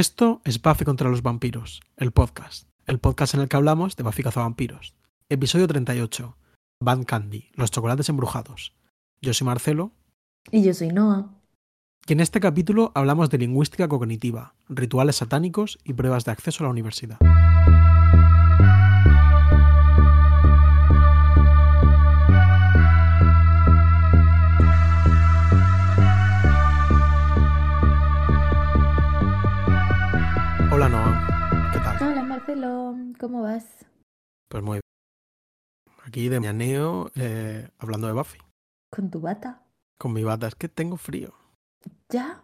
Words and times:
Esto 0.00 0.40
es 0.46 0.62
Buffy 0.62 0.86
contra 0.86 1.10
los 1.10 1.20
vampiros, 1.20 1.82
el 1.98 2.10
podcast. 2.10 2.66
El 2.86 3.00
podcast 3.00 3.34
en 3.34 3.42
el 3.42 3.48
que 3.48 3.56
hablamos 3.58 3.96
de 3.96 4.02
Buffy 4.02 4.22
cazavampiros. 4.22 4.94
Episodio 5.28 5.68
38. 5.68 6.38
Band 6.82 7.04
Candy, 7.04 7.50
los 7.52 7.70
chocolates 7.70 8.08
embrujados. 8.08 8.72
Yo 9.20 9.34
soy 9.34 9.44
Marcelo. 9.44 9.92
Y 10.50 10.62
yo 10.62 10.72
soy 10.72 10.88
Noah. 10.88 11.28
Y 12.06 12.14
en 12.14 12.20
este 12.20 12.40
capítulo 12.40 12.92
hablamos 12.94 13.28
de 13.28 13.36
lingüística 13.36 13.88
cognitiva, 13.88 14.54
rituales 14.70 15.16
satánicos 15.16 15.78
y 15.84 15.92
pruebas 15.92 16.24
de 16.24 16.32
acceso 16.32 16.64
a 16.64 16.68
la 16.68 16.70
universidad. 16.70 17.18
¿Cómo 33.20 33.42
vas? 33.42 33.66
Pues 34.48 34.64
muy 34.64 34.76
bien. 34.76 34.80
Aquí 36.06 36.28
de 36.30 36.40
mañaneo 36.40 37.10
eh, 37.14 37.68
hablando 37.78 38.06
de 38.06 38.14
Buffy. 38.14 38.38
¿Con 38.90 39.10
tu 39.10 39.20
bata? 39.20 39.62
Con 39.98 40.14
mi 40.14 40.24
bata, 40.24 40.48
es 40.48 40.54
que 40.54 40.68
tengo 40.68 40.96
frío. 40.96 41.34
¿Ya? 42.08 42.42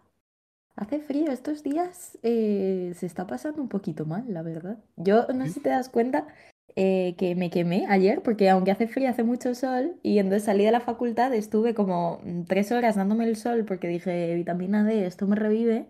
Hace 0.76 1.00
frío 1.00 1.32
estos 1.32 1.62
días, 1.62 2.18
eh, 2.22 2.92
se 2.94 3.06
está 3.06 3.26
pasando 3.26 3.62
un 3.62 3.68
poquito 3.68 4.04
mal, 4.04 4.24
la 4.28 4.42
verdad. 4.42 4.78
Yo 4.96 5.26
no 5.34 5.46
sé 5.46 5.52
si 5.54 5.60
te 5.60 5.70
das 5.70 5.88
cuenta 5.88 6.28
eh, 6.76 7.14
que 7.16 7.34
me 7.34 7.48
quemé 7.48 7.86
ayer, 7.88 8.22
porque 8.22 8.50
aunque 8.50 8.70
hace 8.70 8.86
frío, 8.86 9.08
hace 9.08 9.22
mucho 9.22 9.54
sol, 9.54 9.96
y 10.02 10.18
entonces 10.18 10.44
salí 10.44 10.64
de 10.64 10.72
la 10.72 10.80
facultad, 10.80 11.32
estuve 11.32 11.72
como 11.74 12.20
tres 12.46 12.70
horas 12.72 12.96
dándome 12.96 13.24
el 13.24 13.36
sol 13.36 13.64
porque 13.64 13.88
dije, 13.88 14.34
vitamina 14.34 14.84
D, 14.84 15.06
esto 15.06 15.26
me 15.26 15.36
revive, 15.36 15.88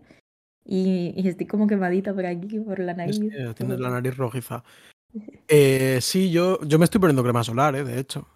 y, 0.67 1.13
y 1.15 1.27
estoy 1.29 1.47
como 1.47 1.65
quemadita 1.65 2.13
por 2.13 2.25
aquí, 2.25 2.59
por 2.59 2.77
la 2.79 2.93
nariz. 2.93 3.19
que 3.19 3.53
tienes 3.55 3.79
la 3.79 3.89
nariz 3.89 4.15
rojiza. 4.17 4.63
Eh, 5.47 5.99
sí, 6.01 6.29
yo, 6.29 6.59
yo 6.63 6.77
me 6.77 6.83
estoy 6.85 6.99
poniendo 6.99 7.23
crema 7.23 7.41
solar, 7.43 7.75
eh, 7.75 7.83
de 7.85 7.99
hecho. 7.99 8.27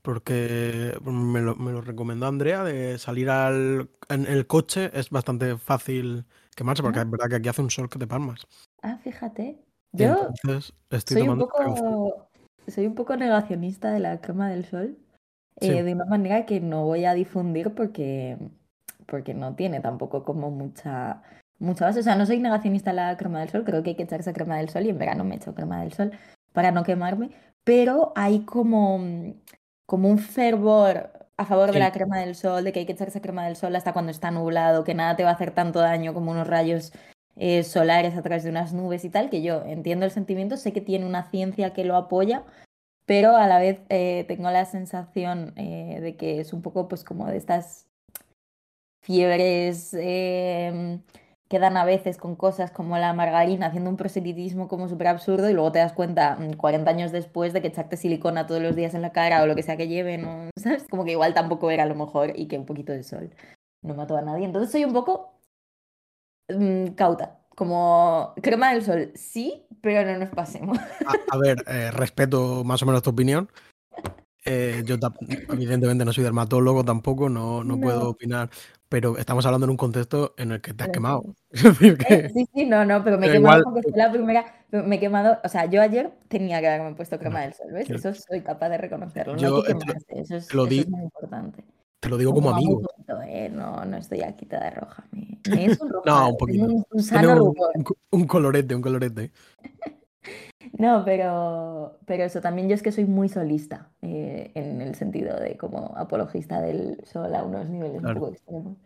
Porque 0.00 0.96
me 1.04 1.40
lo, 1.40 1.56
me 1.56 1.72
lo 1.72 1.80
recomendó 1.80 2.26
Andrea 2.26 2.64
de 2.64 2.98
salir 2.98 3.28
al, 3.30 3.88
en 4.08 4.26
el 4.26 4.46
coche. 4.46 4.90
Es 4.94 5.10
bastante 5.10 5.56
fácil 5.58 6.24
quemarse, 6.56 6.82
porque 6.82 7.00
Ah. 7.00 7.02
es 7.02 7.10
verdad 7.10 7.28
que 7.28 7.36
aquí 7.36 7.48
hace 7.48 7.62
un 7.62 7.70
sol 7.70 7.88
que 7.90 7.98
te 7.98 8.06
palmas. 8.06 8.46
Ah, 8.82 8.98
fíjate. 9.02 9.58
Yo 9.92 10.28
estoy 10.90 11.18
soy 11.18 11.28
un 11.28 11.38
poco, 11.38 12.28
soy 12.66 12.86
un 12.86 12.94
poco 12.94 13.16
negacionista 13.16 13.92
de 13.92 14.00
la 14.00 14.20
crema 14.20 14.48
del 14.50 14.64
sol, 14.64 14.96
Sí. 15.60 15.68
eh, 15.70 15.82
de 15.82 15.94
una 15.94 16.06
manera 16.06 16.46
que 16.46 16.60
no 16.60 16.84
voy 16.84 17.04
a 17.04 17.14
difundir 17.14 17.74
porque, 17.74 18.38
porque 19.06 19.34
no 19.34 19.54
tiene 19.54 19.80
tampoco 19.80 20.24
como 20.24 20.50
mucha, 20.50 21.22
mucha 21.62 21.86
base. 21.86 22.00
O 22.00 22.02
sea, 22.02 22.16
no 22.16 22.26
soy 22.26 22.38
negacionista 22.40 22.90
de 22.90 22.96
la 22.96 23.16
crema 23.16 23.40
del 23.40 23.48
sol, 23.50 23.64
creo 23.64 23.82
que 23.82 23.90
hay 23.90 23.96
que 23.96 24.02
echarse 24.04 24.32
crema 24.32 24.56
del 24.58 24.68
sol 24.68 24.84
y 24.84 24.90
en 24.90 24.98
verano 24.98 25.24
me 25.24 25.36
echo 25.36 25.54
crema 25.54 25.80
del 25.82 25.92
sol 25.92 26.12
para 26.52 26.70
no 26.72 26.82
quemarme, 26.84 27.30
pero 27.64 28.12
hay 28.16 28.40
como, 28.40 29.00
como 29.86 30.08
un 30.08 30.18
fervor 30.18 31.10
a 31.38 31.46
favor 31.46 31.68
de 31.68 31.74
Sí. 31.74 31.78
la 31.78 31.92
crema 31.92 32.18
del 32.20 32.34
sol, 32.34 32.62
de 32.64 32.72
que 32.72 32.80
hay 32.80 32.86
que 32.86 32.92
echarse 32.92 33.20
crema 33.20 33.46
del 33.46 33.56
sol 33.56 33.74
hasta 33.74 33.92
cuando 33.92 34.10
está 34.10 34.30
nublado, 34.30 34.84
que 34.84 34.94
nada 34.94 35.16
te 35.16 35.24
va 35.24 35.30
a 35.30 35.34
hacer 35.34 35.52
tanto 35.52 35.80
daño 35.80 36.12
como 36.14 36.30
unos 36.30 36.46
rayos 36.46 36.92
eh, 37.36 37.62
solares 37.64 38.16
a 38.16 38.22
través 38.22 38.44
de 38.44 38.50
unas 38.50 38.74
nubes 38.74 39.04
y 39.04 39.08
tal, 39.10 39.30
que 39.30 39.40
yo 39.42 39.62
entiendo 39.64 40.04
el 40.04 40.10
sentimiento, 40.10 40.56
sé 40.58 40.72
que 40.72 40.82
tiene 40.82 41.06
una 41.06 41.30
ciencia 41.30 41.72
que 41.72 41.84
lo 41.84 41.96
apoya, 41.96 42.44
pero 43.06 43.36
a 43.36 43.46
la 43.46 43.58
vez 43.58 43.80
eh, 43.88 44.24
tengo 44.28 44.50
la 44.50 44.64
sensación 44.66 45.54
eh, 45.56 45.98
de 46.02 46.16
que 46.16 46.40
es 46.40 46.52
un 46.52 46.60
poco 46.62 46.86
pues 46.88 47.02
como 47.04 47.26
de 47.26 47.38
estas 47.38 47.86
fiebres 49.00 49.94
eh, 49.94 51.00
que 51.52 51.58
dan 51.58 51.76
a 51.76 51.84
veces 51.84 52.16
con 52.16 52.34
cosas 52.34 52.70
como 52.70 52.96
la 52.96 53.12
margarina, 53.12 53.66
haciendo 53.66 53.90
un 53.90 53.98
proselitismo 53.98 54.68
como 54.68 54.88
súper 54.88 55.08
absurdo 55.08 55.50
y 55.50 55.52
luego 55.52 55.70
te 55.70 55.80
das 55.80 55.92
cuenta 55.92 56.36
mm, 56.36 56.54
40 56.54 56.90
años 56.90 57.12
después 57.12 57.52
de 57.52 57.60
que 57.60 57.68
echarte 57.68 57.98
silicona 57.98 58.46
todos 58.46 58.62
los 58.62 58.74
días 58.74 58.94
en 58.94 59.02
la 59.02 59.12
cara 59.12 59.42
o 59.42 59.46
lo 59.46 59.54
que 59.54 59.62
sea 59.62 59.76
que 59.76 59.86
lleven, 59.86 60.24
o, 60.24 60.48
¿sabes? 60.56 60.86
Como 60.88 61.04
que 61.04 61.10
igual 61.10 61.34
tampoco 61.34 61.70
era 61.70 61.84
lo 61.84 61.94
mejor 61.94 62.32
y 62.34 62.48
que 62.48 62.56
un 62.56 62.64
poquito 62.64 62.92
de 62.92 63.02
sol 63.02 63.34
no 63.82 63.94
mató 63.94 64.16
a 64.16 64.22
nadie. 64.22 64.46
Entonces 64.46 64.72
soy 64.72 64.86
un 64.86 64.94
poco 64.94 65.38
mm, 66.48 66.94
cauta, 66.94 67.40
como 67.54 68.32
crema 68.42 68.72
del 68.72 68.82
sol, 68.82 69.12
sí, 69.14 69.66
pero 69.82 70.10
no 70.10 70.18
nos 70.18 70.30
pasemos. 70.30 70.78
A, 71.06 71.34
a 71.34 71.38
ver, 71.38 71.62
eh, 71.66 71.90
respeto 71.90 72.64
más 72.64 72.82
o 72.82 72.86
menos 72.86 73.02
tu 73.02 73.10
opinión. 73.10 73.50
Eh, 74.46 74.82
yo 74.86 74.96
evidentemente 75.50 76.06
no 76.06 76.14
soy 76.14 76.24
dermatólogo 76.24 76.82
tampoco, 76.82 77.28
no, 77.28 77.62
no 77.62 77.78
puedo 77.78 78.00
No. 78.00 78.08
opinar, 78.08 78.48
pero 78.92 79.16
estamos 79.16 79.44
hablando 79.46 79.64
en 79.64 79.70
un 79.70 79.76
contexto 79.78 80.34
en 80.36 80.52
el 80.52 80.60
que 80.60 80.74
te 80.74 80.84
has 80.84 80.88
Pero 80.90 80.92
quemado. 80.92 81.22
Eh, 82.08 82.30
Sí, 82.32 82.46
sí, 82.54 82.66
no, 82.66 82.84
no, 82.84 83.02
pero 83.02 83.18
me 83.18 83.26
he 83.26 83.30
quemado 83.32 83.62
porque 83.64 83.82
fue 83.82 83.92
la 83.96 84.12
primera, 84.12 84.44
me 84.70 84.96
he 84.96 85.00
quemado, 85.00 85.38
o 85.42 85.48
sea, 85.48 85.64
yo 85.66 85.80
ayer 85.80 86.12
tenía 86.28 86.60
que 86.60 86.68
haberme 86.68 86.94
puesto 86.94 87.18
crema 87.18 87.38
No, 87.40 87.44
del 87.46 87.54
sol, 87.54 87.72
¿ves? 87.72 87.88
yo- 87.88 87.96
Eso 87.96 88.12
soy 88.14 88.42
capaz 88.42 88.68
de 88.68 88.78
reconocerlo, 88.78 89.32
no 89.34 89.38
yo, 89.40 89.58
eh, 89.60 89.62
te 89.74 89.78
quemarse, 89.78 90.04
eso 90.20 90.36
es, 90.36 90.54
lo 90.54 90.64
eso 90.64 90.70
di- 90.74 90.80
es 90.80 90.88
muy 90.88 91.02
importante. 91.02 91.64
te 92.00 92.08
lo 92.10 92.18
digo 92.18 92.34
como 92.34 92.50
amigo. 92.50 92.82
poquito, 92.82 93.22
¿eh? 93.22 93.48
No, 93.48 93.84
no 93.86 93.96
estoy 93.96 94.20
aquí 94.22 94.44
toda 94.46 94.68
roja, 94.70 95.04
me, 95.10 95.38
me 95.48 95.74
sonrojado, 95.74 96.02
No, 96.04 96.28
un 96.30 96.36
poquito. 96.36 96.64
un, 96.66 96.84
un 96.90 97.02
sano 97.02 97.44
un, 97.44 97.54
un 97.74 97.84
un 98.10 98.26
colorete, 98.26 98.74
un 98.74 98.82
colorete. 98.82 99.32
No, 100.78 101.04
pero, 101.04 101.98
pero 102.06 102.24
eso 102.24 102.40
también 102.40 102.68
yo 102.68 102.74
es 102.74 102.82
que 102.82 102.92
soy 102.92 103.04
muy 103.04 103.28
solista, 103.28 103.90
eh, 104.00 104.52
en 104.54 104.80
el 104.80 104.94
sentido 104.94 105.38
de 105.38 105.56
como 105.56 105.94
apologista 105.96 106.60
del 106.60 106.98
sol 107.04 107.34
a 107.34 107.44
unos 107.44 107.68
niveles 107.68 108.02
un 108.02 108.14
poco 108.14 108.28
extremos. 108.28 108.78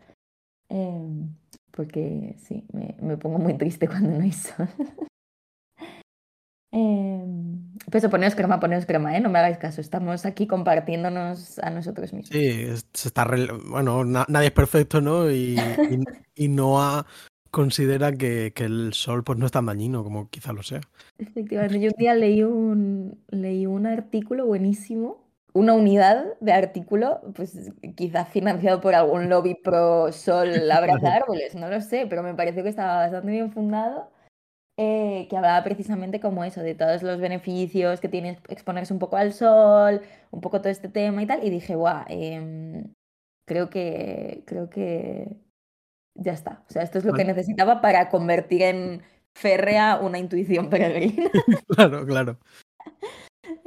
Em, 0.69 1.33
porque 1.71 2.35
sí, 2.39 2.65
me, 2.73 2.95
me 3.01 3.17
pongo 3.17 3.39
muy 3.39 3.53
triste 3.57 3.87
cuando 3.87 4.09
no 4.11 4.21
hay 4.23 4.31
sol. 4.33 4.67
Em, 6.71 7.73
pues 7.89 8.03
eso, 8.03 8.09
poneos 8.09 8.35
crema, 8.35 8.59
poneos 8.59 8.85
crema, 8.85 9.15
¿eh? 9.15 9.21
No 9.21 9.29
me 9.29 9.39
hagáis 9.39 9.57
caso, 9.57 9.79
estamos 9.79 10.25
aquí 10.25 10.47
compartiéndonos 10.47 11.59
a 11.59 11.69
nosotros 11.69 12.11
mismos. 12.11 12.29
Sí, 12.37 12.65
se 12.93 13.07
está 13.07 13.23
rel- 13.23 13.57
bueno, 13.69 14.03
na- 14.03 14.25
nadie 14.27 14.47
es 14.47 14.53
perfecto, 14.53 14.99
¿no? 14.99 15.31
Y, 15.31 15.57
y, 16.35 16.43
y 16.43 16.47
Noah 16.49 17.05
considera 17.49 18.11
que, 18.11 18.53
que 18.55 18.65
el 18.65 18.93
sol 18.93 19.23
pues 19.23 19.37
no 19.37 19.45
es 19.45 19.51
tan 19.51 19.65
dañino 19.65 20.03
como 20.03 20.29
quizá 20.29 20.53
lo 20.53 20.63
sea. 20.63 20.81
Efectivamente, 21.17 21.79
yo 21.79 21.89
un 21.89 21.97
día 21.97 22.13
leí 22.13 22.43
un, 22.43 23.19
leí 23.29 23.65
un 23.65 23.85
artículo 23.85 24.45
buenísimo, 24.45 25.27
una 25.53 25.73
unidad 25.73 26.37
de 26.39 26.53
artículo, 26.53 27.21
pues 27.35 27.71
quizás 27.95 28.29
financiado 28.29 28.79
por 28.79 28.93
algún 28.93 29.29
lobby 29.29 29.55
pro 29.55 30.11
sol 30.11 30.49
abraza 30.71 31.15
árboles, 31.15 31.55
no 31.55 31.69
lo 31.69 31.81
sé, 31.81 32.05
pero 32.07 32.23
me 32.23 32.35
pareció 32.35 32.63
que 32.63 32.69
estaba 32.69 32.97
bastante 32.97 33.31
bien 33.31 33.51
fundado, 33.51 34.11
eh, 34.77 35.27
que 35.29 35.37
hablaba 35.37 35.63
precisamente 35.63 36.19
como 36.19 36.43
eso, 36.43 36.61
de 36.61 36.75
todos 36.75 37.01
los 37.01 37.19
beneficios 37.19 37.99
que 37.99 38.09
tiene 38.09 38.39
exponerse 38.49 38.93
un 38.93 38.99
poco 38.99 39.17
al 39.17 39.33
sol, 39.33 40.01
un 40.31 40.41
poco 40.41 40.59
todo 40.61 40.69
este 40.69 40.89
tema 40.89 41.23
y 41.23 41.25
tal, 41.25 41.43
y 41.43 41.49
dije, 41.49 41.75
guau, 41.75 42.05
em, 42.07 42.93
creo 43.45 43.69
que, 43.69 44.43
creo 44.45 44.69
que 44.69 45.46
ya 46.17 46.33
está, 46.33 46.63
o 46.67 46.71
sea, 46.71 46.83
esto 46.83 46.97
es 46.97 47.05
lo 47.05 47.13
que 47.13 47.23
necesitaba 47.25 47.81
para 47.81 48.09
convertir 48.09 48.63
en 48.63 49.01
férrea 49.33 49.99
una 50.01 50.19
intuición 50.19 50.69
peregrina. 50.69 51.29
Claro, 51.67 52.05
claro. 52.05 52.37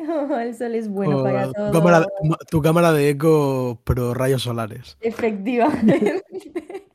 El 0.41 0.55
sol 0.55 0.75
es 0.75 0.89
bueno 0.89 1.23
para 1.23 1.49
O 1.49 1.53
todo. 1.53 1.71
tu, 1.71 1.79
cámara, 1.79 2.07
tu 2.51 2.63
cámara 2.63 2.93
de 2.93 3.11
eco 3.11 3.81
pro 3.85 4.15
rayos 4.15 4.43
solares. 4.43 4.97
Efectivamente. 5.01 6.23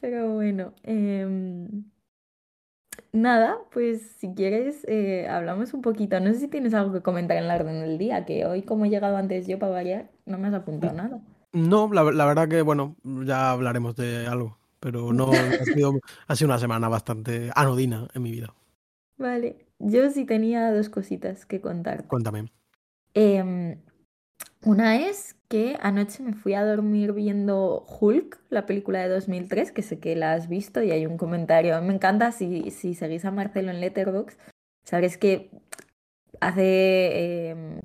Pero 0.00 0.32
bueno, 0.32 0.72
em, 0.82 1.84
nada, 3.12 3.58
pues 3.70 4.16
si 4.18 4.32
quieres 4.34 4.84
eh, 4.88 5.28
hablamos 5.28 5.74
un 5.74 5.82
poquito. 5.82 6.18
No 6.20 6.32
sé 6.32 6.40
si 6.40 6.48
tienes 6.48 6.72
algo 6.74 6.92
que 6.92 7.02
comentar 7.02 7.36
en 7.36 7.48
la 7.48 7.56
orden 7.56 7.80
del 7.80 7.98
día, 7.98 8.24
que 8.24 8.46
hoy 8.46 8.62
como 8.62 8.86
he 8.86 8.90
llegado 8.90 9.16
antes 9.16 9.46
yo 9.46 9.58
para 9.58 9.72
variar, 9.72 10.10
no 10.24 10.38
me 10.38 10.48
has 10.48 10.54
apuntado 10.54 10.94
nada. 10.94 11.20
No, 11.52 11.92
la, 11.92 12.04
la 12.04 12.26
verdad 12.26 12.48
que, 12.48 12.62
bueno, 12.62 12.96
ya 13.02 13.50
hablaremos 13.50 13.96
de 13.96 14.26
algo, 14.26 14.58
pero 14.78 15.12
no 15.12 15.30
ha 15.32 15.64
sido, 15.64 15.92
ha 16.28 16.36
sido 16.36 16.48
una 16.48 16.58
semana 16.58 16.88
bastante 16.88 17.50
anodina 17.54 18.08
en 18.14 18.22
mi 18.22 18.30
vida. 18.30 18.54
Vale, 19.16 19.66
yo 19.78 20.10
sí 20.10 20.24
tenía 20.24 20.72
dos 20.72 20.88
cositas 20.88 21.46
que 21.46 21.60
contarte. 21.60 22.08
Cuéntame. 22.08 22.52
Em, 23.14 23.80
una 24.64 24.96
es 24.96 25.36
que 25.48 25.76
anoche 25.80 26.22
me 26.22 26.34
fui 26.34 26.54
a 26.54 26.64
dormir 26.64 27.12
viendo 27.12 27.84
Hulk, 28.00 28.40
la 28.50 28.66
película 28.66 29.00
de 29.00 29.08
2003, 29.08 29.72
que 29.72 29.82
sé 29.82 29.98
que 29.98 30.14
la 30.14 30.34
has 30.34 30.48
visto 30.48 30.82
y 30.82 30.92
hay 30.92 31.06
un 31.06 31.16
comentario. 31.16 31.80
Me 31.82 31.94
encanta 31.94 32.30
si, 32.30 32.70
si 32.70 32.94
seguís 32.94 33.24
a 33.24 33.30
Marcelo 33.30 33.70
en 33.70 33.80
Letterboxd, 33.80 34.38
sabréis 34.84 35.18
que 35.18 35.50
hace 36.40 37.50
em, 37.50 37.80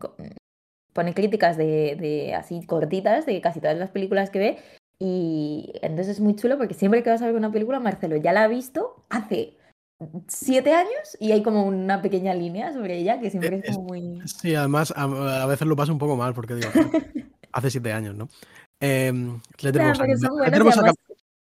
pone 0.95 1.13
críticas 1.13 1.57
de, 1.57 1.97
de 2.00 2.33
así 2.33 2.65
cortitas 2.65 3.25
de 3.25 3.42
casi 3.42 3.59
todas 3.59 3.77
las 3.77 3.92
películas 3.92 4.30
que 4.30 4.39
ve 4.39 4.57
y 4.97 5.74
entonces 5.81 6.07
es 6.15 6.19
muy 6.21 6.36
chulo 6.38 6.57
porque 6.57 6.74
siempre 6.74 7.03
que 7.03 7.09
vas 7.09 7.21
a 7.21 7.25
ver 7.25 7.36
una 7.36 7.51
película, 7.51 7.81
Marcelo 7.81 8.15
ya 8.15 8.31
la 8.31 8.44
ha 8.44 8.47
visto 8.47 9.03
hace 9.09 9.57
siete 10.27 10.74
años 10.74 11.18
y 11.19 11.33
hay 11.33 11.44
como 11.44 11.65
una 11.65 12.01
pequeña 12.01 12.33
línea 12.33 12.71
sobre 12.71 12.97
ella 12.97 13.19
que 13.19 13.30
siempre 13.30 13.57
es 13.57 13.65
Es- 13.65 13.75
como 13.75 13.89
muy... 13.89 14.21
Sí, 14.25 14.56
además 14.56 14.94
a, 14.95 15.03
a 15.44 15.45
veces 15.45 15.68
lo 15.68 15.75
paso 15.75 15.92
un 15.92 16.00
poco 16.00 16.15
mal 16.15 16.33
porque 16.33 16.56
digo, 16.56 16.69
hace 17.51 17.69
siete 17.71 17.92
años, 17.92 18.15
¿no? 18.15 18.30
Eh, 18.81 19.12
Letterboxd, 19.62 20.01
ha 20.01 20.06
Letterboxd 20.45 20.77
ha 20.77 20.81
además- 20.81 20.95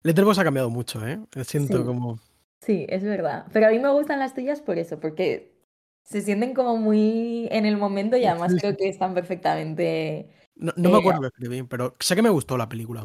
Letterboxd 0.04 0.40
ha 0.40 0.44
cambiado 0.44 0.70
mucho, 0.70 1.06
¿eh? 1.08 1.20
Siento 1.46 1.78
Sí. 1.80 1.84
como... 1.86 2.20
Sí, 2.66 2.86
es 2.90 3.04
verdad. 3.04 3.46
Pero 3.54 3.68
a 3.68 3.70
mí 3.70 3.80
me 3.80 3.92
gustan 3.92 4.20
las 4.20 4.34
tuyas 4.34 4.62
por 4.62 4.78
eso, 4.78 5.00
porque 5.00 5.54
se 6.08 6.22
sienten 6.22 6.54
como 6.54 6.78
muy 6.78 7.48
en 7.52 7.66
el 7.66 7.78
momento 7.78 8.16
y 8.16 8.26
además 8.26 8.56
creo 8.60 8.78
que 8.78 8.88
están 8.88 9.14
perfectamente... 9.14 10.30
No, 10.56 10.72
no 10.78 10.90
me 10.90 10.96
eh, 10.96 11.00
acuerdo 11.00 11.22
que 11.22 11.28
escribí, 11.28 11.64
pero 11.64 11.96
sé 12.00 12.16
que 12.16 12.22
me 12.22 12.30
gustó 12.30 12.58
la 12.58 12.70
película. 12.70 13.04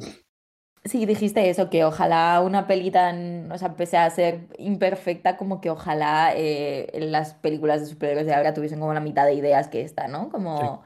Sí, 0.84 1.04
dijiste 1.04 1.50
eso, 1.50 1.69
que 1.69 1.84
ojalá 1.84 2.40
una 2.40 2.66
peli 2.66 2.90
tan, 2.90 3.50
o 3.50 3.58
sea, 3.58 3.75
pese 3.75 3.96
a 3.96 4.08
ser 4.10 4.46
imperfecta, 4.56 5.37
como 5.37 5.60
que 5.60 5.70
ojalá 5.70 6.32
eh, 6.34 6.90
las 7.00 7.34
películas 7.34 7.81
de 7.81 7.87
superhéroes 7.87 8.26
de 8.26 8.34
ahora 8.34 8.54
tuviesen 8.54 8.78
como 8.78 8.94
la 8.94 9.00
mitad 9.00 9.26
de 9.26 9.34
ideas 9.34 9.69
que 9.69 9.82
esta, 9.82 10.06
¿no? 10.06 10.25
Sí, 10.25 10.31
Como... 10.31 10.84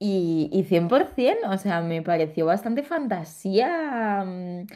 Y, 0.00 0.48
y 0.52 0.62
100%, 0.62 1.52
o 1.52 1.58
sea, 1.58 1.80
me 1.80 2.02
pareció 2.02 2.46
bastante 2.46 2.84
fantasía 2.84 4.24
mm, 4.24 4.66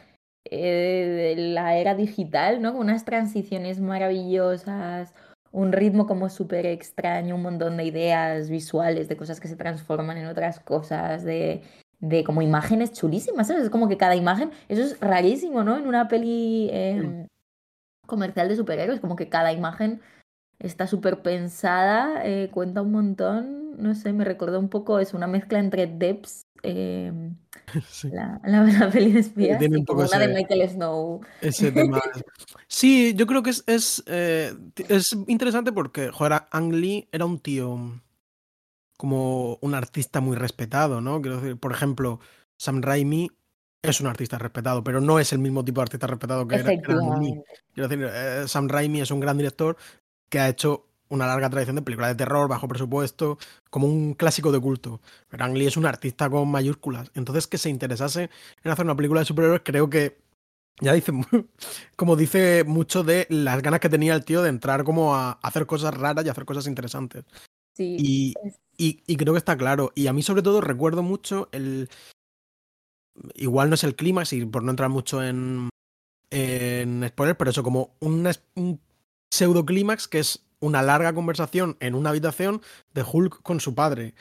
eh, 0.51 1.35
de 1.35 1.35
la 1.37 1.77
era 1.77 1.95
digital, 1.95 2.61
¿no? 2.61 2.73
Con 2.73 2.81
unas 2.81 3.05
transiciones 3.05 3.79
maravillosas, 3.79 5.13
un 5.53 5.71
ritmo 5.71 6.07
como 6.07 6.29
súper 6.29 6.65
extraño, 6.65 7.35
un 7.35 7.43
montón 7.43 7.77
de 7.77 7.85
ideas 7.85 8.49
visuales, 8.49 9.07
de 9.07 9.15
cosas 9.15 9.39
que 9.39 9.47
se 9.47 9.55
transforman 9.55 10.17
en 10.17 10.25
otras 10.25 10.59
cosas, 10.59 11.23
de, 11.23 11.61
de 11.99 12.23
como 12.23 12.41
imágenes 12.41 12.91
chulísimas, 12.91 13.47
¿sabes? 13.47 13.65
Es 13.65 13.69
como 13.69 13.87
que 13.87 13.95
cada 13.95 14.15
imagen, 14.15 14.51
eso 14.67 14.81
es 14.81 14.99
rarísimo, 14.99 15.63
¿no? 15.63 15.77
En 15.77 15.87
una 15.87 16.07
peli 16.07 16.69
em, 16.71 17.27
comercial 18.07 18.49
de 18.49 18.55
superhéroes, 18.55 18.99
como 18.99 19.15
que 19.15 19.29
cada 19.29 19.53
imagen 19.53 20.01
está 20.57 20.87
súper 20.87 21.21
pensada, 21.21 22.25
eh, 22.25 22.49
cuenta 22.51 22.81
un 22.81 22.91
montón, 22.91 23.77
no 23.77 23.93
sé, 23.93 24.11
me 24.11 24.25
recordó 24.25 24.59
un 24.59 24.69
poco, 24.69 24.99
es 24.99 25.13
una 25.13 25.27
mezcla 25.27 25.59
entre 25.59 25.85
Debs, 25.85 26.41
em, 26.63 27.35
sí. 27.87 28.09
la, 28.09 28.39
la, 28.43 28.63
la 28.63 28.89
peli 28.89 29.11
de 29.11 29.19
espías, 29.19 29.59
Tiene 29.59 29.77
y 29.77 29.79
un 29.79 29.85
poco 29.85 30.03
como 30.03 30.09
una 30.09 30.19
de 30.19 30.33
Michael 30.33 30.69
Snow. 30.69 31.21
ese 31.41 31.71
tema. 31.71 32.01
Sí, 32.67 33.13
yo 33.15 33.27
creo 33.27 33.43
que 33.43 33.51
es, 33.51 33.63
es, 33.67 34.03
eh, 34.07 34.53
es 34.89 35.15
interesante 35.27 35.71
porque, 35.71 36.09
joder, 36.09 36.41
Ang 36.51 36.73
Lee 36.73 37.07
era 37.11 37.25
un 37.25 37.39
tío 37.39 38.01
como 38.97 39.57
un 39.61 39.75
artista 39.75 40.21
muy 40.21 40.35
respetado, 40.35 40.99
¿no? 40.99 41.21
Quiero 41.21 41.39
decir, 41.39 41.57
por 41.59 41.71
ejemplo, 41.71 42.19
Sam 42.57 42.81
Raimi 42.81 43.29
es 43.83 44.01
un 44.01 44.07
artista 44.07 44.39
respetado, 44.39 44.83
pero 44.83 45.01
no 45.01 45.19
es 45.19 45.33
el 45.33 45.39
mismo 45.39 45.63
tipo 45.63 45.81
de 45.81 45.83
artista 45.83 46.07
respetado 46.07 46.47
que 46.47 46.55
era, 46.55 46.65
que 46.65 46.73
era 46.73 46.93
Ang 46.93 47.21
Lee. 47.21 47.29
Efectivamente. 47.31 47.45
Quiero 47.73 47.89
decir, 47.89 48.09
eh, 48.11 48.47
Sam 48.47 48.69
Raimi 48.69 49.01
es 49.01 49.11
un 49.11 49.19
gran 49.19 49.37
director 49.37 49.77
que 50.29 50.39
ha 50.39 50.49
hecho 50.49 50.87
una 51.13 51.27
larga 51.27 51.49
tradición 51.49 51.75
de 51.75 51.81
películas 51.83 52.11
de 52.11 52.15
terror, 52.15 52.47
bajo 52.49 52.67
presupuesto, 52.67 53.37
como 53.69 53.87
un 53.87 54.13
clásico 54.15 54.51
de 54.51 54.59
culto. 54.59 55.01
Pero 55.29 55.45
Ang 55.45 55.55
Lee 55.55 55.67
es 55.67 55.77
un 55.77 55.85
artista 55.85 56.29
con 56.29 56.49
mayúsculas. 56.49 57.11
Entonces, 57.13 57.47
que 57.47 57.57
se 57.57 57.69
interesase 57.69 58.29
en 58.63 58.71
hacer 58.71 58.85
una 58.85 58.95
película 58.95 59.21
de 59.21 59.25
superhéroes, 59.25 59.61
creo 59.63 59.89
que 59.89 60.17
ya 60.81 60.93
dice, 60.93 61.11
como 61.95 62.15
dice 62.15 62.63
mucho 62.65 63.03
de 63.03 63.27
las 63.29 63.61
ganas 63.61 63.79
que 63.79 63.89
tenía 63.89 64.15
el 64.15 64.25
tío 64.25 64.41
de 64.41 64.49
entrar 64.49 64.83
como 64.83 65.15
a 65.15 65.33
hacer 65.43 65.65
cosas 65.65 65.93
raras 65.93 66.25
y 66.25 66.29
hacer 66.29 66.45
cosas 66.45 66.67
interesantes. 66.67 67.25
Sí, 67.75 67.95
Y, 67.99 68.33
y, 68.77 69.03
y 69.07 69.17
creo 69.17 69.33
que 69.33 69.39
está 69.39 69.57
claro. 69.57 69.91
Y 69.95 70.07
a 70.07 70.13
mí, 70.13 70.21
sobre 70.23 70.41
todo, 70.41 70.61
recuerdo 70.61 71.03
mucho 71.03 71.49
el. 71.51 71.89
Igual 73.35 73.69
no 73.69 73.75
es 73.75 73.83
el 73.83 73.95
clímax, 73.95 74.33
y 74.33 74.45
por 74.45 74.63
no 74.63 74.71
entrar 74.71 74.89
mucho 74.89 75.23
en, 75.23 75.69
en 76.31 77.07
spoilers, 77.07 77.37
pero 77.37 77.51
eso, 77.51 77.61
como 77.61 77.95
un, 77.99 78.27
un 78.55 78.81
pseudo 79.31 79.65
clímax 79.65 80.07
que 80.07 80.19
es 80.19 80.43
una 80.63 80.81
larga 80.81 81.13
conversación 81.13 81.77
en 81.79 81.95
una 81.95 82.09
habitación 82.09 82.61
de 82.93 83.03
Hulk 83.03 83.41
con 83.43 83.59
su 83.59 83.75
padre. 83.75 84.13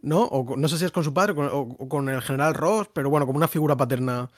¿No? 0.00 0.24
O 0.24 0.56
no 0.56 0.66
sé 0.66 0.78
si 0.78 0.84
es 0.84 0.90
con 0.90 1.04
su 1.04 1.14
padre 1.14 1.32
o 1.32 1.36
con, 1.36 1.48
o- 1.52 1.88
con 1.88 2.08
el 2.08 2.20
general 2.22 2.54
Ross, 2.54 2.88
pero 2.92 3.08
bueno, 3.08 3.24
como 3.24 3.36
una 3.36 3.46
figura 3.46 3.76
paterna. 3.76 4.30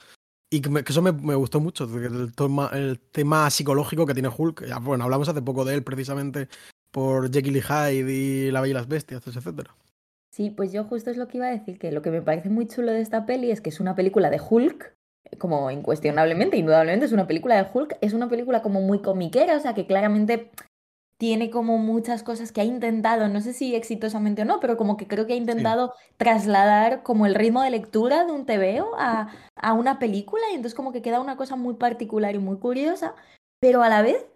Y 0.50 0.60
que, 0.60 0.84
eso 0.86 1.00
me, 1.00 1.10
gustó 1.34 1.58
mucho, 1.58 1.84
el, 1.84 2.32
el 2.72 3.00
tema 3.10 3.48
psicológico 3.50 4.04
que 4.04 4.12
tiene 4.12 4.28
Hulk. 4.28 4.62
Bueno, 4.82 5.04
hablamos 5.04 5.28
hace 5.28 5.40
poco 5.40 5.64
de 5.64 5.74
él 5.74 5.82
precisamente 5.82 6.48
por 6.90 7.32
Jekyll 7.32 7.56
y 7.56 7.62
Hyde 7.62 8.12
y 8.12 8.50
La 8.50 8.60
Bella 8.60 8.70
y 8.70 8.74
las 8.74 8.88
Bestias, 8.88 9.26
etcétera. 9.26 9.74
sí, 10.30 10.50
pues 10.50 10.70
yo 10.72 10.84
justo 10.84 11.10
es 11.10 11.16
lo 11.16 11.26
que 11.28 11.38
iba 11.38 11.46
a 11.46 11.50
decir, 11.50 11.78
que 11.78 11.90
lo 11.92 12.02
que 12.02 12.10
me 12.10 12.22
parece 12.22 12.50
muy 12.50 12.66
chulo 12.68 12.92
de 12.92 13.00
esta 13.00 13.24
peli 13.24 13.50
es 13.50 13.60
que 13.60 13.70
es 13.70 13.80
una 13.80 13.94
película 13.94 14.30
de 14.30 14.40
Hulk, 14.40 14.94
como 15.38 15.70
incuestionablemente, 15.70 16.56
indudablemente 16.56 17.06
es 17.06 17.12
una 17.12 17.26
película 17.26 17.56
de 17.56 17.68
Hulk, 17.72 17.96
es 18.00 18.12
una 18.12 18.28
película 18.28 18.62
como 18.62 18.80
muy 18.80 19.00
comiquera, 19.00 19.56
o 19.56 19.60
sea 19.60 19.74
que 19.74 19.86
claramente 19.86 20.50
tiene 21.18 21.50
como 21.50 21.78
muchas 21.78 22.22
cosas 22.22 22.52
que 22.52 22.60
ha 22.60 22.64
intentado, 22.64 23.28
no 23.28 23.40
sé 23.40 23.52
si 23.52 23.74
exitosamente 23.74 24.42
o 24.42 24.44
no, 24.44 24.60
pero 24.60 24.76
como 24.76 24.96
que 24.96 25.06
creo 25.08 25.26
que 25.26 25.34
ha 25.34 25.36
Sí, 25.56 25.64
intentado 25.64 25.94
trasladar 26.16 27.02
como 27.02 27.26
el 27.26 27.34
ritmo 27.34 27.62
de 27.62 27.70
lectura 27.70 28.24
de 28.24 28.32
un 28.32 28.46
TVO 28.46 28.94
a, 28.98 29.28
a 29.56 29.72
una 29.74 29.98
película 29.98 30.42
y 30.50 30.54
entonces 30.56 30.74
como 30.74 30.92
que 30.92 31.02
queda 31.02 31.20
una 31.20 31.36
cosa 31.36 31.56
muy 31.56 31.74
particular 31.74 32.34
y 32.34 32.38
muy 32.38 32.58
curiosa, 32.58 33.14
pero 33.60 33.82
a 33.82 33.88
la 33.88 34.02
vez 34.02 34.26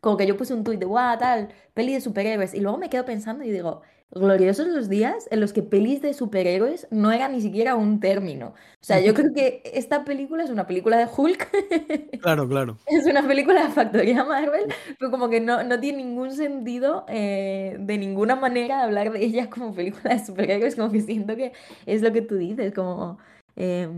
como 0.00 0.16
que 0.16 0.26
yo 0.26 0.36
puse 0.36 0.54
un 0.54 0.64
tuit 0.64 0.78
de, 0.80 0.86
guau, 0.86 1.18
tal, 1.18 1.48
peli 1.74 1.92
de 1.94 2.00
superhéroes. 2.00 2.54
Y 2.54 2.60
luego 2.60 2.78
me 2.78 2.88
quedo 2.90 3.04
pensando 3.04 3.44
y 3.44 3.50
digo, 3.50 3.82
gloriosos 4.10 4.68
los 4.68 4.88
días 4.88 5.26
en 5.30 5.40
los 5.40 5.52
que 5.52 5.62
pelis 5.62 6.00
de 6.00 6.14
superhéroes 6.14 6.86
no 6.90 7.12
era 7.12 7.28
ni 7.28 7.40
siquiera 7.40 7.74
un 7.74 8.00
término. 8.00 8.48
O 8.48 8.84
sea, 8.86 9.00
yo 9.00 9.14
creo 9.14 9.32
que 9.34 9.62
esta 9.74 10.04
película 10.04 10.44
es 10.44 10.50
una 10.50 10.66
película 10.66 10.96
de 10.96 11.08
Hulk, 11.14 11.48
claro, 12.22 12.48
claro. 12.48 12.76
es 12.86 13.04
una 13.06 13.26
película 13.26 13.64
de 13.64 13.70
Factoría 13.72 14.24
Marvel, 14.24 14.72
pero 14.98 15.10
como 15.10 15.28
que 15.28 15.40
no, 15.40 15.64
no 15.64 15.80
tiene 15.80 15.98
ningún 15.98 16.32
sentido 16.32 17.04
eh, 17.08 17.76
de 17.80 17.98
ninguna 17.98 18.36
manera 18.36 18.82
hablar 18.82 19.12
de 19.12 19.24
ella 19.24 19.50
como 19.50 19.74
película 19.74 20.14
de 20.14 20.24
superhéroes, 20.24 20.76
como 20.76 20.90
que 20.90 21.00
siento 21.00 21.36
que 21.36 21.52
es 21.84 22.00
lo 22.02 22.12
que 22.12 22.22
tú 22.22 22.36
dices, 22.36 22.72
como 22.72 23.18
eh, 23.56 23.88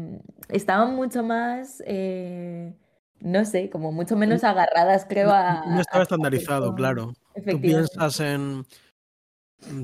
estaban 0.48 0.94
mucho 0.94 1.22
más... 1.22 1.82
eh, 1.86 2.72
no 3.20 3.44
sé, 3.44 3.68
como 3.68 3.90
mucho 3.90 4.14
menos 4.16 4.44
agarradas, 4.44 5.04
creo, 5.08 5.32
a, 5.32 5.64
no 5.66 5.78
a 5.78 5.80
estaba 5.80 6.04
estandarizado, 6.04 6.66
con- 6.68 6.76
claro. 6.76 7.12
Tú 7.50 7.60
piensas 7.60 8.20
en, 8.20 8.64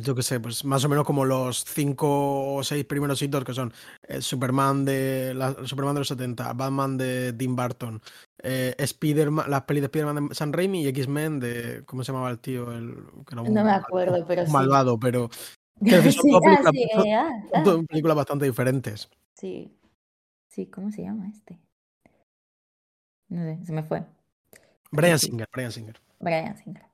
yo 0.03 0.15
qué 0.15 0.23
sé, 0.23 0.39
pues 0.41 0.65
más 0.65 0.85
o 0.85 0.89
menos 0.89 1.05
como 1.05 1.25
los 1.25 1.65
cinco 1.65 2.55
o 2.55 2.63
seis 2.63 2.85
primeros 2.85 3.21
hitos 3.21 3.45
que 3.45 3.55
son 3.55 3.73
eh, 4.07 4.21
Superman 4.21 4.85
de 4.85 5.35
la, 5.35 5.55
Superman 5.67 5.95
de 5.95 6.01
los 6.01 6.09
70, 6.09 6.53
Batman 6.53 6.97
de 6.97 7.33
Tim 7.33 7.57
Burton, 7.57 8.01
eh, 8.43 8.75
Spiderman, 8.87 9.51
las 9.51 9.63
pelis 9.63 9.83
de 9.83 9.89
Spiderman 9.89 10.29
de 10.29 10.35
San 10.35 10.53
Raimi 10.53 10.83
y 10.83 10.89
X-Men 10.89 11.41
de, 11.41 11.83
¿cómo 11.87 12.05
se 12.05 12.13
llamaba 12.13 12.31
el 12.31 12.39
tío? 12.39 12.73
El, 12.73 12.95
que 13.27 13.35
No 13.35 13.43
me 13.45 13.73
acuerdo, 13.73 14.25
pero 14.27 14.47
sí. 14.47 14.53
malvado, 14.53 14.99
pero 14.99 15.29
decir, 15.81 16.13
son 16.13 16.23
Sí, 16.23 16.31
ah, 16.35 16.41
películas, 16.41 16.73
sí, 16.73 16.89
son, 16.95 17.09
ah, 17.13 17.45
ah. 17.55 17.63
todas 17.65 17.87
películas 17.87 18.17
bastante 18.17 18.45
diferentes. 18.47 19.11
Sí, 19.35 19.77
sí, 20.49 20.67
¿cómo 20.67 20.91
se 20.93 21.03
llama 21.03 21.29
este? 21.29 21.59
No 23.29 23.43
sé, 23.43 23.67
se 23.67 23.73
me 23.73 23.83
fue. 23.83 24.05
Brian 24.93 25.19
Singer, 25.19 25.49
Brian 25.53 25.73
Singer. 25.73 26.01
Brian 26.21 26.57
Singer. 26.57 26.87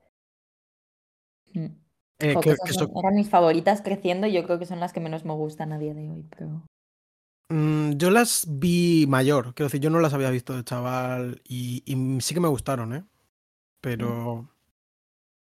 Mm. 1.53 1.90
Eh, 2.21 2.35
que 2.41 2.55
que, 2.55 2.99
eran 2.99 3.15
mis 3.15 3.29
favoritas 3.29 3.81
creciendo 3.83 4.27
y 4.27 4.33
yo 4.33 4.45
creo 4.45 4.59
que 4.59 4.67
son 4.67 4.79
las 4.79 4.93
que 4.93 5.01
menos 5.01 5.25
me 5.25 5.33
gustan 5.33 5.73
a 5.73 5.79
día 5.79 5.95
de 5.95 6.11
hoy, 6.11 6.27
pero... 6.37 6.67
Mm, 7.49 7.93
yo 7.97 8.11
las 8.11 8.47
vi 8.49 9.07
mayor, 9.09 9.55
quiero 9.55 9.67
decir, 9.67 9.81
yo 9.81 9.91
no 9.91 10.01
las 10.01 10.15
había 10.15 10.31
visto 10.31 10.55
de 10.55 10.63
chaval 10.63 11.43
y, 11.49 11.83
y 11.87 12.21
sí 12.21 12.35
que 12.35 12.41
me 12.41 12.49
gustaron, 12.49 12.95
¿eh? 12.95 13.01
Mm. 13.01 13.09
Pero, 13.81 14.51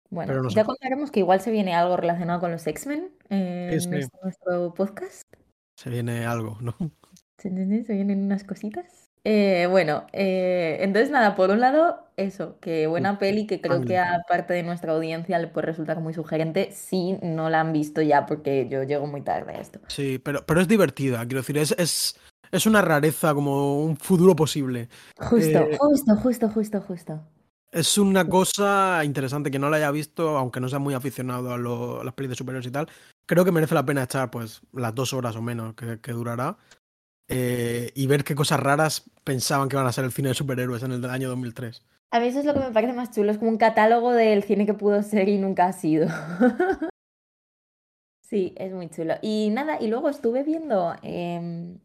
Bueno, 0.10 0.28
pero 0.28 0.44
no 0.44 0.50
sé. 0.50 0.56
ya 0.56 0.66
contaremos 0.66 1.12
que 1.12 1.20
igual 1.20 1.42
se 1.42 1.52
viene 1.52 1.74
algo 1.74 1.98
relacionado 1.98 2.40
con 2.40 2.52
los 2.52 2.66
X-Men 2.66 3.12
en 3.30 3.82
sí, 3.82 3.90
nuestro, 3.90 4.20
nuestro 4.24 4.74
podcast. 4.74 5.28
se 5.76 5.90
viene 5.90 6.26
algo, 6.26 6.58
¿no? 6.62 6.76
Se 7.38 7.50
vienen 7.50 8.24
unas 8.24 8.44
cositas. 8.44 9.01
Eh, 9.24 9.68
bueno, 9.70 10.08
eh, 10.14 10.78
entonces 10.82 11.12
nada, 11.12 11.36
por 11.36 11.52
un 11.52 11.60
lado, 11.60 12.08
eso, 12.18 12.58
que 12.60 12.88
buena 12.88 13.20
peli 13.20 13.46
que 13.46 13.62
creo 13.62 13.82
que 13.82 14.00
a 14.00 14.24
parte 14.28 14.54
de 14.54 14.64
nuestra 14.64 14.94
audiencia 14.94 15.38
le 15.38 15.48
puede 15.48 15.68
resultar 15.68 16.00
muy 16.00 16.14
sugerente 16.14 16.72
si 16.72 17.14
no 17.22 17.50
la 17.50 17.60
han 17.62 17.72
visto 17.72 18.02
ya, 18.02 18.26
porque 18.26 18.68
yo 18.68 18.82
llego 18.84 19.06
muy 19.06 19.22
tarde 19.22 19.54
a 19.54 19.60
esto. 19.62 19.80
Sí, 19.88 20.18
pero, 20.18 20.44
pero 20.46 20.60
es 20.62 20.68
divertida, 20.68 21.20
quiero 21.28 21.42
decir, 21.42 21.58
es, 21.60 21.76
es, 21.78 22.18
es 22.52 22.66
una 22.66 22.82
rareza, 22.82 23.36
como 23.36 23.84
un 23.84 23.96
futuro 23.96 24.36
posible. 24.36 24.90
Justo, 25.20 25.60
Eh, 25.60 25.78
justo, 25.80 26.16
justo, 26.16 26.50
justo, 26.50 26.82
justo. 26.82 27.22
es 27.72 27.98
una 28.00 28.28
cosa 28.28 29.04
interesante 29.06 29.52
que 29.52 29.60
no 29.60 29.70
la 29.70 29.78
haya 29.78 29.92
visto, 29.92 30.36
aunque 30.36 30.60
no 30.60 30.68
sea 30.68 30.80
muy 30.80 30.96
aficionado 30.96 31.54
a, 31.54 31.58
lo- 31.60 32.02
a 32.02 32.04
las 32.04 32.16
pelis 32.16 32.32
de 32.32 32.36
superhéroes 32.38 32.66
y 32.66 32.72
tal. 32.72 32.88
Creo 33.28 33.46
que 33.46 33.52
merece 33.52 33.76
la 33.76 33.86
pena 33.86 34.02
echar 34.04 34.32
pues 34.32 34.62
las 34.74 34.96
dos 34.96 35.14
horas 35.14 35.36
o 35.36 35.44
menos 35.44 35.76
que, 35.76 36.00
que 36.02 36.12
durará 36.12 36.58
eh, 37.32 37.92
y 37.96 38.08
ver 38.08 38.26
qué 38.26 38.36
cosas 38.36 38.60
raras 38.60 39.10
pensaban 39.24 39.70
que 39.70 39.78
iban 39.78 39.88
a 39.88 39.94
ser 39.94 40.04
el 40.04 40.12
cine 40.12 40.30
de 40.30 40.36
superhéroes 40.36 40.84
en 40.84 40.92
el 40.92 41.06
año 41.06 41.30
2003. 41.30 41.82
A 42.12 42.20
mí 42.20 42.28
eso 42.28 42.40
es 42.40 42.46
lo 42.46 42.54
que 42.54 42.60
me 42.60 42.72
parece 42.72 42.92
más 42.92 43.12
chulo, 43.12 43.32
es 43.32 43.38
como 43.38 43.52
un 43.52 43.58
catálogo 43.58 44.12
del 44.12 44.44
cine 44.44 44.66
que 44.66 44.74
pudo 44.74 45.02
ser 45.02 45.30
y 45.30 45.38
nunca 45.38 45.66
ha 45.66 45.74
sido. 45.74 46.08
Sí, 48.24 48.54
es 48.56 48.72
muy 48.72 48.90
chulo. 48.90 49.16
Y 49.22 49.50
nada, 49.52 49.78
y 49.82 49.88
luego 49.88 50.08
estuve 50.08 50.44
viendo 50.44 50.96
em, 51.04 51.80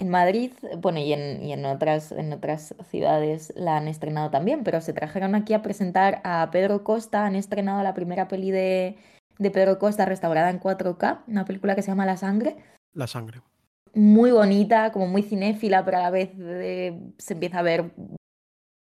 en 0.00 0.08
Madrid, 0.10 0.52
bueno, 0.78 0.98
y 0.98 1.12
en, 1.12 1.40
y 1.40 1.52
en 1.52 1.64
otras, 1.66 2.10
en 2.10 2.32
otras 2.32 2.74
ciudades 2.90 3.52
la 3.54 3.76
han 3.76 3.86
estrenado 3.86 4.28
también, 4.28 4.64
pero 4.64 4.80
se 4.80 4.92
trajeron 4.92 5.36
aquí 5.36 5.54
a 5.54 5.62
presentar 5.62 6.20
a 6.24 6.50
Pedro 6.50 6.82
Costa, 6.82 7.24
han 7.24 7.36
estrenado 7.36 7.80
la 7.84 7.94
primera 7.94 8.26
peli 8.26 8.50
de, 8.50 8.96
de 9.38 9.50
Pedro 9.52 9.78
Costa 9.78 10.04
restaurada 10.04 10.50
en 10.50 10.58
4K, 10.58 11.22
una 11.28 11.44
película 11.44 11.76
que 11.76 11.82
se 11.82 11.92
llama 11.92 12.06
La 12.06 12.16
Sangre, 12.16 12.56
La 12.92 13.06
sangre. 13.06 13.40
Muy 13.94 14.30
bonita, 14.30 14.92
como 14.92 15.06
muy 15.06 15.22
cinéfila, 15.22 15.84
pero 15.84 15.98
a 15.98 16.02
la 16.02 16.10
vez 16.10 16.30
eh, 16.38 16.98
se 17.18 17.34
empieza 17.34 17.58
a 17.58 17.62
ver 17.62 17.90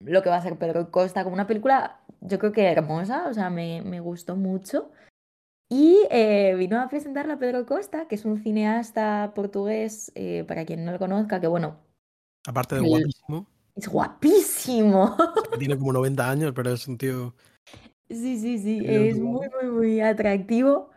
lo 0.04 0.22
que 0.22 0.28
va 0.28 0.36
a 0.36 0.42
ser 0.42 0.58
Pedro 0.58 0.90
Costa, 0.90 1.24
como 1.24 1.34
una 1.34 1.46
película, 1.46 2.00
yo 2.20 2.38
creo 2.38 2.52
que 2.52 2.64
hermosa, 2.64 3.28
o 3.28 3.34
sea, 3.34 3.50
me, 3.50 3.82
me 3.82 4.00
gustó 4.00 4.36
mucho. 4.36 4.90
Y 5.68 6.06
eh, 6.10 6.54
vino 6.56 6.80
a 6.80 6.88
presentarla 6.88 7.38
Pedro 7.38 7.66
Costa, 7.66 8.06
que 8.06 8.14
es 8.14 8.24
un 8.24 8.40
cineasta 8.42 9.32
portugués, 9.34 10.12
eh, 10.14 10.44
para 10.46 10.64
quien 10.64 10.84
no 10.84 10.92
lo 10.92 10.98
conozca, 10.98 11.40
que 11.40 11.46
bueno, 11.48 11.78
Aparte 12.46 12.76
de 12.76 12.82
el- 12.82 12.88
guapísimo, 12.88 13.46
es 13.74 13.88
guapísimo. 13.88 15.16
tiene 15.58 15.76
como 15.76 15.92
90 15.92 16.30
años, 16.30 16.52
pero 16.54 16.70
es 16.72 16.86
un 16.86 16.96
tío. 16.96 17.34
Sí, 18.08 18.38
sí, 18.38 18.58
sí, 18.58 18.84
es 18.86 19.18
muy, 19.18 19.48
muy, 19.60 19.70
muy 19.72 20.00
atractivo. 20.00 20.90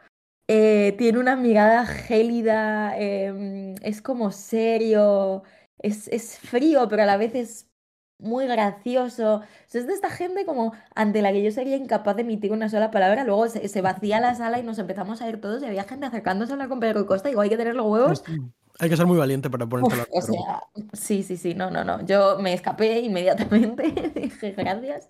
Eh, 0.51 0.95
tiene 0.97 1.19
una 1.19 1.35
mirada 1.35 1.85
gélida, 1.85 2.97
em, 2.97 3.75
es 3.83 4.01
como 4.01 4.31
serio, 4.31 5.43
es, 5.77 6.07
es 6.07 6.39
frío, 6.39 6.87
pero 6.89 7.03
a 7.03 7.05
la 7.05 7.17
vez 7.17 7.35
es 7.35 7.67
muy 8.19 8.47
gracioso. 8.47 9.35
O 9.35 9.43
sea, 9.67 9.81
es 9.81 9.85
de 9.87 9.93
esta 9.93 10.09
gente 10.09 10.45
como 10.47 10.73
ante 10.95 11.21
la 11.21 11.31
que 11.31 11.43
yo 11.43 11.51
sería 11.51 11.75
incapaz 11.77 12.15
de 12.15 12.23
emitir 12.23 12.51
una 12.51 12.67
sola 12.67 12.89
palabra. 12.89 13.23
Luego 13.25 13.47
se, 13.47 13.67
se 13.67 13.81
vacía 13.81 14.19
la 14.19 14.33
sala 14.33 14.57
y 14.59 14.63
nos 14.63 14.79
empezamos 14.79 15.21
a 15.21 15.29
ir 15.29 15.39
todos 15.39 15.61
y 15.61 15.67
había 15.67 15.83
gente 15.83 16.07
acercándose 16.07 16.51
a 16.51 16.55
hablar 16.55 16.69
con 16.69 16.79
Pedro 16.79 17.05
Costa. 17.05 17.29
Digo, 17.29 17.41
hay 17.41 17.49
que 17.49 17.57
tener 17.57 17.75
los 17.75 17.85
Sí, 18.03 18.13
huevos. 18.15 18.23
Hay 18.79 18.89
que 18.89 18.97
ser 18.97 19.05
muy 19.07 19.17
valiente 19.17 19.49
para 19.49 19.67
ponerte 19.67 19.87
Uf, 19.87 19.97
la 19.97 20.05
o 20.11 20.21
sea, 20.21 20.61
sí, 20.93 21.23
sí, 21.23 21.37
sí, 21.37 21.53
no, 21.53 21.69
no, 21.71 21.83
no. 21.83 22.05
Yo 22.05 22.37
me 22.39 22.53
escapé 22.53 22.99
inmediatamente, 22.99 23.83
dije 24.15 24.51
gracias. 24.51 25.09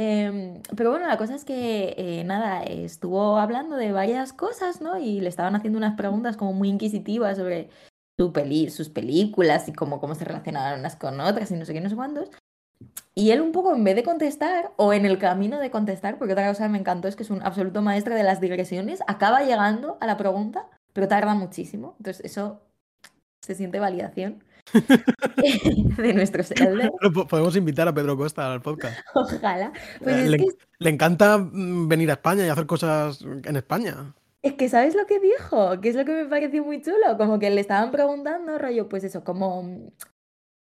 Em, 0.00 0.62
pero 0.76 0.90
bueno, 0.90 1.08
la 1.08 1.16
cosa 1.16 1.34
es 1.34 1.44
que, 1.44 1.96
eh, 1.98 2.22
nada, 2.22 2.62
estuvo 2.62 3.36
hablando 3.36 3.74
de 3.74 3.90
varias 3.90 4.32
cosas, 4.32 4.80
¿no? 4.80 4.96
Y 4.96 5.20
le 5.20 5.28
estaban 5.28 5.56
haciendo 5.56 5.76
unas 5.76 5.96
preguntas 5.96 6.36
como 6.36 6.52
muy 6.52 6.68
inquisitivas 6.68 7.36
sobre 7.36 7.68
su 8.16 8.32
peli, 8.32 8.70
sus 8.70 8.90
películas 8.90 9.66
y 9.66 9.72
cómo, 9.72 9.98
cómo 9.98 10.14
se 10.14 10.24
relacionaban 10.24 10.78
unas 10.78 10.94
con 10.94 11.18
otras 11.20 11.50
y 11.50 11.56
no 11.56 11.64
sé 11.64 11.72
qué, 11.72 11.80
no 11.80 11.88
sé 11.88 11.96
cuántos. 11.96 12.30
Y 13.16 13.32
él 13.32 13.40
un 13.40 13.50
poco 13.50 13.74
en 13.74 13.82
vez 13.82 13.96
de 13.96 14.04
contestar, 14.04 14.70
o 14.76 14.92
en 14.92 15.04
el 15.04 15.18
camino 15.18 15.58
de 15.58 15.72
contestar, 15.72 16.16
porque 16.16 16.34
otra 16.34 16.46
cosa 16.46 16.66
que 16.66 16.70
me 16.70 16.78
encantó 16.78 17.08
es 17.08 17.16
que 17.16 17.24
es 17.24 17.30
un 17.30 17.42
absoluto 17.42 17.82
maestro 17.82 18.14
de 18.14 18.22
las 18.22 18.40
digresiones, 18.40 19.00
acaba 19.08 19.42
llegando 19.42 19.98
a 20.00 20.06
la 20.06 20.16
pregunta, 20.16 20.68
pero 20.92 21.08
tarda 21.08 21.34
muchísimo. 21.34 21.96
Entonces 21.98 22.24
eso 22.24 22.60
se 23.42 23.56
siente 23.56 23.80
validación 23.80 24.44
de 25.96 26.14
nuestros 26.14 26.50
elders. 26.60 26.90
Podemos 27.28 27.56
invitar 27.56 27.88
a 27.88 27.94
Pedro 27.94 28.16
Costa 28.16 28.52
al 28.52 28.62
podcast. 28.62 28.98
Ojalá. 29.14 29.72
Pues 30.02 30.16
Eh, 30.16 30.24
es 30.24 30.30
le, 30.30 30.38
que, 30.38 30.46
le 30.78 30.90
encanta 30.90 31.38
mm, 31.38 31.88
venir 31.88 32.10
a 32.10 32.14
España 32.14 32.46
y 32.46 32.48
hacer 32.48 32.66
cosas 32.66 33.20
en 33.22 33.56
España. 33.56 34.14
es 34.42 34.54
que 34.54 34.68
¿sabes 34.68 34.94
lo 34.94 35.06
que 35.06 35.20
dijo? 35.20 35.80
Que 35.80 35.88
es 35.90 35.96
lo 35.96 36.04
que 36.04 36.12
me 36.12 36.24
pareció 36.26 36.64
muy 36.64 36.82
chulo. 36.82 37.16
Como 37.16 37.38
que 37.38 37.50
le 37.50 37.60
estaban 37.60 37.90
preguntando, 37.90 38.58
rollo, 38.58 38.88
pues 38.88 39.04
eso, 39.04 39.24
como, 39.24 39.92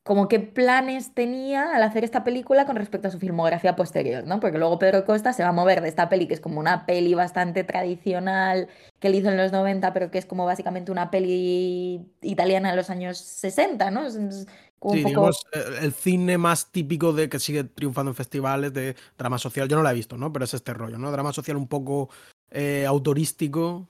como 0.07 0.29
qué 0.29 0.39
planes 0.39 1.13
tenía 1.13 1.75
al 1.75 1.83
hacer 1.83 2.05
esta 2.05 2.23
película 2.23 2.65
con 2.65 2.77
respecto 2.77 3.09
a 3.09 3.11
su 3.11 3.19
filmografía 3.19 3.75
posterior, 3.75 4.25
¿no? 4.25 4.39
Porque 4.39 4.57
luego 4.57 4.79
Pedro 4.79 5.05
Costa 5.05 5.33
se 5.33 5.43
va 5.43 5.49
a 5.49 5.51
mover 5.51 5.81
de 5.81 5.89
esta 5.89 6.07
peli, 6.07 6.27
que 6.27 6.33
es 6.33 6.39
como 6.39 6.59
una 6.59 6.85
peli 6.85 7.13
bastante 7.13 7.65
tradicional 7.65 8.69
que 8.99 9.09
él 9.09 9.15
hizo 9.15 9.29
en 9.29 9.37
los 9.37 9.51
90, 9.51 9.93
pero 9.93 10.09
que 10.09 10.17
es 10.17 10.25
como 10.25 10.45
básicamente 10.45 10.91
una 10.93 11.11
peli 11.11 12.09
italiana 12.21 12.71
de 12.71 12.77
los 12.77 12.89
años 12.89 13.17
60, 13.17 13.91
¿no? 13.91 14.07
Es, 14.07 14.15
es 14.15 14.47
como 14.79 14.95
Sí, 14.95 14.99
un 14.99 15.03
poco... 15.03 15.09
digamos, 15.09 15.45
eh, 15.51 15.79
el 15.81 15.93
cine 15.93 16.37
más 16.37 16.71
típico 16.71 17.11
de 17.11 17.27
que 17.27 17.39
sigue 17.39 17.65
triunfando 17.65 18.11
en 18.11 18.15
festivales 18.15 18.73
de 18.73 18.95
drama 19.17 19.37
social. 19.37 19.67
Yo 19.67 19.75
no 19.75 19.83
la 19.83 19.91
he 19.91 19.95
visto, 19.95 20.17
¿no? 20.17 20.31
Pero 20.31 20.45
es 20.45 20.53
este 20.53 20.73
rollo, 20.73 20.97
¿no? 20.97 21.11
Drama 21.11 21.33
social 21.33 21.57
un 21.57 21.67
poco 21.67 22.09
eh, 22.49 22.85
autorístico. 22.87 23.89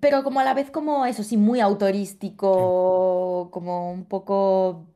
Pero 0.00 0.24
como 0.24 0.40
a 0.40 0.44
la 0.44 0.54
vez 0.54 0.70
como 0.70 1.04
eso, 1.04 1.22
sí, 1.22 1.36
muy 1.36 1.60
autorístico, 1.60 3.50
como 3.50 3.92
un 3.92 4.06
poco 4.06 4.86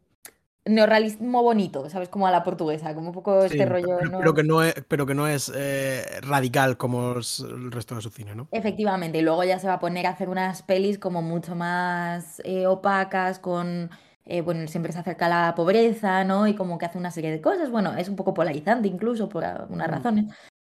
neorrealismo 0.65 1.43
bonito, 1.43 1.89
¿sabes? 1.91 2.09
Como 2.09 2.27
a 2.27 2.31
la 2.31 2.43
portuguesa, 2.43 2.95
como 2.95 3.09
un 3.09 3.15
poco 3.15 3.41
Sí, 3.43 3.47
este 3.49 3.67
rollo, 3.67 3.97
pero, 3.99 4.11
¿no? 4.11 4.19
pero 4.19 4.35
que 4.35 4.43
no 4.45 4.63
es, 4.63 4.75
pero 4.89 5.07
que 5.07 5.15
no 5.15 5.27
es 5.27 5.53
eh, 5.55 6.05
radical 6.23 6.77
como 6.77 7.19
es 7.19 7.41
el 7.41 7.73
resto 7.73 7.95
de 7.97 8.01
su 8.03 8.11
cine, 8.11 8.35
¿no? 8.35 8.49
Efectivamente, 8.53 9.19
y 9.19 9.23
luego 9.23 9.43
ya 9.45 9.59
se 9.59 9.67
va 9.67 9.75
a 9.75 9.79
poner 9.81 10.07
a 10.07 10.11
hacer 10.11 10.29
unas 10.29 10.63
pelis 10.63 10.99
como 10.99 11.23
mucho 11.23 11.55
más 11.55 12.41
eh, 12.45 12.67
opacas, 12.67 13.39
con, 13.39 13.91
eh, 14.25 14.41
bueno, 14.43 14.67
siempre 14.69 14.93
se 14.93 14.99
acerca 15.01 15.27
a 15.27 15.29
la 15.29 15.55
pobreza, 15.55 16.23
¿no? 16.25 16.47
Y 16.47 16.55
como 16.55 16.79
que 16.79 16.87
hace 16.87 16.99
una 16.99 17.11
serie 17.11 17.31
de 17.31 17.41
cosas, 17.41 17.71
bueno, 17.71 17.97
es 17.97 18.09
un 18.09 18.17
poco 18.17 18.33
polarizante 18.35 18.89
incluso 18.89 19.29
por 19.29 19.45
algunas 19.45 19.89
Mm. 19.89 19.91
razones. 19.91 20.25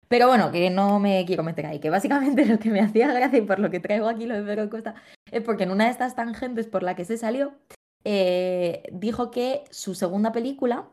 Pero 0.08 0.26
bueno, 0.28 0.50
que 0.50 0.70
no 0.70 0.98
me 1.00 1.24
quiero 1.26 1.42
meter 1.42 1.66
ahí, 1.66 1.80
que 1.80 1.90
básicamente 1.90 2.44
lo 2.46 2.58
que 2.58 2.70
me 2.70 2.80
hacía 2.80 3.12
gracia 3.12 3.38
y 3.38 3.42
por 3.42 3.58
lo 3.58 3.70
que 3.70 3.80
traigo 3.80 4.08
aquí 4.08 4.26
lo 4.26 4.34
de 4.34 4.42
Pedro 4.42 4.70
Costa 4.70 4.94
es 5.30 5.42
porque 5.42 5.64
en 5.64 5.70
una 5.70 5.84
de 5.84 5.90
estas 5.90 6.14
tangentes 6.16 6.66
por 6.66 6.82
la 6.82 6.94
que 6.96 7.04
se 7.04 7.18
salió, 7.18 7.52
eh, 8.10 8.82
dijo 8.90 9.30
que 9.30 9.64
su 9.70 9.94
segunda 9.94 10.32
película 10.32 10.88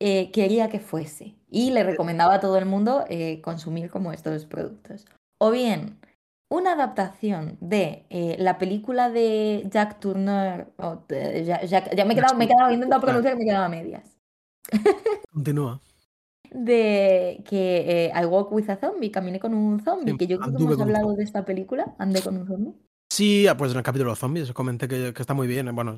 eh, 0.00 0.30
quería 0.30 0.70
que 0.70 0.80
fuese 0.80 1.34
y 1.50 1.70
le 1.70 1.82
recomendaba 1.84 2.34
a 2.36 2.40
todo 2.40 2.56
el 2.56 2.64
mundo 2.64 3.04
eh, 3.10 3.42
consumir 3.42 3.90
como 3.90 4.12
estos 4.12 4.46
productos. 4.46 5.04
O 5.38 5.50
bien, 5.50 5.98
una 6.50 6.72
adaptación 6.72 7.58
de 7.60 8.06
eh, 8.08 8.36
la 8.38 8.56
película 8.56 9.10
de 9.10 9.66
Jack 9.70 10.00
Turner, 10.00 10.68
de- 11.08 11.44
ya, 11.44 11.62
ya- 11.62 11.90
ya 11.90 12.04
me 12.06 12.14
he 12.14 12.16
quedado, 12.16 12.34
me 12.36 12.44
he 12.46 12.48
quedado 12.48 12.72
intentando 12.72 13.04
pronunciar, 13.04 13.36
me 13.36 13.42
he 13.42 13.46
quedado 13.46 13.64
a 13.66 13.68
medias. 13.68 14.16
Continúa. 15.32 15.80
De 16.52 17.44
que 17.48 18.06
eh, 18.06 18.12
I 18.12 18.24
Walk 18.24 18.50
with 18.50 18.68
a 18.70 18.76
Zombie, 18.76 19.12
caminé 19.12 19.38
con 19.38 19.54
un 19.54 19.78
zombie, 19.84 20.12
Sí, 20.12 20.18
que 20.18 20.26
yo 20.26 20.38
creo 20.40 20.56
que 20.56 20.62
hemos 20.64 20.80
hablado 20.80 21.14
de 21.14 21.22
esta 21.22 21.44
película, 21.44 21.94
Andé 21.98 22.22
con 22.22 22.38
un 22.38 22.46
zombie. 22.48 22.74
Sí, 23.12 23.46
ah, 23.46 23.56
pues 23.56 23.70
en 23.70 23.76
el 23.78 23.84
capítulo 23.84 24.10
de 24.10 24.16
zombies 24.16 24.52
comenté 24.52 24.88
que, 24.88 25.12
que 25.14 25.22
está 25.22 25.32
muy 25.32 25.46
bien. 25.46 25.72
Bueno, 25.74 25.96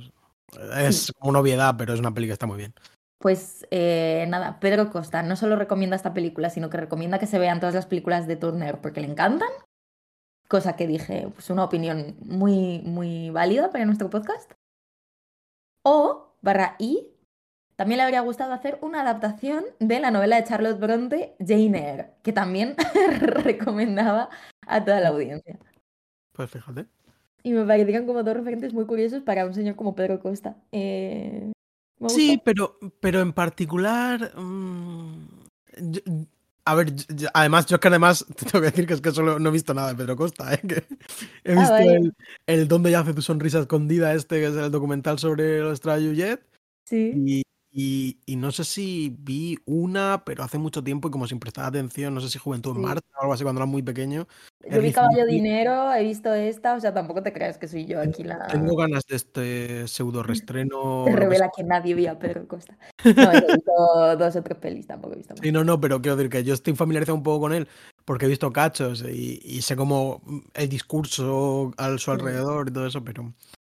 es 0.77 1.13
como 1.19 1.31
una 1.31 1.41
obviedad, 1.41 1.75
pero 1.77 1.95
es 1.95 2.01
una 2.01 2.13
peli 2.13 2.27
que 2.27 2.33
está 2.33 2.47
muy 2.47 2.59
bien. 2.59 2.75
Pues 3.19 3.67
eh, 3.71 4.27
nada, 4.29 4.59
Pedro 4.59 4.91
Costa 4.91 5.23
no 5.23 5.37
solo 5.37 5.57
recomienda 5.57 5.95
esta 5.95 6.13
película, 6.13 6.51
sino 6.51 6.71
que 6.71 6.77
recomienda 6.77 7.19
que 7.19 7.27
se 7.27 7.39
vean 7.39 7.61
todas 7.61 7.75
las 7.75 7.87
películas 7.87 8.27
de 8.27 8.37
Turner 8.37 8.81
porque 8.81 9.01
le 9.01 9.07
encantan. 9.07 9.49
Cosa 10.49 10.75
que 10.75 10.87
dije, 10.87 11.29
pues 11.33 11.49
una 11.49 11.65
opinión 11.65 12.17
muy, 12.21 12.81
muy 12.81 13.31
válida 13.31 13.71
para 13.71 13.85
nuestro 13.85 14.11
podcast. 14.11 14.51
O, 15.85 16.35
barra 16.43 16.75
I, 16.79 17.13
también 17.77 17.99
le 17.99 18.05
habría 18.05 18.21
gustado 18.21 18.53
hacer 18.53 18.79
una 18.83 19.01
adaptación 19.01 19.65
de 19.79 20.01
la 20.01 20.11
novela 20.11 20.37
de 20.37 20.45
Charlotte 20.45 20.79
Bronte, 20.79 21.37
Jane 21.39 21.91
Eyre, 21.91 22.15
que 22.23 22.33
también 22.33 22.77
recomendaba 23.21 24.31
a 24.67 24.85
toda 24.85 25.01
la 25.01 25.09
audiencia. 25.09 25.59
Pues 26.33 26.51
fíjate. 26.51 26.87
Y 27.43 27.53
me 27.53 27.65
parecieron 27.65 28.07
como 28.07 28.23
dos 28.23 28.35
referentes 28.37 28.73
muy 28.73 28.87
curiosos 28.87 29.23
para 29.23 29.47
un 29.47 29.55
señor 29.55 29.75
como 29.77 29.95
Pedro 29.95 30.21
Costa. 30.21 30.57
Eh, 30.73 31.53
Sí, 32.09 32.41
pero, 32.45 32.79
pero 33.01 33.21
en 33.21 33.33
particular. 33.33 34.33
mm, 34.37 35.27
yo- 35.91 36.01
a 36.65 36.75
ver, 36.75 36.93
yo- 36.95 37.29
además, 37.35 37.67
yo 37.67 37.77
es 37.77 37.81
que 37.81 37.89
además 37.89 38.25
te 38.37 38.47
tengo 38.47 38.61
que 38.61 38.71
decir 38.71 38.87
que 38.87 38.95
es 38.95 39.01
que 39.01 39.11
solo 39.13 39.39
no 39.39 39.49
he 39.49 39.53
visto 39.53 39.73
nada 39.75 39.89
de 39.91 39.95
Pedro 39.97 40.17
Costa, 40.17 40.53
¿eh? 40.55 40.61
que 40.67 40.83
he 41.45 41.53
Ah, 41.55 41.61
visto 41.61 41.77
el, 41.77 42.13
el 42.47 42.69
Donde 42.69 42.91
yace 42.91 43.15
tu 43.15 43.23
sonrisa 43.23 43.61
escondida, 43.61 44.15
este 44.15 44.37
que 44.41 44.47
es 44.49 44.57
el 44.57 44.71
documental 44.71 45.19
sobre 45.19 45.61
los 45.61 45.81
Jet. 45.81 46.41
Sí. 46.87 47.13
Y, 47.15 47.43
y, 47.75 48.19
y 48.27 48.37
no 48.37 48.53
sé 48.53 48.65
si 48.65 49.17
vi 49.19 49.59
una, 49.65 50.23
pero 50.27 50.43
hace 50.45 50.59
mucho 50.59 50.85
tiempo 50.85 51.09
y 51.09 51.11
como 51.11 51.27
sin 51.27 51.41
prestar 51.41 51.65
atención, 51.65 52.15
no 52.15 52.21
sé 52.21 52.29
si 52.29 52.39
Juventud 52.39 52.73
en 52.73 52.77
Sí. 52.77 52.83
Marcha 52.83 53.07
o 53.19 53.23
algo 53.23 53.33
así 53.35 53.43
cuando 53.45 53.61
era 53.61 53.67
muy 53.67 53.83
pequeño. 53.83 54.29
Yo 54.71 54.81
vi 54.81 54.93
Caballo. 54.93 55.27
Dinero, 55.27 55.93
he 55.95 56.05
visto 56.05 56.33
esta, 56.35 56.75
o 56.75 56.81
sea, 56.81 56.93
tampoco 56.95 57.23
te 57.23 57.33
creas 57.33 57.57
que 57.59 57.67
soy 57.67 57.87
yo 57.87 58.01
aquí 58.01 58.23
la... 58.25 58.47
Tengo 58.49 58.77
ganas 58.77 59.05
de 59.07 59.17
este 59.17 59.89
pseudo 59.89 60.23
restreno. 60.23 61.05
Que 61.07 61.13
revela 61.17 61.51
que 61.57 61.65
nadie 61.65 61.95
vio 61.95 62.13
a 62.13 62.19
Pedro 62.19 62.47
Costa. 62.47 62.77
No, 63.17 63.33
he 63.33 63.41
visto 63.41 64.17
dos 64.19 64.37
o 64.37 64.43
tres 64.43 64.59
pelis, 64.59 64.87
tampoco 64.87 65.15
he 65.15 65.17
visto 65.19 65.35
más. 65.35 65.41
Sí, 65.43 65.51
no, 65.51 65.65
no, 65.65 65.81
pero 65.81 66.01
quiero 66.01 66.17
decir 66.17 66.31
que 66.31 66.45
yo 66.45 66.55
estoy 66.55 66.75
familiarizado 66.77 67.17
un 67.17 67.23
poco 67.23 67.41
con 67.41 67.53
él 67.55 67.67
porque 68.05 68.27
he 68.27 68.29
visto 68.29 68.53
cachos 68.53 69.03
y, 69.09 69.41
y 69.43 69.63
sé 69.63 69.77
como 69.77 70.21
el 70.55 70.69
discurso 70.69 71.73
a 71.77 71.97
su 71.99 72.11
Mm. 72.11 72.15
alrededor 72.15 72.69
y 72.69 72.73
todo 72.73 72.87
eso, 72.87 73.03
pero. 73.03 73.33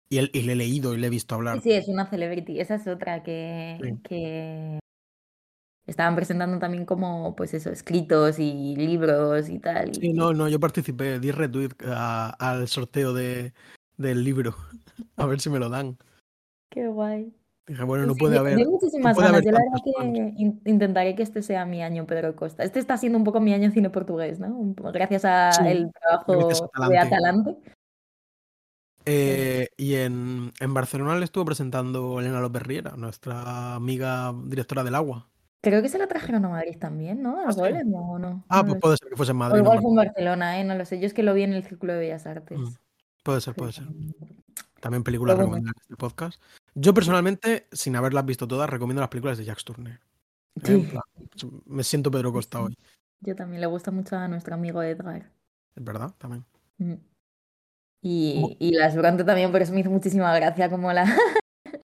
Y, 0.10 0.18
él- 0.20 0.32
y 0.34 0.42
le 0.44 0.54
he 0.54 0.56
leído 0.56 0.94
y 0.94 0.98
le 0.98 1.08
he 1.08 1.10
visto 1.10 1.36
hablar. 1.36 1.62
sí, 1.62 1.72
es 1.72 1.88
una 1.88 2.06
celebrity. 2.10 2.60
Esa 2.60 2.76
es 2.76 2.88
otra 2.88 3.24
que, 3.24 3.78
Sí. 3.82 3.98
que 4.04 4.80
estaban 5.88 6.16
presentando 6.16 6.58
también 6.60 6.86
como, 6.86 7.36
pues 7.36 7.54
eso, 7.54 7.70
escritos 7.72 8.40
y 8.40 8.76
libros 8.76 9.50
y 9.50 9.60
tal. 9.60 9.90
y- 9.90 9.94
Sí, 9.96 10.14
no, 10.14 10.34
no, 10.34 10.48
yo 10.48 10.60
participé, 10.60 11.20
di 11.20 11.32
retweet 11.32 11.72
al 11.88 12.68
sorteo 12.68 13.14
de, 13.14 13.54
del 13.98 14.24
libro. 14.24 14.56
A 15.18 15.26
ver 15.26 15.40
si 15.40 15.50
me 15.50 15.60
lo 15.60 15.70
dan. 15.70 15.98
Qué 16.70 16.88
guay. 16.88 17.34
Dije, 17.68 17.84
bueno, 17.84 18.04
Sí, 18.04 18.08
no 18.10 18.14
sí, 18.14 18.20
puede 18.20 18.38
haber. 18.38 18.60
yo 18.60 18.70
muchísimas 18.70 19.18
ganas. 19.18 19.44
Yo 19.44 19.52
la 19.52 19.60
verdad 19.60 19.80
que 19.84 20.34
in- 20.38 20.62
intentaré 20.66 21.16
que 21.16 21.24
este 21.24 21.42
sea 21.42 21.66
mi 21.66 21.82
año 21.82 22.06
Pedro 22.06 22.36
Costa. 22.36 22.64
Este 22.64 22.78
está 22.80 22.96
siendo 22.98 23.18
un 23.18 23.24
poco 23.24 23.40
mi 23.40 23.54
año 23.54 23.72
cine 23.72 23.90
portugués, 23.90 24.40
¿no? 24.40 24.56
Gracias 24.94 25.26
al 25.26 25.54
Sí, 25.54 25.68
el 25.68 25.92
trabajo 25.92 26.50
de 26.90 26.98
Atalante. 27.00 27.56
Eh, 29.06 29.70
y 29.78 29.96
en, 29.96 30.52
en 30.60 30.74
Barcelona 30.74 31.18
le 31.18 31.26
estuvo 31.26 31.46
presentando 31.46 32.20
Elena 32.20 32.40
López 32.42 32.64
Riera, 32.64 32.96
nuestra 32.98 33.76
amiga 33.76 34.34
directora 34.46 34.84
del 34.84 34.96
agua. 34.96 35.28
Creo 35.62 35.82
que 35.82 35.90
se 35.90 35.98
la 35.98 36.08
trajeron 36.08 36.46
a 36.46 36.50
Madrid 36.50 36.78
también, 36.80 37.24
¿no? 37.24 37.40
¿Ah, 37.40 37.46
¿Al 37.48 37.54
sí? 37.54 37.60
Golem 37.60 37.94
o 37.94 38.20
no? 38.20 38.46
Ah, 38.50 38.62
No 38.62 38.70
pues 38.70 38.82
puede 38.82 38.98
ser 38.98 39.10
que 39.10 39.16
fuese 39.16 39.32
en. 39.32 39.38
O 39.38 39.40
Madrid. 39.40 39.58
no 39.58 39.64
igual 39.64 39.82
fue 39.82 39.90
en 39.90 39.96
Barcelona, 39.96 40.60
¿eh? 40.60 40.64
No 40.64 40.76
lo 40.76 40.86
sé. 40.86 41.00
Yo 41.00 41.08
es 41.08 41.14
que 41.14 41.24
lo 41.24 41.34
vi 41.34 41.44
en 41.44 41.54
el 41.54 41.64
Círculo 41.64 41.94
de 41.94 42.00
Bellas 42.00 42.26
Artes. 42.28 42.60
Mm, 42.60 42.74
Puede 43.24 43.42
ser, 43.42 43.56
puede 43.56 43.72
ser. 43.72 43.86
También 44.80 45.04
películas 45.04 45.36
bueno. 45.36 45.48
recomendadas 45.50 45.76
en 45.78 45.82
este 45.82 45.96
podcast. 45.98 46.42
Yo 46.76 46.94
personalmente, 46.94 47.68
sin 47.72 47.96
haberlas 47.96 48.26
visto 48.26 48.48
todas, 48.48 48.70
recomiendo 48.70 49.02
las 49.02 49.10
películas 49.10 49.40
de. 49.40 49.44
¿eh? 49.46 50.00
En 50.64 50.88
plan, 50.88 51.02
me 51.66 51.84
siento 51.84 52.12
Pedro 52.12 52.32
Costa 52.32 52.62
hoy. 52.62 52.78
Yo 53.22 53.36
también 53.36 53.62
le 53.62 53.68
gusta 53.68 53.90
mucho 53.90 54.16
a 54.16 54.28
nuestro 54.28 54.54
amigo 54.54 54.84
Edgar. 54.84 55.32
Es 55.76 55.84
verdad, 55.84 56.14
también. 56.20 56.46
Mm. 56.78 56.94
Y, 58.08 58.56
y 58.60 58.72
las 58.74 58.96
Bronte 58.96 59.24
también, 59.24 59.52
por 59.52 59.64
eso 59.64 59.74
me 59.74 59.80
hizo 59.80 59.90
muchísima 59.90 60.32
gracia 60.36 60.70
como 60.70 60.94
la... 60.94 61.06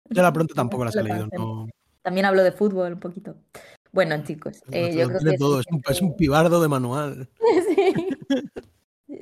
Yo 0.09 0.23
la 0.23 0.33
pronto 0.33 0.55
tampoco 0.55 0.83
las 0.83 0.95
he 0.95 1.03
leído, 1.03 1.27
no. 1.31 1.67
También 2.01 2.25
hablo 2.25 2.43
de 2.43 2.51
fútbol 2.51 2.93
un 2.93 2.99
poquito. 2.99 3.35
Bueno, 3.91 4.17
chicos, 4.23 4.63
eh, 4.71 4.95
yo 4.95 5.09
creo 5.09 5.19
que... 5.19 5.37
Todo. 5.37 5.59
Es, 5.59 5.67
un, 5.69 5.81
es 5.87 6.01
un 6.01 6.15
pibardo 6.15 6.59
de 6.59 6.67
manual. 6.69 7.29
sí. 7.67 8.07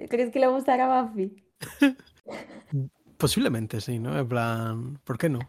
¿Crees 0.10 0.32
que 0.32 0.40
le 0.40 0.48
gustará 0.48 1.00
a 1.00 1.04
Buffy? 1.04 1.44
Posiblemente 3.18 3.82
sí, 3.82 4.00
¿no? 4.00 4.18
En 4.18 4.30
plan, 4.30 4.98
¿por 5.04 5.18
qué 5.18 5.28
no? 5.28 5.40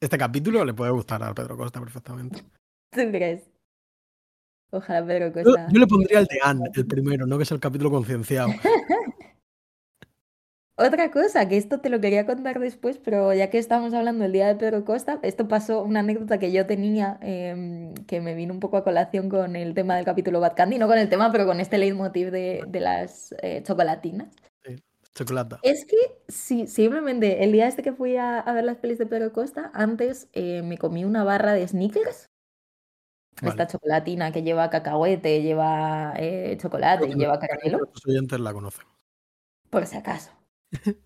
Este 0.00 0.18
capítulo 0.18 0.64
le 0.64 0.74
puede 0.74 0.90
gustar 0.90 1.22
a 1.22 1.32
Pedro 1.32 1.56
Costa 1.56 1.78
perfectamente. 1.78 2.42
¿Tú 2.90 3.02
crees? 3.10 3.48
Ojalá 4.70 5.06
Pedro 5.06 5.32
Costa. 5.32 5.68
Yo, 5.70 5.78
le 5.78 5.86
pondría 5.86 6.18
el 6.18 6.26
de 6.26 6.40
Anne, 6.42 6.68
el 6.74 6.86
primero, 6.86 7.26
¿no? 7.26 7.36
Que 7.36 7.44
es 7.44 7.52
el 7.52 7.60
capítulo 7.60 7.92
concienciado. 7.92 8.48
Otra 10.78 11.10
cosa, 11.10 11.48
que 11.48 11.56
esto 11.56 11.80
te 11.80 11.88
lo 11.88 12.02
quería 12.02 12.26
contar 12.26 12.60
después, 12.60 12.98
pero 12.98 13.32
ya 13.32 13.48
que 13.48 13.56
estamos 13.56 13.94
hablando 13.94 14.24
del 14.24 14.32
día 14.32 14.46
de 14.46 14.56
Pedro 14.56 14.84
Costa, 14.84 15.18
esto 15.22 15.48
pasó 15.48 15.82
una 15.82 16.00
anécdota 16.00 16.38
que 16.38 16.52
yo 16.52 16.66
tenía, 16.66 17.18
em, 17.22 17.94
que 18.06 18.20
me 18.20 18.34
vino 18.34 18.52
un 18.52 18.60
poco 18.60 18.76
a 18.76 18.84
colación 18.84 19.30
con 19.30 19.56
el 19.56 19.72
tema 19.72 19.96
del 19.96 20.04
capítulo 20.04 20.38
Bad 20.38 20.54
Candy, 20.54 20.76
no 20.76 20.86
con 20.86 20.98
el 20.98 21.08
tema, 21.08 21.32
pero 21.32 21.46
con 21.46 21.60
este 21.60 21.78
leitmotiv 21.78 22.30
de, 22.30 22.62
de 22.68 22.80
las 22.80 23.34
eh, 23.40 23.62
chocolatinas. 23.62 24.28
Sí, 24.66 24.76
chocolata. 25.14 25.60
Es 25.62 25.86
que 25.86 25.96
sí, 26.28 26.66
simplemente 26.66 27.42
el 27.42 27.52
día 27.52 27.68
este 27.68 27.82
que 27.82 27.94
fui 27.94 28.18
a, 28.18 28.42
ver 28.42 28.64
las 28.64 28.76
pelis 28.76 28.98
de 28.98 29.06
Pedro 29.06 29.32
Costa, 29.32 29.70
antes 29.72 30.28
eh, 30.34 30.60
me 30.60 30.76
comí 30.76 31.06
una 31.06 31.24
barra 31.24 31.54
de 31.54 31.66
sneakers. 31.66 32.28
Esta 33.40 33.66
chocolatina 33.66 34.30
que 34.30 34.42
lleva 34.42 34.68
cacahuete, 34.68 35.40
lleva 35.40 36.12
eh, 36.18 36.58
chocolate 36.60 37.08
y 37.08 37.14
lleva 37.14 37.38
caramelo. 37.38 37.78
Los 37.78 38.06
oyentes 38.06 38.40
la 38.40 38.52
conocen. 38.52 38.84
Por 39.70 39.86
si 39.86 39.96
acaso. 39.96 40.35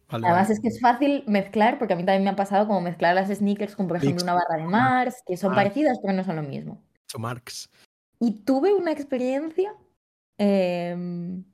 Además 0.08 0.50
es 0.50 0.60
que 0.60 0.68
es 0.68 0.80
fácil 0.80 1.24
mezclar, 1.26 1.78
porque 1.78 1.94
a 1.94 1.96
mí 1.96 2.04
también 2.04 2.24
me 2.24 2.30
ha 2.30 2.36
pasado 2.36 2.66
como 2.66 2.80
mezclar 2.80 3.14
las 3.14 3.28
sneakers 3.28 3.76
con, 3.76 3.88
por 3.88 3.98
ejemplo, 3.98 4.22
una 4.22 4.34
barra 4.34 4.56
de 4.56 4.64
Mars, 4.64 5.22
que 5.26 5.36
son 5.36 5.54
parecidas, 5.54 5.98
pero 6.02 6.14
no 6.14 6.24
son 6.24 6.36
lo 6.36 6.42
mismo. 6.42 6.82
Son 7.06 7.22
Marx. 7.22 7.68
Y 8.18 8.42
tuve 8.44 8.74
una 8.74 8.92
experiencia 8.92 9.74
em, 10.38 11.44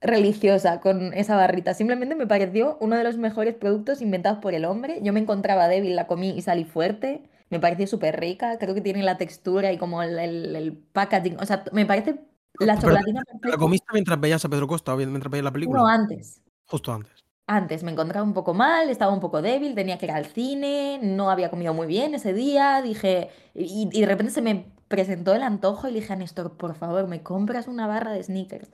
religiosa 0.00 0.80
con 0.80 1.12
esa 1.14 1.36
barrita. 1.36 1.74
Simplemente 1.74 2.14
me 2.14 2.26
pareció 2.26 2.78
uno 2.80 2.96
de 2.96 3.04
los 3.04 3.16
mejores 3.16 3.54
productos 3.54 4.00
inventados 4.00 4.38
por 4.38 4.54
el 4.54 4.64
hombre. 4.64 5.00
Yo 5.02 5.12
me 5.12 5.20
encontraba 5.20 5.68
débil, 5.68 5.96
la 5.96 6.06
comí 6.06 6.30
y 6.30 6.42
salí 6.42 6.64
fuerte. 6.64 7.28
Me 7.50 7.58
pareció 7.58 7.86
súper 7.86 8.20
rica. 8.20 8.58
Creo 8.58 8.74
que 8.74 8.80
tiene 8.80 9.02
la 9.02 9.16
textura 9.16 9.72
y 9.72 9.78
como 9.78 10.02
el, 10.02 10.84
packaging. 10.92 11.38
O 11.40 11.46
sea, 11.46 11.64
me 11.72 11.86
parece 11.86 12.20
la 12.60 12.76
chocolatina. 12.78 13.22
¿La 13.42 13.56
comiste 13.56 13.86
mientras 13.92 14.20
veías 14.20 14.44
a 14.44 14.48
Pedro 14.48 14.68
Costa 14.68 14.94
o 14.94 14.96
mientras 14.96 15.30
veías 15.30 15.44
la 15.44 15.52
película? 15.52 15.80
No, 15.80 15.86
antes. 15.86 16.42
Justo 16.64 16.92
antes 16.92 17.17
antes 17.48 17.82
me 17.82 17.90
encontraba 17.90 18.24
un 18.24 18.34
poco 18.34 18.52
mal, 18.52 18.90
estaba 18.90 19.12
un 19.12 19.20
poco 19.20 19.40
débil, 19.40 19.74
tenía 19.74 19.96
que 19.98 20.04
ir 20.04 20.12
al 20.12 20.26
cine, 20.26 21.00
no 21.02 21.30
había 21.30 21.50
comido 21.50 21.72
muy 21.72 21.86
bien 21.86 22.14
ese 22.14 22.34
día, 22.34 22.82
dije, 22.82 23.30
y, 23.54 23.88
de 23.88 24.06
repente 24.06 24.30
se 24.32 24.42
me 24.42 24.66
presentó 24.86 25.34
el 25.34 25.42
antojo 25.42 25.88
y 25.88 25.92
le 25.92 26.00
dije 26.00 26.12
a 26.12 26.16
Néstor, 26.16 26.56
por 26.58 26.74
favor, 26.74 27.08
me 27.08 27.22
compras 27.22 27.66
una 27.66 27.86
barra 27.86 28.12
de 28.12 28.22
sneakers. 28.22 28.70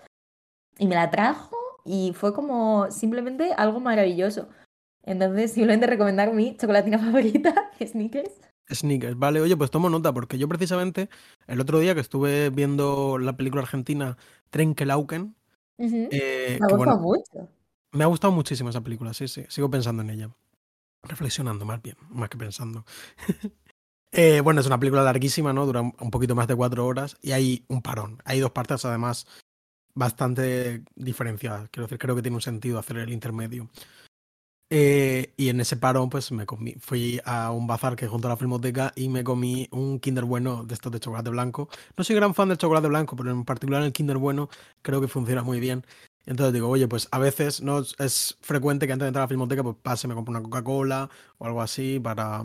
Y 0.76 0.88
me 0.88 0.96
la 0.96 1.10
trajo 1.10 1.56
y 1.84 2.12
fue 2.14 2.34
como 2.34 2.90
simplemente 2.90 3.52
algo 3.56 3.78
maravilloso. 3.78 4.48
Entonces, 5.04 5.52
simplemente 5.52 5.86
recomendar 5.86 6.32
mi 6.34 6.56
chocolatina 6.56 6.98
favorita, 6.98 7.70
sneakers. 7.80 8.40
Sneakers, 8.68 9.16
vale, 9.16 9.40
oye, 9.40 9.56
pues 9.56 9.70
tomo 9.70 9.88
nota, 9.88 10.12
porque 10.12 10.36
yo 10.36 10.48
precisamente 10.48 11.08
el 11.46 11.60
otro 11.60 11.78
día 11.78 11.94
que 11.94 12.00
estuve 12.00 12.50
viendo 12.50 13.18
la 13.18 13.36
película 13.36 13.62
argentina 13.62 14.16
Trenkelauken, 14.50 15.36
eh, 15.78 16.58
me 16.60 16.76
gusta 16.76 16.96
mucho. 16.96 17.48
Me 17.94 18.02
ha 18.02 18.08
gustado 18.08 18.32
muchísimo 18.32 18.70
esa 18.70 18.80
película, 18.80 19.14
sí, 19.14 19.28
sí. 19.28 19.44
Sigo 19.48 19.70
pensando 19.70 20.02
en 20.02 20.10
ella. 20.10 20.30
Reflexionando 21.04 21.64
más 21.64 21.80
bien, 21.80 21.96
más 22.10 22.28
que 22.28 22.38
pensando. 22.38 22.84
Eh, 24.16 24.42
bueno, 24.42 24.60
es 24.60 24.68
una 24.68 24.78
película 24.78 25.02
larguísima, 25.02 25.52
¿no? 25.52 25.66
Dura 25.66 25.80
un 25.80 26.10
poquito 26.12 26.36
más 26.36 26.46
de 26.46 26.54
cuatro 26.54 26.86
horas 26.86 27.16
y 27.20 27.32
hay 27.32 27.64
un 27.66 27.82
parón. 27.82 28.22
Hay 28.24 28.38
dos 28.38 28.52
partes, 28.52 28.84
además, 28.84 29.26
bastante 29.94 30.84
diferenciadas. 30.94 31.68
Quiero 31.70 31.86
decir, 31.86 31.98
creo 31.98 32.14
que 32.14 32.22
tiene 32.22 32.36
un 32.36 32.40
sentido 32.40 32.78
hacer 32.78 32.98
el 32.98 33.12
intermedio. 33.12 33.68
Eh, 34.70 35.34
y 35.36 35.48
en 35.50 35.60
ese 35.60 35.76
parón, 35.76 36.10
pues 36.10 36.32
me 36.32 36.46
comí, 36.46 36.74
fui 36.80 37.20
a 37.24 37.50
un 37.50 37.66
bazar 37.66 37.96
que 37.96 38.08
junto 38.08 38.28
a 38.28 38.30
la 38.30 38.36
filmoteca 38.36 38.92
y 38.96 39.08
me 39.08 39.24
comí 39.24 39.68
un 39.70 40.00
Kinder 40.00 40.24
Bueno 40.24 40.64
de 40.64 40.74
estos 40.74 40.92
de 40.92 41.00
chocolate 41.00 41.30
blanco. 41.30 41.68
No 41.96 42.04
soy 42.04 42.16
gran 42.16 42.34
fan 42.34 42.48
del 42.48 42.58
chocolate 42.58 42.88
blanco, 42.88 43.16
pero 43.16 43.30
en 43.30 43.44
particular 43.44 43.82
el 43.82 43.92
Kinder 43.92 44.18
Bueno 44.18 44.48
creo 44.82 45.00
que 45.00 45.08
funciona 45.08 45.42
muy 45.42 45.60
bien. 45.60 45.84
Entonces 46.26 46.54
digo, 46.54 46.68
oye, 46.68 46.88
pues 46.88 47.08
a 47.10 47.18
veces 47.18 47.60
no 47.60 47.80
es 47.80 48.38
frecuente 48.40 48.86
que 48.86 48.92
antes 48.92 49.04
de 49.04 49.08
entrar 49.08 49.22
a 49.22 49.24
la 49.24 49.28
filmoteca, 49.28 49.62
pues 49.62 49.76
pase, 49.82 50.08
me 50.08 50.14
compro 50.14 50.32
una 50.32 50.42
Coca-Cola 50.42 51.10
o 51.38 51.46
algo 51.46 51.62
así 51.62 52.00
para. 52.00 52.44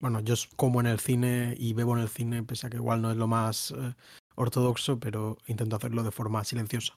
Bueno, 0.00 0.20
yo 0.20 0.34
como 0.56 0.80
en 0.80 0.86
el 0.86 0.98
cine 0.98 1.54
y 1.56 1.72
bebo 1.72 1.96
en 1.96 2.02
el 2.02 2.08
cine, 2.08 2.42
pese 2.42 2.66
a 2.66 2.70
que 2.70 2.76
igual 2.76 3.00
no 3.00 3.10
es 3.10 3.16
lo 3.16 3.26
más 3.26 3.70
eh, 3.70 3.94
ortodoxo, 4.34 4.98
pero 4.98 5.38
intento 5.46 5.76
hacerlo 5.76 6.02
de 6.02 6.10
forma 6.10 6.44
silenciosa. 6.44 6.94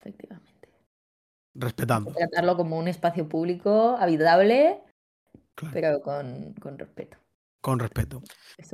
Efectivamente. 0.00 0.68
Respetando. 1.54 2.12
Tratarlo 2.12 2.56
como 2.56 2.78
un 2.78 2.88
espacio 2.88 3.28
público 3.28 3.96
habitable, 3.98 4.80
pero 5.72 6.00
con, 6.00 6.54
con, 6.54 6.78
respeto. 6.78 7.18
Con 7.60 7.78
respeto. 7.78 8.22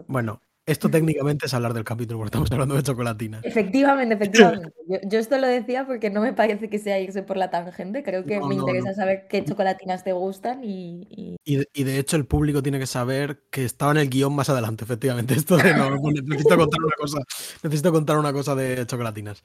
bueno, 0.06 0.40
esto 0.66 0.90
técnicamente 0.90 1.46
es 1.46 1.54
hablar 1.54 1.74
del 1.74 1.84
capítulo, 1.84 2.18
porque 2.18 2.28
estamos 2.28 2.50
hablando 2.50 2.74
de 2.74 2.82
chocolatina. 2.82 3.40
Efectivamente, 3.44 4.16
efectivamente. 4.16 4.72
Yo, 5.08 5.18
esto 5.20 5.38
lo 5.38 5.46
decía 5.46 5.86
porque 5.86 6.10
no 6.10 6.20
me 6.20 6.32
parece 6.32 6.68
que 6.68 6.80
sea 6.80 6.98
irse 6.98 7.22
por 7.22 7.36
la 7.36 7.50
tangente. 7.50 8.02
Creo 8.02 8.24
que 8.24 8.40
me 8.40 8.56
interesa 8.56 8.92
saber 8.92 9.28
qué 9.28 9.44
chocolatinas 9.44 10.02
te 10.02 10.12
gustan 10.12 10.64
y 10.64 11.36
y... 11.44 11.84
de 11.84 11.98
hecho 11.98 12.16
el 12.16 12.26
público 12.26 12.62
tiene 12.62 12.80
que 12.80 12.86
saber 12.86 13.44
que 13.50 13.64
estaba 13.64 13.92
en 13.92 13.98
el 13.98 14.10
guion 14.10 14.34
más 14.34 14.50
adelante, 14.50 14.82
efectivamente. 14.82 15.34
Esto 15.46 15.56
de 15.56 15.72
no, 15.72 15.90
necesito 15.90 16.56
contar 16.58 16.80
una 16.82 16.96
cosa, 16.98 17.18
necesito 17.62 17.92
contar 17.92 18.18
una 18.18 18.32
cosa 18.32 18.56
de 18.56 18.84
chocolatinas. 18.86 19.44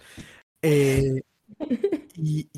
Eh, 0.63 1.21
y 2.15 2.49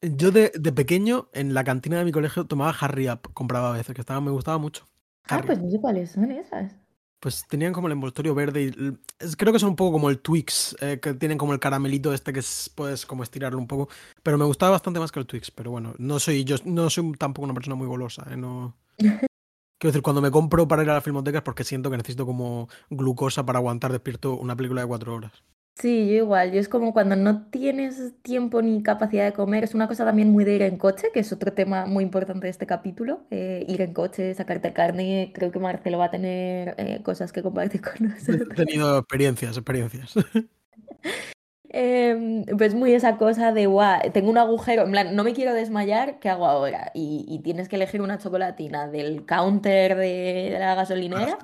yo 0.00 0.30
de, 0.30 0.50
pequeño 0.72 1.28
en 1.34 1.52
la 1.52 1.64
cantina 1.64 1.98
de 1.98 2.04
mi 2.06 2.12
colegio 2.12 2.46
tomaba 2.46 2.74
Harry 2.80 3.10
Up, 3.10 3.32
compraba 3.34 3.70
a 3.70 3.76
veces, 3.76 3.94
que 3.94 4.00
estaba, 4.00 4.22
me 4.22 4.30
gustaba 4.30 4.56
mucho. 4.56 4.86
Ah, 5.28 5.42
pues 5.44 5.60
no 5.60 5.68
sé 5.68 5.80
cuáles 5.80 6.12
son 6.12 6.30
esas 6.30 6.85
pues 7.26 7.44
tenían 7.48 7.72
como 7.72 7.88
el 7.88 7.92
envoltorio 7.92 8.36
verde 8.36 8.62
y 8.62 8.70
creo 9.34 9.52
que 9.52 9.58
son 9.58 9.70
un 9.70 9.74
poco 9.74 9.90
como 9.90 10.10
el 10.10 10.20
Twix, 10.20 10.76
eh, 10.80 11.00
que 11.02 11.12
tienen 11.14 11.36
como 11.36 11.54
el 11.54 11.58
caramelito 11.58 12.12
este 12.12 12.32
que 12.32 12.40
puedes 12.76 13.04
como 13.04 13.24
estirarlo 13.24 13.58
un 13.58 13.66
poco, 13.66 13.88
pero 14.22 14.38
me 14.38 14.44
gustaba 14.44 14.70
bastante 14.70 15.00
más 15.00 15.10
que 15.10 15.18
el 15.18 15.26
Twix, 15.26 15.50
pero 15.50 15.72
bueno, 15.72 15.92
no 15.98 16.20
soy 16.20 16.44
yo 16.44 16.54
no 16.64 16.88
soy 16.88 17.10
tampoco 17.18 17.46
una 17.46 17.54
persona 17.54 17.74
muy 17.74 17.88
golosa, 17.88 18.24
¿eh? 18.30 18.36
no 18.36 18.76
Quiero 18.98 19.90
decir, 19.90 20.02
cuando 20.02 20.22
me 20.22 20.30
compro 20.30 20.68
para 20.68 20.84
ir 20.84 20.90
a 20.90 20.94
la 20.94 21.00
filmoteca 21.00 21.38
es 21.38 21.44
porque 21.44 21.64
siento 21.64 21.90
que 21.90 21.96
necesito 21.96 22.26
como 22.26 22.68
glucosa 22.90 23.44
para 23.44 23.58
aguantar 23.58 23.90
despierto 23.90 24.36
una 24.36 24.54
película 24.54 24.82
de 24.82 24.86
cuatro 24.86 25.12
horas. 25.12 25.32
Sí, 25.78 26.08
yo 26.08 26.14
igual. 26.14 26.52
Yo 26.52 26.60
es 26.60 26.70
como 26.70 26.94
cuando 26.94 27.16
no 27.16 27.48
tienes 27.48 28.14
tiempo 28.22 28.62
ni 28.62 28.82
capacidad 28.82 29.26
de 29.26 29.34
comer. 29.34 29.62
Es 29.62 29.74
una 29.74 29.86
cosa 29.88 30.06
también 30.06 30.30
muy 30.30 30.44
de 30.44 30.54
ir 30.54 30.62
en 30.62 30.78
coche, 30.78 31.08
que 31.12 31.20
es 31.20 31.30
otro 31.32 31.52
tema 31.52 31.84
muy 31.84 32.02
importante 32.02 32.46
de 32.46 32.50
este 32.50 32.66
capítulo. 32.66 33.20
Eh, 33.30 33.62
ir 33.68 33.82
en 33.82 33.92
coche, 33.92 34.32
sacarte 34.34 34.72
carne. 34.72 35.32
Creo 35.34 35.50
que 35.52 35.58
Marcelo 35.58 35.98
va 35.98 36.06
a 36.06 36.10
tener 36.10 36.74
eh, 36.78 37.02
cosas 37.02 37.30
que 37.30 37.42
compartir 37.42 37.82
con 37.82 38.08
nosotros. 38.08 38.48
He 38.52 38.64
tenido 38.64 38.98
experiencias, 38.98 39.56
experiencias. 39.56 40.14
Em, 41.68 42.44
pues 42.56 42.74
muy 42.74 42.94
esa 42.94 43.18
cosa 43.18 43.52
de, 43.52 43.66
guau, 43.66 44.00
tengo 44.12 44.30
un 44.30 44.38
agujero, 44.38 44.84
en 44.84 44.92
plan, 44.92 45.14
no 45.14 45.24
me 45.24 45.34
quiero 45.34 45.52
desmayar, 45.52 46.20
¿qué 46.20 46.30
hago 46.30 46.46
ahora? 46.46 46.90
Y, 46.94 47.40
tienes 47.44 47.68
que 47.68 47.76
elegir 47.76 48.00
una 48.00 48.18
chocolatina 48.18 48.88
del 48.88 49.26
counter 49.26 49.96
de 49.96 50.56
la 50.58 50.74
gasolinera 50.74 51.36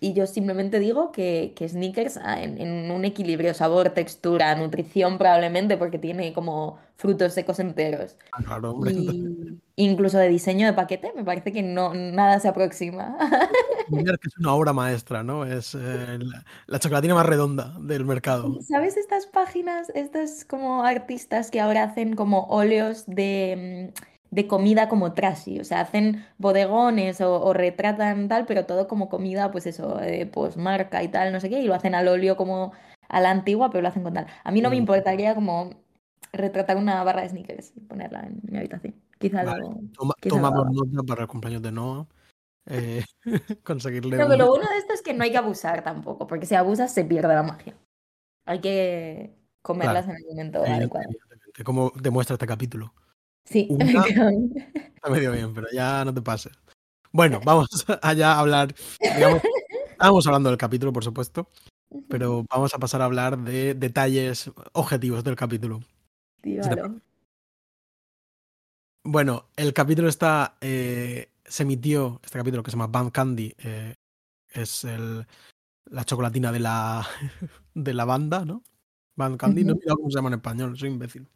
y 0.00 0.12
yo 0.12 0.26
simplemente 0.26 0.78
digo 0.78 1.10
que, 1.10 1.54
que 1.56 1.68
Snickers 1.68 2.18
ah, 2.18 2.40
en, 2.42 2.90
un 2.90 3.04
equilibrio 3.04 3.52
sabor, 3.54 3.90
textura, 3.90 4.54
nutrición 4.54 5.18
probablemente 5.18 5.76
porque 5.76 5.98
tiene 5.98 6.32
como 6.32 6.78
frutos 6.96 7.34
secos 7.34 7.58
enteros. 7.58 8.16
Ah, 8.32 8.42
claro, 8.42 8.72
hombre. 8.72 8.94
incluso 9.76 10.18
de 10.18 10.28
diseño 10.28 10.66
de 10.66 10.72
paquete 10.72 11.12
me 11.14 11.24
parece 11.24 11.52
que 11.52 11.62
no 11.62 11.94
nada 11.94 12.38
se 12.40 12.48
aproxima. 12.48 13.16
que 13.90 14.28
es 14.28 14.38
una 14.38 14.54
obra 14.54 14.72
maestra, 14.72 15.22
¿no? 15.22 15.44
Es 15.44 15.74
eh, 15.74 16.18
la, 16.66 16.78
chocolatina 16.78 17.14
más 17.14 17.26
redonda 17.26 17.74
del 17.80 18.04
mercado. 18.04 18.60
¿Sabes 18.62 18.96
estas 18.96 19.26
páginas, 19.26 19.90
estos 19.94 20.44
como 20.44 20.84
artistas 20.84 21.50
que 21.50 21.60
ahora 21.60 21.84
hacen 21.84 22.14
como 22.14 22.44
óleos 22.46 23.04
de... 23.06 23.92
Mm, 24.30 24.34
de 24.34 24.46
comida 24.46 24.88
como 24.88 25.12
trashy, 25.12 25.60
o 25.60 25.64
sea, 25.64 25.80
hacen 25.80 26.24
bodegones 26.38 27.20
o, 27.20 27.52
retratan 27.52 28.28
tal, 28.28 28.46
pero 28.46 28.66
todo 28.66 28.86
como 28.88 29.08
comida, 29.08 29.50
pues 29.50 29.66
eso, 29.66 30.00
pues 30.32 30.56
marca 30.56 31.02
y 31.02 31.08
tal, 31.08 31.32
no 31.32 31.40
sé 31.40 31.48
qué, 31.48 31.60
y 31.60 31.66
lo 31.66 31.74
hacen 31.74 31.94
al 31.94 32.08
óleo 32.08 32.36
como 32.36 32.72
a 33.08 33.20
la 33.20 33.30
antigua, 33.30 33.70
pero 33.70 33.82
lo 33.82 33.88
hacen 33.88 34.02
con 34.02 34.14
tal. 34.14 34.26
A 34.44 34.50
mí 34.50 34.60
no 34.60 34.70
me 34.70 34.76
importaría 34.76 35.34
como 35.34 35.70
retratar 36.32 36.76
una 36.76 37.02
barra 37.04 37.22
de 37.22 37.30
sneakers 37.30 37.72
y 37.76 37.80
ponerla 37.80 38.20
en 38.20 38.40
mi 38.42 38.58
habitación. 38.58 38.94
Quizá 39.18 39.44
Tomamos 40.28 40.66
nota 40.70 41.02
para 41.06 41.22
el 41.22 41.28
cumpleaños 41.28 41.62
de 41.62 41.72
Noah. 41.72 42.06
eh, 42.66 43.02
conseguirle 43.64 44.16
No, 44.18 44.24
un... 44.24 44.30
pero 44.30 44.44
lo 44.44 44.50
bueno 44.50 44.68
de 44.70 44.76
esto 44.78 44.92
es 44.92 45.00
que 45.02 45.14
no 45.14 45.24
hay 45.24 45.30
que 45.32 45.38
abusar 45.38 45.82
tampoco, 45.82 46.26
porque 46.26 46.44
si 46.46 46.54
abusas 46.54 46.92
se 46.92 47.04
pierde 47.04 47.34
la 47.34 47.42
magia. 47.42 47.74
Hay 48.44 48.60
que 48.60 49.34
comerlas 49.62 50.06
en 50.06 50.16
el 50.16 50.24
momento 50.28 50.58
evidente- 50.64 50.98
adecuado. 50.98 51.08
como 51.64 51.92
demuestra 52.00 52.34
este 52.34 52.46
capítulo. 52.46 52.92
Sí, 53.48 53.66
Una-. 53.70 54.04
Está 54.04 55.10
medio 55.10 55.32
bien, 55.32 55.54
pero 55.54 55.68
ya 55.72 56.04
no 56.04 56.12
te 56.12 56.22
pases. 56.22 56.52
Bueno, 57.12 57.40
vamos 57.44 57.68
allá 58.02 58.32
a 58.32 58.40
hablar, 58.40 58.74
digamos, 59.14 59.40
estábamos 59.90 60.26
hablando 60.26 60.50
del 60.50 60.58
capítulo, 60.58 60.92
por 60.92 61.04
supuesto, 61.04 61.48
pero 62.08 62.44
vamos 62.50 62.74
a 62.74 62.78
pasar 62.78 63.00
a 63.00 63.06
hablar 63.06 63.38
de 63.38 63.74
detalles 63.74 64.50
objetivos 64.72 65.24
del 65.24 65.36
capítulo. 65.36 65.80
Tíralo. 66.42 67.00
Bueno, 69.04 69.46
el 69.56 69.72
capítulo 69.72 70.08
está. 70.08 70.56
eh, 70.60 71.30
se 71.44 71.62
emitió, 71.62 72.20
este 72.22 72.38
capítulo 72.38 72.62
que 72.62 72.70
se 72.70 72.76
llama 72.76 72.88
Band 72.88 73.10
Candy, 73.10 73.54
eh, 73.58 73.94
es 74.52 74.84
el, 74.84 75.26
la 75.86 76.04
chocolatina 76.04 76.52
de 76.52 76.60
la, 76.60 77.06
de 77.74 77.94
la 77.94 78.04
banda, 78.04 78.44
¿no? 78.44 78.62
Band 79.16 79.38
Candy, 79.38 79.64
no 79.64 79.70
he 79.70 79.72
Ujú. 79.72 79.80
mirado 79.80 79.96
cómo 79.96 80.10
se 80.10 80.16
llama 80.16 80.28
en 80.28 80.34
español, 80.34 80.76
soy 80.78 80.90
imbécil. 80.90 81.26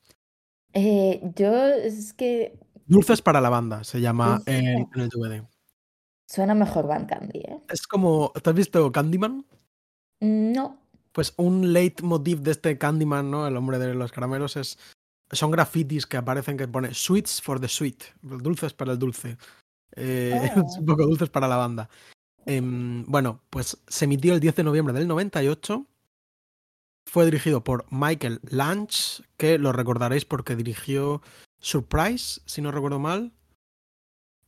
Eh, 0.75 1.21
yo 1.37 1.67
es 1.67 2.13
que 2.15 2.59
Dulces 2.87 3.23
para 3.23 3.41
la 3.41 3.49
banda 3.51 3.85
se 3.85 4.01
llama 4.01 4.43
en, 4.47 4.89
el 4.95 5.09
DVD. 5.09 5.43
suena 6.27 6.55
mejor 6.55 6.87
Van 6.87 7.07
Candy, 7.07 7.39
¿eh? 7.41 7.59
Es 7.69 7.87
como. 7.87 8.33
¿Te 8.43 8.51
has 8.51 8.57
visto 8.57 8.91
Candyman? 8.93 9.47
No. 10.21 10.79
Pues 11.13 11.35
un 11.37 11.73
leitmotiv 11.73 12.41
de 12.41 12.53
este 12.53 12.79
Candyman, 12.79 13.31
¿no? 13.31 13.47
El 13.47 13.57
hombre 13.57 13.79
de 13.79 13.95
los 13.95 14.13
caramelos 14.13 14.57
es. 14.57 14.79
Son 15.31 15.51
grafitis 15.51 16.07
que 16.07 16.19
aparecen 16.19 16.59
que 16.59 16.69
pone 16.69 16.93
Sweets 16.93 17.41
for 17.41 17.59
the 17.59 17.69
Sweet. 17.69 18.03
Dulces 18.21 18.75
para 18.75 18.93
el 18.93 18.99
dulce. 18.99 19.39
Eh, 19.97 20.33
Oh. 20.57 20.79
un 20.81 20.87
poco 20.87 21.07
dulces 21.07 21.31
para 21.31 21.49
la 21.49 21.57
banda. 21.57 21.89
Em, 22.45 23.05
bueno, 23.07 23.41
pues 23.49 23.79
se 23.87 24.05
emitió 24.05 24.35
el 24.35 24.41
10 24.41 24.57
de 24.57 24.65
noviembre 24.65 24.93
del 24.93 25.07
98. 25.09 25.87
Fue 27.07 27.25
dirigido 27.25 27.63
por 27.63 27.85
Michael 27.91 28.41
Lange, 28.45 29.23
que 29.37 29.59
lo 29.59 29.73
recordaréis 29.73 30.25
porque 30.25 30.57
dirigió 30.57 31.21
Surprise, 31.61 32.41
si 32.47 32.63
no 32.63 32.71
recuerdo 32.71 32.99
mal. 32.99 33.33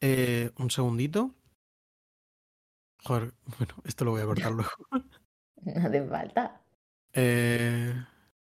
Eh, 0.01 0.51
un 0.59 0.71
segundito. 0.71 1.35
Joder, 3.05 3.35
bueno, 3.59 3.75
esto 3.85 4.05
lo 4.05 4.13
voy 4.13 4.23
a 4.23 4.27
cortar 4.27 4.53
luego. 4.53 4.71
No 4.91 5.73
hace 5.89 6.07
falta. 6.09 6.61
Eh, 7.13 7.95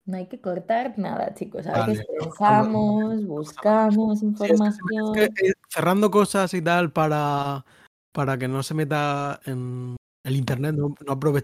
No 0.06 0.16
hay 0.16 0.26
que 0.28 0.40
cortar 0.40 0.98
nada, 0.98 1.34
chicos. 1.34 1.66
A 1.66 1.72
Vale, 1.72 1.92
veces 1.92 2.06
no, 2.18 2.24
pensamos, 2.24 3.24
buscamos 3.26 4.20
Sí, 4.20 4.26
es 4.26 4.38
que- 4.38 4.46
información. 4.46 5.18
es 5.18 5.28
que, 5.34 5.48
eh, 5.48 5.52
cerrando 5.68 6.10
cosas 6.10 6.54
y 6.54 6.62
tal 6.62 6.90
para, 6.92 7.64
para 8.12 8.38
que 8.38 8.48
no 8.48 8.62
se 8.62 8.74
meta 8.74 9.40
en 9.44 9.96
el 10.24 10.36
internet, 10.36 10.74
no, 10.74 10.94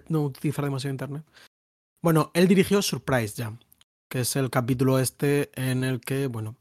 no 0.09 0.23
utilizar 0.25 0.65
demasiado 0.65 0.93
internet. 0.93 1.25
Bueno, 2.03 2.33
él 2.35 2.49
dirigió 2.49 2.83
Surprise 2.83 3.41
Jam, 3.41 3.59
que 4.11 4.21
es 4.21 4.35
el 4.35 4.51
capítulo 4.51 4.99
este 4.99 5.51
en 5.55 5.85
el 5.85 6.01
que, 6.01 6.27
bueno, 6.27 6.57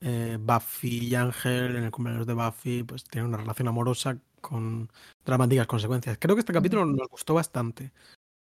eh, 0.00 0.38
Buffy 0.40 1.06
y 1.06 1.14
Ángel, 1.14 1.76
en 1.76 1.84
el 1.84 1.90
cumpleaños 1.92 2.26
de 2.26 2.34
Buffy, 2.34 2.82
pues 2.82 3.04
tienen 3.04 3.28
una 3.28 3.38
relación 3.38 3.68
amorosa 3.68 4.18
con 4.40 4.90
dramáticas 5.24 5.68
consecuencias. 5.68 6.18
Creo 6.20 6.34
que 6.34 6.40
este 6.40 6.52
capítulo 6.52 6.84
nos 6.84 7.08
gustó 7.08 7.34
bastante. 7.34 7.92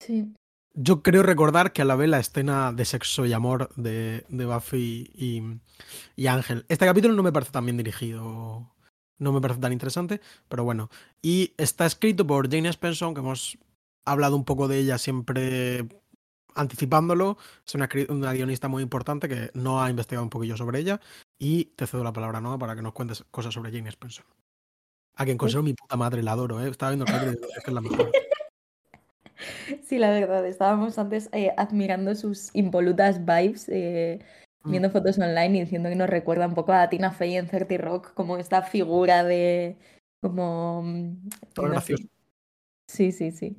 Sí. 0.01 0.33
Yo 0.73 1.03
creo 1.03 1.23
recordar 1.23 1.73
que 1.73 1.83
a 1.83 1.87
la 1.87 1.97
vez 1.97 2.09
la 2.09 2.19
escena 2.19 2.73
de 2.73 2.85
sexo 2.87 3.27
y 3.27 3.35
amor 3.35 3.71
de, 3.77 4.25
de 4.29 4.47
Buffy 4.47 5.11
y, 5.15 5.43
y 6.17 6.27
Ángel. 6.29 6.65
Este 6.69 6.87
capítulo 6.87 7.15
no 7.15 7.23
me 7.23 7.33
parece 7.33 7.53
tan 7.53 7.67
bien 7.67 7.77
dirigido. 7.77 8.75
No 9.19 9.33
me 9.33 9.41
parece 9.41 9.61
tan 9.61 9.73
interesante, 9.73 10.21
pero 10.49 10.65
bueno. 10.65 10.91
Y 11.23 11.55
está 11.57 11.87
escrito 11.87 12.27
por 12.27 12.51
Jane 12.51 12.69
Spencer, 12.69 13.15
que 13.15 13.21
hemos 13.21 13.59
hablado 14.05 14.37
un 14.37 14.45
poco 14.45 14.69
de 14.69 14.79
ella 14.79 14.99
siempre 14.99 15.89
anticipándolo. 16.57 17.39
Es 17.65 17.75
una, 17.75 17.89
una 18.09 18.33
guionista 18.33 18.69
muy 18.69 18.83
importante 18.83 19.29
que 19.29 19.51
no 19.55 19.83
ha 19.83 19.91
investigado 19.91 20.25
un 20.25 20.31
poquillo 20.31 20.57
sobre 20.57 20.81
ella. 20.81 21.01
Y 21.39 21.67
te 21.77 21.87
cedo 21.87 22.03
la 22.03 22.13
palabra, 22.13 22.41
Noah, 22.41 22.59
para 22.59 22.75
que 22.75 22.83
nos 22.83 22.93
cuentes 22.93 23.25
cosas 23.31 23.55
sobre 23.55 23.71
Jane 23.71 23.89
Spencer. 23.91 24.25
A 25.15 25.25
quien 25.25 25.39
considero 25.39 25.63
mi 25.63 25.75
puta 25.75 25.97
madre, 25.97 26.23
la 26.23 26.33
adoro, 26.33 26.61
¿eh? 26.61 26.69
Estaba 26.69 26.93
viendo 26.93 27.07
el 27.13 27.39
que 27.39 27.47
es 27.67 27.73
la 27.73 27.81
mejor. 27.81 28.11
Sí, 29.85 29.99
la 29.99 30.09
verdad, 30.09 30.47
estábamos 30.47 30.99
antes 30.99 31.29
eh, 31.33 31.53
admirando 31.59 32.15
sus 32.15 32.49
impolutas 32.55 33.23
vibes, 33.27 33.69
eh, 33.69 34.25
Mm. 34.67 34.71
viendo 34.71 34.91
fotos 34.91 35.19
online 35.19 35.59
y 35.59 35.61
diciendo 35.61 35.89
que 35.89 35.95
nos 35.95 36.11
recuerda 36.11 36.47
un 36.47 36.55
poco 36.55 36.73
a 36.73 36.89
Tina 36.89 37.13
Fey 37.13 37.37
en 37.37 37.47
30 37.47 37.79
Rock, 37.79 38.13
como 38.15 38.37
esta 38.37 38.63
figura 38.63 39.23
de... 39.23 39.77
como... 40.21 40.83
mm, 40.83 41.29
Todo 41.55 41.69
no 41.69 41.81
sé. 41.81 41.93
gracioso. 41.95 42.05
Sí, 42.89 43.13
sí, 43.13 43.31
sí. 43.31 43.57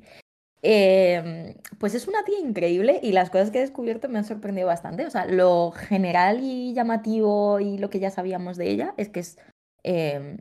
Eh, 0.70 1.56
pues 1.78 1.94
es 1.94 2.06
una 2.08 2.24
tía 2.24 2.38
increíble 2.40 3.00
y 3.02 3.12
las 3.12 3.30
cosas 3.30 3.50
que 3.50 3.56
he 3.56 3.62
descubierto 3.62 4.10
me 4.10 4.18
han 4.18 4.26
sorprendido 4.26 4.66
bastante. 4.66 5.06
O 5.06 5.10
sea, 5.10 5.24
lo 5.24 5.70
general 5.72 6.40
y 6.42 6.74
llamativo 6.74 7.58
y 7.58 7.78
lo 7.78 7.88
que 7.88 8.00
ya 8.00 8.10
sabíamos 8.10 8.58
de 8.58 8.68
ella 8.68 8.92
es 8.98 9.08
que 9.08 9.20
es 9.20 9.38
eh, 9.82 10.36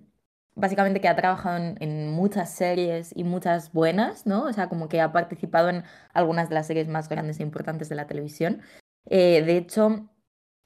básicamente 0.53 0.99
que 0.99 1.07
ha 1.07 1.15
trabajado 1.15 1.75
en, 1.79 2.09
muchas 2.09 2.53
series 2.53 3.13
y 3.15 3.23
muchas 3.23 3.71
buenas, 3.71 4.25
¿no? 4.25 4.43
O 4.43 4.51
sea, 4.53 4.67
como 4.67 4.89
que 4.89 4.99
ha 4.99 5.13
participado 5.13 5.69
en 5.69 5.83
algunas 6.13 6.49
de 6.49 6.55
las 6.55 6.67
series 6.67 6.89
más 6.89 7.07
grandes 7.07 7.39
e 7.39 7.43
importantes 7.43 7.87
de 7.87 7.95
la 7.95 8.07
televisión. 8.07 8.61
Eh, 9.05 9.43
de 9.43 9.55
hecho, 9.55 10.09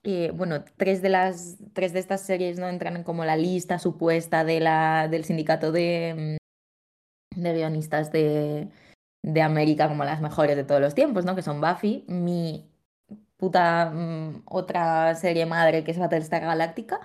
eh, 0.04 0.32
bueno, 0.34 0.64
tres 0.78 1.04
de 1.04 1.10
las 1.10 1.58
tres 1.74 1.94
de 1.94 2.00
estas 2.00 2.22
series 2.22 2.58
no 2.58 2.68
entran 2.68 2.96
en 2.96 3.04
como 3.04 3.26
la 3.26 3.38
lista 3.38 3.78
supuesta 3.78 4.44
de 4.44 4.60
la, 4.60 5.08
del 5.08 5.24
sindicato 5.24 5.72
de, 5.72 6.38
de 7.36 7.54
guionistas 7.54 8.12
de, 8.12 8.70
de 9.24 9.42
América 9.42 9.88
como 9.88 10.04
las 10.04 10.22
mejores 10.22 10.56
de 10.56 10.64
todos 10.64 10.82
los 10.82 10.96
tiempos, 10.96 11.26
¿no? 11.26 11.36
Que 11.36 11.42
son 11.42 11.62
Buffy, 11.62 12.06
mi 12.08 12.70
puta 13.38 13.92
mm, 13.92 14.44
otra 14.46 15.16
serie 15.16 15.46
madre 15.46 15.84
que 15.84 15.92
es 15.92 16.00
Battlestar 16.00 16.42
Galáctica, 16.42 17.00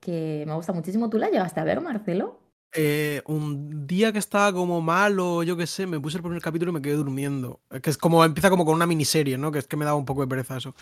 que 0.00 0.44
me 0.46 0.54
gusta 0.54 0.72
muchísimo. 0.72 1.10
¿Tú 1.10 1.18
la 1.18 1.30
llegaste 1.30 1.60
a 1.60 1.64
ver, 1.64 1.80
Marcelo? 1.80 2.40
Eh, 2.72 3.22
un 3.26 3.86
día 3.86 4.12
que 4.12 4.18
estaba 4.18 4.52
como 4.52 4.80
mal 4.82 5.18
o 5.20 5.42
yo 5.42 5.56
qué 5.56 5.66
sé, 5.66 5.86
me 5.86 6.00
puse 6.00 6.18
el 6.18 6.22
primer 6.22 6.42
capítulo 6.42 6.70
y 6.70 6.74
me 6.74 6.82
quedé 6.82 6.94
durmiendo. 6.94 7.60
Que 7.82 7.90
es 7.90 7.98
como, 7.98 8.24
empieza 8.24 8.50
como 8.50 8.64
con 8.64 8.74
una 8.74 8.86
miniserie, 8.86 9.38
¿no? 9.38 9.50
Que 9.50 9.58
es 9.60 9.66
que 9.66 9.76
me 9.76 9.84
daba 9.84 9.96
un 9.96 10.04
poco 10.04 10.20
de 10.20 10.28
pereza 10.28 10.58
eso. 10.58 10.74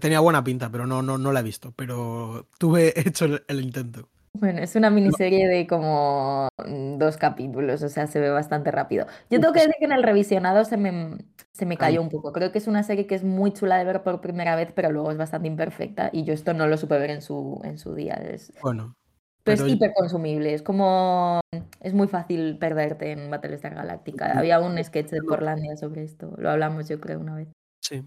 Tenía 0.00 0.20
buena 0.20 0.44
pinta, 0.44 0.70
pero 0.70 0.86
no, 0.86 1.02
no, 1.02 1.18
no 1.18 1.32
la 1.32 1.40
he 1.40 1.42
visto. 1.42 1.72
Pero 1.72 2.48
tuve 2.58 2.92
hecho 3.08 3.26
el 3.48 3.60
intento. 3.60 4.08
Bueno, 4.36 4.60
es 4.60 4.74
una 4.74 4.90
miniserie 4.90 5.46
de 5.46 5.66
como 5.66 6.48
mm, 6.58 6.98
dos 6.98 7.16
capítulos, 7.16 7.82
o 7.82 7.88
sea, 7.88 8.08
se 8.08 8.18
ve 8.18 8.30
bastante 8.30 8.72
rápido. 8.72 9.06
Yo 9.30 9.40
tengo 9.40 9.52
que 9.52 9.60
decir 9.60 9.76
que 9.78 9.84
en 9.84 9.92
el 9.92 10.02
revisionado 10.02 10.64
se 10.64 10.76
me, 10.76 11.18
se 11.52 11.66
me 11.66 11.76
cayó 11.76 12.02
un 12.02 12.08
poco. 12.08 12.32
Creo 12.32 12.50
que 12.50 12.58
es 12.58 12.66
una 12.66 12.82
serie 12.82 13.06
que 13.06 13.14
es 13.14 13.22
muy 13.22 13.52
chula 13.52 13.78
de 13.78 13.84
ver 13.84 14.02
por 14.02 14.20
primera 14.20 14.56
vez, 14.56 14.72
pero 14.74 14.90
luego 14.90 15.12
es 15.12 15.16
bastante 15.16 15.46
imperfecta 15.46 16.10
y 16.12 16.24
yo 16.24 16.34
esto 16.34 16.52
no 16.52 16.66
lo 16.66 16.76
supe 16.76 16.98
ver 16.98 17.10
en 17.10 17.22
su, 17.22 17.60
en 17.62 17.78
su 17.78 17.94
día. 17.94 18.14
Es, 18.14 18.52
Bueno, 18.60 18.96
pero 19.44 19.54
es 19.54 19.60
pero 19.62 19.72
hiper 19.72 19.92
consumible, 19.94 20.52
es 20.52 20.62
como... 20.62 21.40
Es 21.80 21.94
muy 21.94 22.08
fácil 22.08 22.58
perderte 22.58 23.12
en 23.12 23.30
Battlestar 23.30 23.74
Galactica. 23.74 24.32
Sí. 24.32 24.38
Había 24.38 24.58
un 24.58 24.82
sketch 24.82 25.10
de 25.10 25.22
Portlandia 25.22 25.76
sobre 25.76 26.02
esto, 26.02 26.34
lo 26.38 26.50
hablamos 26.50 26.88
yo 26.88 27.00
creo 27.00 27.20
una 27.20 27.36
vez. 27.36 27.48
sí. 27.80 28.02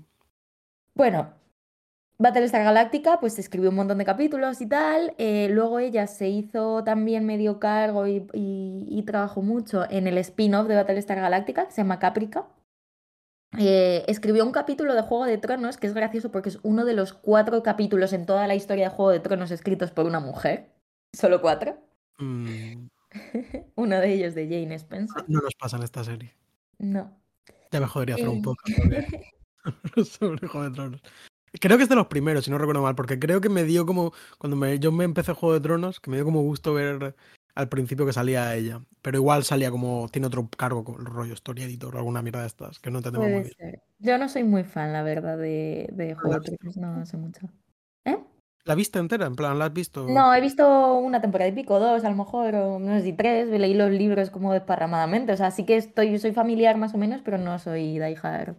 Bueno, 0.94 1.32
Battlestar 2.20 2.64
Galáctica, 2.64 3.20
pues 3.20 3.38
escribió 3.38 3.70
un 3.70 3.76
montón 3.76 4.00
de 4.00 4.06
capítulos 4.06 4.60
y 4.62 4.66
tal. 4.68 5.14
eh, 5.18 5.50
luego 5.52 5.80
ella 5.80 6.08
se 6.08 6.28
hizo 6.30 6.84
también 6.84 7.26
medio 7.26 7.60
cargo 7.60 8.08
y, 8.08 8.28
y- 8.34 8.86
y 8.90 9.04
trabajó 9.04 9.42
mucho 9.44 9.86
en 9.90 10.08
el 10.08 10.18
spin-off 10.18 10.68
de 10.68 10.76
Battlestar 10.76 11.20
Galáctica, 11.20 11.66
que 11.66 11.72
se 11.72 11.82
llama 11.82 12.00
Caprica. 12.00 12.48
Eh, 13.58 14.04
escribió 14.08 14.46
un 14.46 14.52
capítulo 14.52 14.94
de 14.94 15.02
Juego 15.04 15.26
de 15.26 15.38
Tronos, 15.38 15.78
que 15.78 15.88
es 15.88 15.94
gracioso 15.94 16.32
porque 16.32 16.50
es 16.50 16.60
uno 16.64 16.86
de 16.86 16.94
los 16.94 17.14
cuatro 17.14 17.64
capítulos 17.64 18.12
en 18.14 18.26
toda 18.26 18.46
la 18.48 18.56
historia 18.56 18.90
de 18.90 18.96
Juego 18.96 19.12
de 19.12 19.20
Tronos 19.20 19.52
escritos 19.52 19.92
por 19.92 20.06
una 20.06 20.20
mujer. 20.20 20.70
Solo 21.14 21.40
cuatro. 21.42 21.78
Mm, 22.20 22.88
Uno 23.76 24.00
de 24.00 24.14
ellos 24.14 24.36
de 24.36 24.46
Jane 24.48 24.76
Spencer. 24.76 25.24
no 25.28 25.40
nos 25.40 25.56
pasa 25.56 25.78
en 25.78 25.84
esta 25.84 26.04
serie. 26.04 26.34
No. 26.80 27.16
Ya 27.72 27.80
me 27.80 27.88
jodería 27.88 28.16
hacer 28.16 28.28
un 28.28 28.40
Eh. 28.40 28.42
podcast 28.44 28.78
sobre, 28.78 29.08
sobre 30.06 30.48
Juego 30.48 30.70
de 30.70 30.76
Tronos. 30.76 31.02
Creo 31.60 31.78
que 31.78 31.84
es 31.84 31.90
de 31.90 31.96
los 31.96 32.08
primeros, 32.08 32.46
si 32.46 32.52
no 32.52 32.58
recuerdo 32.58 32.82
mal, 32.82 32.96
porque 32.96 33.20
creo 33.20 33.42
que 33.42 33.50
me 33.50 33.64
dio 33.64 33.86
como. 33.86 34.14
Cuando 34.38 34.56
me, 34.58 34.80
yo 34.80 34.92
me 34.92 35.06
empecé 35.06 35.34
Juego 35.34 35.54
de 35.54 35.62
Tronos, 35.62 36.00
que 36.00 36.10
me 36.10 36.18
dio 36.18 36.26
como 36.26 36.42
gusto 36.42 36.74
ver 36.74 37.16
al 37.56 37.70
principio 37.70 38.06
que 38.06 38.14
salía 38.14 38.54
ella. 38.56 38.82
Pero 39.02 39.18
igual 39.18 39.44
salía 39.44 39.72
como. 39.72 40.10
Tiene 40.10 40.28
otro 40.28 40.48
cargo, 40.56 40.84
rollo 40.98 41.34
story 41.34 41.64
editor 41.64 41.96
o 41.96 42.00
alguna 42.00 42.22
mierda 42.22 42.42
de 42.42 42.48
estas, 42.48 42.80
que 42.80 42.92
no 42.92 43.00
entendemos 43.00 43.28
muy 43.28 43.42
Puede 43.42 43.56
bien. 43.58 43.72
ser. 43.72 43.84
Yo 44.00 44.18
no 44.18 44.30
soy 44.30 44.44
muy 44.44 44.64
fan, 44.64 44.94
la 44.94 45.04
verdad, 45.04 45.38
de, 45.38 45.90
de 45.92 46.16
Juego 46.16 46.40
de? 46.40 46.58
Tronos, 46.58 46.78
no 46.78 47.06
sé 47.06 47.18
mucho. 47.18 47.50
¿Eh? 48.06 48.18
¿La 48.66 48.76
viste 48.76 49.00
entera? 49.00 49.26
En 49.26 49.36
plan, 49.36 49.58
¿la 49.58 49.66
has 49.66 49.74
visto? 49.74 50.06
No, 50.08 50.36
he 50.36 50.42
visto 50.42 50.96
una 50.96 51.22
temporada 51.22 51.50
y 51.50 51.54
pico, 51.54 51.80
dos 51.80 52.04
a 52.04 52.10
lo 52.10 52.18
mejor, 52.18 52.54
o 52.56 52.80
no 52.80 52.98
sé 52.98 53.02
si 53.02 53.14
tres, 53.14 53.48
leí 53.48 53.74
los 53.74 53.92
libros 53.92 54.30
como 54.30 54.52
desparramadamente, 54.52 55.32
o 55.32 55.38
sea, 55.38 55.52
sí 55.52 55.66
que 55.66 55.78
estoy, 55.78 56.20
soy 56.20 56.34
familiar 56.34 56.78
más 56.78 56.94
o 56.94 56.98
menos, 56.98 57.22
pero 57.24 57.38
no 57.38 57.58
soy 57.60 57.98
diehard. 57.98 58.56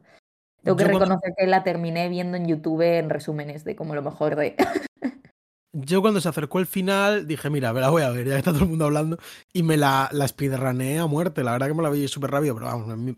Tengo 0.69 0.77
que 0.77 0.85
Yo 0.85 0.91
cuando- 0.91 1.05
reconocer 1.07 1.35
que 1.37 1.47
la 1.47 1.63
terminé 1.65 2.09
viendo 2.09 2.37
en 2.37 2.47
YouTube 2.47 2.83
en 2.83 3.11
resúmenes 3.11 3.65
de 3.65 3.75
como 3.77 3.95
lo 3.95 4.03
mejor 4.03 4.37
de... 4.37 4.55
Yo 5.73 6.01
cuando 6.01 6.21
se 6.21 6.29
acercó 6.29 6.59
el 6.59 6.67
final 6.67 7.27
dije, 7.27 7.51
mira, 7.51 7.73
me 7.73 7.81
la 7.81 7.91
voy 7.91 8.03
a 8.03 8.11
ver, 8.11 8.27
ya 8.27 8.39
está 8.39 8.53
todo 8.53 8.65
el 8.65 8.71
mundo 8.71 8.87
hablando, 8.87 9.19
y 9.53 9.63
me 9.63 9.77
la, 9.77 10.09
la 10.13 10.25
a 10.99 11.07
muerte. 11.07 11.45
La 11.45 11.53
verdad 11.53 11.69
que 11.69 11.75
me 11.75 11.83
la 11.83 11.91
vi 11.91 12.09
súper 12.09 12.31
rápido, 12.31 12.55
pero 12.55 12.67
vamos, 12.67 12.89
en 12.93 13.05
mi, 13.05 13.17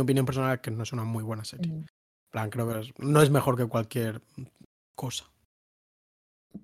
opinión 0.00 0.24
personal 0.24 0.54
es 0.54 0.60
que 0.60 0.70
no 0.70 0.84
es 0.84 0.92
una 0.92 1.04
muy 1.04 1.22
buena 1.24 1.44
serie. 1.44 1.70
Mm. 1.72 1.84
plan, 2.30 2.50
creo 2.50 2.68
que 2.68 2.80
es- 2.80 2.92
no 2.98 3.20
es 3.20 3.30
mejor 3.30 3.56
que 3.56 3.66
cualquier 3.66 4.22
cosa. 4.94 5.24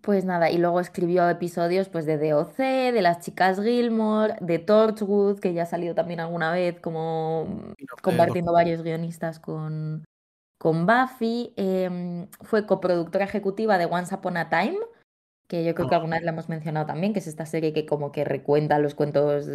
Pues 0.03 0.25
nada, 0.25 0.51
y 0.51 0.59
luego 0.59 0.81
escribió 0.81 1.29
episodios 1.29 1.89
pues 1.89 2.05
de 2.05 2.19
DOC, 2.19 2.57
de 2.57 3.03
las 3.03 3.21
chicas 3.21 3.61
Gilmore, 3.61 4.37
de 4.41 4.59
Torchwood, 4.59 5.41
que 5.41 5.55
ya 5.55 5.63
ha 5.63 5.67
salido 5.67 5.95
también 5.95 6.21
alguna 6.21 6.53
vez 6.53 6.79
como 6.81 7.75
compartiendo 8.03 8.53
varios 8.53 8.83
guionistas 8.83 9.41
con, 9.41 10.05
con 10.59 10.87
Buffy. 10.87 11.55
Em, 11.57 12.29
fue 12.43 12.67
coproductora 12.67 13.25
ejecutiva 13.25 13.79
de 13.79 13.87
Once 13.87 14.15
Upon 14.15 14.37
a 14.37 14.51
Time, 14.51 14.79
que 15.49 15.65
yo 15.65 15.75
creo 15.75 15.89
que 15.89 15.95
alguna 15.95 16.17
vez 16.17 16.25
la 16.25 16.33
hemos 16.33 16.51
mencionado 16.51 16.87
también, 16.87 17.15
que 17.15 17.21
es 17.21 17.27
esta 17.27 17.47
serie 17.47 17.73
que 17.73 17.87
como 17.87 18.13
que 18.13 18.25
recuenta 18.25 18.79
los 18.79 18.95
cuentos 18.95 19.47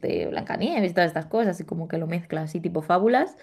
de 0.00 0.26
Blancanieves 0.28 0.90
y 0.90 0.94
todas 0.94 1.08
estas 1.08 1.26
cosas 1.26 1.60
y 1.60 1.64
como 1.64 1.88
que 1.88 1.98
lo 1.98 2.06
mezcla 2.06 2.42
así 2.42 2.58
tipo 2.58 2.80
fábulas. 2.80 3.36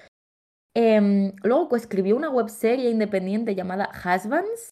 Em, 0.73 1.33
luego 1.43 1.69
coescribió 1.69 2.15
una 2.15 2.29
webserie 2.29 2.89
independiente 2.89 3.53
llamada 3.53 3.89
Husbands. 3.93 4.71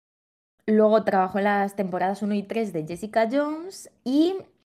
Luego 0.70 1.04
trabajó 1.04 1.40
en 1.40 1.46
las 1.46 1.76
temporadas 1.76 2.22
1 2.22 2.36
y 2.36 2.44
3 2.44 2.74
de 2.74 2.86
Jessica 2.86 3.28
Jones 3.32 3.90
y 4.04 4.36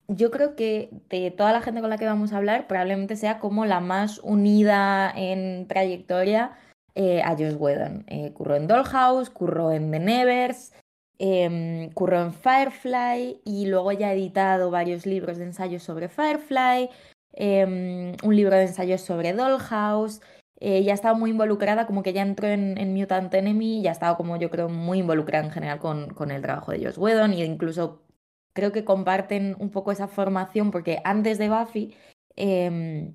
yo 0.07 0.31
creo 0.31 0.55
que 0.55 0.89
de 1.09 1.31
toda 1.31 1.51
la 1.51 1.61
gente 1.61 1.81
con 1.81 1.89
la 1.89 1.97
que 1.97 2.05
vamos 2.05 2.31
a 2.31 2.37
hablar 2.37 2.65
probablemente 2.65 3.17
sea 3.17 3.39
como 3.39 3.65
la 3.65 3.81
más 3.81 4.19
unida 4.19 5.11
en 5.13 5.67
trayectoria 5.67 6.53
eh, 6.95 7.21
a 7.23 7.31
Joss 7.31 7.55
Whedon. 7.59 8.05
Eh, 8.07 8.31
curró 8.33 8.55
en 8.55 8.67
Dollhouse, 8.67 9.29
curró 9.29 9.73
en 9.73 9.91
The 9.91 9.99
Nevers, 9.99 10.71
em, 11.19 11.89
curró 11.91 12.21
en 12.21 12.33
Firefly 12.33 13.41
y 13.43 13.65
luego 13.65 13.91
ya 13.91 14.07
ha 14.07 14.13
editado 14.13 14.71
varios 14.71 15.05
libros 15.05 15.39
de 15.39 15.43
ensayos 15.43 15.83
sobre 15.83 16.07
Firefly, 16.07 16.89
em, 17.33 18.15
un 18.23 18.35
libro 18.35 18.55
de 18.55 18.63
ensayos 18.63 19.01
sobre 19.01 19.33
Dollhouse. 19.33 20.21
Eh, 20.63 20.83
ya 20.83 20.93
estaba 20.93 21.17
muy 21.17 21.31
involucrada, 21.31 21.87
como 21.87 22.03
que 22.03 22.13
ya 22.13 22.21
entró 22.21 22.47
en, 22.47 22.77
en 22.77 22.93
Mutant 22.93 23.33
Enemy, 23.33 23.81
ya 23.81 23.91
estaba 23.91 24.15
como 24.15 24.37
yo 24.37 24.51
creo 24.51 24.69
muy 24.69 24.99
involucrada 24.99 25.43
en 25.43 25.51
general 25.51 25.79
con, 25.79 26.13
con 26.13 26.29
el 26.29 26.43
trabajo 26.43 26.71
de 26.71 26.85
Joss 26.85 26.99
Whedon 26.99 27.33
y 27.33 27.43
incluso 27.43 28.03
creo 28.53 28.71
que 28.71 28.85
comparten 28.85 29.55
un 29.59 29.71
poco 29.71 29.91
esa 29.91 30.07
formación 30.07 30.69
porque 30.71 31.01
antes 31.03 31.39
de 31.39 31.49
Buffy, 31.49 31.95
em, 32.35 33.13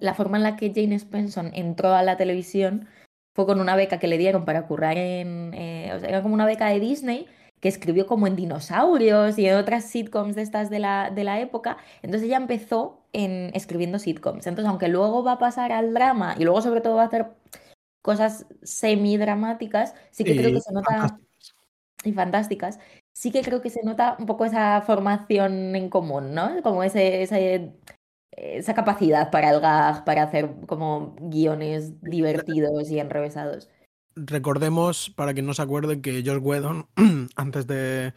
la 0.00 0.14
forma 0.14 0.36
en 0.36 0.42
la 0.42 0.56
que 0.56 0.72
Jane 0.74 0.96
Spencer 0.96 1.50
entró 1.54 1.94
a 1.94 2.02
la 2.02 2.16
televisión 2.18 2.88
fue 3.34 3.46
con 3.46 3.60
una 3.60 3.76
beca 3.76 3.98
que 3.98 4.08
le 4.08 4.18
dieron 4.18 4.44
para 4.44 4.66
currar 4.66 4.98
en, 4.98 5.54
eh, 5.54 5.92
o 5.94 5.98
sea, 5.98 6.08
era 6.10 6.22
como 6.22 6.34
una 6.34 6.46
beca 6.46 6.68
de 6.68 6.80
Disney 6.80 7.26
que 7.60 7.68
escribió 7.68 8.06
como 8.06 8.26
en 8.26 8.36
dinosaurios 8.36 9.38
y 9.38 9.46
en 9.46 9.56
otras 9.56 9.84
sitcoms 9.84 10.36
de 10.36 10.42
estas 10.42 10.70
de 10.70 10.78
la, 10.80 11.10
de 11.10 11.24
la 11.24 11.40
época. 11.40 11.78
Entonces 12.02 12.26
ella 12.28 12.36
empezó 12.38 12.99
en, 13.12 13.50
escribiendo 13.54 13.98
sitcoms. 13.98 14.46
Entonces, 14.46 14.68
aunque 14.68 14.88
luego 14.88 15.22
va 15.24 15.32
a 15.32 15.38
pasar 15.38 15.72
al 15.72 15.92
drama 15.94 16.34
y 16.38 16.44
luego 16.44 16.62
sobre 16.62 16.80
todo 16.80 16.96
va 16.96 17.02
a 17.02 17.06
hacer 17.06 17.28
cosas 18.02 18.46
semi-dramáticas, 18.62 19.94
sí 20.10 20.24
que 20.24 20.36
creo 20.36 20.50
Y 20.50 20.54
que 20.54 20.60
se 20.60 20.72
nota 20.72 20.90
fantásticas. 20.90 21.54
y 22.04 22.12
fantásticas, 22.12 22.78
sí 23.12 23.30
que 23.30 23.42
creo 23.42 23.60
que 23.60 23.70
se 23.70 23.82
nota 23.82 24.16
un 24.18 24.26
poco 24.26 24.44
esa 24.44 24.80
formación 24.82 25.76
en 25.76 25.90
común, 25.90 26.34
¿no? 26.34 26.62
Como 26.62 26.82
ese, 26.82 27.22
ese- 27.22 27.72
esa 28.32 28.74
capacidad 28.74 29.30
para 29.30 29.50
el 29.50 29.60
gag, 29.60 30.04
para 30.04 30.22
hacer 30.22 30.50
como 30.66 31.14
guiones 31.20 32.00
divertidos 32.00 32.90
y 32.90 32.98
enrevesados. 33.00 33.68
Recordemos, 34.16 35.10
para 35.10 35.34
quien 35.34 35.46
no 35.46 35.54
se 35.54 35.62
acuerde, 35.62 36.00
que 36.00 36.22
Josh 36.24 36.40
Whedon, 36.40 36.86
antes 37.36 37.66
de, 37.66 38.12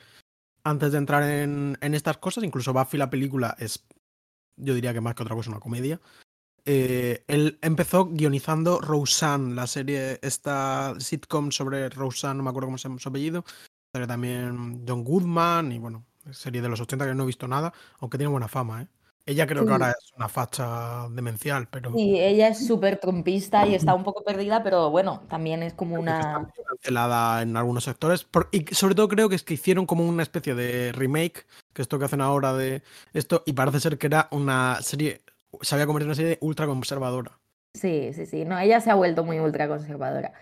antes 0.63 0.91
de 0.91 0.97
entrar 0.97 1.23
en, 1.23 1.77
en 1.81 1.93
estas 1.93 2.17
cosas, 2.17 2.43
incluso 2.43 2.73
Buffy 2.73 2.97
la 2.97 3.09
película 3.09 3.55
es, 3.59 3.85
yo 4.57 4.73
diría 4.73 4.93
que 4.93 5.01
más 5.01 5.15
que 5.15 5.23
otra 5.23 5.35
cosa, 5.35 5.51
una 5.51 5.59
comedia. 5.59 5.99
eh, 6.65 7.23
él 7.27 7.59
empezó 7.61 8.07
guionizando 8.07 8.79
Roseanne, 8.81 9.55
la 9.55 9.67
serie, 9.67 10.19
esta 10.21 10.95
sitcom 10.99 11.51
sobre 11.51 11.89
Roseanne, 11.89 12.37
no 12.37 12.43
me 12.43 12.49
acuerdo 12.51 12.67
cómo 12.67 12.77
se 12.77 12.87
llama 12.89 12.99
su 12.99 13.09
apellido, 13.09 13.45
pero 13.91 14.07
también 14.07 14.85
John 14.87 15.03
Goodman 15.03 15.71
y 15.73 15.79
bueno, 15.79 16.05
serie 16.31 16.61
de 16.61 16.69
los 16.69 16.79
80 16.81 17.05
que 17.07 17.15
no 17.15 17.23
he 17.23 17.27
visto 17.27 17.47
nada, 17.47 17.73
aunque 17.99 18.17
tiene 18.17 18.31
buena 18.31 18.47
fama, 18.47 18.83
¿eh? 18.83 18.87
Ella 19.25 19.47
creo 19.47 19.63
que 19.63 19.67
Sí. 19.67 19.71
ahora 19.71 19.91
es 19.91 20.11
una 20.17 20.27
facha 20.27 21.07
demencial, 21.09 21.67
pero 21.69 21.91
Sí, 21.93 22.19
ella 22.19 22.49
es 22.49 22.67
súper 22.67 22.97
trumpista 22.97 23.65
y 23.65 23.73
está 23.73 23.93
un 23.93 24.03
poco 24.03 24.23
perdida, 24.23 24.63
pero 24.63 24.89
bueno, 24.89 25.23
también 25.29 25.63
es 25.63 25.73
como 25.73 26.01
creo 26.01 26.05
que 26.05 26.11
está 26.11 26.37
una... 26.39 26.51
cancelada 26.67 27.41
en 27.41 27.55
algunos 27.55 27.85
sectores. 27.85 28.27
Y 28.51 28.65
sobre 28.75 28.95
todo 28.95 29.07
creo 29.07 29.29
que 29.29 29.35
es 29.35 29.43
que 29.43 29.53
hicieron 29.53 29.85
como 29.85 30.05
una 30.05 30.23
especie 30.23 30.55
de 30.55 30.91
remake, 30.91 31.45
que 31.73 31.81
esto 31.81 31.99
que 31.99 32.05
hacen 32.05 32.19
ahora 32.19 32.53
de 32.53 32.83
esto, 33.13 33.43
y 33.45 33.53
parece 33.53 33.79
ser 33.79 33.97
que 33.97 34.07
era 34.07 34.27
una 34.31 34.81
serie, 34.81 35.21
se 35.61 35.75
había 35.75 35.85
convertido 35.85 36.07
en 36.07 36.09
una 36.09 36.15
serie 36.15 36.37
ultra 36.41 36.65
conservadora. 36.65 37.39
Sí, 37.73 38.11
sí, 38.13 38.25
sí, 38.25 38.43
no, 38.45 38.59
ella 38.59 38.81
se 38.81 38.91
ha 38.91 38.95
vuelto 38.95 39.23
muy 39.23 39.39
ultraconservadora. 39.39 40.33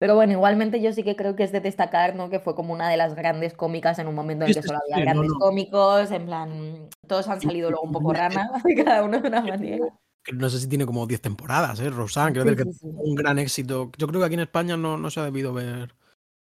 Pero 0.00 0.14
bueno, 0.14 0.32
igualmente 0.32 0.80
yo 0.80 0.94
sí 0.94 1.02
que 1.02 1.14
creo 1.14 1.36
que 1.36 1.42
es 1.42 1.52
de 1.52 1.60
destacar, 1.60 2.16
¿no? 2.16 2.30
Que 2.30 2.40
fue 2.40 2.54
como 2.54 2.72
una 2.72 2.88
de 2.88 2.96
las 2.96 3.14
grandes 3.14 3.52
cómicas 3.52 3.98
en 3.98 4.08
un 4.08 4.14
momento 4.14 4.46
en 4.46 4.48
el 4.48 4.54
que 4.54 4.62
solo 4.62 4.78
había 4.82 4.96
no, 4.96 5.02
grandes 5.02 5.30
no. 5.30 5.38
cómicos, 5.38 6.10
en 6.10 6.24
plan, 6.24 6.88
todos 7.06 7.28
han 7.28 7.38
salido 7.42 7.70
luego 7.70 7.84
un 7.84 7.92
poco 7.92 8.14
ranas, 8.14 8.50
cada 8.84 9.04
uno 9.04 9.20
de 9.20 9.28
una 9.28 9.42
manera. 9.42 9.86
No 10.32 10.48
sé 10.48 10.58
si 10.58 10.70
tiene 10.70 10.86
como 10.86 11.06
10 11.06 11.20
temporadas, 11.20 11.80
¿eh? 11.80 11.90
Sí, 11.90 12.32
decir 12.32 12.56
que 12.56 12.64
sí, 12.64 12.72
sí. 12.72 12.86
un 12.90 13.14
gran 13.14 13.38
éxito. 13.38 13.92
Yo 13.98 14.06
creo 14.06 14.20
que 14.20 14.26
aquí 14.26 14.34
en 14.34 14.40
España 14.40 14.78
no, 14.78 14.96
no 14.96 15.10
se 15.10 15.20
ha 15.20 15.24
debido 15.24 15.52
ver. 15.52 15.94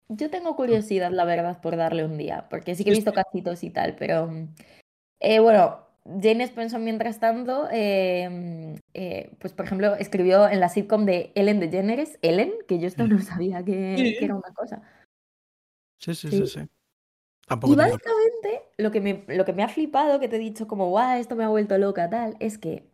Yo 0.09 0.31
tengo 0.31 0.55
curiosidad, 0.55 1.11
la 1.11 1.23
verdad, 1.23 1.61
por 1.61 1.77
darle 1.77 2.05
un 2.05 2.17
día, 2.17 2.47
porque 2.49 2.73
sí 2.73 2.83
que 2.83 2.89
he 2.89 2.95
visto 2.95 3.11
sí. 3.11 3.17
cachitos 3.17 3.63
y 3.63 3.69
tal, 3.69 3.95
pero 3.95 4.31
eh, 5.19 5.39
bueno, 5.39 5.82
Jane 6.05 6.43
Spencer, 6.43 6.79
mientras 6.79 7.19
tanto, 7.19 7.67
eh, 7.71 8.27
mm, 8.29 8.75
eh, 8.93 9.31
pues 9.39 9.53
por 9.53 9.65
ejemplo, 9.65 9.95
escribió 9.95 10.49
en 10.49 10.59
la 10.59 10.69
sitcom 10.69 11.05
de 11.05 11.31
Ellen 11.35 11.59
DeGeneres, 11.59 12.19
Ellen, 12.21 12.51
que 12.67 12.79
yo 12.79 12.87
esto 12.87 13.07
no 13.07 13.19
sabía 13.21 13.63
que, 13.63 13.95
Sí. 13.97 14.15
que 14.19 14.25
era 14.25 14.35
una 14.35 14.53
cosa. 14.53 14.81
Sí, 15.99 16.13
sí, 16.15 16.29
Sí. 16.29 16.37
sí, 16.45 16.47
sí. 16.47 16.67
Tampoco 17.47 17.73
Y 17.73 17.77
básicamente 17.77 18.61
lo 18.77 18.91
que 18.91 19.01
me, 19.01 19.23
lo 19.27 19.45
que 19.45 19.53
me 19.53 19.63
ha 19.63 19.69
flipado, 19.69 20.19
que 20.19 20.27
te 20.27 20.37
he 20.37 20.39
dicho 20.39 20.67
como, 20.67 20.89
guau, 20.89 21.17
esto 21.19 21.35
me 21.35 21.43
ha 21.43 21.49
vuelto 21.49 21.77
loca, 21.77 22.09
tal, 22.09 22.35
es 22.39 22.57
que 22.57 22.85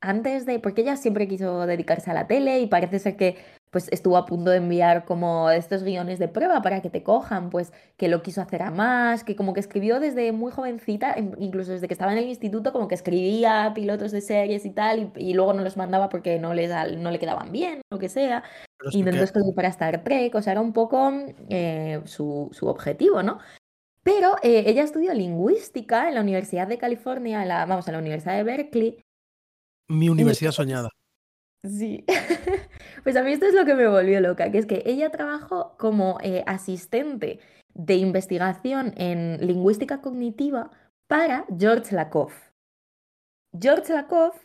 antes 0.00 0.46
de, 0.46 0.58
porque 0.60 0.82
ella 0.82 0.96
siempre 0.96 1.28
quiso 1.28 1.66
dedicarse 1.66 2.10
a 2.10 2.14
la 2.14 2.26
tele 2.26 2.60
y 2.60 2.66
parece 2.66 2.98
ser 2.98 3.16
que 3.16 3.36
pues 3.76 3.90
estuvo 3.92 4.16
a 4.16 4.24
punto 4.24 4.50
de 4.50 4.56
enviar 4.56 5.04
como 5.04 5.50
estos 5.50 5.82
guiones 5.82 6.18
de 6.18 6.28
prueba 6.28 6.62
para 6.62 6.80
que 6.80 6.88
te 6.88 7.02
cojan, 7.02 7.50
pues 7.50 7.74
que 7.98 8.08
lo 8.08 8.22
quiso 8.22 8.40
hacer 8.40 8.62
a 8.62 8.70
más, 8.70 9.22
que 9.22 9.36
como 9.36 9.52
que 9.52 9.60
escribió 9.60 10.00
desde 10.00 10.32
muy 10.32 10.50
jovencita, 10.50 11.18
in- 11.18 11.36
incluso 11.38 11.72
desde 11.72 11.86
que 11.86 11.92
estaba 11.92 12.12
en 12.12 12.18
el 12.20 12.24
instituto, 12.24 12.72
como 12.72 12.88
que 12.88 12.94
escribía 12.94 13.72
pilotos 13.74 14.12
de 14.12 14.22
series 14.22 14.64
y 14.64 14.70
tal, 14.70 15.12
y, 15.14 15.30
y 15.30 15.34
luego 15.34 15.52
no 15.52 15.62
los 15.62 15.76
mandaba 15.76 16.08
porque 16.08 16.38
no, 16.38 16.54
les, 16.54 16.70
no 16.96 17.10
le 17.10 17.18
quedaban 17.18 17.52
bien, 17.52 17.82
lo 17.92 17.98
que 17.98 18.08
sea. 18.08 18.44
sí 18.90 19.00
Intentó 19.00 19.24
escribir 19.24 19.54
para 19.54 19.68
Star 19.68 20.02
Trek, 20.02 20.34
o 20.34 20.40
sea, 20.40 20.52
era 20.52 20.62
un 20.62 20.72
poco 20.72 21.12
eh, 21.50 22.00
su, 22.06 22.48
su 22.52 22.68
objetivo, 22.68 23.22
¿no? 23.22 23.40
Pero 24.02 24.36
eh, 24.42 24.64
ella 24.68 24.84
estudió 24.84 25.12
lingüística 25.12 26.08
en 26.08 26.14
la 26.14 26.22
Universidad 26.22 26.66
de 26.66 26.78
California, 26.78 27.42
en 27.42 27.48
la, 27.48 27.66
vamos, 27.66 27.86
en 27.88 27.92
la 27.92 27.98
Universidad 27.98 28.36
de 28.38 28.42
Berkeley. 28.42 29.02
Mi 29.88 30.08
universidad 30.08 30.52
soñada. 30.52 30.88
Sí. 31.68 32.04
Pues 33.02 33.14
a 33.16 33.22
mí 33.22 33.30
esto 33.30 33.46
es 33.46 33.54
lo 33.54 33.64
que 33.64 33.76
me 33.76 33.86
volvió 33.86 34.20
loca, 34.20 34.50
que 34.50 34.58
es 34.58 34.66
que 34.66 34.82
ella 34.84 35.10
trabajó 35.10 35.76
como 35.78 36.18
eh, 36.22 36.42
asistente 36.46 37.38
de 37.72 37.94
investigación 37.94 38.94
en 38.96 39.46
lingüística 39.46 40.00
cognitiva 40.00 40.72
para 41.06 41.44
George 41.56 41.94
Lakoff. 41.94 42.50
George 43.56 43.92
Lakoff 43.92 44.36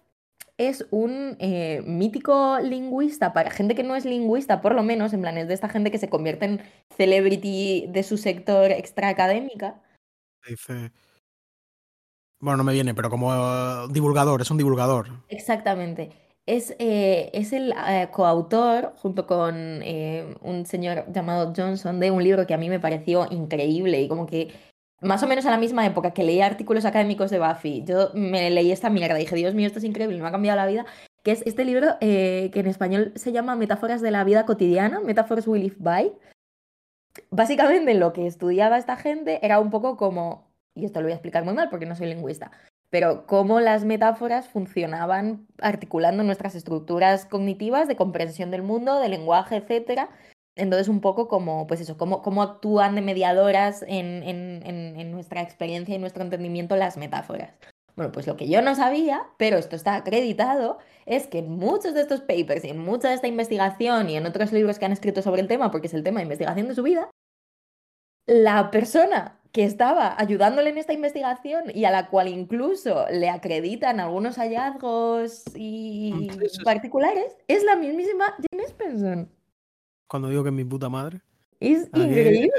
es 0.57 0.85
un 0.91 1.37
eh, 1.39 1.81
mítico 1.87 2.59
lingüista 2.59 3.33
para 3.33 3.49
gente 3.49 3.73
que 3.73 3.83
no 3.83 3.95
es 3.95 4.05
lingüista, 4.05 4.61
por 4.61 4.75
lo 4.75 4.83
menos, 4.83 5.11
en 5.13 5.21
plan, 5.21 5.37
es 5.39 5.47
de 5.47 5.55
esta 5.55 5.69
gente 5.69 5.89
que 5.89 5.97
se 5.97 6.09
convierte 6.09 6.45
en 6.45 6.61
celebrity 6.95 7.87
de 7.89 8.03
su 8.03 8.17
sector 8.17 8.69
extraacadémica. 8.71 9.81
Dice. 10.47 10.91
Bueno, 12.39 12.57
no 12.57 12.63
me 12.63 12.73
viene, 12.73 12.93
pero 12.93 13.09
como 13.09 13.33
eh, 13.33 13.87
divulgador, 13.91 14.41
es 14.41 14.51
un 14.51 14.57
divulgador. 14.57 15.07
Exactamente. 15.29 16.30
Es, 16.47 16.75
eh, 16.79 17.29
es 17.33 17.53
el 17.53 17.71
eh, 17.87 18.09
coautor, 18.11 18.93
junto 18.97 19.27
con 19.27 19.55
eh, 19.83 20.35
un 20.41 20.65
señor 20.65 21.05
llamado 21.11 21.53
Johnson, 21.55 21.99
de 21.99 22.09
un 22.09 22.23
libro 22.23 22.47
que 22.47 22.55
a 22.55 22.57
mí 22.57 22.67
me 22.67 22.79
pareció 22.79 23.27
increíble 23.29 24.01
y 24.01 24.07
como 24.07 24.25
que 24.25 24.51
más 25.01 25.21
o 25.21 25.27
menos 25.27 25.45
a 25.45 25.51
la 25.51 25.57
misma 25.57 25.85
época 25.85 26.13
que 26.13 26.23
leía 26.23 26.47
artículos 26.47 26.85
académicos 26.85 27.29
de 27.29 27.39
Buffy, 27.39 27.83
yo 27.85 28.11
me 28.13 28.49
leí 28.49 28.71
esta 28.71 28.89
mierda 28.89 29.17
y 29.19 29.23
dije, 29.23 29.35
Dios 29.35 29.53
mío, 29.53 29.67
esto 29.67 29.79
es 29.79 29.85
increíble, 29.85 30.19
me 30.19 30.27
ha 30.27 30.31
cambiado 30.31 30.57
la 30.57 30.67
vida, 30.67 30.85
que 31.23 31.31
es 31.31 31.43
este 31.45 31.65
libro 31.65 31.97
que 31.99 32.51
en 32.53 32.67
español 32.67 33.11
se 33.15 33.31
llama 33.31 33.55
Metáforas 33.55 34.01
de 34.01 34.11
la 34.11 34.23
vida 34.23 34.45
cotidiana, 34.45 34.99
Metaphors 34.99 35.47
We 35.47 35.59
Live 35.59 35.77
By. 35.79 36.11
Básicamente 37.31 37.93
lo 37.95 38.13
que 38.13 38.27
estudiaba 38.27 38.77
esta 38.77 38.95
gente 38.95 39.43
era 39.43 39.59
un 39.59 39.71
poco 39.71 39.97
como, 39.97 40.51
y 40.75 40.85
esto 40.85 41.01
lo 41.01 41.05
voy 41.05 41.13
a 41.13 41.15
explicar 41.15 41.45
muy 41.45 41.53
mal 41.53 41.69
porque 41.69 41.87
no 41.87 41.95
soy 41.95 42.07
lingüista, 42.07 42.51
pero 42.91 43.25
cómo 43.25 43.59
las 43.61 43.85
metáforas 43.85 44.47
funcionaban 44.49 45.47
articulando 45.59 46.23
nuestras 46.23 46.55
estructuras 46.55 47.25
cognitivas 47.25 47.87
de 47.87 47.95
comprensión 47.95 48.51
del 48.51 48.63
mundo, 48.63 48.99
del 48.99 49.11
lenguaje, 49.11 49.55
etcétera, 49.57 50.09
Entonces, 50.55 50.89
un 50.89 50.99
poco 51.01 51.27
como, 51.27 51.65
pues 51.65 51.79
eso, 51.81 51.97
cómo, 51.97 52.21
cómo 52.21 52.43
actúan 52.43 52.95
de 52.95 53.01
mediadoras 53.01 53.83
en, 53.87 54.21
en, 54.23 54.61
en, 54.65 54.99
en 54.99 55.11
nuestra 55.11 55.41
experiencia 55.41 55.95
y 55.95 55.99
nuestro 55.99 56.23
entendimiento 56.23 56.75
las 56.75 56.97
metáforas. 56.97 57.53
Bueno, 57.95 58.11
pues 58.11 58.27
lo 58.27 58.35
que 58.37 58.49
yo 58.49 58.61
no 58.61 58.75
sabía, 58.75 59.23
pero 59.37 59.57
esto 59.57 59.75
está 59.75 59.95
acreditado, 59.95 60.79
es 61.05 61.27
que 61.27 61.39
en 61.39 61.49
muchos 61.51 61.93
de 61.93 62.01
estos 62.01 62.21
papers 62.21 62.63
y 62.65 62.69
en 62.69 62.79
mucha 62.79 63.09
de 63.09 63.15
esta 63.15 63.27
investigación 63.27 64.09
y 64.09 64.17
en 64.17 64.25
otros 64.25 64.51
libros 64.51 64.79
que 64.79 64.85
han 64.85 64.91
escrito 64.93 65.21
sobre 65.21 65.41
el 65.41 65.47
tema, 65.47 65.71
porque 65.71 65.87
es 65.87 65.93
el 65.93 66.03
tema 66.03 66.19
de 66.19 66.23
investigación 66.23 66.67
de 66.67 66.75
su 66.75 66.83
vida, 66.83 67.09
la 68.27 68.71
persona 68.71 69.40
que 69.51 69.65
estaba 69.65 70.15
ayudándole 70.19 70.69
en 70.69 70.77
esta 70.77 70.93
investigación 70.93 71.65
y 71.73 71.85
a 71.85 71.91
la 71.91 72.09
cual 72.09 72.27
incluso 72.29 73.05
le 73.11 73.29
acreditan 73.29 73.99
algunos 73.99 74.37
hallazgos 74.37 75.43
y 75.55 76.29
particulares 76.63 77.35
es 77.47 77.63
la 77.63 77.75
mismísima 77.75 78.25
Jane 78.49 78.63
Espenson. 78.63 79.29
Cuando 80.07 80.29
digo 80.29 80.43
que 80.43 80.49
es 80.49 80.55
mi 80.55 80.63
puta 80.65 80.89
madre, 80.89 81.21
Es 81.59 81.89
increíble. 81.93 82.49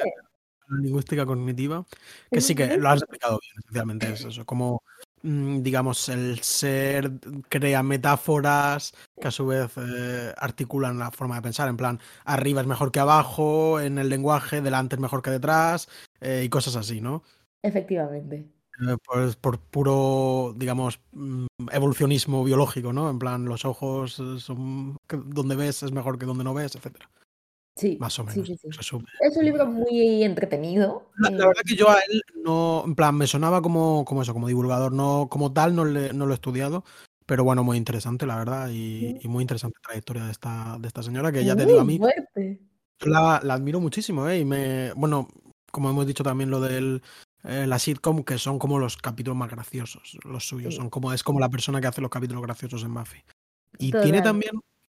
la 0.68 0.78
lingüística 0.80 1.26
cognitiva, 1.26 1.84
que 2.30 2.40
sí 2.40 2.54
que 2.54 2.76
lo 2.76 2.88
has 2.88 3.00
explicado 3.02 3.38
bien, 3.40 3.52
esencialmente 3.58 4.12
es 4.12 4.24
eso, 4.24 4.44
como 4.46 4.82
mm, 5.22 5.62
digamos 5.62 6.08
el 6.08 6.40
ser 6.40 7.10
crea 7.48 7.82
metáforas 7.82 8.94
que 9.20 9.28
a 9.28 9.30
su 9.30 9.46
vez 9.46 9.70
eh, 9.76 10.32
articulan 10.36 10.98
la 10.98 11.10
forma 11.10 11.36
de 11.36 11.42
pensar, 11.42 11.68
en 11.68 11.76
plan, 11.76 12.00
arriba 12.24 12.60
es 12.62 12.66
mejor 12.66 12.90
que 12.92 13.00
abajo, 13.00 13.80
en 13.80 13.98
el 13.98 14.08
lenguaje, 14.08 14.60
delante 14.62 14.96
es 14.96 15.00
mejor 15.00 15.20
que 15.22 15.30
detrás, 15.30 15.88
eh, 16.22 16.42
y 16.44 16.48
cosas 16.48 16.76
así, 16.76 17.00
¿no? 17.00 17.22
Efectivamente. 17.62 18.46
Eh, 18.80 18.96
Por, 19.04 19.36
por 19.36 19.58
puro, 19.58 20.54
digamos, 20.56 21.00
mm, 21.12 21.46
evolucionismo 21.72 22.42
biológico, 22.44 22.92
¿no? 22.92 23.10
En 23.10 23.18
plan, 23.18 23.44
los 23.44 23.64
ojos 23.64 24.18
eh, 24.18 24.38
son 24.40 24.96
donde 25.08 25.56
ves 25.56 25.82
es 25.82 25.92
mejor 25.92 26.18
que 26.18 26.26
donde 26.26 26.44
no 26.44 26.54
ves, 26.54 26.74
etcétera. 26.74 27.10
Sí, 27.76 27.96
Más 28.00 28.18
o 28.18 28.24
menos. 28.24 28.46
sí, 28.46 28.56
sí. 28.56 28.68
resume. 28.70 29.06
Es 29.20 29.36
un 29.36 29.44
libro 29.46 29.66
muy 29.66 30.22
entretenido. 30.24 31.10
La, 31.16 31.30
la 31.30 31.46
verdad 31.46 31.62
que 31.66 31.74
yo 31.74 31.88
a 31.88 31.98
él 32.00 32.22
no, 32.44 32.82
en 32.86 32.94
plan, 32.94 33.16
me 33.16 33.26
sonaba 33.26 33.62
como, 33.62 34.04
como 34.04 34.22
eso, 34.22 34.32
como 34.34 34.48
divulgador, 34.48 34.92
no 34.92 35.28
como 35.30 35.52
tal, 35.52 35.74
no, 35.74 35.84
le- 35.84 36.12
no 36.12 36.26
lo 36.26 36.32
he 36.32 36.34
estudiado, 36.34 36.84
pero 37.24 37.44
bueno, 37.44 37.64
muy 37.64 37.78
interesante, 37.78 38.26
la 38.26 38.36
verdad, 38.36 38.68
y, 38.70 39.18
muy 39.24 39.42
interesante 39.42 39.78
trayectoria 39.82 40.24
de 40.26 40.32
esta, 40.32 40.76
de 40.78 40.88
esta 40.88 41.02
señora, 41.02 41.32
que 41.32 41.38
muy 41.38 41.46
ya 41.46 41.56
te 41.56 41.64
digo, 41.66 41.80
a 41.80 41.84
mí 41.84 41.98
la, 43.00 43.40
la 43.42 43.54
admiro 43.54 43.80
muchísimo, 43.80 44.28
¿eh? 44.28 44.40
Y 44.40 44.44
me, 44.44 44.92
bueno, 44.94 45.28
como 45.72 45.90
hemos 45.90 46.06
dicho 46.06 46.22
también 46.22 46.50
lo 46.50 46.60
de 46.60 47.00
la 47.42 47.78
sitcom, 47.80 48.22
que 48.22 48.38
son 48.38 48.60
como 48.60 48.78
los 48.78 48.96
capítulos 48.96 49.36
más 49.36 49.50
graciosos, 49.50 50.16
los 50.24 50.46
suyos, 50.46 50.74
Sí. 50.74 50.78
son 50.80 50.90
como, 50.90 51.12
es 51.12 51.24
como 51.24 51.40
la 51.40 51.48
persona 51.48 51.80
que 51.80 51.88
hace 51.88 52.00
los 52.00 52.10
capítulos 52.10 52.42
graciosos 52.42 52.84
en 52.84 52.94
Buffy. 52.94 53.22
Y 53.78 53.90
tiene 53.90 54.18
Total. 54.18 54.22
también, 54.22 54.52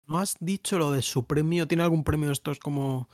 ¿no 0.09 0.19
has 0.19 0.35
dicho 0.41 0.79
lo 0.79 0.91
de 0.91 1.03
su 1.03 1.25
premio? 1.25 1.69
¿Tiene 1.69 1.85
algún 1.85 2.03
premio 2.03 2.27
de 2.29 2.33
estos 2.33 2.59
como, 2.59 3.09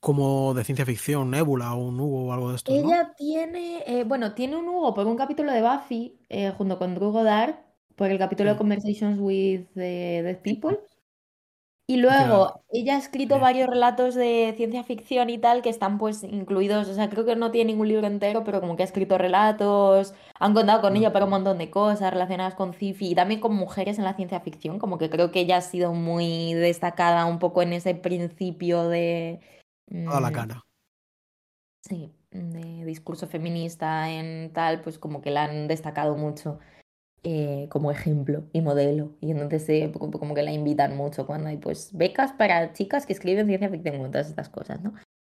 como 0.00 0.54
de 0.54 0.64
ciencia 0.64 0.86
ficción, 0.86 1.30
Nebula 1.30 1.74
o 1.74 1.78
un 1.88 2.00
Hugo 2.00 2.24
o 2.28 2.32
algo 2.32 2.50
de 2.50 2.56
estos, 2.56 2.74
¿no? 2.74 2.88
Ella 2.88 3.12
tiene, 3.16 3.84
eh, 3.86 4.04
bueno, 4.04 4.34
tiene 4.34 4.56
un 4.56 4.68
Hugo 4.68 4.94
por 4.94 5.06
un 5.06 5.16
capítulo 5.16 5.52
de 5.52 5.62
Buffy 5.62 6.18
eh, 6.28 6.52
junto 6.56 6.78
con 6.78 6.94
Drew 6.94 7.10
Goddard 7.12 7.56
por 7.96 8.10
el 8.10 8.18
capítulo 8.18 8.48
de 8.50 8.54
Sí. 8.54 8.58
Conversations 8.58 9.18
with 9.20 9.66
eh, 9.76 10.22
Dead 10.24 10.40
People. 10.42 10.78
Y 11.88 11.96
luego 11.96 12.64
ella 12.70 12.94
ha 12.94 12.98
escrito 12.98 13.34
Bien. 13.34 13.42
varios 13.42 13.68
relatos 13.68 14.14
de 14.14 14.54
ciencia 14.56 14.84
ficción 14.84 15.28
y 15.30 15.38
tal 15.38 15.62
que 15.62 15.68
están 15.68 15.98
pues 15.98 16.22
incluidos, 16.22 16.88
o 16.88 16.94
sea, 16.94 17.10
creo 17.10 17.24
que 17.24 17.36
no 17.36 17.50
tiene 17.50 17.72
ningún 17.72 17.88
libro 17.88 18.06
entero, 18.06 18.44
pero 18.44 18.60
como 18.60 18.76
que 18.76 18.82
ha 18.82 18.86
escrito 18.86 19.18
relatos, 19.18 20.14
han 20.38 20.54
contado 20.54 20.80
con 20.80 20.94
Mm. 20.94 20.96
ella 20.96 21.12
para 21.12 21.24
un 21.24 21.32
montón 21.32 21.58
de 21.58 21.70
cosas 21.70 22.12
relacionadas 22.12 22.54
con 22.54 22.72
sci-fi 22.72 23.10
y 23.10 23.14
también 23.14 23.40
con 23.40 23.54
mujeres 23.54 23.98
en 23.98 24.04
la 24.04 24.14
ciencia 24.14 24.40
ficción, 24.40 24.78
como 24.78 24.96
que 24.96 25.10
creo 25.10 25.32
que 25.32 25.40
ella 25.40 25.56
ha 25.58 25.60
sido 25.60 25.92
muy 25.92 26.54
destacada 26.54 27.26
un 27.26 27.38
poco 27.38 27.62
en 27.62 27.72
ese 27.72 27.94
principio 27.94 28.88
de... 28.88 29.40
toda 30.04 30.20
la 30.20 30.30
mm, 30.30 30.32
cara. 30.32 30.62
Sí, 31.84 32.14
de 32.30 32.84
discurso 32.84 33.26
feminista 33.26 34.08
en 34.10 34.52
tal, 34.52 34.80
pues 34.82 34.98
como 34.98 35.20
que 35.20 35.30
la 35.30 35.44
han 35.44 35.66
destacado 35.68 36.16
mucho 36.16 36.60
eh, 37.24 37.68
como 37.70 37.92
ejemplo 37.92 38.44
y 38.52 38.60
modelo. 38.60 39.12
Y 39.20 39.30
entonces 39.30 39.68
eh, 39.68 39.92
como, 39.92 40.34
que 40.34 40.42
la 40.42 40.52
invitan 40.52 40.96
mucho 40.96 41.24
cuando 41.24 41.48
hay 41.48 41.56
pues 41.56 41.90
becas 41.92 42.32
para 42.32 42.72
chicas 42.72 43.06
que 43.06 43.12
escriben 43.12 43.46
ciencia 43.46 43.68
ficción 43.68 44.10
todas 44.10 44.28
estas 44.28 44.48
cosas, 44.48 44.82
¿no? 44.82 44.94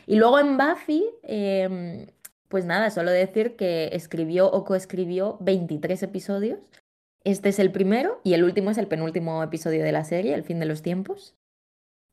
Y 0.07 0.16
luego 0.16 0.38
en 0.38 0.57
Buffy, 0.57 1.05
em, 1.23 2.07
pues 2.49 2.64
nada, 2.64 2.90
solo 2.90 3.11
decir 3.11 3.57
que 3.57 3.90
escribió 3.92 4.51
o 4.51 4.64
coescribió 4.64 5.37
23 5.40 6.03
episodios. 6.03 6.59
Este 7.23 7.51
es 7.51 7.59
el 7.59 7.70
primero 7.70 8.20
y 8.25 8.35
el 8.35 8.44
último 8.44 8.70
es 8.70 8.79
el 8.79 8.87
penúltimo 8.87 9.42
episodio 9.42 9.83
de 9.83 9.92
la 9.92 10.05
serie, 10.05 10.35
El 10.35 10.44
fin 10.44 10.59
de 10.61 10.66
los 10.66 10.83
tiempos. 10.83 11.35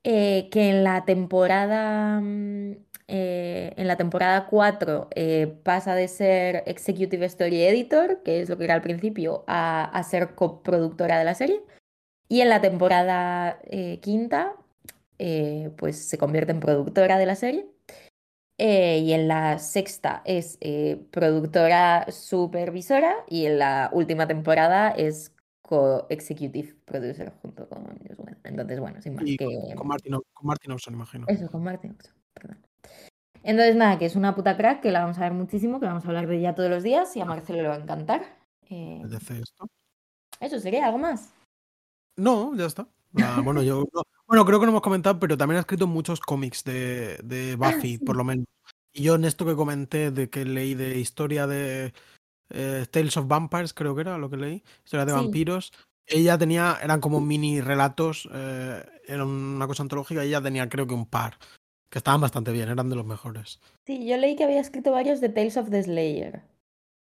Eh, 0.04 0.50
que 0.52 0.70
en 0.70 0.84
la 0.84 1.06
temporada 1.06 2.20
mm, 2.20 2.72
eh, 3.08 3.74
en 3.78 3.88
la 3.88 3.98
temporada 3.98 4.48
4 4.48 5.10
eh, 5.14 5.56
pasa 5.64 5.94
de 5.94 6.08
ser 6.08 6.64
Executive 6.66 7.26
Story 7.28 7.64
Editor, 7.64 8.24
que 8.24 8.42
es 8.42 8.50
lo 8.50 8.58
que 8.58 8.64
era 8.64 8.74
al 8.74 8.82
principio, 8.82 9.44
a, 9.48 9.84
a 9.84 10.04
ser 10.04 10.34
coproductora 10.34 11.20
de 11.20 11.26
la 11.26 11.36
serie. 11.36 11.62
Y 12.30 12.42
en 12.42 12.50
la 12.50 12.62
temporada 12.62 13.60
quinta, 14.02 14.56
pues 15.78 15.98
se 16.08 16.18
convierte 16.18 16.52
en 16.54 16.62
productora 16.62 17.18
de 17.18 17.26
la 17.26 17.36
serie. 17.36 17.68
Y 18.58 19.12
en 19.14 19.28
la 19.28 19.60
sexta 19.60 20.22
es 20.26 20.58
productora 21.12 22.08
supervisora. 22.10 23.16
Y 23.28 23.48
en 23.48 23.60
la 23.60 23.90
última 23.94 24.28
temporada 24.28 24.92
es 24.92 25.34
co-executive 25.72 26.76
producer 26.84 27.32
junto 27.42 27.70
con 27.70 27.84
Whedon. 27.86 28.38
Entonces, 28.44 28.80
bueno, 28.82 29.02
sin 29.02 29.16
más 29.16 29.24
Y 29.26 29.38
que... 29.38 29.46
con, 29.78 29.88
Martin, 29.88 30.18
con 30.34 30.48
Martin 30.48 30.76
imagino. 30.92 31.26
Eso, 31.30 31.50
con 31.50 31.64
Martin 31.64 31.92
Oxon, 31.92 32.14
perdón. 32.34 32.58
Entonces, 33.42 33.76
nada, 33.78 33.98
que 33.98 34.06
es 34.06 34.18
una 34.18 34.36
puta 34.36 34.58
crack, 34.58 34.82
que 34.82 34.92
la 34.92 35.00
vamos 35.00 35.18
a 35.18 35.22
ver 35.22 35.32
muchísimo, 35.32 35.80
que 35.80 35.86
vamos 35.86 36.04
a 36.04 36.10
hablar 36.10 36.28
de 36.28 36.38
ella 36.40 36.56
todos 36.56 36.70
los 36.70 36.84
días 36.84 37.16
y 37.16 37.22
a 37.22 37.26
Marcelo 37.26 37.62
le 37.62 37.70
va 37.70 37.76
a 37.76 37.80
encantar. 37.80 38.22
Eh, 38.70 39.02
eso 40.42 40.60
sería 40.60 40.86
algo 40.88 40.98
más. 40.98 41.34
No, 42.18 42.54
ya 42.56 42.66
está. 42.66 42.86
Ah, 43.24 43.42
bueno, 43.46 43.64
yo 43.64 43.86
no- 43.94 44.04
bueno, 44.28 44.46
creo 44.46 44.60
que 44.60 44.66
no 44.66 44.72
hemos 44.72 44.82
comentado, 44.82 45.20
pero 45.20 45.38
también 45.38 45.58
ha 45.58 45.62
escrito 45.62 45.88
muchos 45.88 46.20
cómics 46.20 46.66
de, 46.66 47.18
de 47.24 47.58
Ah, 47.62 47.72
Buffy, 47.72 47.98
sí. 47.98 48.04
por 48.04 48.18
lo 48.18 48.26
menos. 48.26 48.46
Y 48.94 49.04
yo 49.04 49.16
en 49.16 49.24
esto 49.24 49.46
que 49.46 49.56
comenté 49.56 50.12
de 50.12 50.30
que 50.30 50.44
leí 50.44 50.74
de 50.74 51.00
historia 51.00 51.48
de 51.48 51.94
eh, 52.54 52.86
Tales 52.90 53.18
of 53.18 53.28
Vampires, 53.28 53.74
creo 53.74 53.96
que 53.96 54.02
era 54.02 54.18
lo 54.18 54.30
que 54.30 54.38
leí, 54.38 54.64
historia 54.84 55.06
de 55.06 55.12
Sí. 55.14 55.18
vampiros. 55.18 55.72
Ella 56.08 56.38
tenía, 56.38 56.78
eran 56.84 57.00
como 57.00 57.22
mini 57.22 57.62
relatos, 57.62 58.28
eh, 58.34 58.84
era 59.08 59.24
una 59.26 59.68
cosa 59.68 59.84
antológica, 59.84 60.24
y 60.26 60.30
ella 60.30 60.42
tenía 60.42 60.68
creo 60.68 60.86
que 60.88 60.94
un 60.94 61.06
par, 61.06 61.38
que 61.90 62.00
estaban 62.00 62.20
bastante 62.22 62.52
bien, 62.52 62.70
eran 62.70 62.90
de 62.90 62.96
los 62.96 63.06
mejores. 63.06 63.60
Sí, 63.86 64.06
yo 64.08 64.18
leí 64.18 64.36
que 64.36 64.44
había 64.44 64.60
escrito 64.60 64.92
varios 64.92 65.22
de 65.22 65.30
Tales 65.30 65.58
of 65.58 65.70
the 65.70 65.82
Slayer. 65.84 66.42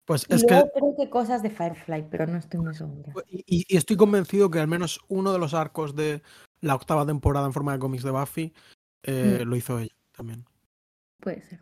Pues 0.07 0.27
Y 0.29 0.35
es 0.35 0.43
que 0.43 0.49
creo 0.75 0.95
que 0.99 1.09
cosas 1.09 1.43
de 1.43 1.49
Firefly, 1.49 2.07
pero 2.11 2.27
no 2.27 2.37
estoy 2.37 2.61
muy 2.61 2.75
segura. 2.75 3.13
Y, 3.27 3.65
y 3.67 3.77
estoy 3.77 3.97
convencido 3.97 4.51
que 4.51 4.61
al 4.61 4.69
menos 4.69 5.01
uno 5.09 5.33
de 5.33 5.39
los 5.39 5.55
arcos 5.55 5.97
de 5.97 6.23
la 6.61 6.75
octava 6.75 7.07
temporada 7.07 7.47
en 7.47 7.53
forma 7.55 7.73
de 7.73 7.79
cómics 7.79 8.03
de 8.05 8.11
Buffy 8.11 8.53
eh, 9.03 9.41
Mm. 9.45 9.49
lo 9.49 9.57
hizo 9.57 9.79
ella 9.79 9.95
también. 10.13 10.45
Puede 11.21 11.41
ser. 11.43 11.61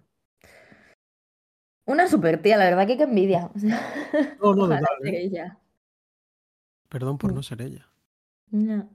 Una 1.84 2.06
super 2.08 2.40
tía, 2.40 2.56
la 2.56 2.64
verdad 2.64 2.86
que 2.86 2.96
qué 2.96 3.02
envidia. 3.04 3.50
O 3.54 3.58
sea, 3.58 3.80
No, 4.40 4.54
no, 4.54 4.62
total, 4.68 4.84
¿eh? 5.04 5.24
ella. 5.24 5.58
Perdón 6.88 7.18
por 7.18 7.32
Mm. 7.32 7.34
no 7.34 7.42
ser 7.42 7.62
ella. 7.62 7.88
No. 8.50 8.88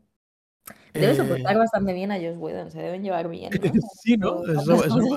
Debe 0.94 1.12
Eh, 1.12 1.16
soportar 1.16 1.58
bastante 1.58 1.94
bien 1.94 2.12
a 2.12 2.16
Joss 2.20 2.38
Whedon, 2.38 2.72
se 2.72 2.80
deben 2.82 3.04
llevar 3.04 3.30
bien, 3.30 3.54
¿no? 3.54 3.60
sí, 4.02 4.18
¿no? 4.18 4.44
Eso, 4.44 4.84
eso, 4.84 5.00
eso 5.00 5.08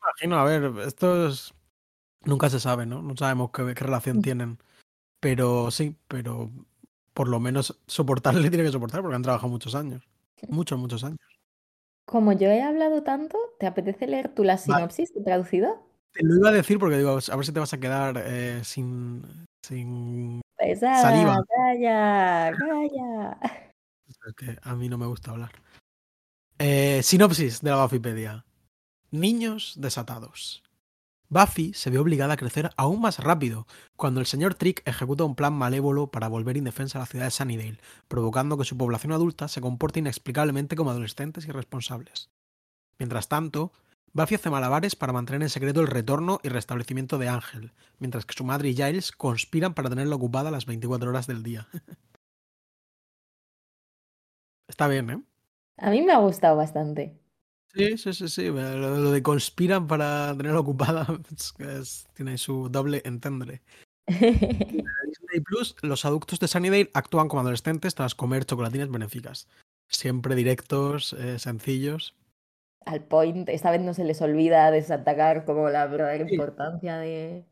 imagino. 0.00 0.38
A 0.38 0.44
ver, 0.44 0.72
esto 0.86 1.28
es... 1.28 1.52
Nunca 2.24 2.48
se 2.48 2.60
sabe, 2.60 2.86
¿no? 2.86 3.02
No 3.02 3.16
sabemos 3.16 3.50
qué, 3.50 3.74
qué 3.74 3.84
relación 3.84 4.18
Mm. 4.18 4.22
tienen. 4.22 4.58
Pero 5.20 5.70
sí, 5.70 5.96
pero 6.08 6.50
por 7.14 7.28
lo 7.28 7.40
menos 7.40 7.80
soportarle 7.86 8.42
tiene 8.50 8.64
que 8.64 8.72
soportar 8.72 9.02
porque 9.02 9.16
han 9.16 9.22
trabajado 9.22 9.48
muchos 9.50 9.74
años. 9.74 10.02
Muchos, 10.48 10.78
muchos 10.78 11.02
años. 11.04 11.18
Como 12.04 12.32
yo 12.32 12.48
he 12.48 12.62
hablado 12.62 13.02
tanto, 13.02 13.38
¿te 13.58 13.66
apetece 13.66 14.06
leer 14.06 14.28
tú 14.28 14.42
la 14.44 14.54
Vale. 14.54 14.62
sinopsis 14.64 15.12
traducida? 15.24 15.80
Te 16.12 16.24
lo 16.24 16.36
iba 16.36 16.50
a 16.50 16.52
decir 16.52 16.78
porque 16.78 16.98
digo, 16.98 17.10
a 17.10 17.36
ver 17.36 17.46
si 17.46 17.52
te 17.52 17.60
vas 17.60 17.72
a 17.72 17.80
quedar 17.80 18.22
eh, 18.24 18.60
sin, 18.64 19.22
sin 19.62 20.40
Pesada, 20.56 21.00
Saliva. 21.02 21.44
calla, 21.48 22.52
calla. 22.58 23.38
Es 24.08 24.34
que 24.36 24.58
a 24.62 24.74
mí 24.74 24.88
no 24.88 24.98
me 24.98 25.06
gusta 25.06 25.30
hablar. 25.30 25.52
Eh, 26.58 27.00
sinopsis 27.02 27.60
de 27.62 27.70
la 27.70 27.82
Buffypedia. 27.82 28.44
Niños 29.10 29.74
desatados. 29.78 30.62
Buffy 31.28 31.72
se 31.72 31.88
ve 31.88 31.98
obligada 31.98 32.34
a 32.34 32.36
crecer 32.36 32.70
aún 32.76 33.00
más 33.00 33.18
rápido 33.18 33.66
cuando 33.96 34.20
el 34.20 34.26
señor 34.26 34.54
Trick 34.54 34.82
ejecuta 34.86 35.24
un 35.24 35.34
plan 35.34 35.54
malévolo 35.54 36.08
para 36.08 36.28
volver 36.28 36.58
indefensa 36.58 36.98
a 36.98 37.00
la 37.00 37.06
ciudad 37.06 37.24
de 37.24 37.30
Sunnydale, 37.30 37.78
provocando 38.06 38.58
que 38.58 38.64
su 38.64 38.76
población 38.76 39.14
adulta 39.14 39.48
se 39.48 39.62
comporte 39.62 40.00
inexplicablemente 40.00 40.76
como 40.76 40.90
adolescentes 40.90 41.46
irresponsables. 41.46 42.28
Mientras 42.98 43.28
tanto, 43.28 43.72
Buffy 44.14 44.34
hace 44.34 44.50
malabares 44.50 44.94
para 44.94 45.12
mantener 45.14 45.42
en 45.42 45.48
secreto 45.48 45.80
el 45.80 45.86
retorno 45.86 46.38
y 46.42 46.48
restablecimiento 46.50 47.16
de 47.18 47.28
Ángel, 47.28 47.72
mientras 47.98 48.26
que 48.26 48.34
su 48.34 48.44
madre 48.44 48.68
y 48.68 48.74
Giles 48.74 49.10
conspiran 49.12 49.72
para 49.74 49.88
tenerla 49.88 50.16
ocupada 50.16 50.50
las 50.50 50.66
24 50.66 51.08
horas 51.10 51.26
del 51.26 51.42
día. 51.42 51.66
Está 54.68 54.86
bien, 54.88 55.10
¿eh? 55.10 55.22
A 55.78 55.90
mí 55.90 56.02
me 56.02 56.12
ha 56.12 56.18
gustado 56.18 56.56
bastante. 56.56 57.18
Sí, 57.74 57.96
sí, 57.96 58.12
sí, 58.12 58.28
sí. 58.28 58.44
Lo, 58.48 58.98
lo 58.98 59.10
de 59.10 59.22
conspiran 59.22 59.86
para 59.86 60.34
tenerla 60.36 60.60
ocupada 60.60 61.06
es, 61.34 61.54
es- 61.58 62.06
tiene 62.14 62.36
su 62.38 62.68
doble 62.68 63.00
entendre. 63.04 63.62
En 64.08 65.08
Disney 65.08 65.40
Plus, 65.44 65.76
los 65.82 66.04
adultos 66.04 66.38
de 66.40 66.48
Sunnydale 66.48 66.90
actúan 66.94 67.28
como 67.28 67.40
adolescentes 67.40 67.94
tras 67.94 68.14
comer 68.14 68.44
chocolatinas 68.44 68.90
benéficas. 68.90 69.48
Siempre 69.88 70.34
directos, 70.34 71.14
eh, 71.14 71.38
sencillos. 71.38 72.14
Al 72.86 73.04
point, 73.04 73.48
esta 73.48 73.70
vez 73.70 73.80
no 73.80 73.94
se 73.94 74.04
les 74.04 74.20
olvida 74.22 74.70
destacar 74.70 75.44
como 75.44 75.68
la 75.68 75.86
verdadera 75.86 76.26
Sí. 76.26 76.34
importancia 76.34 76.98
de... 76.98 77.44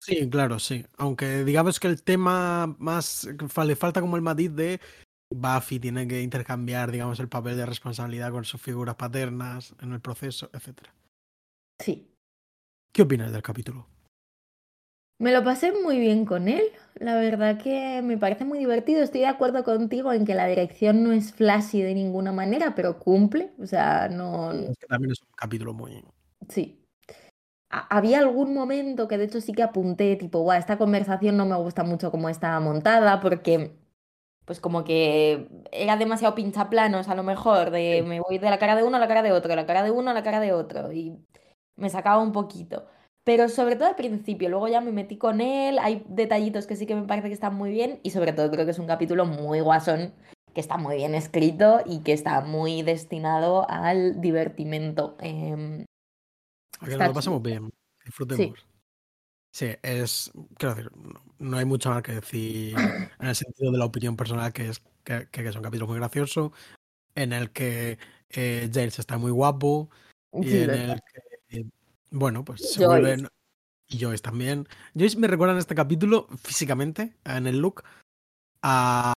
Sí, 0.00 0.30
claro, 0.30 0.58
sí. 0.58 0.86
Aunque 0.96 1.44
digamos 1.44 1.80
que 1.80 1.88
el 1.88 2.02
tema 2.02 2.74
más 2.78 3.28
le 3.64 3.76
falta 3.76 4.00
como 4.00 4.16
el 4.16 4.22
matiz 4.22 4.54
de 4.54 4.80
Buffy 5.34 5.80
tiene 5.80 6.06
que 6.06 6.22
intercambiar, 6.22 6.90
digamos, 6.92 7.18
el 7.20 7.28
papel 7.28 7.56
de 7.56 7.66
responsabilidad 7.66 8.30
con 8.30 8.44
sus 8.44 8.60
figuras 8.62 8.94
paternas 8.94 9.74
en 9.82 9.92
el 9.92 10.00
proceso, 10.00 10.48
etcétera. 10.52 10.94
Sí. 11.80 12.10
¿Qué 12.92 13.02
opinas 13.02 13.32
del 13.32 13.42
capítulo? 13.42 13.86
Me 15.18 15.32
lo 15.32 15.42
pasé 15.42 15.72
muy 15.72 15.98
bien 15.98 16.24
con 16.24 16.48
él. 16.48 16.62
La 16.94 17.16
verdad 17.16 17.58
que 17.60 18.02
me 18.02 18.16
parece 18.18 18.44
muy 18.44 18.58
divertido. 18.58 19.02
Estoy 19.02 19.20
de 19.20 19.26
acuerdo 19.26 19.64
contigo 19.64 20.12
en 20.12 20.24
que 20.24 20.34
la 20.34 20.46
dirección 20.46 21.02
no 21.02 21.12
es 21.12 21.32
flashy 21.32 21.82
de 21.82 21.94
ninguna 21.94 22.32
manera, 22.32 22.74
pero 22.74 22.98
cumple. 22.98 23.52
O 23.58 23.66
sea, 23.66 24.08
no... 24.08 24.52
Es 24.52 24.76
que 24.78 24.86
también 24.86 25.12
es 25.12 25.20
un 25.22 25.28
capítulo 25.36 25.74
muy... 25.74 26.04
Sí. 26.48 26.80
Ha- 27.70 27.96
Había 27.96 28.20
algún 28.20 28.54
momento 28.54 29.08
que 29.08 29.18
de 29.18 29.24
hecho 29.24 29.40
sí 29.40 29.52
que 29.52 29.62
apunté, 29.62 30.16
tipo, 30.16 30.40
guau, 30.40 30.58
esta 30.58 30.78
conversación 30.78 31.36
no 31.36 31.46
me 31.46 31.56
gusta 31.56 31.84
mucho 31.84 32.10
cómo 32.10 32.28
está 32.28 32.58
montada, 32.60 33.20
porque 33.20 33.72
pues 34.44 34.60
como 34.60 34.84
que 34.84 35.48
era 35.72 35.96
demasiado 35.96 36.34
pinchaplanos 36.34 37.08
a 37.08 37.14
lo 37.14 37.22
mejor, 37.22 37.70
de 37.70 38.02
me 38.06 38.20
voy 38.20 38.38
de 38.38 38.50
la 38.50 38.58
cara 38.58 38.76
de 38.76 38.82
uno 38.84 38.96
a 38.96 39.00
la 39.00 39.08
cara 39.08 39.22
de 39.22 39.32
otro, 39.32 39.50
de 39.50 39.56
la 39.56 39.66
cara 39.66 39.82
de 39.82 39.90
uno 39.90 40.10
a 40.10 40.14
la 40.14 40.22
cara 40.22 40.40
de 40.40 40.52
otro, 40.54 40.92
y 40.92 41.18
me 41.76 41.90
sacaba 41.90 42.22
un 42.22 42.32
poquito. 42.32 42.86
Pero 43.28 43.50
sobre 43.50 43.76
todo 43.76 43.88
al 43.88 43.94
principio, 43.94 44.48
luego 44.48 44.68
ya 44.68 44.80
me 44.80 44.90
metí 44.90 45.18
con 45.18 45.42
él, 45.42 45.78
hay 45.80 46.02
detallitos 46.08 46.66
que 46.66 46.76
sí 46.76 46.86
que 46.86 46.94
me 46.94 47.02
parece 47.02 47.28
que 47.28 47.34
están 47.34 47.54
muy 47.54 47.70
bien, 47.70 48.00
y 48.02 48.08
sobre 48.08 48.32
todo 48.32 48.50
creo 48.50 48.64
que 48.64 48.70
es 48.70 48.78
un 48.78 48.86
capítulo 48.86 49.26
muy 49.26 49.60
guasón, 49.60 50.14
que 50.54 50.62
está 50.62 50.78
muy 50.78 50.96
bien 50.96 51.14
escrito 51.14 51.82
y 51.84 52.02
que 52.02 52.14
está 52.14 52.40
muy 52.40 52.80
destinado 52.80 53.68
al 53.68 54.22
divertimento. 54.22 55.18
Em, 55.20 55.84
A 56.80 56.86
que 56.86 56.96
nos 56.96 57.08
lo 57.08 57.12
pasamos 57.12 57.42
chulo. 57.42 57.50
bien, 57.50 57.70
disfrutemos. 58.02 58.66
Sí, 59.52 59.74
es, 59.82 60.32
quiero 60.56 60.74
decir, 60.74 60.92
no, 61.38 61.58
hay 61.58 61.66
mucho 61.66 61.90
más 61.90 62.02
que 62.02 62.12
decir 62.12 62.78
en 63.20 63.28
el 63.28 63.34
sentido 63.36 63.72
de 63.72 63.76
la 63.76 63.84
opinión 63.84 64.16
personal, 64.16 64.54
que 64.54 64.70
es 64.70 64.82
que, 65.04 65.28
que 65.30 65.46
es 65.46 65.54
un 65.54 65.62
capítulo 65.62 65.88
muy 65.88 65.98
gracioso, 65.98 66.54
en 67.14 67.34
el 67.34 67.50
que 67.50 67.98
eh, 68.30 68.70
Giles 68.72 68.98
está 68.98 69.18
muy 69.18 69.32
guapo 69.32 69.90
y 70.32 70.48
Sí, 70.48 70.62
en 70.62 70.70
el 70.70 71.00
que, 71.02 71.58
eh, 71.58 71.64
bueno, 72.10 72.44
pues 72.44 72.60
se 72.60 72.84
Joyce. 72.84 72.86
vuelven, 72.86 73.28
y 73.88 73.98
Joyce 73.98 74.22
también. 74.22 74.68
Joyce 74.94 75.18
me 75.18 75.26
recuerda 75.26 75.54
en 75.54 75.58
este 75.58 75.74
capítulo, 75.74 76.28
físicamente, 76.42 77.16
en 77.24 77.46
el 77.46 77.58
look, 77.58 77.82
a, 78.62 79.12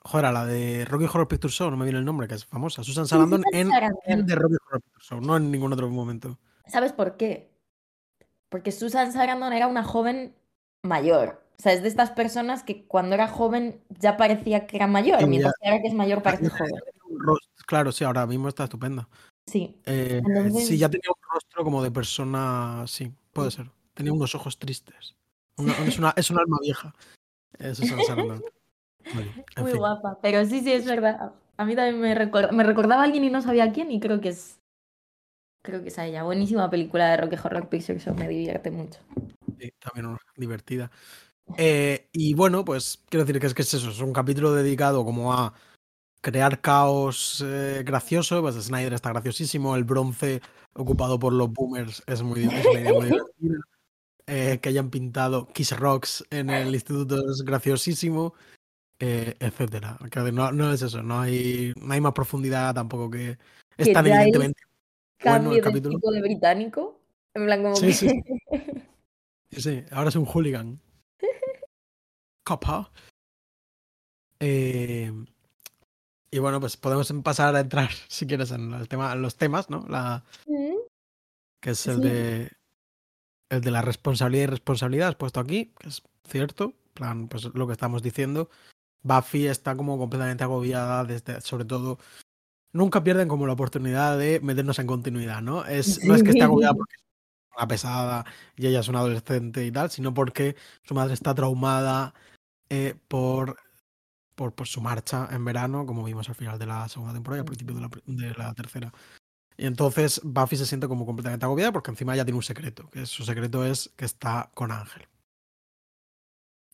joder, 0.00 0.26
a 0.26 0.32
la 0.32 0.46
de 0.46 0.84
Rocky 0.84 1.04
Horror 1.06 1.28
Picture 1.28 1.52
Show, 1.52 1.70
no 1.70 1.76
me 1.76 1.84
viene 1.84 1.98
el 1.98 2.04
nombre, 2.04 2.28
que 2.28 2.34
es 2.34 2.44
famosa, 2.44 2.84
Susan 2.84 3.06
Sarandon 3.06 3.42
en 3.52 3.68
de 3.68 4.34
Rocky 4.34 4.56
Horror 4.66 4.82
Picture 4.82 5.04
Show, 5.04 5.20
no 5.20 5.36
en 5.36 5.50
ningún 5.50 5.72
otro 5.72 5.88
momento. 5.88 6.38
¿Sabes 6.66 6.92
por 6.92 7.16
qué? 7.16 7.50
Porque 8.48 8.72
Susan 8.72 9.12
Sarandon 9.12 9.52
era 9.52 9.66
una 9.66 9.82
joven 9.82 10.34
mayor. 10.82 11.42
O 11.58 11.62
sea, 11.62 11.72
es 11.72 11.82
de 11.82 11.88
estas 11.88 12.10
personas 12.10 12.62
que 12.62 12.86
cuando 12.86 13.14
era 13.14 13.28
joven 13.28 13.80
ya 13.88 14.16
parecía 14.16 14.66
que 14.66 14.76
era 14.76 14.86
mayor, 14.86 15.20
Sí, 15.20 15.26
mientras 15.26 15.54
que 15.60 15.68
ahora 15.68 15.80
que 15.80 15.88
es 15.88 15.94
mayor 15.94 16.22
parece 16.22 16.50
joven. 16.50 16.74
Claro, 17.66 17.92
sí, 17.92 18.04
ahora 18.04 18.26
mismo 18.26 18.48
está 18.48 18.64
estupenda. 18.64 19.08
Sí. 19.46 19.80
Eh, 19.86 20.22
Entonces- 20.26 20.66
sí, 20.66 20.78
ya 20.78 20.88
tenía 20.88 21.08
un 21.08 21.32
rostro 21.32 21.64
como 21.64 21.82
de 21.82 21.90
persona. 21.90 22.84
Sí, 22.86 23.12
puede 23.32 23.50
ser. 23.50 23.70
Tenía 23.94 24.12
unos 24.12 24.34
ojos 24.34 24.58
tristes. 24.58 25.14
Una- 25.56 25.72
es, 25.96 25.98
una, 25.98 26.14
es 26.16 26.30
un 26.30 26.38
alma 26.38 26.58
vieja. 26.62 26.94
Sarandon. 27.74 28.42
Bueno, 29.14 29.30
en 29.56 29.62
Muy 29.62 29.70
fin. 29.72 29.78
guapa. 29.78 30.18
Pero 30.20 30.44
sí, 30.44 30.60
sí, 30.60 30.72
es 30.72 30.84
verdad. 30.84 31.32
A 31.56 31.64
mí 31.64 31.74
también 31.76 32.00
me, 32.00 32.14
recuerda, 32.14 32.52
me 32.52 32.64
recordaba 32.64 33.02
a 33.02 33.04
alguien 33.04 33.24
y 33.24 33.30
no 33.30 33.40
sabía 33.40 33.72
quién 33.72 33.90
y 33.90 34.00
creo 34.00 34.20
que 34.20 34.30
es... 34.30 34.58
Creo 35.62 35.82
que 35.82 35.88
es 35.88 35.98
a 35.98 36.06
ella. 36.06 36.22
Buenísima 36.24 36.68
película 36.70 37.08
de 37.10 37.16
Rocky 37.16 37.36
Horror 37.42 37.68
Picture 37.68 37.98
Show. 37.98 38.14
Me 38.14 38.28
divierte 38.28 38.70
mucho. 38.70 39.00
Sí, 39.58 39.72
también 39.78 40.06
una- 40.06 40.18
divertida. 40.36 40.90
Eh, 41.56 42.08
y 42.12 42.34
bueno, 42.34 42.64
pues 42.64 43.02
quiero 43.08 43.24
decir 43.24 43.40
que 43.40 43.46
es 43.46 43.54
que 43.54 43.62
es 43.62 43.72
eso. 43.74 43.90
Es 43.90 44.00
un 44.00 44.12
capítulo 44.12 44.52
dedicado 44.52 45.04
como 45.04 45.32
a 45.32 45.54
crear 46.20 46.60
caos 46.60 47.42
eh, 47.46 47.82
gracioso. 47.84 48.40
Pues 48.42 48.56
Snyder 48.56 48.92
está 48.94 49.10
graciosísimo. 49.10 49.76
El 49.76 49.84
bronce 49.84 50.40
ocupado 50.74 51.18
por 51.18 51.32
los 51.32 51.52
boomers 51.52 52.02
es, 52.06 52.22
muy, 52.22 52.44
es 52.44 52.66
una 52.66 52.80
idea 52.80 52.92
muy 52.92 53.04
divertida. 53.06 53.58
Eh, 54.28 54.58
que 54.60 54.70
hayan 54.70 54.90
pintado 54.90 55.46
Kiss 55.52 55.76
Rocks 55.78 56.24
en 56.30 56.50
el 56.50 56.74
instituto 56.74 57.30
es 57.30 57.42
graciosísimo. 57.42 58.34
eh, 58.98 59.36
etcétera. 59.38 59.98
No, 60.32 60.50
no 60.52 60.72
es 60.72 60.82
eso, 60.82 61.02
no 61.02 61.20
hay, 61.20 61.72
no 61.80 61.92
hay 61.94 62.00
más 62.00 62.12
profundidad 62.12 62.74
tampoco 62.74 63.10
que 63.10 63.38
es 63.76 63.92
tan 63.92 64.06
evidentemente 64.06 64.62
bueno 65.22 65.50
Cambio 65.50 65.50
el 65.52 65.56
de 65.56 65.62
capítulo. 65.62 65.94
tipo 65.96 66.10
de 66.10 66.20
británico. 66.22 67.00
En 67.34 67.44
plan, 67.46 67.62
como 67.62 67.76
Sí, 67.76 67.86
que... 67.86 67.92
sí, 67.92 68.22
Sí, 69.50 69.60
sí, 69.60 69.84
ahora 69.92 70.08
es 70.08 70.16
un 70.16 70.24
hooligan. 70.24 70.80
Copa. 72.44 72.90
Eh, 74.40 75.12
y 76.36 76.38
bueno, 76.38 76.60
pues 76.60 76.76
podemos 76.76 77.10
pasar 77.24 77.56
a 77.56 77.60
entrar, 77.60 77.88
si 78.08 78.26
quieres, 78.26 78.50
en 78.50 78.72
el 78.74 78.88
tema, 78.88 79.12
en 79.12 79.22
los 79.22 79.36
temas, 79.36 79.70
¿no? 79.70 79.86
La, 79.88 80.22
que 81.60 81.70
es 81.70 81.86
el 81.86 81.96
Sí. 81.96 82.02
de 82.02 82.52
el 83.48 83.60
de 83.60 83.70
la 83.70 83.80
responsabilidad 83.80 84.44
y 84.44 84.46
responsabilidad, 84.46 85.08
has 85.08 85.14
puesto 85.14 85.38
aquí, 85.40 85.72
que 85.78 85.88
es 85.88 86.02
cierto, 86.28 86.64
en 86.64 86.92
plan, 86.94 87.28
pues 87.28 87.44
lo 87.54 87.66
que 87.66 87.72
estamos 87.72 88.02
diciendo. 88.02 88.50
Buffy 89.02 89.46
está 89.46 89.76
como 89.76 89.98
completamente 89.98 90.42
agobiada 90.42 91.04
desde, 91.04 91.40
sobre 91.40 91.64
todo, 91.64 91.98
nunca 92.72 93.04
pierden 93.04 93.28
como 93.28 93.46
la 93.46 93.52
oportunidad 93.52 94.18
de 94.18 94.40
meternos 94.40 94.80
en 94.80 94.88
continuidad, 94.88 95.42
¿no? 95.42 95.64
Es, 95.64 96.04
No 96.04 96.16
es 96.16 96.24
que 96.24 96.30
esté 96.30 96.42
agobiada 96.42 96.74
porque 96.76 96.94
es 96.96 97.56
una 97.56 97.68
pesada 97.68 98.26
y 98.56 98.66
ella 98.66 98.80
es 98.80 98.88
una 98.88 98.98
adolescente 98.98 99.64
y 99.64 99.70
tal, 99.70 99.90
sino 99.90 100.12
porque 100.12 100.56
su 100.82 100.94
madre 100.94 101.14
está 101.14 101.34
traumada 101.34 102.14
eh, 102.68 102.96
por, 103.06 103.56
por, 104.36 104.54
por 104.54 104.68
su 104.68 104.80
marcha 104.80 105.28
en 105.32 105.44
verano, 105.44 105.84
como 105.86 106.04
vimos 106.04 106.28
al 106.28 106.36
final 106.36 106.58
de 106.58 106.66
la 106.66 106.88
segunda 106.88 107.12
temporada 107.12 107.38
y 107.38 107.40
al 107.40 107.46
principio 107.46 107.74
de 107.74 107.80
la, 107.80 107.90
de 108.06 108.34
la 108.34 108.54
tercera. 108.54 108.92
Y 109.56 109.66
entonces 109.66 110.20
Buffy 110.22 110.56
se 110.56 110.66
siente 110.66 110.86
como 110.86 111.06
completamente 111.06 111.46
agobiada 111.46 111.72
porque 111.72 111.90
encima 111.90 112.14
ella 112.14 112.24
tiene 112.24 112.36
un 112.36 112.42
secreto, 112.42 112.88
que 112.90 113.06
su 113.06 113.24
secreto 113.24 113.64
es 113.64 113.90
que 113.96 114.04
está 114.04 114.50
con 114.54 114.70
Ángel. 114.70 115.08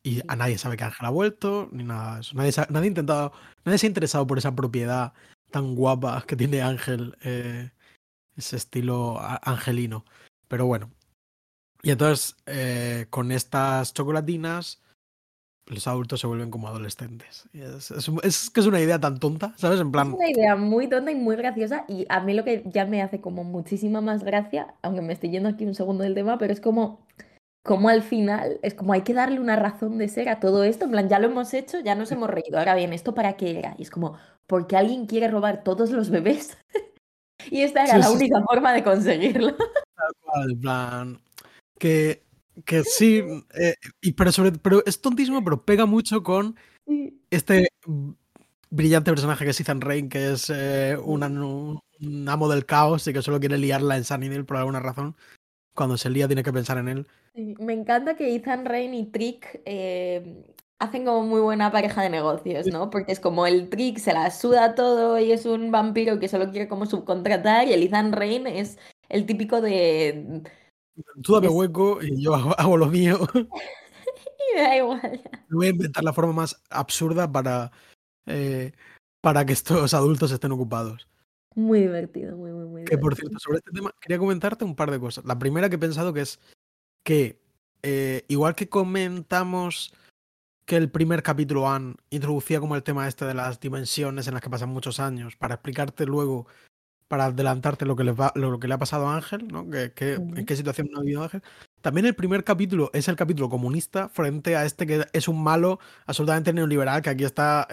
Y 0.03 0.21
a 0.27 0.35
nadie 0.35 0.59
sabe 0.59 0.77
que 0.77 0.85
Ángel 0.85 1.07
ha 1.07 1.11
vuelto, 1.11 1.69
ni 1.71 1.85
nada 1.85 2.17
de 2.17 2.21
eso. 2.23 2.35
Nadie, 2.35 2.53
nadie 2.71 2.87
ha 2.87 2.89
intentado, 2.89 3.33
nadie 3.65 3.79
se 3.79 3.87
ha 3.87 3.89
interesado 3.89 4.27
por 4.27 4.37
esa 4.37 4.55
propiedad 4.55 5.13
tan 5.53 5.77
guapa 5.77 6.25
que 6.27 6.35
tiene 6.35 6.61
Ángel, 6.61 7.17
eh, 7.23 7.71
ese 8.37 8.57
estilo 8.57 9.21
angelino. 9.21 10.05
Pero 10.49 10.67
bueno. 10.67 10.91
Y 11.83 11.91
entonces, 11.91 12.37
eh, 12.47 13.07
con 13.11 13.31
estas 13.31 13.93
chocolatinas, 13.95 14.83
los 15.75 15.87
adultos 15.87 16.20
se 16.20 16.27
vuelven 16.27 16.51
como 16.51 16.68
adolescentes. 16.68 17.49
Es, 17.53 17.91
es 17.91 18.11
es 18.23 18.51
que 18.51 18.61
es 18.61 18.66
una 18.66 18.81
idea 18.81 18.99
tan 18.99 19.18
tonta, 19.18 19.55
¿sabes? 19.57 19.81
En 19.81 19.87
Es 19.87 19.93
plan, 19.93 20.12
una 20.12 20.31
idea 20.31 20.57
muy 20.57 20.89
tonta 20.89 21.11
y 21.11 21.14
muy 21.14 21.37
graciosa 21.37 21.85
y 21.89 22.07
a 22.09 22.20
mí 22.20 22.35
lo 22.35 22.45
que 22.45 22.62
ya 22.66 22.85
me 22.87 23.03
hace 23.03 23.20
como 23.20 23.45
muchísima 23.45 24.01
más 24.01 24.25
gracia, 24.25 24.75
aunque 24.83 25.03
me 25.03 25.12
estoy 25.12 25.31
yendo 25.31 25.49
aquí 25.49 25.64
un 25.64 25.75
segundo 25.75 26.05
del 26.05 26.14
tema, 26.14 26.39
pero 26.39 26.53
es 26.53 26.61
como, 26.61 27.07
como 27.64 27.89
al 27.89 28.03
final, 28.03 28.59
es 28.62 28.75
como 28.75 28.93
hay 28.93 29.03
que 29.03 29.14
darle 29.14 29.41
una 29.41 29.57
razón 29.57 29.99
de 29.99 30.09
ser 30.09 30.29
a 30.29 30.41
todo 30.41 30.64
esto, 30.64 30.85
en 30.85 30.91
plan, 30.93 31.09
ya 31.09 31.18
lo 31.18 31.29
hemos 31.29 31.55
hecho, 31.55 31.81
ya 31.81 31.95
nos 31.95 32.11
hemos 32.12 32.29
reído, 32.29 32.59
ahora 32.59 32.75
bien, 32.75 32.93
¿esto 32.93 33.14
para 33.14 33.35
qué 33.37 33.59
era? 33.59 33.75
Y 33.79 33.83
es 33.83 33.91
como, 33.91 34.16
porque 34.47 34.77
alguien 34.77 35.07
quiere 35.07 35.29
robar 35.29 35.64
todos 35.64 35.91
los 35.91 36.11
bebés 36.11 36.57
y 37.51 37.62
esta 37.62 37.85
era 37.85 37.95
Sí, 37.95 37.99
la 38.01 38.07
sí, 38.07 38.14
única 38.16 38.43
forma 38.43 38.73
de 38.73 38.83
conseguirlo. 38.85 39.57
tal 39.97 40.12
cual, 40.23 40.51
en 40.51 40.61
plan, 40.61 41.20
que, 41.79 42.23
que 42.65 42.85
sí, 42.85 43.23
eh, 43.55 43.75
y 44.01 44.13
pero, 44.13 44.33
sobre, 44.33 44.53
pero 44.53 44.85
es 44.85 45.01
tontísimo, 45.01 45.43
pero 45.43 45.65
pega 45.65 45.87
mucho 45.87 46.23
con 46.23 46.57
este 47.31 47.69
mm, 47.87 48.11
brillante 48.71 49.11
personaje 49.11 49.45
que 49.45 49.51
es 49.51 49.61
Ethan 49.61 49.81
Rain, 49.81 50.09
que 50.09 50.33
es 50.33 50.51
eh, 50.51 50.97
un, 51.03 51.79
amo 52.29 52.49
del 52.49 52.67
caos 52.67 53.07
y 53.07 53.13
que 53.13 53.23
solo 53.23 53.41
quiere 53.41 53.59
liarla 53.59 53.97
en 53.97 54.05
Sunnydale 54.05 54.45
por 54.45 54.57
alguna 54.57 54.81
razón. 54.81 55.17
Cuando 55.75 55.97
se 55.97 56.11
lía 56.11 56.27
tiene 56.27 56.43
que 56.43 56.53
pensar 56.53 56.79
en 56.79 56.89
él. 56.89 57.07
Me 57.35 57.73
encanta 57.73 58.15
que 58.15 58.35
Ethan 58.35 58.67
Rain 58.67 58.93
y 58.93 59.07
Trick 59.07 59.63
eh, 59.65 60.45
hacen 60.79 61.07
como 61.07 61.27
muy 61.27 61.41
buena 61.41 61.73
pareja 61.73 62.03
de 62.03 62.11
negocios, 62.11 62.67
¿no? 62.67 62.91
Porque 62.91 63.13
es 63.13 63.21
como 63.21 63.47
el 63.47 63.71
Trick 63.71 63.99
se 63.99 64.13
la 64.13 64.31
suda 64.31 64.75
todo 64.75 65.19
y 65.19 65.33
es 65.33 65.47
un 65.47 65.71
vampiro 65.71 66.19
que 66.19 66.29
solo 66.29 66.51
quiere 66.51 66.69
como 66.69 66.85
subcontratar 66.85 67.69
y 67.69 67.73
el 67.73 67.83
Ethan 67.83 68.13
Rain 68.13 68.47
es 68.47 68.79
el 69.09 69.25
típico 69.25 69.61
de... 69.61 70.43
Tú 71.22 71.34
dame 71.34 71.49
hueco 71.49 72.03
y 72.03 72.22
yo 72.22 72.34
hago, 72.34 72.59
hago 72.59 72.76
lo 72.76 72.86
mío. 72.86 73.18
Y 74.53 74.57
me 74.57 74.62
da 74.62 74.76
igual. 74.76 75.22
Voy 75.51 75.66
a 75.68 75.70
inventar 75.70 76.03
la 76.03 76.12
forma 76.12 76.32
más 76.32 76.61
absurda 76.68 77.30
para, 77.30 77.70
eh, 78.26 78.72
para 79.20 79.47
que 79.47 79.53
estos 79.53 79.95
adultos 79.95 80.32
estén 80.32 80.53
ocupados. 80.53 81.09
Muy 81.55 81.80
divertido, 81.80 82.36
muy, 82.36 82.51
muy, 82.51 82.66
muy 82.66 82.84
Que 82.84 82.93
Que 82.93 82.99
por 82.99 83.14
cierto, 83.14 83.38
sobre 83.38 83.59
este 83.59 83.70
tema 83.70 83.95
quería 84.01 84.18
comentarte 84.18 84.64
un 84.64 84.74
par 84.74 84.90
de 84.90 84.99
cosas. 84.99 85.24
La 85.24 85.38
primera 85.38 85.68
que 85.68 85.76
he 85.76 85.78
pensado 85.78 86.12
que 86.12 86.22
es 86.22 86.40
que, 87.05 87.40
eh, 87.82 88.24
igual 88.28 88.55
que 88.55 88.68
comentamos 88.68 89.95
que 90.66 90.76
el 90.76 90.90
primer 90.90 91.22
capítulo 91.22 91.68
han 91.68 91.97
introducía 92.11 92.61
como 92.61 92.76
el 92.76 92.82
tema 92.82 93.09
este 93.09 93.24
de 93.24 93.34
las 93.34 93.61
dimensiones 93.61 94.26
en 94.26 94.34
las 94.34 94.43
que 94.43 94.51
pasan 94.51 94.70
muchos 94.70 95.01
años, 95.01 95.36
para 95.36 95.55
explicarte 95.55 96.07
luego, 96.07 96.47
para 97.13 97.27
adelantarte 97.27 97.85
lo 97.85 97.95
que, 97.95 98.05
le 98.05 98.13
va, 98.13 98.33
lo, 98.37 98.59
que 98.59 98.67
le 98.67 98.73
ha 98.73 98.79
pasado 98.79 99.07
a 99.07 99.17
Ángel, 99.17 99.47
¿no? 99.49 99.69
Que, 99.69 99.93
que, 99.93 100.15
en 100.15 100.47
qué 100.47 100.57
situación 100.57 100.89
no 100.91 100.99
ha 100.99 101.03
vivido 101.03 101.23
Ángel. 101.23 101.43
También 101.83 102.07
el 102.07 102.15
primer 102.15 102.43
capítulo 102.43 102.89
es 102.95 103.07
el 103.07 103.17
capítulo 103.17 103.51
comunista 103.51 104.09
frente 104.09 104.57
a 104.57 104.65
este 104.65 104.87
que 104.87 105.05
es 105.13 105.29
un 105.29 105.43
malo 105.43 105.79
absolutamente 106.07 106.55
neoliberal, 106.55 107.03
que 107.03 107.11
aquí 107.11 107.25
está 107.25 107.69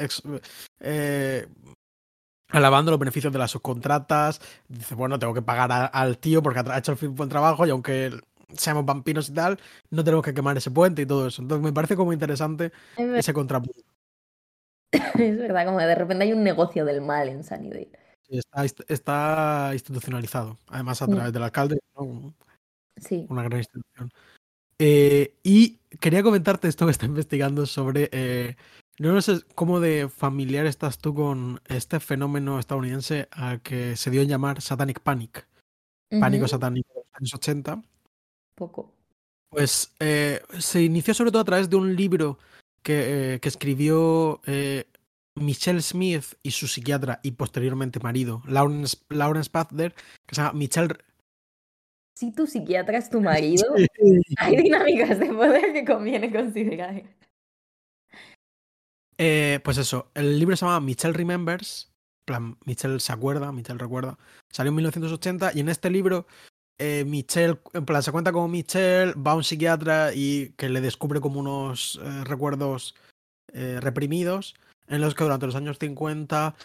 eh, 0.81 1.47
alabando 2.49 2.91
los 2.91 2.99
beneficios 2.99 3.31
de 3.31 3.39
las 3.39 3.51
subcontratas. 3.51 4.41
Dice, 4.67 4.93
bueno, 4.93 5.17
tengo 5.17 5.33
que 5.33 5.41
pagar 5.41 5.71
a, 5.71 5.85
al 5.85 6.17
tío 6.17 6.43
porque 6.43 6.59
ha 6.59 6.77
hecho 6.77 6.97
el 7.01 7.07
buen 7.07 7.29
trabajo 7.29 7.65
y 7.65 7.69
aunque 7.69 8.11
seamos 8.57 8.83
vampiros 8.83 9.29
y 9.29 9.33
tal, 9.35 9.57
no 9.89 10.03
tenemos 10.03 10.25
que 10.25 10.33
quemar 10.33 10.57
ese 10.57 10.69
puente 10.69 11.03
y 11.03 11.05
todo 11.05 11.27
eso. 11.27 11.41
Entonces 11.41 11.63
me 11.63 11.71
parece 11.71 11.95
como 11.95 12.11
interesante 12.11 12.73
ese 12.97 13.31
contrapunto. 13.31 13.79
Es 14.91 15.37
verdad, 15.37 15.65
como 15.65 15.77
de 15.77 15.95
repente 15.95 16.25
hay 16.25 16.33
un 16.33 16.43
negocio 16.43 16.83
del 16.83 16.99
mal 16.99 17.29
en 17.29 17.45
Sunnydale. 17.45 18.08
Está, 18.29 18.65
está, 18.87 19.69
institucionalizado, 19.73 20.57
además 20.67 21.01
a 21.01 21.07
mm. 21.07 21.11
través 21.11 21.33
del 21.33 21.43
alcalde, 21.43 21.79
¿no? 21.95 22.33
Sí. 22.97 23.25
Una 23.29 23.43
gran 23.43 23.59
institución. 23.59 24.11
Eh, 24.77 25.33
y 25.43 25.77
quería 25.99 26.23
comentarte 26.23 26.67
esto 26.67 26.85
que 26.85 26.91
está 26.91 27.05
investigando 27.05 27.65
sobre 27.65 28.09
eh, 28.11 28.55
no 28.99 29.21
sé 29.21 29.41
cómo 29.55 29.79
de 29.79 30.09
familiar 30.09 30.65
estás 30.65 30.99
tú 30.99 31.15
con 31.15 31.59
este 31.67 31.99
fenómeno 31.99 32.59
estadounidense 32.59 33.27
al 33.31 33.61
que 33.61 33.95
se 33.95 34.11
dio 34.11 34.21
en 34.21 34.27
llamar 34.27 34.61
Satanic 34.61 34.99
Panic. 34.99 35.47
Pánico 36.09 36.47
satánico 36.47 36.89
de 36.93 37.01
los 37.01 37.13
años 37.13 37.33
80. 37.35 37.83
Poco. 38.55 38.91
Pues 39.49 39.93
eh, 39.99 40.41
se 40.57 40.81
inició 40.81 41.13
sobre 41.13 41.31
todo 41.31 41.41
a 41.43 41.45
través 41.45 41.69
de 41.69 41.75
un 41.75 41.95
libro 41.95 42.39
que, 42.81 43.39
que 43.41 43.49
escribió 43.49 44.41
Michelle 45.39 45.81
Smith 45.81 46.35
y 46.43 46.51
su 46.51 46.67
psiquiatra 46.67 47.19
y 47.23 47.31
posteriormente 47.31 47.99
marido, 47.99 48.43
Lawrence, 48.45 48.97
Lawrence 49.09 49.49
que 49.51 50.35
se 50.35 50.41
llama 50.41 50.53
Michelle... 50.53 50.95
Si 52.15 52.31
tu 52.31 52.47
psiquiatra 52.47 52.97
es 52.97 53.09
tu 53.09 53.21
marido, 53.21 53.65
hay 54.37 54.55
dinámicas 54.57 55.19
de 55.19 55.27
poder 55.27 55.73
que 55.73 55.85
conviene 55.85 56.31
considerar. 56.31 57.03
Eh, 59.17 59.59
pues 59.63 59.77
eso, 59.77 60.11
el 60.13 60.39
libro 60.39 60.55
se 60.55 60.65
llama 60.65 60.79
Michelle 60.79 61.13
Remembers, 61.13 61.91
plan, 62.25 62.57
Michelle 62.65 62.99
se 62.99 63.11
acuerda, 63.11 63.51
Michelle 63.51 63.79
recuerda, 63.79 64.17
salió 64.49 64.69
en 64.69 64.75
1980 64.75 65.51
y 65.55 65.59
en 65.59 65.69
este 65.69 65.89
libro 65.89 66.25
eh, 66.77 67.03
Michelle, 67.05 67.59
en 67.73 67.85
plan, 67.85 68.01
se 68.01 68.11
cuenta 68.11 68.31
como 68.31 68.47
Michelle 68.47 69.13
va 69.13 69.31
a 69.31 69.35
un 69.35 69.43
psiquiatra 69.43 70.13
y 70.13 70.53
que 70.57 70.69
le 70.69 70.79
descubre 70.79 71.19
como 71.19 71.39
unos 71.39 71.99
eh, 72.03 72.23
recuerdos 72.23 72.95
reprimidos 73.51 74.53
en 74.89 75.01
los 75.01 75.15
que 75.15 75.23
durante 75.23 75.45
los 75.45 75.55
años 75.55 75.77
50 75.79 76.55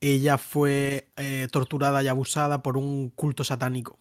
ella 0.00 0.38
fue 0.38 1.08
torturada 1.50 2.02
y 2.02 2.08
abusada 2.08 2.62
por 2.62 2.76
un 2.76 3.10
culto 3.10 3.44
satánico. 3.44 3.98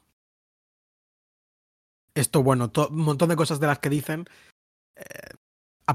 Esto, 2.16 2.44
bueno, 2.44 2.72
un 2.90 2.98
montón 2.98 3.30
de 3.30 3.36
cosas 3.36 3.60
de 3.60 3.68
las 3.68 3.80
que 3.80 3.90
dicen 3.90 4.28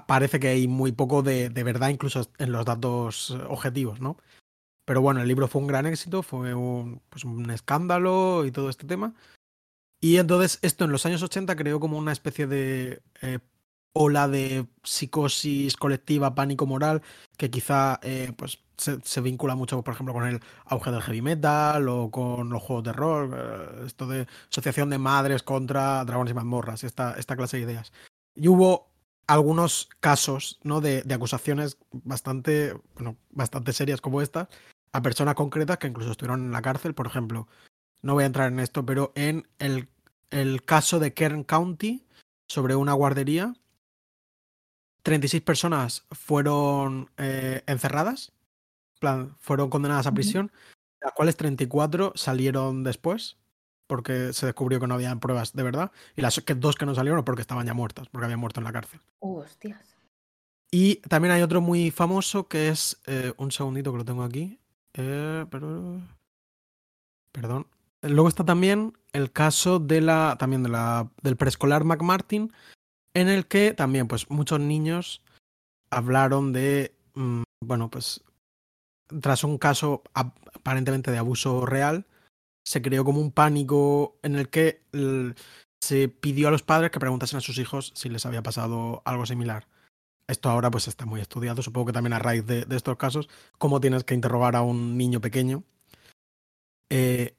parece 0.05 0.39
que 0.41 0.49
hay 0.49 0.69
muy 0.69 0.93
poco 0.93 1.23
de, 1.23 1.49
verdad 1.49 1.89
incluso 1.89 2.31
en 2.39 2.53
los 2.53 2.65
datos 2.65 3.31
objetivos, 3.49 4.01
¿no? 4.01 4.19
Pero 4.85 5.01
bueno, 5.01 5.21
el 5.21 5.29
libro 5.29 5.49
fue 5.49 5.63
un 5.63 5.67
gran 5.67 5.87
éxito, 5.87 6.23
fue 6.23 6.55
un, 6.55 7.01
pues 7.09 7.25
un 7.25 7.51
escándalo 7.51 8.45
y 8.45 8.53
todo 8.53 8.69
este 8.69 8.87
tema. 8.87 9.15
Y 10.01 10.19
entonces 10.19 10.59
esto 10.63 10.85
en 10.85 10.93
los 10.93 11.07
años 11.07 11.23
80 11.23 11.57
creó 11.57 11.81
como 11.81 11.99
una 11.99 12.13
especie 12.13 12.47
de 12.47 13.03
eh, 13.23 13.39
ola 13.97 14.29
de 14.29 14.67
psicosis 14.83 15.77
colectiva, 15.77 16.35
pánico 16.35 16.67
moral, 16.67 17.03
que 17.37 17.51
quizá 17.51 17.99
eh, 18.03 18.33
pues 18.37 18.59
se, 18.77 19.21
vincula 19.23 19.55
mucho, 19.55 19.83
por 19.83 19.95
ejemplo, 19.95 20.13
con 20.13 20.27
el 20.27 20.41
auge 20.67 20.91
del 20.91 21.01
heavy 21.01 21.23
metal 21.23 21.89
o 21.89 22.11
con 22.11 22.51
los 22.51 22.63
juegos 22.63 22.85
de 22.85 22.93
rol, 22.93 23.35
eh, 23.35 23.87
esto 23.87 24.07
de 24.07 24.27
asociación 24.51 24.91
de 24.91 24.99
madres 24.99 25.43
contra 25.43 26.05
dragones 26.05 26.33
y 26.33 26.35
mazmorras, 26.35 26.85
esta, 26.85 27.15
esta 27.15 27.37
clase 27.37 27.57
de 27.57 27.63
ideas. 27.63 27.93
Y 28.35 28.49
hubo 28.49 28.91
algunos 29.27 29.89
casos 30.01 30.61
¿no? 30.63 30.81
de, 30.83 31.03
acusaciones 31.13 31.79
bastante, 31.91 32.75
bueno, 32.95 33.17
bastante 33.31 33.73
serias 33.73 34.01
como 34.01 34.21
esta 34.21 34.49
a 34.93 35.03
personas 35.03 35.35
concretas 35.35 35.79
que 35.79 35.89
incluso 35.89 36.13
estuvieron 36.13 36.45
en 36.45 36.53
la 36.53 36.63
cárcel. 36.63 36.95
Por 36.95 37.07
ejemplo, 37.07 37.49
no 38.03 38.15
voy 38.15 38.25
a 38.25 38.27
entrar 38.27 38.53
en 38.53 38.61
esto, 38.61 38.85
pero 38.85 39.13
en 39.15 39.49
el, 39.59 39.89
el 40.31 40.63
caso 40.65 40.99
de 41.01 41.15
Kern 41.15 41.45
County 41.45 42.05
sobre 42.47 42.77
una 42.77 42.93
guardería, 42.93 43.55
36 45.07 45.41
personas 45.45 46.05
fueron 46.11 47.09
eh, 47.17 47.63
encerradas, 47.69 48.33
plan, 48.99 49.37
fueron 49.39 49.71
condenadas 49.71 50.09
a 50.09 50.13
prisión, 50.13 50.51
las 51.01 51.13
cuales 51.13 51.37
34 51.37 52.15
salieron 52.17 52.83
después 52.83 53.37
porque 53.87 54.33
se 54.33 54.47
descubrió 54.47 54.81
que 54.81 54.89
no 54.89 54.95
había 54.95 55.15
pruebas 55.15 55.53
de 55.53 55.63
verdad. 55.63 55.93
Y 56.17 56.23
las 56.23 56.41
que, 56.41 56.57
dos 56.57 56.75
que 56.75 56.87
no 56.87 56.95
salieron 56.97 57.25
porque 57.25 57.43
estaban 57.43 57.65
ya 57.69 57.73
muertas, 57.73 58.09
porque 58.09 58.25
habían 58.25 58.41
muerto 58.41 58.59
en 58.59 58.65
la 58.65 58.73
cárcel. 58.73 59.01
hostias. 59.21 59.97
Y 60.73 60.97
también 61.09 61.31
hay 61.31 61.43
otro 61.43 61.61
muy 61.61 61.93
famoso 61.93 62.49
que 62.49 62.69
es. 62.69 63.01
Eh, 63.07 63.33
un 63.37 63.53
segundito 63.53 63.93
que 63.93 63.99
lo 63.99 64.05
tengo 64.05 64.25
aquí. 64.25 64.59
Eh, 64.95 65.47
pero, 65.49 66.01
perdón. 67.31 67.69
Luego 68.03 68.29
está 68.29 68.45
también 68.45 68.99
el 69.13 69.31
caso 69.31 69.79
de 69.79 70.01
la. 70.01 70.35
también 70.37 70.65
de 70.65 70.69
la. 70.69 71.09
del 71.23 71.37
preescolar 71.37 71.85
McMartin. 71.85 72.53
En 73.17 73.31
el 73.31 73.47
que 73.47 73.73
también, 73.73 74.09
pues, 74.09 74.29
muchos 74.29 74.61
niños 74.61 75.23
hablaron 75.89 76.53
de. 76.53 76.95
Mm, 77.15 77.45
bueno, 77.65 77.89
pues. 77.89 78.23
Tras 79.23 79.43
un 79.43 79.57
caso 79.57 80.03
aparentemente 80.13 81.11
de 81.11 81.19
abuso 81.19 81.65
real 81.65 82.05
se 82.65 82.83
creó 82.83 83.05
como 83.05 83.21
un 83.21 83.31
pánico 83.31 84.19
en 84.23 84.35
el 84.35 84.51
que 84.51 84.83
se 85.81 86.09
pidió 86.09 86.49
a 86.49 86.51
los 86.51 86.65
padres 86.65 86.91
que 86.91 86.99
preguntasen 86.99 87.39
a 87.39 87.41
sus 87.41 87.57
hijos 87.59 87.93
si 87.95 88.09
les 88.09 88.27
había 88.27 88.43
pasado 88.43 89.03
algo 89.05 89.25
similar. 89.25 89.69
Esto 90.27 90.51
ahora 90.51 90.73
pues 90.73 90.89
está 90.89 91.07
muy 91.07 91.21
estudiado, 91.21 91.63
supongo 91.63 91.87
que 91.87 91.93
también 91.93 92.15
a 92.15 92.19
raíz 92.19 92.45
de, 92.45 92.67
estos 92.71 92.97
casos, 92.97 93.29
cómo 93.59 93.81
tienes 93.81 94.03
que 94.03 94.15
interrogar 94.15 94.57
a 94.57 94.63
un 94.63 94.99
niño 94.99 95.21
pequeño. 95.21 95.63
Eh, 96.91 97.37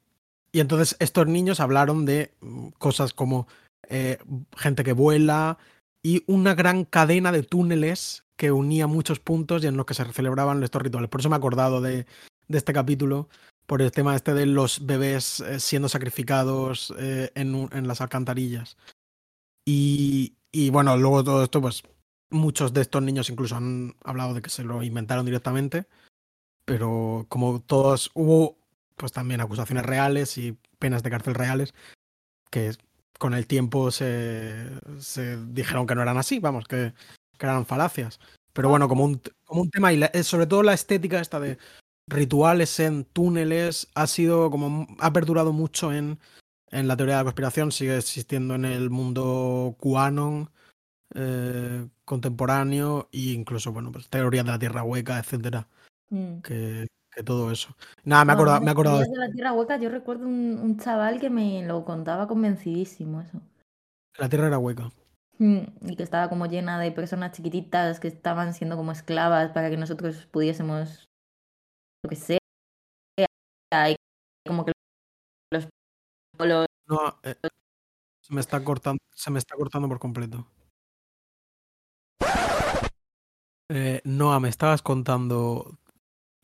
y 0.50 0.60
entonces 0.60 0.96
estos 0.98 1.26
niños 1.26 1.60
hablaron 1.60 2.06
de 2.06 2.32
mm, 2.40 2.68
cosas 2.78 3.12
como 3.12 3.46
eh, 3.88 4.18
gente 4.56 4.84
que 4.84 4.92
vuela 4.92 5.58
y 6.02 6.24
una 6.26 6.54
gran 6.54 6.84
cadena 6.84 7.32
de 7.32 7.42
túneles 7.42 8.24
que 8.36 8.52
unía 8.52 8.86
muchos 8.86 9.20
puntos 9.20 9.62
y 9.62 9.66
en 9.66 9.76
los 9.76 9.86
que 9.86 9.94
se 9.94 10.04
celebraban 10.12 10.62
estos 10.62 10.82
rituales. 10.82 11.10
Por 11.10 11.20
eso 11.20 11.28
me 11.28 11.36
he 11.36 11.38
acordado 11.38 11.80
de, 11.80 12.06
este 12.48 12.72
capítulo, 12.72 13.28
por 13.66 13.82
el 13.82 13.90
tema 13.90 14.14
este 14.14 14.32
de 14.32 14.46
los 14.46 14.86
bebés 14.86 15.40
eh, 15.40 15.60
siendo 15.60 15.88
sacrificados 15.88 16.94
eh, 16.98 17.30
en, 17.34 17.68
en, 17.72 17.88
las 17.88 18.00
alcantarillas. 18.00 18.76
Y, 19.66 20.36
y, 20.52 20.70
bueno, 20.70 20.96
luego 20.96 21.24
todo 21.24 21.42
esto, 21.42 21.60
pues 21.60 21.82
muchos 22.30 22.72
de 22.72 22.82
estos 22.82 23.02
niños 23.02 23.28
incluso 23.28 23.56
han 23.56 23.96
hablado 24.04 24.34
de 24.34 24.42
que 24.42 24.50
se 24.50 24.64
lo 24.64 24.82
inventaron 24.82 25.26
directamente, 25.26 25.86
pero 26.64 27.26
como 27.28 27.60
todos 27.60 28.10
hubo 28.14 28.58
pues 28.96 29.12
también 29.12 29.40
acusaciones 29.40 29.86
reales 29.86 30.36
y 30.38 30.58
penas 30.78 31.02
de 31.02 31.10
cárcel 31.10 31.34
reales 31.34 31.74
que 32.50 32.76
con 33.18 33.34
el 33.34 33.46
tiempo 33.46 33.90
se, 33.90 34.70
se 34.98 35.36
dijeron 35.48 35.86
que 35.86 35.94
no 35.94 36.02
eran 36.02 36.18
así, 36.18 36.38
vamos, 36.38 36.66
que, 36.66 36.94
que 37.36 37.46
eran 37.46 37.66
falacias. 37.66 38.20
Pero 38.52 38.68
bueno, 38.70 38.88
como 38.88 39.04
un, 39.04 39.20
como 39.44 39.62
un 39.62 39.70
tema, 39.70 39.92
y 39.92 40.02
eh, 40.02 40.22
sobre 40.22 40.46
todo 40.46 40.62
la 40.62 40.74
estética 40.74 41.20
esta 41.20 41.40
de 41.40 41.58
rituales 42.08 42.80
en 42.80 43.04
túneles 43.04 43.88
ha 43.94 44.06
sido 44.06 44.50
como 44.50 44.86
ha 44.98 45.12
perdurado 45.12 45.52
mucho 45.52 45.92
en, 45.92 46.18
en 46.70 46.88
la 46.88 46.96
teoría 46.96 47.16
de 47.16 47.20
la 47.20 47.24
conspiración, 47.24 47.72
sigue 47.72 47.96
existiendo 47.98 48.54
en 48.54 48.64
el 48.64 48.90
mundo 48.90 49.76
QAnon 49.80 50.50
eh, 51.14 51.86
contemporáneo 52.04 53.08
e 53.12 53.32
incluso, 53.32 53.72
bueno, 53.72 53.92
pues 53.92 54.08
teorías 54.08 54.44
de 54.44 54.52
la 54.52 54.58
Tierra 54.58 54.82
hueca, 54.82 55.18
etcétera. 55.18 55.68
Mm. 56.10 56.40
Que, 56.40 56.86
todo 57.22 57.50
eso. 57.50 57.74
Nada, 58.04 58.24
me 58.24 58.32
he 58.32 58.34
acordado, 58.34 58.60
me 58.60 58.70
acordado 58.70 59.00
de 59.00 59.16
la 59.16 59.30
Tierra 59.30 59.52
hueca, 59.52 59.76
yo 59.78 59.88
recuerdo 59.88 60.26
un, 60.26 60.58
un, 60.62 60.78
chaval 60.78 61.20
que 61.20 61.30
me 61.30 61.64
lo 61.66 61.84
contaba 61.84 62.26
convencidísimo 62.28 63.20
eso. 63.20 63.40
La 64.18 64.28
Tierra 64.28 64.48
era 64.48 64.58
hueca. 64.58 64.90
Mm, 65.38 65.60
y 65.88 65.96
que 65.96 66.02
estaba 66.02 66.28
como 66.28 66.46
llena 66.46 66.80
de 66.80 66.90
personas 66.90 67.32
chiquititas 67.32 68.00
que 68.00 68.08
estaban 68.08 68.54
siendo 68.54 68.76
como 68.76 68.90
esclavas 68.90 69.52
para 69.52 69.70
que 69.70 69.76
nosotros 69.76 70.26
pudiésemos 70.26 71.08
lo 72.02 72.10
que 72.10 72.16
sea, 72.16 72.38
hay 73.70 73.96
como 74.46 74.64
que 74.64 74.72
los, 75.52 75.68
no, 76.88 77.18
eh, 77.22 77.34
se 78.20 78.34
me 78.34 78.40
está 78.40 78.62
cortando, 78.64 79.00
se 79.14 79.30
me 79.30 79.38
está 79.38 79.56
cortando 79.56 79.88
por 79.88 79.98
completo. 79.98 80.46
Eh, 83.70 84.00
Noah, 84.04 84.40
me 84.40 84.48
estabas 84.48 84.80
contando 84.80 85.78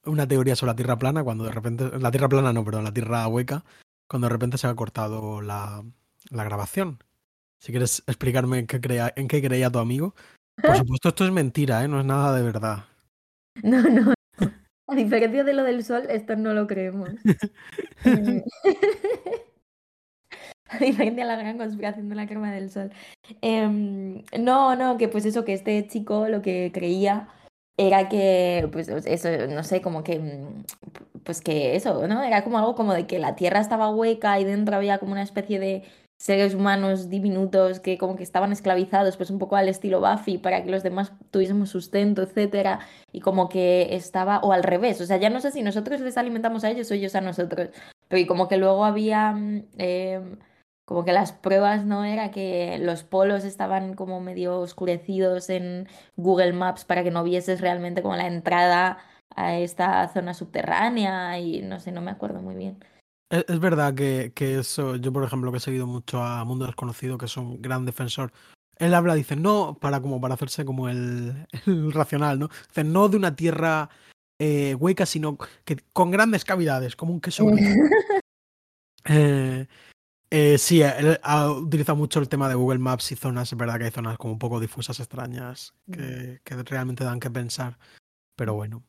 una 0.06 0.26
teoría 0.26 0.56
sobre 0.56 0.72
la 0.72 0.76
Tierra 0.76 0.98
plana 0.98 1.24
cuando 1.24 1.44
de 1.44 1.52
repente 1.52 1.98
la 1.98 2.10
Tierra 2.10 2.28
plana 2.28 2.52
no, 2.52 2.64
perdón, 2.64 2.84
la 2.84 2.92
Tierra 2.92 3.26
hueca 3.28 3.64
cuando 4.08 4.28
de 4.28 4.32
repente 4.32 4.58
se 4.58 4.66
ha 4.66 4.74
cortado 4.74 5.40
la, 5.40 5.84
la 6.30 6.44
grabación. 6.44 6.98
Si 7.58 7.72
quieres 7.72 8.02
explicarme 8.06 8.58
en 8.58 8.66
qué, 8.66 8.80
crea, 8.80 9.12
en 9.16 9.26
qué 9.28 9.42
creía 9.42 9.70
tu 9.70 9.78
amigo. 9.78 10.14
Por 10.60 10.76
supuesto, 10.76 11.08
esto 11.08 11.24
es 11.24 11.32
mentira, 11.32 11.82
¿eh? 11.82 11.88
no 11.88 12.00
es 12.00 12.06
nada 12.06 12.36
de 12.36 12.42
verdad. 12.42 12.84
No, 13.62 13.82
no. 13.82 14.12
A 14.86 14.94
diferencia 14.94 15.44
de 15.44 15.54
lo 15.54 15.64
del 15.64 15.82
sol, 15.82 16.02
esto 16.10 16.36
no 16.36 16.52
lo 16.52 16.66
creemos. 16.66 17.08
A 20.68 20.78
diferencia 20.78 21.24
de 21.24 21.30
la 21.30 21.36
gran 21.36 21.56
conspiración 21.56 22.10
de 22.10 22.14
la 22.14 22.26
crema 22.26 22.52
del 22.52 22.70
sol. 22.70 22.90
Em, 23.40 24.22
no, 24.38 24.76
no, 24.76 24.98
que 24.98 25.08
pues 25.08 25.24
eso, 25.24 25.44
que 25.44 25.54
este 25.54 25.86
chico 25.86 26.28
lo 26.28 26.42
que 26.42 26.70
creía 26.74 27.28
era 27.76 28.08
que, 28.08 28.68
pues 28.72 28.88
eso, 28.88 29.28
no 29.48 29.64
sé, 29.64 29.80
como 29.82 30.04
que, 30.04 30.18
mm, 30.18 30.64
pues 31.24 31.40
que 31.40 31.76
eso, 31.76 32.06
¿no? 32.06 32.22
Era 32.22 32.44
como 32.44 32.58
algo 32.58 32.74
como 32.74 32.92
de 32.94 33.06
que 33.06 33.18
la 33.18 33.34
tierra 33.36 33.60
estaba 33.60 33.90
hueca 33.90 34.38
y 34.40 34.44
dentro 34.44 34.76
había 34.76 34.98
como 34.98 35.12
una 35.12 35.22
especie 35.22 35.58
de 35.58 35.82
seres 36.16 36.54
humanos 36.54 37.10
diminutos 37.10 37.80
que 37.80 37.98
como 37.98 38.16
que 38.16 38.22
estaban 38.22 38.52
esclavizados, 38.52 39.16
pues 39.16 39.30
un 39.30 39.38
poco 39.38 39.56
al 39.56 39.68
estilo 39.68 40.00
Buffy, 40.00 40.38
para 40.38 40.62
que 40.62 40.70
los 40.70 40.82
demás 40.82 41.12
tuviésemos 41.30 41.70
sustento, 41.70 42.22
etcétera, 42.22 42.80
y 43.12 43.20
como 43.20 43.48
que 43.48 43.94
estaba, 43.94 44.38
o 44.40 44.52
al 44.52 44.62
revés, 44.62 45.00
o 45.00 45.06
sea, 45.06 45.16
ya 45.18 45.30
no 45.30 45.40
sé 45.40 45.50
si 45.50 45.62
nosotros 45.62 46.00
les 46.00 46.16
alimentamos 46.16 46.64
a 46.64 46.70
ellos 46.70 46.90
o 46.90 46.94
ellos 46.94 47.14
a 47.16 47.20
nosotros, 47.20 47.70
pero 48.08 48.20
y 48.20 48.26
como 48.26 48.48
que 48.48 48.56
luego 48.56 48.84
había... 48.84 49.32
mm, 49.32 49.64
em, 49.78 50.38
como 50.84 51.04
que 51.04 51.12
las 51.12 51.32
pruebas 51.32 51.84
no 51.84 52.04
era 52.04 52.30
que 52.30 52.78
los 52.78 53.02
polos 53.02 53.44
estaban 53.44 53.94
como 53.94 54.20
medio 54.20 54.60
oscurecidos 54.60 55.50
en 55.50 55.88
Google 56.16 56.52
Maps 56.52 56.84
para 56.84 57.02
que 57.02 57.10
no 57.10 57.24
vieses 57.24 57.60
realmente 57.60 58.02
como 58.02 58.16
la 58.16 58.26
entrada 58.26 58.98
a 59.34 59.56
esta 59.56 60.08
zona 60.08 60.34
subterránea 60.34 61.38
y 61.38 61.62
no 61.62 61.80
sé, 61.80 61.92
no 61.92 62.00
me 62.00 62.10
acuerdo 62.10 62.40
muy 62.40 62.54
bien. 62.54 62.84
Es, 63.30 63.44
es 63.48 63.60
verdad 63.60 63.94
que, 63.94 64.32
que 64.34 64.58
eso, 64.58 64.96
yo 64.96 65.12
por 65.12 65.24
ejemplo 65.24 65.50
que 65.50 65.58
he 65.58 65.60
seguido 65.60 65.86
mucho 65.86 66.22
a 66.22 66.44
Mundo 66.44 66.66
Desconocido, 66.66 67.18
que 67.18 67.26
es 67.26 67.36
un 67.36 67.60
gran 67.62 67.84
defensor, 67.86 68.32
él 68.78 68.94
habla, 68.94 69.14
dice, 69.14 69.36
no, 69.36 69.78
para 69.80 70.00
como 70.00 70.20
para 70.20 70.34
hacerse 70.34 70.64
como 70.64 70.88
el, 70.88 71.46
el 71.66 71.92
racional, 71.92 72.38
¿no? 72.38 72.48
Dice, 72.68 72.84
no 72.84 73.08
de 73.08 73.16
una 73.16 73.36
tierra 73.36 73.88
eh, 74.38 74.74
hueca, 74.74 75.06
sino 75.06 75.38
que 75.64 75.76
con 75.92 76.10
grandes 76.10 76.44
cavidades, 76.44 76.96
como 76.96 77.12
un 77.12 77.20
queso. 77.20 77.46
Eh, 79.06 79.66
eh, 80.36 80.58
sí, 80.58 80.82
él 80.82 81.20
ha 81.22 81.50
utilizado 81.50 81.94
mucho 81.94 82.18
el 82.18 82.28
tema 82.28 82.48
de 82.48 82.56
Google 82.56 82.80
Maps 82.80 83.12
y 83.12 83.16
zonas, 83.16 83.52
es 83.52 83.56
verdad 83.56 83.78
que 83.78 83.84
hay 83.84 83.90
zonas 83.92 84.18
como 84.18 84.32
un 84.32 84.38
poco 84.40 84.58
difusas, 84.58 84.98
extrañas, 84.98 85.74
que, 85.92 86.40
que 86.42 86.62
realmente 86.64 87.04
dan 87.04 87.20
que 87.20 87.30
pensar, 87.30 87.78
pero 88.34 88.54
bueno. 88.54 88.82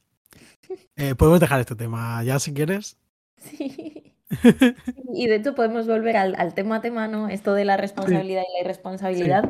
Eh, 0.95 1.13
podemos 1.13 1.39
dejar 1.39 1.59
este 1.59 1.75
tema 1.75 2.23
ya 2.23 2.39
si 2.39 2.53
quieres. 2.53 2.97
Sí. 3.37 4.15
Y 5.13 5.27
de 5.27 5.35
hecho 5.35 5.53
podemos 5.53 5.87
volver 5.87 6.17
al, 6.17 6.35
al 6.37 6.55
tema 6.55 6.81
tema, 6.81 7.07
¿no? 7.07 7.29
Esto 7.29 7.53
de 7.53 7.63
la 7.63 7.77
responsabilidad 7.77 8.41
y 8.41 8.53
la 8.53 8.61
irresponsabilidad, 8.61 9.47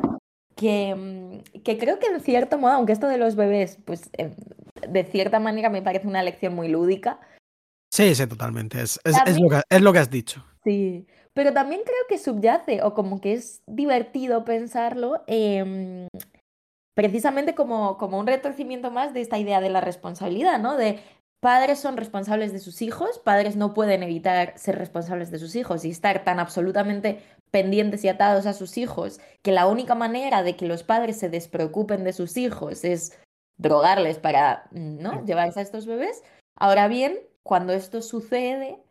que, 0.54 0.94
mm, 0.94 1.60
que 1.62 1.78
creo 1.78 1.98
que 1.98 2.08
en 2.08 2.20
cierto 2.20 2.58
modo, 2.58 2.72
aunque 2.72 2.92
esto 2.92 3.08
de 3.08 3.16
los 3.16 3.36
bebés, 3.36 3.78
pues 3.86 4.10
eh, 4.18 4.34
de 4.86 5.04
cierta 5.04 5.40
manera 5.40 5.70
me 5.70 5.80
parece 5.80 6.06
una 6.06 6.22
lección 6.22 6.54
muy 6.54 6.68
lúdica, 6.68 7.20
Sí, 7.90 8.14
sí, 8.14 8.26
totalmente. 8.26 8.80
Es, 8.80 9.00
es, 9.04 9.40
lo 9.40 9.48
que, 9.48 9.62
es 9.68 9.80
lo 9.80 9.92
que 9.92 9.98
has 9.98 10.10
dicho. 10.10 10.44
Sí, 10.64 11.06
pero 11.32 11.52
también 11.52 11.82
creo 11.84 12.02
que 12.08 12.18
subyace 12.18 12.82
o 12.82 12.94
como 12.94 13.20
que 13.20 13.34
es 13.34 13.62
divertido 13.66 14.44
pensarlo 14.44 15.22
em, 15.26 16.08
precisamente 16.94 17.54
como, 17.54 17.98
como 17.98 18.18
un 18.18 18.26
retorcimiento 18.26 18.90
más 18.90 19.14
de 19.14 19.20
esta 19.20 19.38
idea 19.38 19.60
de 19.60 19.70
la 19.70 19.80
responsabilidad, 19.80 20.58
¿no? 20.58 20.76
De 20.76 20.98
padres 21.40 21.78
son 21.78 21.96
responsables 21.96 22.52
de 22.52 22.58
sus 22.58 22.82
hijos, 22.82 23.18
padres 23.18 23.54
no 23.54 23.74
pueden 23.74 24.02
evitar 24.02 24.54
ser 24.56 24.78
responsables 24.78 25.30
de 25.30 25.38
sus 25.38 25.54
hijos 25.54 25.84
y 25.84 25.90
estar 25.90 26.24
tan 26.24 26.40
absolutamente 26.40 27.20
pendientes 27.50 28.02
y 28.04 28.08
atados 28.08 28.46
a 28.46 28.52
sus 28.52 28.78
hijos 28.78 29.20
que 29.42 29.52
la 29.52 29.66
única 29.66 29.94
manera 29.94 30.42
de 30.42 30.56
que 30.56 30.66
los 30.66 30.82
padres 30.82 31.18
se 31.18 31.28
despreocupen 31.28 32.02
de 32.02 32.12
sus 32.12 32.36
hijos 32.36 32.84
es 32.84 33.18
drogarles 33.58 34.18
para, 34.18 34.66
¿no? 34.72 35.24
Llevarse 35.24 35.60
a 35.60 35.62
estos 35.62 35.86
bebés. 35.86 36.22
Ahora 36.58 36.88
bien, 36.88 37.18
cuando 37.46 37.72
esto 37.72 38.02
sucede 38.02 38.82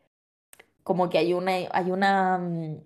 como 0.83 1.09
que 1.09 1.17
hay 1.17 1.33
una, 1.33 1.51
hay 1.71 1.91
una, 1.91 2.37
mm, 2.37 2.77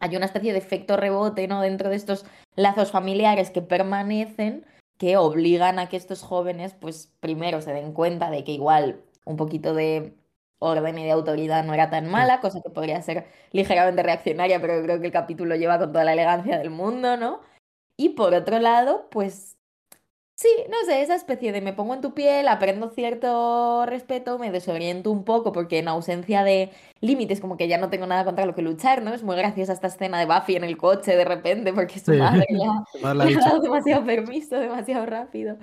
hay 0.00 0.16
una 0.16 0.26
especie 0.26 0.52
de 0.52 0.58
efecto 0.58 0.96
rebote, 0.96 1.48
¿no? 1.48 1.62
Dentro 1.62 1.88
de 1.88 1.96
estos 1.96 2.26
lazos 2.56 2.90
familiares 2.90 3.50
que 3.50 3.62
permanecen, 3.62 4.66
que 4.98 5.16
obligan 5.16 5.78
a 5.78 5.88
que 5.88 5.96
estos 5.96 6.22
jóvenes, 6.22 6.74
pues 6.74 7.12
primero 7.20 7.60
se 7.62 7.72
den 7.72 7.92
cuenta 7.92 8.30
de 8.30 8.44
que 8.44 8.52
igual 8.52 9.02
un 9.24 9.36
poquito 9.36 9.74
de 9.74 10.14
orden 10.58 10.98
y 10.98 11.04
de 11.04 11.10
autoridad 11.10 11.64
no 11.64 11.74
era 11.74 11.90
tan 11.90 12.08
mala, 12.10 12.40
cosa 12.40 12.60
que 12.62 12.70
podría 12.70 13.00
ser 13.02 13.26
ligeramente 13.52 14.02
reaccionaria, 14.02 14.60
pero 14.60 14.82
creo 14.82 15.00
que 15.00 15.06
el 15.06 15.12
capítulo 15.12 15.56
lleva 15.56 15.78
con 15.78 15.92
toda 15.92 16.04
la 16.04 16.12
elegancia 16.12 16.58
del 16.58 16.70
mundo, 16.70 17.16
¿no? 17.16 17.40
Y 17.96 18.10
por 18.10 18.34
otro 18.34 18.58
lado, 18.58 19.08
pues 19.10 19.51
Sí, 20.34 20.48
no 20.70 20.76
sé, 20.86 21.02
esa 21.02 21.14
especie 21.14 21.52
de 21.52 21.60
me 21.60 21.72
pongo 21.72 21.94
en 21.94 22.00
tu 22.00 22.14
piel, 22.14 22.48
aprendo 22.48 22.88
cierto 22.90 23.84
respeto, 23.86 24.38
me 24.38 24.50
desoriento 24.50 25.10
un 25.12 25.24
poco 25.24 25.52
porque 25.52 25.78
en 25.78 25.86
ausencia 25.88 26.42
de 26.42 26.72
límites 27.00 27.40
como 27.40 27.56
que 27.56 27.68
ya 27.68 27.78
no 27.78 27.90
tengo 27.90 28.06
nada 28.06 28.24
contra 28.24 28.46
lo 28.46 28.54
que 28.54 28.62
luchar, 28.62 29.02
¿no? 29.02 29.14
Es 29.14 29.22
muy 29.22 29.36
graciosa 29.36 29.72
esta 29.72 29.86
escena 29.86 30.18
de 30.18 30.26
Buffy 30.26 30.56
en 30.56 30.64
el 30.64 30.76
coche 30.78 31.16
de 31.16 31.24
repente 31.24 31.72
porque 31.72 32.00
su 32.00 32.12
Sí, 32.12 32.16
madre 32.16 32.44
ya 32.50 32.82
le 33.24 33.34
ha 33.36 33.40
dado 33.40 33.60
demasiado 33.60 34.04
permiso, 34.04 34.56
demasiado 34.58 35.06
rápido. 35.06 35.58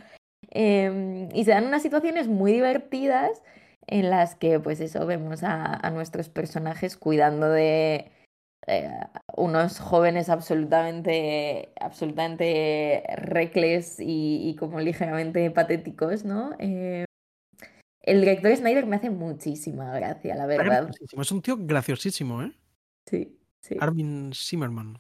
Em, 0.52 1.30
y 1.36 1.44
se 1.46 1.52
dan 1.52 1.66
unas 1.68 1.82
situaciones 1.82 2.28
muy 2.28 2.54
divertidas 2.54 3.44
en 3.88 4.10
las 4.10 4.36
que, 4.36 4.60
pues 4.60 4.80
eso, 4.82 5.06
vemos 5.06 5.44
a, 5.44 5.76
a 5.76 5.92
nuestros 5.92 6.30
personajes 6.30 6.98
cuidando 6.98 7.50
de 7.50 8.12
eh, 8.68 8.92
unos 9.36 9.80
jóvenes 9.80 10.30
absolutamente, 10.30 11.70
absolutamente 11.80 13.04
reckless 13.16 14.00
y, 14.00 14.50
y 14.50 14.56
como 14.56 14.80
ligeramente 14.80 15.50
patéticos, 15.52 16.26
¿no? 16.26 16.56
Eh, 16.60 17.06
el 18.02 18.22
director 18.22 18.56
Snyder 18.56 18.86
me 18.86 18.96
hace 18.96 19.10
muchísima 19.10 19.94
gracia, 19.94 20.36
la 20.36 20.46
verdad. 20.46 20.90
Es 21.12 21.32
un 21.32 21.42
tío 21.42 21.58
graciosísimo, 21.60 22.44
¿eh? 22.44 22.52
Sí, 23.06 23.38
sí, 23.62 23.78
Armin 23.80 24.32
Zimmerman. 24.34 25.00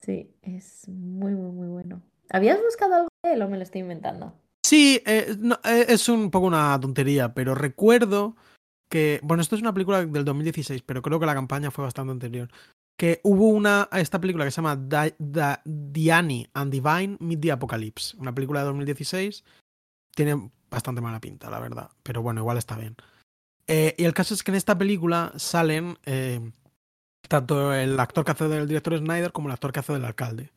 sí, 0.00 0.30
es 0.42 0.88
muy, 0.88 1.34
muy, 1.34 1.52
muy 1.52 1.68
bueno. 1.68 2.02
¿Habías 2.30 2.60
buscado 2.62 2.94
algo 2.94 3.08
de 3.22 3.34
él 3.34 3.42
o 3.42 3.48
me 3.48 3.56
lo 3.56 3.62
estoy 3.62 3.82
inventando? 3.82 4.34
Sí, 4.66 5.00
eh, 5.06 5.36
no, 5.38 5.54
eh, 5.64 5.86
es 5.88 6.08
un 6.08 6.30
poco 6.30 6.46
una 6.46 6.78
tontería, 6.80 7.34
pero 7.34 7.54
recuerdo 7.54 8.36
que, 8.90 9.20
bueno, 9.22 9.40
esto 9.40 9.54
es 9.54 9.62
una 9.62 9.72
película 9.72 10.04
del 10.04 10.24
2016, 10.24 10.82
pero 10.82 11.02
creo 11.02 11.20
que 11.20 11.26
la 11.26 11.34
campaña 11.34 11.70
fue 11.70 11.84
bastante 11.84 12.12
anterior. 12.12 12.50
Que 12.98 13.20
hubo 13.24 13.48
una, 13.48 13.88
esta 13.92 14.20
película 14.20 14.44
que 14.44 14.50
se 14.50 14.56
llama 14.56 14.76
Da- 14.76 15.60
Diani 15.64 16.48
and 16.54 16.72
Divine 16.72 17.16
Meet 17.20 17.40
the 17.40 17.52
Apocalypse, 17.52 18.16
una 18.16 18.34
película 18.34 18.60
de 18.60 18.66
2016. 18.66 19.44
Tiene 20.14 20.50
bastante 20.70 21.00
mala 21.02 21.20
pinta, 21.20 21.50
la 21.50 21.60
verdad, 21.60 21.90
pero 22.02 22.22
bueno, 22.22 22.40
igual 22.40 22.56
está 22.56 22.76
bien. 22.76 22.96
Eh, 23.66 23.94
y 23.98 24.04
el 24.04 24.14
caso 24.14 24.32
es 24.32 24.42
que 24.42 24.50
en 24.50 24.56
esta 24.56 24.78
película 24.78 25.32
salen 25.36 25.98
eh, 26.06 26.40
tanto 27.28 27.74
el 27.74 27.98
actor 28.00 28.24
que 28.24 28.30
hace 28.30 28.48
del 28.48 28.66
director 28.68 28.96
Snyder 28.98 29.32
como 29.32 29.48
el 29.48 29.52
actor 29.52 29.72
que 29.72 29.80
hace 29.80 29.92
del 29.92 30.04
alcalde. 30.04 30.50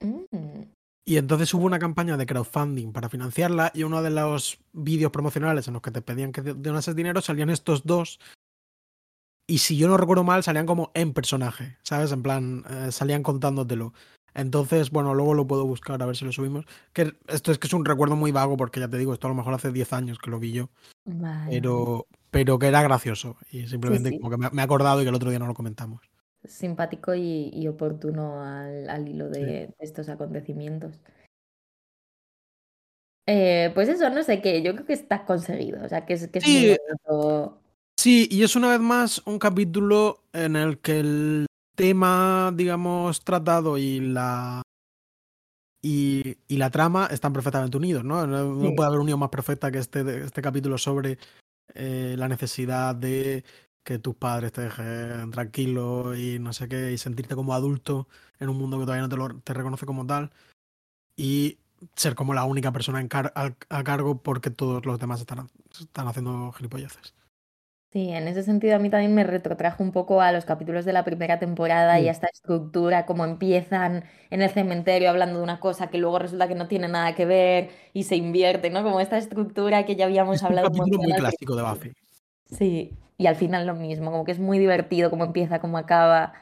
Mm, 0.00 0.62
Y 1.06 1.16
entonces 1.16 1.52
hubo 1.54 1.64
una 1.64 1.78
campaña 1.78 2.16
de 2.16 2.26
crowdfunding 2.26 2.92
para 2.92 3.08
financiarla 3.08 3.72
y 3.74 3.82
uno 3.82 4.02
de 4.02 4.10
los 4.10 4.60
vídeos 4.72 5.10
promocionales 5.10 5.66
en 5.66 5.72
los 5.74 5.82
que 5.82 5.90
te 5.90 6.02
pedían 6.02 6.32
que 6.32 6.42
donases 6.42 6.94
dinero 6.94 7.20
salían 7.22 7.50
estos 7.50 7.84
dos. 7.84 8.20
Y 9.50 9.58
si 9.58 9.78
yo 9.78 9.88
no 9.88 9.96
recuerdo 9.96 10.24
mal, 10.24 10.42
salían 10.42 10.66
como 10.66 10.90
en 10.92 11.14
personaje, 11.14 11.78
¿sabes? 11.82 12.12
En 12.12 12.22
plan, 12.22 12.64
eh, 12.68 12.92
salían 12.92 13.22
contándotelo. 13.22 13.94
Entonces, 14.34 14.90
bueno, 14.90 15.14
luego 15.14 15.32
lo 15.32 15.46
puedo 15.46 15.64
buscar 15.64 16.00
a 16.02 16.06
ver 16.06 16.16
si 16.16 16.26
lo 16.26 16.32
subimos. 16.32 16.66
Que 16.92 17.14
esto 17.28 17.50
es 17.50 17.58
que 17.58 17.66
es 17.66 17.72
un 17.72 17.86
recuerdo 17.86 18.14
muy 18.14 18.30
vago 18.30 18.58
porque 18.58 18.78
ya 18.78 18.88
te 18.88 18.98
digo, 18.98 19.14
esto 19.14 19.26
a 19.26 19.30
lo 19.30 19.34
mejor 19.34 19.54
hace 19.54 19.72
10 19.72 19.94
años 19.94 20.18
que 20.18 20.30
lo 20.30 20.38
vi 20.38 20.52
yo. 20.52 20.68
vale. 21.06 21.50
Pero, 21.50 22.06
pero 22.30 22.58
que 22.58 22.66
era 22.66 22.82
gracioso. 22.82 23.38
Y 23.50 23.66
simplemente 23.68 24.10
sí. 24.10 24.18
como 24.18 24.30
que 24.30 24.36
me, 24.36 24.60
he 24.60 24.64
acordado 24.64 25.00
y 25.00 25.04
que 25.04 25.08
el 25.08 25.14
otro 25.14 25.30
día 25.30 25.38
no 25.38 25.46
lo 25.46 25.54
comentamos. 25.54 26.02
Simpático 26.44 27.14
y, 27.14 27.50
y 27.50 27.68
oportuno 27.68 28.42
al, 28.42 28.90
al 28.90 29.08
hilo 29.08 29.30
de 29.30 29.74
estos 29.78 30.10
acontecimientos. 30.10 31.00
Eh, 33.26 33.72
pues 33.74 33.88
eso, 33.88 34.08
no 34.10 34.22
sé 34.22 34.42
qué, 34.42 34.62
yo 34.62 34.74
creo 34.74 34.86
que 34.86 34.94
está 34.94 35.24
conseguido, 35.26 35.84
o 35.84 35.88
sea, 35.88 36.06
que 36.06 36.14
es, 36.14 36.28
que 36.28 36.38
es 36.38 36.48
muy 36.48 36.78
Sí, 37.98 38.28
y 38.30 38.44
es 38.44 38.54
una 38.54 38.68
vez 38.68 38.78
más 38.80 39.20
un 39.26 39.40
capítulo 39.40 40.22
en 40.32 40.54
el 40.54 40.78
que 40.78 41.00
el 41.00 41.46
tema, 41.74 42.52
digamos, 42.54 43.24
tratado 43.24 43.76
y 43.76 43.98
la 43.98 44.62
y, 45.82 46.36
y 46.46 46.56
la 46.58 46.70
trama 46.70 47.06
están 47.10 47.32
perfectamente 47.32 47.76
unidos, 47.76 48.04
¿no? 48.04 48.24
No, 48.24 48.68
Sí, 48.68 48.72
puede 48.76 48.86
haber 48.86 49.00
unión 49.00 49.18
más 49.18 49.30
perfecta 49.30 49.72
que 49.72 49.78
este, 49.78 50.24
este 50.24 50.42
capítulo 50.42 50.78
sobre 50.78 51.18
eh, 51.74 52.14
la 52.16 52.28
necesidad 52.28 52.94
de 52.94 53.44
que 53.82 53.98
tus 53.98 54.14
padres 54.14 54.52
te 54.52 54.60
dejen 54.60 55.32
tranquilo 55.32 56.14
y 56.14 56.38
no 56.38 56.52
sé 56.52 56.68
qué, 56.68 56.92
y 56.92 56.98
sentirte 56.98 57.34
como 57.34 57.52
adulto 57.52 58.06
en 58.38 58.48
un 58.48 58.58
mundo 58.58 58.78
que 58.78 58.84
todavía 58.84 59.02
no 59.02 59.08
te, 59.08 59.16
lo, 59.16 59.40
te 59.40 59.54
reconoce 59.54 59.86
como 59.86 60.06
tal, 60.06 60.30
y 61.16 61.58
ser 61.96 62.14
como 62.14 62.32
la 62.32 62.44
única 62.44 62.70
persona 62.70 63.00
en 63.00 63.08
car- 63.08 63.32
al- 63.34 63.56
a 63.70 63.82
cargo 63.82 64.22
porque 64.22 64.50
todos 64.50 64.86
los 64.86 65.00
demás 65.00 65.20
están, 65.20 65.50
están 65.80 66.06
haciendo 66.06 66.52
gilipolleces. 66.52 67.14
Sí, 67.90 68.10
en 68.10 68.28
ese 68.28 68.42
sentido 68.42 68.76
a 68.76 68.78
mí 68.78 68.90
también 68.90 69.14
me 69.14 69.24
retrotrajo 69.24 69.82
un 69.82 69.92
poco 69.92 70.20
a 70.20 70.30
los 70.30 70.44
capítulos 70.44 70.84
de 70.84 70.92
la 70.92 71.04
primera 71.04 71.38
temporada 71.38 71.98
y 71.98 72.08
a 72.08 72.10
esta 72.10 72.26
estructura, 72.26 73.06
cómo 73.06 73.24
empiezan 73.24 74.04
en 74.28 74.42
el 74.42 74.50
cementerio 74.50 75.08
hablando 75.08 75.38
de 75.38 75.44
una 75.44 75.58
cosa 75.58 75.88
que 75.88 75.96
luego 75.96 76.18
resulta 76.18 76.48
que 76.48 76.54
no 76.54 76.68
tiene 76.68 76.88
nada 76.88 77.14
que 77.14 77.24
ver 77.24 77.70
y 77.94 78.02
se 78.02 78.16
invierte, 78.16 78.68
¿no? 78.68 78.82
Como 78.82 79.00
esta 79.00 79.16
estructura 79.16 79.86
que 79.86 79.96
ya 79.96 80.04
habíamos 80.04 80.36
Es 80.36 80.42
hablado 80.42 80.68
un 80.68 80.76
capítulo 80.76 81.02
muy 81.02 81.12
clásico 81.14 81.56
de. 81.56 81.62
Buffy. 81.62 81.92
Sí, 82.44 82.92
y 83.16 83.26
al 83.26 83.36
final 83.36 83.66
lo 83.66 83.74
mismo, 83.74 84.10
como 84.10 84.24
que 84.24 84.32
es 84.32 84.38
muy 84.38 84.58
divertido 84.58 85.08
cómo 85.08 85.24
empieza, 85.24 85.58
cómo 85.58 85.78
acaba. 85.78 86.34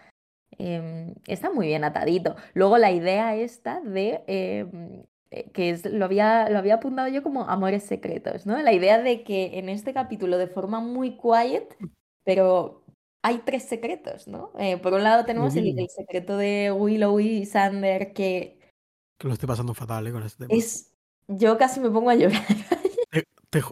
Em, 0.58 1.14
está 1.28 1.52
muy 1.52 1.68
bien 1.68 1.84
atadito. 1.84 2.34
Luego 2.54 2.76
la 2.76 2.90
idea 2.90 3.36
esta 3.36 3.80
de, 3.82 4.22
em, 4.26 5.04
eh, 5.30 5.50
que 5.50 5.70
es, 5.70 5.84
lo 5.84 6.04
había, 6.04 6.48
lo 6.50 6.58
había 6.58 6.74
apuntado 6.74 7.08
yo 7.08 7.22
como 7.22 7.42
amores 7.42 7.82
secretos, 7.82 8.46
¿no? 8.46 8.60
La 8.62 8.72
idea 8.72 9.00
de 9.00 9.24
que 9.24 9.58
en 9.58 9.68
este 9.68 9.92
capítulo 9.92 10.38
de 10.38 10.46
forma 10.46 10.80
muy 10.80 11.16
quiet, 11.16 11.76
pero 12.24 12.84
hay 13.22 13.38
tres 13.44 13.64
secretos, 13.64 14.28
¿no? 14.28 14.52
Eh, 14.58 14.76
por 14.78 14.92
un 14.92 15.02
lado 15.02 15.24
tenemos 15.24 15.56
el, 15.56 15.74
secreto 15.88 16.36
de 16.36 16.72
Willow 16.72 17.18
y 17.20 17.44
Sander, 17.46 18.12
que 18.12 18.58
Que 19.18 19.28
lo 19.28 19.34
estoy 19.34 19.48
pasando 19.48 19.74
fatal, 19.74 20.06
¿eh? 20.06 20.12
Con 20.12 20.22
este 20.22 20.46
tema. 20.46 20.58
es... 20.58 20.92
Yo 21.28 21.58
casi 21.58 21.80
me 21.80 21.90
pongo 21.90 22.10
a 22.10 22.14
llorar. 22.14 22.44
Te, 23.10 23.24
te 23.50 23.62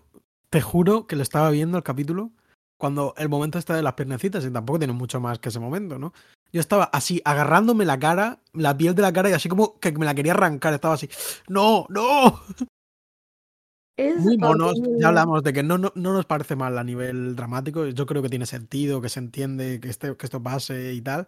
te 0.54 0.60
juro 0.60 1.08
que 1.08 1.16
lo 1.16 1.22
estaba 1.24 1.50
viendo 1.50 1.76
el 1.78 1.82
capítulo 1.82 2.30
cuando 2.78 3.12
el 3.16 3.28
momento 3.28 3.58
está 3.58 3.74
de 3.74 3.82
las 3.82 3.94
piernecitas 3.94 4.44
y 4.44 4.52
tampoco 4.52 4.78
tiene 4.78 4.92
mucho 4.92 5.18
más 5.18 5.40
que 5.40 5.48
ese 5.48 5.58
momento, 5.58 5.98
¿no? 5.98 6.12
Yo 6.54 6.60
estaba 6.60 6.84
así 6.84 7.20
agarrándome 7.24 7.84
la 7.84 7.98
cara, 7.98 8.38
la 8.52 8.76
piel 8.76 8.94
de 8.94 9.02
la 9.02 9.12
cara 9.12 9.28
y 9.28 9.32
así 9.32 9.48
como 9.48 9.80
que 9.80 9.90
me 9.90 10.06
la 10.06 10.14
quería 10.14 10.34
arrancar, 10.34 10.72
estaba 10.72 10.94
así, 10.94 11.10
no, 11.48 11.84
no, 11.88 12.40
Es 13.96 14.20
muy 14.20 14.38
monos, 14.38 14.80
ya 15.00 15.08
hablamos 15.08 15.42
de 15.42 15.52
que 15.52 15.64
no, 15.64 15.78
no, 15.78 15.90
no 15.96 16.12
nos 16.12 16.26
parece 16.26 16.54
mal 16.54 16.78
a 16.78 16.84
nivel 16.84 17.34
dramático, 17.34 17.86
yo 17.86 18.06
creo 18.06 18.22
que 18.22 18.28
tiene 18.28 18.46
sentido, 18.46 19.00
que 19.00 19.08
se 19.08 19.18
entiende 19.18 19.80
que, 19.80 19.88
este, 19.88 20.16
que 20.16 20.26
esto 20.26 20.40
pase 20.40 20.94
y 20.94 21.00
tal. 21.00 21.26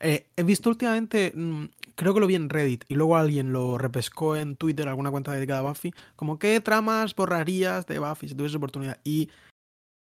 Eh, 0.00 0.28
he 0.34 0.42
visto 0.42 0.70
últimamente, 0.70 1.32
mm, 1.34 1.64
creo 1.94 2.14
que 2.14 2.20
lo 2.20 2.26
vi 2.26 2.34
en 2.34 2.48
Reddit 2.48 2.86
y 2.88 2.94
luego 2.94 3.18
alguien 3.18 3.52
lo 3.52 3.76
repescó 3.76 4.34
en 4.34 4.56
Twitter, 4.56 4.88
alguna 4.88 5.10
cuenta 5.10 5.32
dedicada 5.32 5.60
a 5.60 5.70
Buffy, 5.70 5.92
como 6.16 6.38
qué 6.38 6.58
tramas 6.62 7.14
borrarías 7.14 7.86
de 7.86 7.98
Buffy 7.98 8.28
si 8.28 8.34
tuvieses 8.34 8.56
oportunidad. 8.56 8.98
Y 9.04 9.28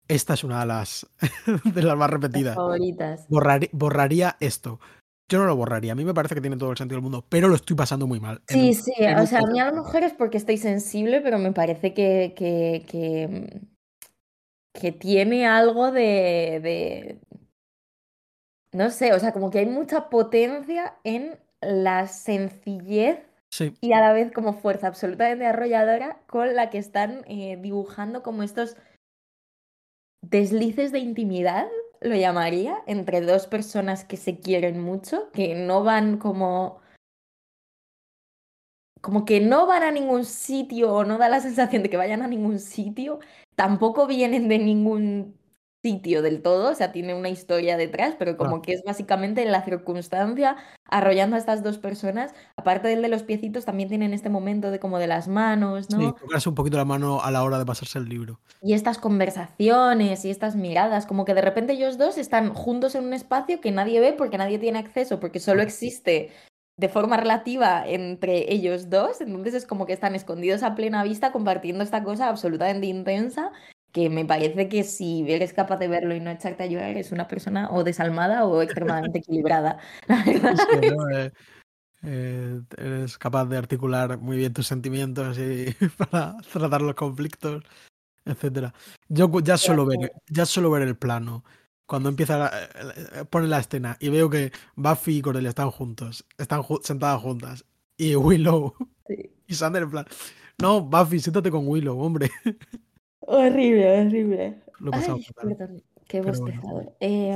esta 0.08 0.34
es 0.34 0.44
una 0.44 0.60
de 0.60 0.66
las, 0.66 1.06
de 1.64 1.82
las 1.82 1.96
más 1.96 2.10
Las 2.10 2.20
repetidas. 2.20 2.54
favoritas. 2.56 3.28
Borrari- 3.28 3.70
borraría 3.72 4.36
esto. 4.40 4.80
Yo 5.30 5.38
no 5.38 5.44
lo 5.46 5.56
borraría, 5.56 5.92
a 5.92 5.94
mí 5.94 6.06
me 6.06 6.14
parece 6.14 6.34
que 6.34 6.40
tiene 6.40 6.56
todo 6.56 6.70
el 6.70 6.78
sentido 6.78 6.96
del 6.96 7.02
mundo, 7.02 7.22
pero 7.28 7.48
lo 7.48 7.54
estoy 7.54 7.76
pasando 7.76 8.06
muy 8.06 8.18
mal. 8.18 8.40
Sí, 8.48 8.72
sí, 8.72 8.92
o 8.98 9.26
sea, 9.26 9.40
a 9.40 9.46
mí 9.46 9.60
a 9.60 9.70
lo 9.70 9.82
mejor 9.84 10.02
es 10.02 10.14
porque 10.14 10.38
estoy 10.38 10.56
sensible, 10.56 11.20
pero 11.20 11.38
me 11.38 11.52
parece 11.52 11.92
que, 11.92 12.32
que, 12.34 12.86
que, 12.88 13.60
que 14.72 14.92
tiene 14.92 15.46
algo 15.46 15.92
de, 15.92 16.60
de, 16.62 17.20
no 18.72 18.88
sé, 18.90 19.12
o 19.12 19.18
sea, 19.18 19.32
como 19.32 19.50
que 19.50 19.58
hay 19.58 19.66
mucha 19.66 20.08
potencia 20.08 20.96
en 21.04 21.38
la 21.60 22.06
sencillez 22.06 23.18
Sí, 23.50 23.74
y 23.80 23.92
a 23.92 24.00
la 24.00 24.12
vez 24.12 24.30
como 24.32 24.52
fuerza 24.52 24.86
absolutamente 24.86 25.46
arrolladora 25.46 26.20
con 26.26 26.54
la 26.54 26.70
que 26.70 26.78
están 26.78 27.22
eh, 27.26 27.58
dibujando 27.60 28.22
como 28.22 28.42
estos 28.42 28.76
deslices 30.22 30.92
de 30.92 30.98
intimidad, 31.00 31.66
lo 32.00 32.14
llamaría, 32.14 32.82
entre 32.86 33.20
dos 33.20 33.46
personas 33.46 34.04
que 34.04 34.16
se 34.16 34.38
quieren 34.38 34.80
mucho, 34.80 35.30
que 35.32 35.54
no 35.54 35.82
van 35.84 36.18
como 36.18 36.80
como 39.00 39.24
que 39.24 39.40
no 39.40 39.66
van 39.66 39.82
a 39.84 39.90
ningún 39.92 40.24
sitio 40.24 40.92
o 40.92 41.04
no 41.04 41.18
da 41.18 41.28
la 41.28 41.40
sensación 41.40 41.82
de 41.82 41.90
que 41.90 41.96
vayan 41.96 42.22
a 42.22 42.26
ningún 42.26 42.58
sitio, 42.58 43.20
tampoco 43.54 44.06
vienen 44.06 44.48
de 44.48 44.58
ningún 44.58 45.37
sitio 45.82 46.22
del 46.22 46.42
todo, 46.42 46.70
o 46.70 46.74
sea, 46.74 46.92
tiene 46.92 47.14
una 47.14 47.28
historia 47.28 47.76
detrás, 47.76 48.14
pero 48.18 48.36
como 48.36 48.62
que 48.62 48.72
es 48.72 48.82
básicamente 48.84 49.44
la 49.44 49.62
circunstancia 49.62 50.56
arrollando 50.90 51.36
a 51.36 51.38
estas 51.38 51.62
dos 51.62 51.78
personas, 51.78 52.34
aparte 52.56 52.88
del 52.88 53.02
de 53.02 53.08
los 53.08 53.22
piecitos, 53.22 53.64
también 53.64 53.88
tienen 53.88 54.12
este 54.12 54.30
momento 54.30 54.70
de 54.70 54.80
como 54.80 54.98
de 54.98 55.06
las 55.06 55.28
manos, 55.28 55.86
Sí, 55.88 55.96
¿no? 55.96 56.14
tocarse 56.14 56.48
un 56.48 56.54
poquito 56.54 56.76
la 56.76 56.84
mano 56.84 57.22
a 57.22 57.30
la 57.30 57.44
hora 57.44 57.58
de 57.58 57.66
pasarse 57.66 57.98
el 57.98 58.08
libro. 58.08 58.40
Y 58.62 58.72
estas 58.74 58.98
conversaciones 58.98 60.24
y 60.24 60.30
estas 60.30 60.56
miradas, 60.56 61.06
como 61.06 61.24
que 61.24 61.34
de 61.34 61.42
repente 61.42 61.74
ellos 61.74 61.98
dos 61.98 62.18
están 62.18 62.54
juntos 62.54 62.94
en 62.94 63.04
un 63.04 63.12
espacio 63.12 63.60
que 63.60 63.70
nadie 63.70 64.00
ve 64.00 64.14
porque 64.14 64.38
nadie 64.38 64.58
tiene 64.58 64.78
acceso, 64.78 65.20
porque 65.20 65.38
solo 65.40 65.62
existe 65.62 66.30
de 66.76 66.88
forma 66.88 67.16
relativa 67.16 67.86
entre 67.86 68.52
ellos 68.52 68.88
dos, 68.88 69.20
entonces 69.20 69.54
es 69.54 69.66
como 69.66 69.84
que 69.84 69.92
están 69.92 70.14
escondidos 70.14 70.62
a 70.62 70.76
plena 70.76 71.02
vista 71.02 71.32
compartiendo 71.32 71.82
esta 71.82 72.04
cosa 72.04 72.28
absolutamente 72.28 72.86
intensa 72.86 73.50
que 73.92 74.10
me 74.10 74.24
parece 74.24 74.68
que 74.68 74.84
si 74.84 75.24
eres 75.30 75.52
capaz 75.52 75.78
de 75.78 75.88
verlo 75.88 76.14
y 76.14 76.20
no 76.20 76.30
echarte 76.30 76.62
a 76.62 76.66
llorar 76.66 76.90
eres 76.90 77.10
una 77.12 77.26
persona 77.28 77.68
o 77.70 77.84
desalmada 77.84 78.44
o 78.44 78.60
extremadamente 78.62 79.18
equilibrada, 79.20 79.78
la 80.06 80.22
verdad. 80.24 80.56
Sí, 80.56 80.88
¿no? 80.94 81.10
Eh, 81.10 81.32
eh, 82.02 82.60
eres 82.76 83.18
capaz 83.18 83.46
de 83.46 83.56
articular 83.56 84.18
muy 84.18 84.36
bien 84.36 84.52
tus 84.52 84.66
sentimientos 84.66 85.38
y 85.38 85.66
para 85.96 86.36
tratar 86.52 86.82
los 86.82 86.94
conflictos, 86.94 87.64
etcétera. 88.24 88.72
Yo 89.08 89.30
ya 89.40 89.56
solo 89.56 89.86
ver, 89.86 90.12
ya 90.28 90.46
solo 90.46 90.70
ver 90.70 90.82
el 90.82 90.96
plano, 90.96 91.44
cuando 91.86 92.10
empieza 92.10 92.36
la, 92.38 92.50
eh, 92.52 93.24
pone 93.30 93.48
la 93.48 93.58
escena 93.58 93.96
y 94.00 94.10
veo 94.10 94.28
que 94.28 94.52
Buffy 94.76 95.16
y 95.18 95.22
Cordelia 95.22 95.48
están 95.48 95.70
juntos, 95.70 96.26
están 96.36 96.60
ju- 96.60 96.82
sentadas 96.82 97.20
juntas 97.22 97.64
y 97.96 98.14
Willow 98.16 98.74
Sí. 99.08 99.30
y 99.46 99.54
Sander 99.54 99.84
en 99.84 99.90
plan, 99.90 100.06
no, 100.60 100.82
Buffy, 100.82 101.18
siéntate 101.20 101.50
con 101.50 101.66
Willow, 101.66 101.98
hombre. 101.98 102.30
Horrible, 103.30 104.00
horrible. 104.06 104.62
Lo 104.78 104.88
he 104.88 104.92
pasado 104.92 105.18
Ay, 105.18 105.26
perdón, 105.34 105.82
qué 106.06 106.20
bueno. 106.22 106.38
bostezador. 106.38 106.84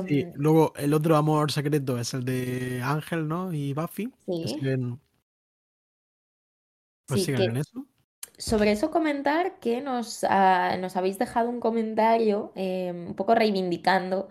Sí, 0.09 0.21
Em, 0.21 0.33
luego 0.35 0.73
el 0.77 0.95
otro 0.95 1.17
amor 1.17 1.53
secreto 1.53 1.99
es 1.99 2.15
el 2.15 2.25
de 2.25 2.81
Ángel, 2.83 3.29
¿no? 3.29 3.53
Y 3.53 3.75
Buffy, 3.75 4.07
que 4.41 4.49
sí, 4.49 4.49
siguen, 4.49 5.01
pues 7.07 7.25
sí, 7.25 7.35
que 7.35 7.45
en 7.45 7.57
eso. 7.59 7.87
Sobre 8.39 8.73
eso 8.73 8.91
comentar 8.91 9.61
que 9.61 9.81
nos, 9.83 10.25
ah, 10.25 10.77
nos 10.81 10.97
habéis 10.97 11.19
dejado 11.19 11.51
un 11.51 11.61
comentario 11.61 12.53
eh, 12.57 12.91
un 12.93 13.15
poco 13.15 13.35
reivindicando 13.35 14.31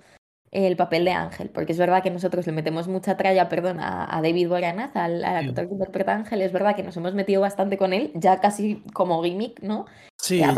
el 0.51 0.76
papel 0.76 1.05
de 1.05 1.12
Ángel, 1.12 1.49
porque 1.49 1.72
es 1.74 1.78
verdad 1.78 2.03
que 2.03 2.09
nosotros 2.12 2.45
le 2.47 2.51
metemos 2.53 2.88
mucha 2.88 3.16
tralla, 3.18 3.47
perdón, 3.49 3.80
a, 3.80 4.18
a 4.18 4.22
David 4.22 4.49
Boreanaz, 4.49 4.95
al, 4.95 5.24
al 5.24 5.38
actor 5.49 5.68
que 5.68 5.74
interpreta 5.76 6.14
a 6.14 6.16
Ángel, 6.18 6.41
es 6.41 6.51
verdad 6.51 6.76
que 6.76 6.84
nos 6.84 6.97
hemos 6.97 7.14
metido 7.14 7.39
bastante 7.41 7.78
con 7.78 7.93
él, 7.93 8.12
ya 8.16 8.41
casi 8.41 8.84
como 8.93 9.24
gimmick, 9.24 9.62
¿no? 9.62 9.86
Sí, 10.22 10.38
ya- 10.38 10.53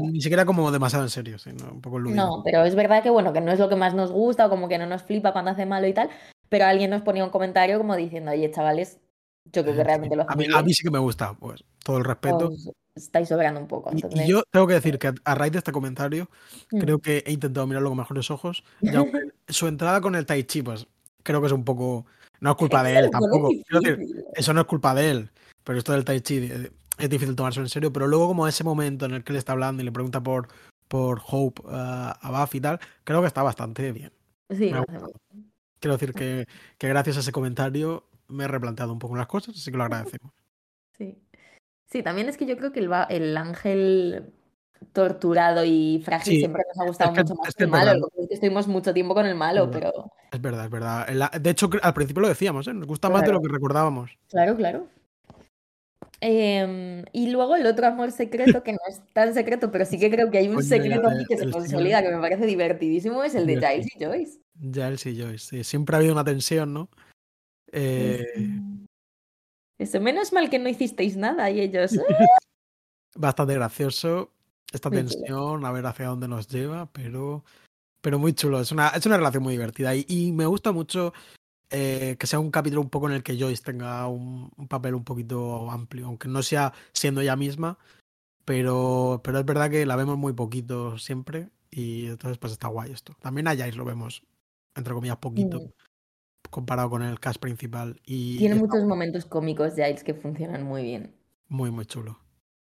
ni 0.00 0.22
siquiera 0.22 0.46
como 0.46 0.70
demasiado 0.70 1.04
en 1.04 1.10
serio, 1.10 1.38
sino 1.38 1.70
un 1.70 1.82
poco 1.82 2.00
no, 2.00 2.42
pero 2.42 2.64
es 2.64 2.74
verdad 2.74 3.02
que 3.02 3.10
bueno, 3.10 3.32
que 3.34 3.42
no 3.42 3.52
es 3.52 3.58
lo 3.58 3.68
que 3.68 3.76
más 3.76 3.94
nos 3.94 4.10
gusta 4.10 4.46
o 4.46 4.50
como 4.50 4.68
que 4.68 4.78
no 4.78 4.86
nos 4.86 5.02
flipa 5.02 5.32
cuando 5.32 5.50
hace 5.50 5.66
malo 5.66 5.86
y 5.86 5.92
tal, 5.92 6.08
pero 6.48 6.64
alguien 6.64 6.90
nos 6.90 7.02
ponía 7.02 7.22
un 7.22 7.30
comentario 7.30 7.76
como 7.76 7.94
diciendo, 7.94 8.30
oye, 8.30 8.50
chavales, 8.50 8.98
yo 9.52 9.62
creo 9.64 9.76
que 9.76 9.84
realmente 9.84 10.16
lo 10.16 10.24
A 10.28 10.34
mí, 10.34 10.46
a 10.52 10.62
mí 10.62 10.72
sí 10.72 10.82
que 10.82 10.90
me 10.90 10.98
gusta, 10.98 11.34
pues, 11.34 11.62
todo 11.84 11.98
el 11.98 12.04
respeto. 12.04 12.52
estáis 12.94 13.28
sobrando 13.28 13.60
un 13.60 13.68
poco, 13.68 13.90
Y, 13.92 14.26
yo 14.26 14.44
tengo 14.50 14.66
que 14.66 14.74
decir 14.74 14.98
que 14.98 15.12
a, 15.24 15.34
raíz 15.34 15.52
de 15.52 15.58
este 15.58 15.72
comentario, 15.72 16.30
mm. 16.70 16.78
creo 16.78 16.98
que 16.98 17.22
he 17.26 17.32
intentado 17.32 17.66
mirarlo 17.66 17.90
con 17.90 17.98
mejores 17.98 18.30
ojos. 18.30 18.64
Y 18.80 18.94
aunque 18.94 19.18
su 19.48 19.68
entrada 19.68 20.00
con 20.00 20.14
el 20.14 20.24
Tai 20.24 20.42
Chi, 20.44 20.62
pues, 20.62 20.86
creo 21.22 21.40
que 21.42 21.48
es 21.48 21.52
un 21.52 21.64
poco. 21.64 22.06
No 22.40 22.50
es 22.50 22.56
culpa 22.56 22.82
de 22.82 22.98
él 22.98 23.10
tampoco. 23.10 23.50
Decir, 23.70 24.24
eso 24.34 24.52
no 24.54 24.62
es 24.62 24.66
culpa 24.66 24.94
de 24.94 25.10
él. 25.10 25.30
Pero 25.64 25.78
esto 25.78 25.92
del 25.92 26.04
Tai 26.04 26.20
Chi 26.22 26.50
es 27.02 27.10
difícil 27.10 27.34
tomarse 27.34 27.60
en 27.60 27.68
serio. 27.68 27.92
Pero 27.92 28.06
luego, 28.06 28.28
como 28.28 28.46
ese 28.46 28.64
momento 28.64 29.04
en 29.06 29.12
el 29.12 29.24
que 29.24 29.32
él 29.32 29.38
está 29.38 29.52
hablando 29.52 29.82
y 29.82 29.84
le 29.84 29.92
pregunta 29.92 30.22
por, 30.22 30.48
por 30.88 31.20
Hope 31.26 31.62
ah, 31.68 32.16
a 32.20 32.30
Buffy 32.40 32.58
y 32.58 32.60
tal, 32.60 32.80
creo 33.04 33.20
que 33.20 33.26
está 33.26 33.42
bastante 33.42 33.92
bien. 33.92 34.12
Sí. 34.50 34.72
Quiero 35.80 35.94
decir 35.94 36.14
que, 36.14 36.46
que 36.78 36.88
gracias 36.88 37.16
a 37.16 37.20
ese 37.20 37.32
comentario 37.32 38.04
me 38.28 38.44
he 38.44 38.48
replanteado 38.48 38.92
un 38.92 38.98
poco 38.98 39.16
las 39.16 39.26
cosas, 39.26 39.56
así 39.56 39.70
que 39.70 39.76
lo 39.76 39.84
agradecemos. 39.84 40.32
Sí. 40.96 41.18
Sí, 41.90 42.02
también 42.02 42.28
es 42.28 42.36
que 42.36 42.46
yo 42.46 42.56
creo 42.56 42.72
que 42.72 42.80
el, 42.80 42.90
el 43.10 43.36
ángel 43.36 44.32
torturado 44.92 45.64
y 45.64 46.00
frágil 46.04 46.34
Sí, 46.34 46.38
siempre 46.38 46.62
nos 46.68 46.78
ha 46.78 46.84
es 46.84 46.88
gustado 46.88 47.12
que, 47.12 47.22
mucho 47.22 47.34
más 47.34 47.48
es 47.48 47.54
que 47.54 47.64
el 47.64 47.68
es 47.68 47.72
malo. 47.72 48.08
estuvimos 48.30 48.68
mucho 48.68 48.94
tiempo 48.94 49.14
con 49.14 49.26
el 49.26 49.34
malo, 49.34 49.70
pero 49.70 49.92
es 50.30 50.40
verdad. 50.40 50.64
es 50.64 50.70
verdad. 50.70 51.32
De 51.32 51.50
hecho, 51.50 51.68
al 51.82 51.94
principio 51.94 52.22
lo 52.22 52.28
decíamos, 52.28 52.66
¿eh? 52.68 52.74
Nos 52.74 52.86
gusta 52.86 53.10
más 53.10 53.22
de 53.22 53.32
lo 53.32 53.40
que 53.40 53.48
recordábamos. 53.48 54.10
claro, 54.28 54.56
claro. 54.56 54.86
Em, 56.24 57.04
y 57.12 57.30
luego 57.30 57.56
el 57.56 57.66
otro 57.66 57.84
amor 57.84 58.12
secreto, 58.12 58.62
que 58.62 58.72
no 58.72 58.78
es 58.88 59.02
tan 59.12 59.34
secreto, 59.34 59.72
pero 59.72 59.84
sí 59.84 59.98
que 59.98 60.08
creo 60.08 60.30
que 60.30 60.38
hay 60.38 60.46
un 60.46 60.54
Coño, 60.54 60.66
secreto 60.68 61.08
aquí 61.08 61.24
que 61.28 61.36
se 61.36 61.50
consolida, 61.50 62.00
que 62.00 62.10
me 62.12 62.20
parece 62.20 62.46
divertidísimo, 62.46 63.24
es 63.24 63.34
el 63.34 63.44
de. 63.44 63.54
Giles 63.56 63.88
y 63.96 64.04
Joyce. 64.04 64.40
Giles 64.60 65.06
y 65.06 65.20
Joyce. 65.20 65.38
Sí, 65.38 65.64
siempre 65.64 65.96
ha 65.96 65.98
habido 65.98 66.12
una 66.12 66.22
tensión, 66.22 66.72
¿no? 66.72 66.88
Eh, 67.72 68.24
Eso, 69.78 70.00
menos 70.00 70.32
mal 70.32 70.48
que 70.48 70.60
no 70.60 70.68
hicisteis 70.68 71.16
nada 71.16 71.50
y 71.50 71.60
ellos... 71.60 71.98
"Ah". 71.98 72.02
bastante 73.16 73.54
gracioso 73.54 74.30
esta 74.72 74.88
Muy 74.90 74.98
chulo. 75.00 75.10
tensión, 75.10 75.64
a 75.64 75.72
ver 75.72 75.86
hacia 75.86 76.06
dónde 76.06 76.28
nos 76.28 76.46
lleva, 76.46 76.86
pero, 76.92 77.44
pero 78.00 78.20
muy 78.20 78.32
chulo. 78.32 78.60
Es 78.60 78.70
una, 78.70 78.90
es 78.90 79.04
una 79.06 79.16
relación 79.16 79.42
muy 79.42 79.54
divertida 79.54 79.92
y, 79.96 80.06
y 80.08 80.30
me 80.30 80.46
gusta 80.46 80.70
mucho 80.70 81.12
eh, 81.72 82.16
que 82.18 82.26
sea 82.26 82.38
un 82.38 82.50
capítulo 82.50 82.80
un 82.82 82.90
poco 82.90 83.08
en 83.08 83.14
el 83.16 83.22
que 83.22 83.38
Joyce 83.38 83.62
tenga 83.62 84.06
un, 84.08 84.50
un 84.56 84.68
papel 84.68 84.94
un 84.94 85.04
poquito 85.04 85.70
amplio, 85.70 86.06
aunque 86.06 86.28
no 86.28 86.42
sea 86.42 86.72
siendo 86.92 87.20
ella 87.20 87.34
misma, 87.36 87.78
pero, 88.44 89.20
pero 89.24 89.38
es 89.38 89.44
verdad 89.44 89.70
que 89.70 89.86
la 89.86 89.96
vemos 89.96 90.18
muy 90.18 90.32
poquito 90.32 90.98
siempre 90.98 91.50
Y 91.70 92.06
entonces, 92.06 92.36
pues 92.38 92.52
está 92.52 92.68
guay 92.68 92.92
esto. 92.92 93.14
También 93.20 93.48
a 93.48 93.52
Giles 93.56 93.76
lo 93.76 93.84
vemos, 93.86 94.22
entre 94.74 94.92
comillas, 94.94 95.16
poquito, 95.16 95.58
Mm. 95.60 95.70
comparado 96.50 96.90
con 96.90 97.02
el 97.02 97.18
cast 97.18 97.40
principal. 97.40 97.98
Y 98.04 98.36
Tiene 98.38 98.56
muchos 98.56 98.84
momentos 98.84 99.24
cómicos 99.24 99.74
Giles 99.74 100.04
que 100.04 100.12
funcionan 100.14 100.64
muy 100.64 100.82
bien. 100.82 101.14
muy, 101.48 101.70
muy 101.70 101.86
chulo. 101.86 102.18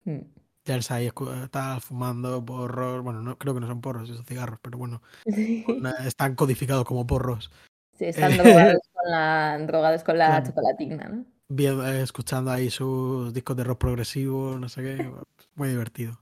Mm. 0.05 0.19
Giles 0.65 0.91
ahí 0.91 1.09
está 1.43 1.79
fumando 1.79 2.43
porros. 2.45 3.03
Bueno, 3.03 3.21
no, 3.23 3.37
creo 3.37 3.53
que 3.55 3.59
no 3.61 3.67
son 3.67 3.81
porros, 3.81 4.09
son 4.09 4.25
cigarros, 4.25 4.59
pero 4.61 4.77
bueno, 4.77 5.01
Sí. 5.25 5.65
están 6.05 6.35
codificados 6.35 6.85
como 6.85 7.07
porros. 7.07 7.49
Sí, 7.97 8.05
están 8.05 8.35
drogados 8.37 8.81
con 8.93 9.11
la, 9.11 9.57
drogados 9.67 10.03
con 10.03 10.17
la 10.17 10.27
Claro. 10.27 10.45
chocolatina, 10.47 11.03
¿no? 11.09 11.25
Bien, 11.49 11.79
eh, 11.81 12.01
escuchando 12.01 12.49
ahí 12.51 12.69
sus 12.69 13.33
discos 13.33 13.55
de 13.55 13.63
rock 13.63 13.79
progresivo, 13.79 14.57
no 14.57 14.67
sé 14.69 14.81
qué. 14.81 15.11
Muy 15.55 15.69
divertido. 15.69 16.19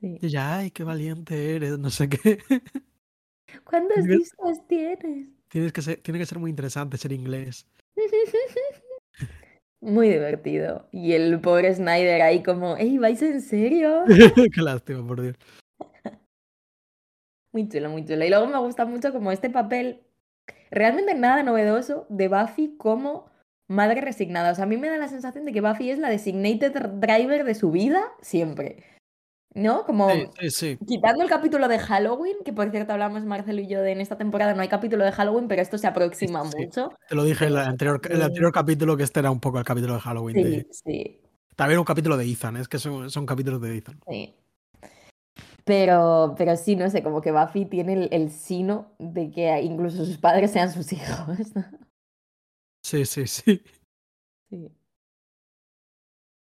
Sí. 0.00 0.18
Y 0.22 0.26
ella, 0.26 0.56
ay, 0.58 0.70
qué 0.70 0.82
valiente 0.84 1.56
eres, 1.56 1.78
no 1.78 1.90
sé 1.90 2.08
qué. 2.08 2.38
¿Cuántos 3.64 4.04
discos 4.04 4.66
tienes? 4.68 5.28
Tienes 5.48 5.72
que 5.72 5.82
ser, 5.82 5.96
tiene 6.00 6.18
que 6.20 6.26
ser 6.26 6.38
muy 6.38 6.48
interesante 6.50 6.96
ser 6.96 7.12
inglés. 7.12 7.66
Muy 9.80 10.08
divertido. 10.08 10.88
Y 10.92 11.12
el 11.12 11.40
pobre 11.40 11.74
Snyder 11.74 12.22
ahí 12.22 12.42
como, 12.42 12.76
¡Ey, 12.76 12.98
vais 12.98 13.20
en 13.22 13.40
serio! 13.42 14.04
qué 14.06 14.60
lástima, 14.62 15.06
por 15.06 15.20
Dios. 15.20 15.36
Muy 17.52 17.68
chulo, 17.68 17.90
muy 17.90 18.04
chulo. 18.04 18.24
Y 18.24 18.28
luego 18.28 18.46
me 18.46 18.58
gusta 18.58 18.84
mucho 18.86 19.12
como 19.12 19.32
este 19.32 19.50
papel, 19.50 20.00
realmente 20.70 21.14
nada 21.14 21.42
novedoso, 21.42 22.06
de 22.08 22.28
Buffy 22.28 22.76
como 22.78 23.26
madre 23.68 24.00
resignada. 24.00 24.52
O 24.52 24.54
sea, 24.54 24.64
a 24.64 24.68
mí 24.68 24.76
me 24.76 24.88
da 24.88 24.98
la 24.98 25.08
sensación 25.08 25.44
de 25.44 25.52
que 25.52 25.60
Buffy 25.60 25.90
es 25.90 25.98
la 25.98 26.08
designated 26.10 26.72
driver 26.94 27.44
de 27.44 27.54
su 27.54 27.70
vida 27.70 28.02
siempre. 28.20 28.84
¿No? 29.52 29.84
Como 29.84 30.08
Sí, 30.10 30.28
sí, 30.38 30.50
sí. 30.50 30.78
quitando 30.86 31.24
el 31.24 31.28
capítulo 31.28 31.66
de 31.66 31.80
Halloween, 31.80 32.36
que 32.44 32.52
por 32.52 32.70
cierto 32.70 32.92
hablamos 32.92 33.24
Marcelo 33.24 33.60
y 33.60 33.66
yo 33.66 33.82
de 33.82 33.90
en 33.90 34.00
esta 34.00 34.16
temporada 34.16 34.54
no 34.54 34.62
hay 34.62 34.68
capítulo 34.68 35.04
de 35.04 35.10
Halloween, 35.10 35.48
pero 35.48 35.60
esto 35.60 35.76
se 35.76 35.88
aproxima 35.88 36.44
mucho. 36.44 36.92
Te 37.08 37.16
lo 37.16 37.24
dije 37.24 37.46
en 37.46 37.52
el 37.54 37.58
anterior, 37.58 38.00
el 38.08 38.22
anterior 38.22 38.52
capítulo 38.52 38.96
que 38.96 39.02
este 39.02 39.18
era 39.18 39.32
un 39.32 39.40
poco 39.40 39.58
el 39.58 39.64
capítulo 39.64 39.94
de 39.94 40.00
Halloween. 40.00 40.36
Sí, 40.36 40.42
de- 40.44 40.66
sí, 40.70 41.20
También 41.56 41.80
un 41.80 41.84
capítulo 41.84 42.16
de 42.16 42.30
Ethan, 42.30 42.58
es 42.58 42.68
que 42.68 42.78
son, 42.78 43.10
son 43.10 43.26
capítulos 43.26 43.60
de 43.60 43.76
Ethan. 43.76 44.00
sí. 44.08 44.36
Pero, 45.64 46.34
pero 46.36 46.56
sí, 46.56 46.76
no 46.76 46.88
sé, 46.90 47.02
como 47.02 47.20
que 47.20 47.32
Buffy 47.32 47.66
tiene 47.66 47.92
el, 47.94 48.08
el 48.12 48.30
sino 48.30 48.92
de 48.98 49.30
que 49.30 49.60
incluso 49.62 50.04
sus 50.04 50.18
padres 50.18 50.50
sean 50.50 50.72
sus 50.72 50.92
hijos. 50.92 51.26
¿no? 51.54 51.64
Sí, 52.82 53.04
sí, 53.04 53.26
sí. 53.26 53.62
Sí. 54.50 54.72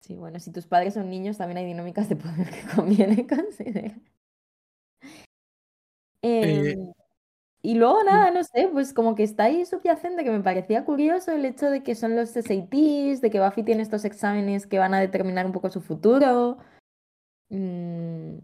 Sí, 0.01 0.15
bueno, 0.15 0.39
si 0.39 0.51
tus 0.51 0.67
padres 0.67 0.93
son 0.93 1.09
niños, 1.09 1.37
también 1.37 1.57
hay 1.57 1.65
dinámicas 1.65 2.07
de 2.09 2.15
poder 2.15 2.49
que 2.51 2.61
conviene 2.75 3.25
considerar. 3.25 3.99
Eh, 6.21 6.73
Em, 6.73 6.93
y 7.63 7.73
luego 7.75 8.03
nada, 8.03 8.29
no 8.29 8.43
sé, 8.43 8.69
pues 8.71 8.93
como 8.93 9.15
que 9.15 9.23
está 9.23 9.45
ahí 9.45 9.65
subyacente 9.65 10.23
que 10.23 10.29
me 10.29 10.41
parecía 10.43 10.85
curioso 10.85 11.31
el 11.31 11.45
hecho 11.45 11.71
de 11.71 11.81
que 11.81 11.95
son 11.95 12.15
los 12.15 12.29
SATs, 12.35 13.21
de 13.21 13.29
que 13.31 13.39
Buffy 13.39 13.63
tiene 13.63 13.81
estos 13.81 14.05
exámenes 14.05 14.67
que 14.67 14.77
van 14.77 14.93
a 14.93 14.99
determinar 14.99 15.47
un 15.47 15.51
poco 15.51 15.71
su 15.71 15.81
futuro. 15.81 16.59
Mm, 17.49 18.37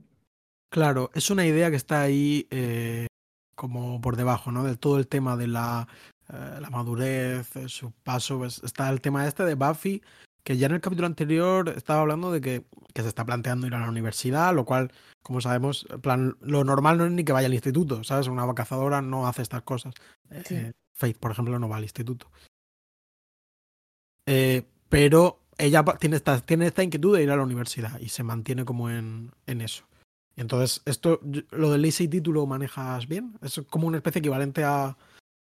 Claro, 0.71 1.11
es 1.13 1.29
una 1.29 1.45
idea 1.45 1.69
que 1.69 1.75
está 1.75 2.01
ahí 2.01 2.47
eh, 2.49 3.07
como 3.55 3.99
por 3.99 4.15
debajo, 4.15 4.53
¿no? 4.53 4.63
De 4.63 4.77
todo 4.77 4.97
el 4.97 5.07
tema 5.07 5.35
de 5.35 5.47
la, 5.47 5.85
eh, 6.29 6.59
la 6.61 6.69
madurez, 6.69 7.53
eh, 7.57 7.67
su 7.67 7.91
paso. 7.91 8.37
pues, 8.37 8.61
está 8.63 8.89
el 8.89 9.01
tema 9.01 9.27
este 9.27 9.43
de 9.43 9.55
Buffy, 9.55 10.01
que 10.45 10.55
ya 10.55 10.67
en 10.67 10.73
el 10.75 10.79
capítulo 10.79 11.07
anterior 11.07 11.67
estaba 11.75 11.99
hablando 11.99 12.31
de 12.31 12.39
que, 12.39 12.65
que 12.93 13.01
se 13.01 13.09
está 13.09 13.25
planteando 13.25 13.67
ir 13.67 13.75
a 13.75 13.81
la 13.81 13.89
universidad, 13.89 14.55
lo 14.55 14.63
cual, 14.63 14.93
como 15.21 15.41
sabemos, 15.41 15.85
plan, 16.01 16.37
lo 16.39 16.63
normal 16.63 16.97
no 16.97 17.05
es 17.05 17.11
ni 17.11 17.25
que 17.25 17.33
vaya 17.33 17.47
al 17.47 17.53
instituto, 17.53 18.05
¿sabes? 18.05 18.27
Una 18.27 18.51
cazadora 18.55 19.01
no 19.01 19.27
hace 19.27 19.41
estas 19.41 19.63
cosas. 19.63 19.93
Sí. 20.45 20.55
eh, 20.55 20.71
Faith, 20.93 21.17
por 21.17 21.31
ejemplo, 21.31 21.59
no 21.59 21.67
va 21.67 21.77
al 21.77 21.83
instituto. 21.83 22.31
Eh, 24.25 24.63
pero 24.87 25.41
ella 25.57 25.83
tiene 25.99 26.15
esta, 26.15 26.39
tiene 26.39 26.67
esta 26.67 26.81
inquietud 26.81 27.17
de 27.17 27.23
ir 27.23 27.31
a 27.31 27.35
la 27.35 27.43
universidad 27.43 27.99
y 27.99 28.07
se 28.07 28.23
mantiene 28.23 28.63
como 28.63 28.89
en, 28.89 29.31
en 29.47 29.59
eso. 29.59 29.83
Entonces, 30.35 30.81
esto, 30.85 31.19
lo 31.51 31.71
del 31.71 31.85
ACT, 31.85 32.21
¿tú 32.23 32.33
lo 32.33 32.45
manejas 32.45 33.07
bien? 33.07 33.33
Es 33.41 33.61
como 33.69 33.87
una 33.87 33.97
especie 33.97 34.19
equivalente 34.19 34.63
a, 34.63 34.97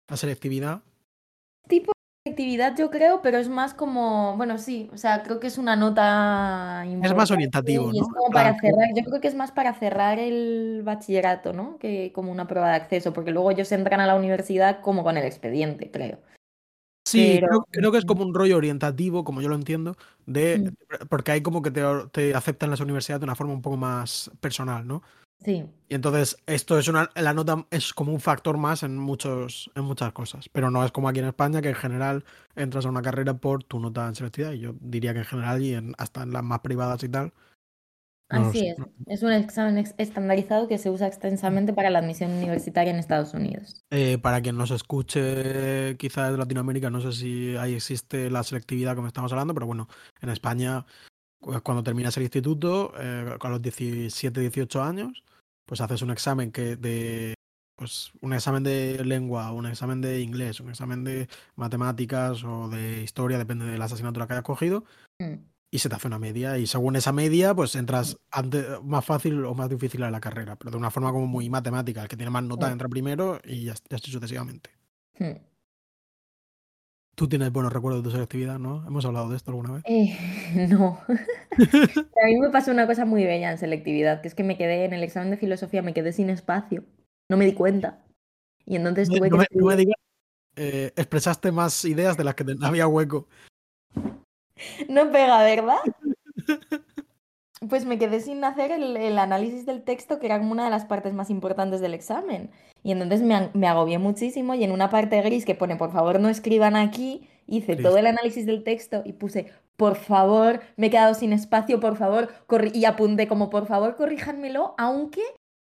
a 0.09 0.17
selectividad. 0.17 0.83
tipo 1.69 1.93
de 2.25 2.33
actividad 2.33 2.77
yo 2.77 2.91
creo, 2.91 3.23
pero 3.23 3.39
es 3.39 3.49
más 3.49 3.73
como, 3.73 4.37
bueno, 4.37 4.59
sí, 4.59 4.91
o 4.93 4.99
sea, 4.99 5.23
creo 5.23 5.41
que 5.41 5.47
es 5.47 5.57
una 5.57 5.75
nota 5.75 6.85
Es 6.85 7.15
más 7.15 7.31
orientativo, 7.31 7.87
y 7.93 7.97
es 7.97 8.03
¿no? 8.03 8.09
En 8.09 8.13
como 8.13 8.31
para 8.31 8.59
cerrar, 8.61 8.89
yo 8.95 9.05
creo 9.05 9.21
que 9.21 9.29
es 9.29 9.35
más 9.35 9.53
para 9.53 9.73
cerrar 9.73 10.19
el 10.19 10.83
bachillerato, 10.85 11.55
¿no? 11.55 11.79
Que 11.79 12.13
como 12.13 12.31
una 12.31 12.47
prueba 12.47 12.69
de 12.69 12.77
acceso, 12.77 13.15
porque 13.15 13.31
luego 13.31 13.51
ellos 13.51 13.73
entran 13.73 14.01
a 14.01 14.07
la 14.07 14.17
universidad 14.17 14.81
como 14.81 15.03
con 15.03 15.17
el 15.17 15.25
expediente, 15.25 15.91
creo. 15.91 16.19
Sí, 17.05 17.39
Pero, 17.41 17.49
creo, 17.49 17.67
creo 17.71 17.93
que 17.93 17.99
es 17.99 18.05
como 18.05 18.23
un 18.25 18.35
rollo 18.35 18.57
orientativo, 18.57 19.25
como 19.25 19.41
yo 19.43 19.49
lo 19.49 19.55
entiendo, 19.57 19.97
de 20.27 20.63
mm, 20.65 21.09
porque 21.09 21.33
hay 21.33 21.43
como 21.43 21.63
que 21.63 21.71
te, 21.71 21.83
te 22.13 22.35
aceptan 22.35 22.71
las 22.71 22.81
universidades 22.81 23.21
de 23.21 23.25
una 23.25 23.35
forma 23.35 23.53
un 23.55 23.63
poco 23.63 23.77
más 23.77 24.31
personal, 24.41 24.87
¿no? 24.87 25.03
sí, 25.45 25.65
Y 25.89 25.97
entonces 25.97 26.37
esto 26.47 26.79
es 26.79 26.89
una, 26.89 27.11
la 27.17 27.35
nota 27.35 27.67
es 27.71 27.93
como 27.95 28.13
un 28.13 28.21
factor 28.21 28.57
más 28.59 28.85
en 28.85 28.97
muchos, 28.97 29.71
en 29.75 29.85
muchas 29.85 30.13
cosas. 30.13 30.49
Pero 30.49 30.71
no 30.71 30.85
es 30.85 30.93
como 30.93 31.09
aquí 31.09 31.19
en 31.19 31.27
España, 31.27 31.61
que 31.63 31.71
en 31.71 31.75
general 31.75 32.25
entras 32.55 32.87
a 32.87 32.91
una 32.91 33.03
carrera 33.03 33.35
por 33.39 33.65
tu 33.65 33.81
nota 33.81 34.07
en 34.07 34.15
selectividad. 34.15 34.53
Y 34.53 34.61
yo 34.61 34.75
diría 34.81 35.13
que 35.13 35.21
en 35.21 35.25
general 35.25 35.63
y 35.63 35.75
en, 35.75 35.95
hasta 35.99 36.23
en 36.23 36.33
las 36.33 36.45
más 36.45 36.61
privadas 36.61 37.03
y 37.03 37.09
tal. 37.09 37.33
Así 38.31 38.67
es. 38.69 38.77
Es 39.07 39.23
un 39.23 39.33
examen 39.33 39.79
ex- 39.79 39.95
estandarizado 39.99 40.69
que 40.69 40.79
se 40.79 40.89
usa 40.91 41.07
extensamente 41.07 41.73
para 41.73 41.91
la 41.91 41.99
admisión 41.99 42.31
universitaria 42.31 42.93
en 42.93 42.99
Estados 42.99 43.35
Unidos. 43.35 43.81
Eh, 43.91 44.19
para 44.19 44.41
quien 44.41 44.57
nos 44.57 44.71
escuche, 44.71 45.97
quizá 45.97 46.31
de 46.31 46.39
Latinoamérica, 46.39 46.91
no 46.91 47.01
sé 47.01 47.13
si 47.13 47.57
ahí 47.57 47.75
existe 47.75 48.31
la 48.31 48.43
selectividad 48.45 48.95
como 48.95 49.09
estamos 49.09 49.33
hablando, 49.33 49.53
pero 49.55 49.67
bueno, 49.67 49.89
en 50.21 50.29
España, 50.29 50.87
cu- 51.41 51.61
cuando 51.63 51.83
terminas 51.83 52.17
el 52.17 52.23
instituto, 52.25 52.93
eh, 52.99 53.37
a 53.41 53.49
los 53.49 53.61
17, 53.61 54.41
18 54.41 54.83
años, 54.83 55.25
pues 55.67 55.81
haces 55.81 56.03
un 56.03 56.11
examen 56.11 56.53
que 56.53 56.77
de, 56.77 57.35
pues 57.77 58.13
un 58.21 58.33
examen 58.33 58.63
de 58.63 59.05
lengua, 59.05 59.51
un 59.53 59.67
examen 59.67 60.01
de 60.01 60.21
inglés, 60.21 60.61
un 60.61 60.71
examen 60.71 61.03
de 61.03 61.29
matemáticas 61.57 62.45
o 62.45 62.69
de 62.69 63.03
historia, 63.03 63.39
depende 63.39 63.65
de 63.65 63.79
la 63.79 63.87
asignatura 63.87 64.27
que 64.27 64.35
hayas 64.35 64.45
cogido, 64.45 64.85
Mm, 65.21 65.35
y 65.71 65.79
se 65.79 65.89
te 65.89 65.95
hace 65.95 66.09
una 66.09 66.19
media, 66.19 66.59
y 66.59 66.67
según 66.67 66.97
esa 66.97 67.13
media, 67.13 67.55
pues 67.55 67.77
entras 67.77 68.17
antes, 68.31 68.65
más 68.83 69.05
fácil 69.05 69.45
o 69.45 69.55
más 69.55 69.69
difícil 69.69 70.03
a 70.03 70.11
la 70.11 70.21
carrera, 70.21 70.57
pero 70.57 70.73
de 70.73 70.77
una 70.77 70.91
forma 70.91 71.13
como 71.13 71.27
muy 71.27 71.49
matemática, 71.49 72.03
el 72.03 72.09
que 72.09 72.17
tiene 72.17 72.31
más 72.31 72.43
notas 72.43 72.71
mm, 72.71 72.73
entra 72.73 72.89
primero 72.89 73.41
y 73.45 73.65
ya, 73.65 73.75
ya 73.89 73.97
así 73.97 74.11
sucesivamente. 74.11 74.71
mm. 75.19 75.31
Tú 77.15 77.29
tienes 77.29 77.53
buenos 77.53 77.73
recuerdos 77.73 78.03
de 78.03 78.09
tu 78.09 78.13
selectividad, 78.13 78.59
¿no? 78.59 78.87
Hemos 78.87 79.05
hablado 79.05 79.29
de 79.29 79.37
esto 79.37 79.51
alguna 79.51 79.73
vez. 79.73 79.83
Eh, 79.87 80.67
no. 80.71 80.99
A 81.53 82.27
mí 82.27 82.39
me 82.39 82.51
pasó 82.51 82.71
una 82.71 82.87
cosa 82.87 83.05
muy 83.05 83.25
bella 83.25 83.51
en 83.51 83.59
selectividad, 83.59 84.23
que 84.23 84.29
es 84.29 84.35
que 84.35 84.43
me 84.45 84.57
quedé 84.57 84.85
en 84.87 84.93
el 84.95 85.03
examen 85.03 85.31
de 85.31 85.37
filosofía, 85.37 85.83
me 85.83 85.93
quedé 85.93 86.13
sin 86.13 86.31
espacio, 86.31 86.85
no 87.29 87.37
me 87.37 87.45
di 87.45 87.53
cuenta. 87.53 88.05
Y 88.65 88.77
entonces 88.77 89.09
tuve 89.09 89.29
no 89.29 89.39
que 89.39 89.47
me, 89.55 89.61
no 89.61 89.67
me 89.67 89.77
digas, 89.77 89.97
eh, 90.57 90.93
expresaste 90.97 91.53
más 91.53 91.85
ideas 91.85 92.17
de 92.17 92.25
las 92.25 92.35
que 92.35 92.45
te- 92.45 92.57
había 92.63 92.87
hueco. 92.87 93.29
No 94.89 95.11
pega, 95.11 95.43
¿verdad? 95.43 95.79
Pues 97.69 97.85
me 97.85 97.99
quedé 97.99 98.21
sin 98.21 98.43
hacer 98.43 98.71
el, 98.71 98.97
el 98.97 99.19
análisis 99.19 99.67
del 99.67 99.83
texto, 99.83 100.19
que 100.19 100.25
era 100.25 100.39
como 100.39 100.53
una 100.53 100.65
de 100.65 100.71
las 100.71 100.87
partes 100.87 101.13
más 101.13 101.29
importantes 101.29 101.83
del 101.83 101.93
examen. 101.93 102.51
Y 102.83 102.91
entonces 102.91 103.21
me, 103.21 103.51
me 103.53 103.69
agobié 103.69 103.99
muchísimo 103.99 104.55
y 104.55 104.65
en 104.65 104.73
una 104.73 104.89
parte 104.89 105.21
gris 105.21 105.45
que 105.45 105.55
pone, 105.55 105.77
por 105.77 105.93
favor, 105.93 106.21
no 106.21 106.31
escriban 106.31 106.75
aquí, 106.75 107.29
hice 107.47 107.77
todo 107.77 107.99
el 107.99 108.07
análisis 108.07 108.47
del 108.47 108.65
texto 108.65 109.03
y 109.05 109.13
puse, 109.13 109.53
por 109.77 109.97
favor, 109.97 110.61
me 110.77 110.87
he 110.87 110.91
quedado 110.91 111.13
sin 111.13 111.35
espacio, 111.35 111.81
por 111.81 111.97
favor, 111.97 112.33
corri-", 112.47 112.73
y 112.75 112.87
apunté 112.87 113.29
como, 113.29 113.51
por 113.51 113.67
favor, 113.67 113.95
corríjanmelo, 113.95 114.75
aunque 114.79 115.21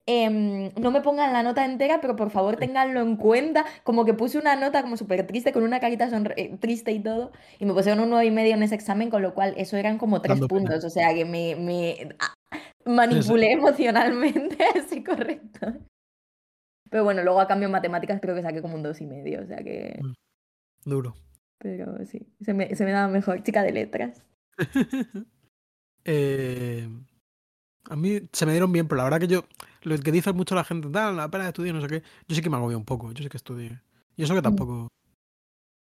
em, 0.06 0.70
no 0.80 0.90
me 0.90 1.00
pongan 1.00 1.32
la 1.32 1.42
nota 1.42 1.64
entera, 1.64 2.00
pero 2.00 2.16
por 2.16 2.30
favor 2.30 2.56
ténganlo 2.56 3.00
en 3.00 3.16
cuenta. 3.16 3.64
Como 3.82 4.04
que 4.04 4.14
puse 4.14 4.38
una 4.38 4.56
nota 4.56 4.82
como 4.82 4.96
súper 4.96 5.26
triste, 5.26 5.52
con 5.52 5.62
una 5.64 5.80
carita 5.80 6.08
sonre- 6.08 6.34
eh, 6.36 6.56
triste 6.60 6.92
y 6.92 7.00
todo, 7.00 7.32
y 7.58 7.66
me 7.66 7.74
pusieron 7.74 8.00
un 8.00 8.10
9 8.10 8.26
y 8.26 8.30
medio 8.30 8.54
en 8.54 8.62
ese 8.62 8.74
examen, 8.76 9.10
con 9.10 9.22
lo 9.22 9.34
cual 9.34 9.54
eso 9.56 9.76
eran 9.76 9.98
como 9.98 10.20
tres 10.22 10.36
Dando 10.40 10.48
pena. 10.48 10.60
puntos, 10.60 10.84
o 10.84 10.90
sea 10.90 11.12
que 11.14 11.24
me, 11.24 11.56
me 11.56 12.14
ah, 12.20 12.32
Sí, 12.52 12.60
sí. 12.84 12.90
manipulé 12.90 13.52
emocionalmente 13.52 14.56
a 14.74 14.78
ese 14.78 15.02
corrector. 15.02 15.80
Pero 16.88 17.02
bueno, 17.02 17.22
luego 17.24 17.40
a 17.40 17.48
cambio 17.48 17.66
en 17.66 17.72
matemáticas 17.72 18.20
creo 18.20 18.34
que 18.36 18.42
saqué 18.42 18.62
como 18.62 18.76
un 18.76 18.82
dos 18.84 19.00
y 19.00 19.06
medio, 19.06 19.42
o 19.42 19.46
sea 19.46 19.58
que... 19.58 19.98
Mm, 20.02 20.14
Duro. 20.88 21.14
Pero 21.58 22.04
sí, 22.06 22.28
se 22.40 22.54
me, 22.54 22.76
se 22.76 22.84
me 22.84 22.92
daba 22.92 23.08
mejor, 23.08 23.42
chica 23.42 23.62
de 23.64 23.72
letras. 23.72 24.22
Eh, 26.08 26.88
a 27.90 27.96
mí 27.96 28.20
se 28.32 28.46
me 28.46 28.52
dieron 28.52 28.72
bien, 28.72 28.88
pero 28.88 28.98
la 28.98 29.04
verdad 29.04 29.20
que 29.20 29.28
yo, 29.28 29.44
lo 29.82 29.98
que 29.98 30.12
dice 30.12 30.32
mucho 30.32 30.54
la 30.54 30.64
gente, 30.64 30.88
tal, 30.90 31.16
la 31.16 31.30
pena 31.30 31.44
de 31.44 31.50
estudiar, 31.50 31.74
no 31.74 31.80
sé 31.80 31.88
qué, 31.88 32.02
yo 32.28 32.36
sí 32.36 32.42
que 32.42 32.50
me 32.50 32.56
agobié 32.56 32.76
un 32.76 32.84
poco, 32.84 33.12
yo 33.12 33.22
sí 33.22 33.28
que 33.28 33.36
estudié. 33.36 33.80
Y 34.16 34.24
eso 34.24 34.34
que 34.34 34.42
Mm. 34.42 34.42
tampoco. 34.42 34.88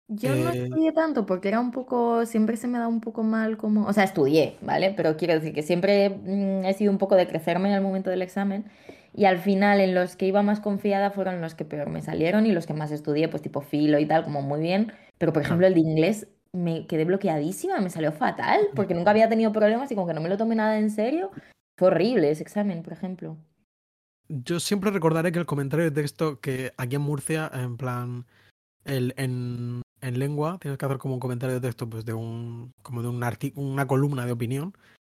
Yo 0.08 0.36
no 0.36 0.48
Eh, 0.48 0.52
estudié 0.52 0.92
tanto 0.92 1.26
porque 1.26 1.48
era 1.48 1.58
un 1.58 1.72
poco, 1.72 2.26
siempre 2.26 2.56
se 2.56 2.68
me 2.68 2.78
da 2.78 2.86
un 2.86 3.00
poco 3.00 3.24
mal 3.24 3.56
como, 3.56 3.86
o 3.86 3.92
sea, 3.92 4.04
estudié, 4.04 4.56
¿vale? 4.62 4.92
Pero 4.96 5.16
quiero 5.16 5.34
decir 5.34 5.52
que 5.52 5.64
siempre 5.64 6.10
mm, 6.10 6.64
he 6.64 6.74
sido 6.74 6.92
un 6.92 6.98
poco 6.98 7.16
de 7.16 7.26
crecerme 7.26 7.68
en 7.68 7.74
el 7.74 7.82
momento 7.82 8.10
del 8.10 8.22
examen 8.22 8.66
Y 9.12 9.24
al 9.24 9.38
final, 9.38 9.80
en 9.80 9.94
los 9.96 10.14
que 10.14 10.26
iba 10.26 10.42
más 10.42 10.60
confiada 10.60 11.10
fueron 11.10 11.40
los 11.40 11.54
que 11.56 11.64
peor 11.64 11.88
me 11.90 12.02
salieron 12.02 12.46
y 12.46 12.52
los 12.52 12.66
que 12.66 12.74
más 12.74 12.92
estudié, 12.92 13.28
pues 13.28 13.42
tipo 13.42 13.62
filo 13.62 13.98
y 13.98 14.06
tal, 14.06 14.22
como 14.24 14.42
muy 14.42 14.60
bien. 14.60 14.92
Pero 15.18 15.32
por 15.32 15.42
ejemplo, 15.42 15.66
el 15.66 15.74
de 15.74 15.80
inglés 15.80 16.28
me 16.52 16.86
quedé 16.86 17.04
bloqueadísima, 17.04 17.80
me 17.80 17.90
salió 17.90 18.12
fatal, 18.12 18.60
porque 18.76 18.94
nunca 18.94 19.10
había 19.10 19.28
tenido 19.28 19.52
problemas 19.52 19.90
y 19.90 19.94
como 19.96 20.06
que 20.06 20.14
no 20.14 20.20
me 20.20 20.28
lo 20.28 20.36
tomé 20.36 20.54
nada 20.54 20.78
en 20.78 20.90
serio. 20.90 21.32
Fue 21.76 21.88
horrible 21.88 22.30
ese 22.30 22.42
examen, 22.42 22.82
por 22.82 22.92
ejemplo. 22.92 23.36
Yo 24.28 24.58
siempre 24.60 24.90
recordaré 24.90 25.30
que 25.30 25.38
el 25.38 25.46
comentario 25.46 25.84
de 25.84 25.90
texto 25.90 26.40
que 26.40 26.72
aquí 26.76 26.96
en 26.96 27.02
Murcia, 27.02 27.50
en 27.52 27.76
plan, 27.76 28.26
el, 28.84 29.14
en, 29.16 29.82
en 30.00 30.18
lengua, 30.18 30.58
tienes 30.60 30.78
que 30.78 30.86
hacer 30.86 30.98
como 30.98 31.14
un 31.14 31.20
comentario 31.20 31.54
de 31.54 31.60
texto 31.60 31.88
pues 31.88 32.04
de 32.04 32.14
un, 32.14 32.72
como 32.82 33.02
de 33.02 33.08
un 33.08 33.22
una 33.54 33.86
columna 33.86 34.26
de 34.26 34.32
opinión. 34.32 34.74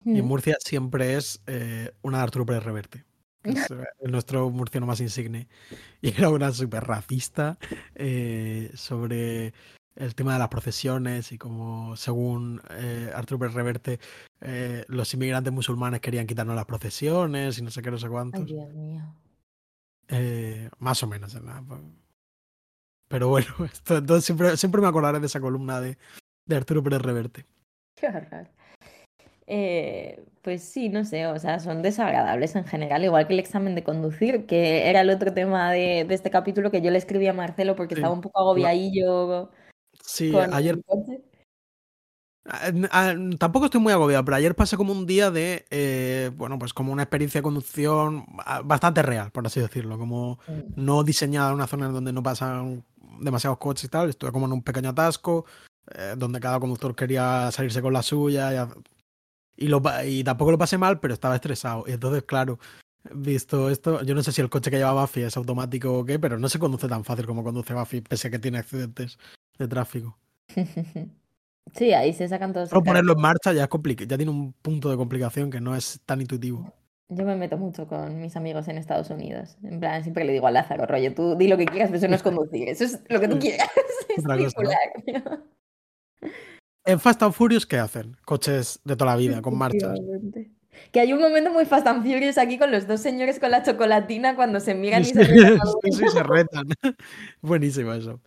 Y 0.06 0.20
en 0.20 0.26
Mm. 0.26 0.28
Murcia 0.28 0.58
siempre 0.60 1.16
es 1.16 1.42
eh, 1.48 1.92
una 2.02 2.18
de 2.18 2.24
Arturo 2.24 2.46
Pérez 2.46 2.64
Reverte. 2.64 3.06
es 3.44 3.70
eh, 3.72 3.84
nuestro 4.10 4.50
murciano 4.50 4.86
más 4.86 5.00
insigne. 5.00 5.48
Y 6.02 6.10
era 6.10 6.30
una 6.30 6.52
súper 6.52 6.84
racista 6.84 7.58
eh, 7.96 8.72
sobre 8.74 9.54
el 9.98 10.16
tema 10.16 10.34
de 10.34 10.40
las 10.40 10.48
procesiones 10.50 11.32
y 11.32 11.38
como 11.38 11.96
según 11.96 12.62
eh, 12.72 13.12
Arturo 13.14 13.40
Pérez 13.40 13.56
Reverte 13.56 14.00
eh, 14.42 14.86
los 14.88 15.14
inmigrantes 15.14 15.52
musulmanes 15.52 16.00
querían 16.02 16.28
quitarnos 16.28 16.56
las 16.56 16.66
procesiones 16.66 17.58
y 17.58 17.64
no 17.64 17.72
sé 17.72 17.82
qué, 17.82 17.92
no 17.92 17.98
sé 17.98 18.06
Ay, 18.06 18.12
cuántos. 18.12 18.46
Dios 18.46 18.74
mío. 18.74 19.04
Eh, 20.10 20.70
más 20.80 21.02
o 21.04 21.08
menos. 21.08 21.34
¿verdad? 21.34 21.62
Pero 23.08 23.30
bueno, 23.30 23.48
esto- 23.74 23.98
entonces 23.98 24.26
siempre, 24.26 24.56
siempre 24.58 24.82
me 24.82 24.88
acordaré 24.88 25.20
de 25.20 25.26
esa 25.28 25.40
columna 25.42 25.82
de, 25.82 25.98
de 26.46 26.56
Arturo 26.56 26.84
Pérez 26.84 27.02
Reverte. 27.02 27.46
Qué 27.96 28.08
horror. 28.08 28.48
Eh, 29.50 30.26
pues 30.42 30.62
sí, 30.62 30.90
no 30.90 31.06
sé, 31.06 31.26
o 31.28 31.40
sea, 31.40 31.60
son 31.60 31.82
desagradables 31.82 32.56
en 32.56 32.66
general, 32.66 33.04
igual 33.06 33.28
que 33.28 33.34
el 33.34 33.40
examen 33.40 33.76
de 33.76 33.84
conducir, 33.84 34.46
que 34.46 34.90
era 34.90 35.02
el 35.02 35.10
otro 35.10 35.34
tema 35.34 35.72
de, 35.72 36.04
de 36.06 36.14
este 36.16 36.30
capítulo 36.30 36.70
que 36.70 36.82
yo 36.82 36.92
le 36.92 36.98
escribí 36.98 37.28
a 37.28 37.34
Marcelo 37.34 37.76
porque 37.78 37.96
Sí, 37.96 38.02
estaba 38.02 38.14
un 38.14 38.20
poco 38.22 38.40
agobiadillo 38.42 39.50
Sí, 40.08 40.32
con 40.32 40.54
ayer. 40.54 40.80
Ah, 42.50 42.72
ah, 42.92 43.14
Tampoco 43.38 43.66
estoy 43.66 43.82
muy 43.82 43.92
agobiado, 43.92 44.24
pero 44.24 44.38
ayer 44.38 44.56
pasé 44.56 44.78
como 44.78 44.94
un 44.94 45.06
día 45.06 45.32
de, 45.32 45.66
eh, 45.70 46.32
bueno, 46.36 46.58
pues 46.58 46.74
como 46.74 46.94
una 46.94 47.04
experiencia 47.04 47.40
de 47.40 47.44
conducción 47.44 48.26
ah, 48.46 48.62
bastante 48.64 49.02
real, 49.02 49.32
por 49.32 49.46
así 49.46 49.60
decirlo, 49.60 49.98
como 49.98 50.40
Mm. 50.48 50.62
no 50.86 51.04
diseñada 51.04 51.50
en 51.50 51.56
una 51.56 51.68
zona 51.68 51.88
en 51.88 51.94
donde 51.94 52.14
no 52.14 52.24
pasan 52.24 52.86
demasiados 53.20 53.58
coches 53.58 53.84
y 53.86 53.90
tal, 53.90 54.10
estuve 54.10 54.32
como 54.32 54.46
en 54.46 54.54
un 54.54 54.64
pequeño 54.64 54.90
atasco, 54.92 55.46
eh, 55.94 56.16
donde 56.18 56.40
cada 56.40 56.60
conductor 56.60 56.96
quería 56.96 57.52
salirse 57.52 57.82
con 57.82 57.92
la 57.92 58.02
suya, 58.02 58.54
y, 59.58 59.66
y, 59.66 59.68
lo, 59.68 59.82
y 60.06 60.24
tampoco 60.24 60.52
lo 60.52 60.58
pasé 60.58 60.78
mal, 60.78 61.02
pero 61.02 61.14
estaba 61.14 61.36
estresado, 61.36 61.84
y 61.86 61.92
entonces, 61.92 62.24
claro, 62.24 62.60
visto 63.14 63.70
esto, 63.70 64.02
yo 64.04 64.16
no 64.16 64.24
sé 64.24 64.32
si 64.32 64.40
el 64.40 64.50
coche 64.50 64.72
que 64.72 64.78
lleva 64.78 64.94
Buffy 65.02 65.24
es 65.24 65.36
automático 65.36 66.00
o 66.00 66.06
qué, 66.06 66.18
pero 66.18 66.38
no 66.40 66.48
se 66.48 66.60
conduce 66.60 66.88
tan 66.88 67.04
fácil 67.04 67.26
como 67.26 67.44
conduce 67.44 67.74
Buffy, 67.74 68.00
pese 68.02 68.30
a 68.30 68.32
que 68.32 68.40
tiene 68.40 68.60
accidentes 68.60 69.18
de 69.58 69.68
tráfico. 69.68 70.18
Sí, 71.74 71.94
ahí 71.94 72.14
se 72.14 72.28
sacan 72.28 72.54
todos 72.54 72.72
el 72.72 72.82
ponerlo 72.82 73.14
en 73.14 73.22
marcha 73.22 73.54
ya 73.54 73.64
es 73.64 73.68
complicado, 73.68 74.08
ya 74.08 74.18
tiene 74.18 74.32
un 74.32 74.54
punto 74.54 74.90
de 74.90 74.98
complicación 74.98 75.52
que 75.52 75.60
no 75.60 75.76
es 75.76 76.00
tan 76.06 76.22
intuitivo. 76.22 76.74
Yo 77.10 77.24
me 77.26 77.36
meto 77.36 77.58
mucho 77.58 77.88
con 77.88 78.20
mis 78.20 78.36
amigos 78.36 78.68
en 78.68 78.78
Estados 78.78 79.10
Unidos. 79.10 79.58
En 79.64 79.80
plan, 79.80 80.04
siempre 80.04 80.26
le 80.26 80.34
digo 80.34 80.48
a 80.48 80.52
Lázaro, 80.52 80.86
rollo, 80.86 81.14
tú 81.14 81.36
di 81.36 81.48
lo 81.48 81.58
que 81.58 81.66
quieras, 81.66 81.90
pero 81.90 82.00
eso 82.00 82.08
no 82.08 82.16
es 82.16 82.24
conducir, 82.24 82.68
eso 82.68 82.84
es 82.84 83.00
lo 83.08 83.20
que 83.20 83.28
tú 83.28 83.40
quieras, 83.40 83.70
es 84.10 84.24
cosa, 84.54 84.78
¿no? 85.26 86.30
En 86.86 87.00
Fast 87.00 87.22
and 87.24 87.34
Furious, 87.34 87.66
¿qué 87.66 87.78
hacen? 87.78 88.16
Coches 88.26 88.80
de 88.84 88.96
toda 88.96 89.12
la 89.12 89.18
vida, 89.18 89.42
con 89.42 89.58
marchas. 89.58 90.00
Que 90.92 91.00
hay 91.00 91.12
un 91.12 91.20
momento 91.20 91.52
muy 91.52 91.66
Fast 91.66 91.88
and 91.88 92.04
Furious 92.04 92.38
aquí 92.38 92.58
con 92.58 92.72
los 92.72 92.88
dos 92.88 93.02
señores 93.02 93.40
con 93.40 93.52
la 93.52 93.64
chocolatina 93.64 94.36
cuando 94.36 94.60
se 94.60 94.74
miran 94.74 95.02
y 95.02 95.06
se 95.06 95.24
retan 95.24 95.60
sí, 95.84 95.92
sí, 95.92 96.08
se 96.08 96.24
retan. 96.24 96.68
Buenísimo 97.42 97.94
eso. 97.94 98.22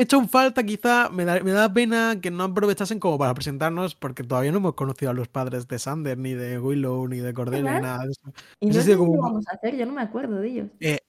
He 0.00 0.04
hecho 0.04 0.18
un 0.18 0.30
falta, 0.30 0.62
quizá, 0.64 1.10
me 1.10 1.26
da, 1.26 1.40
me 1.40 1.50
da 1.50 1.70
pena 1.70 2.18
que 2.22 2.30
no 2.30 2.44
aprovechasen 2.44 2.98
como 2.98 3.18
para 3.18 3.34
presentarnos, 3.34 3.94
porque 3.94 4.24
todavía 4.24 4.50
no 4.50 4.56
hemos 4.56 4.72
conocido 4.72 5.10
a 5.10 5.14
los 5.14 5.28
padres 5.28 5.68
de 5.68 5.78
Sander, 5.78 6.16
ni 6.16 6.32
de 6.32 6.58
Willow, 6.58 7.06
ni 7.06 7.18
de 7.18 7.34
Cordelia, 7.34 7.74
ni 7.74 7.80
nada 7.82 8.04
de 8.06 8.12
eso. 8.12 8.32
Y 8.60 8.68
no 8.68 8.80
sé 8.80 8.96
como 8.96 9.20
vamos 9.20 9.44
a 9.48 9.56
hacer, 9.56 9.76
yo 9.76 9.84
no 9.84 9.92
me 9.92 10.00
acuerdo 10.00 10.36
de 10.36 10.48
ellos. 10.48 10.68
Eh, 10.80 11.00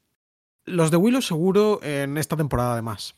los 0.66 0.92
de 0.92 0.98
Willow 0.98 1.22
seguro 1.22 1.80
en 1.82 2.18
esta 2.18 2.36
temporada 2.36 2.74
además. 2.74 3.16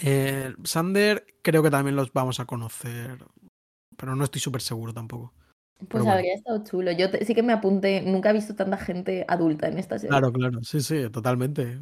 Eh, 0.00 0.54
Sander 0.62 1.26
creo 1.42 1.64
que 1.64 1.70
también 1.72 1.96
los 1.96 2.12
vamos 2.12 2.38
a 2.38 2.44
conocer, 2.44 3.24
pero 3.96 4.14
no 4.14 4.22
estoy 4.22 4.40
súper 4.40 4.60
seguro 4.60 4.94
tampoco. 4.94 5.32
Pues 5.76 5.88
Pero 5.88 6.04
bueno. 6.04 6.12
habría 6.18 6.34
estado 6.34 6.62
chulo. 6.62 6.92
Yo 6.92 7.10
te- 7.10 7.24
sí 7.24 7.34
que 7.34 7.42
me 7.42 7.52
apunté, 7.52 8.02
nunca 8.02 8.30
he 8.30 8.34
visto 8.34 8.54
tanta 8.54 8.76
gente 8.76 9.24
adulta 9.26 9.66
en 9.66 9.78
esta 9.78 9.98
serie. 9.98 10.10
Claro, 10.10 10.32
claro, 10.32 10.62
sí, 10.62 10.80
sí, 10.82 11.10
totalmente. 11.10 11.80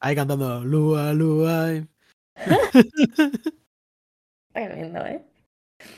Ahí 0.00 0.14
cantando 0.14 0.64
Lua, 0.64 1.12
Lua. 1.12 1.68
Tremendo, 4.52 5.04
¿eh? 5.06 5.22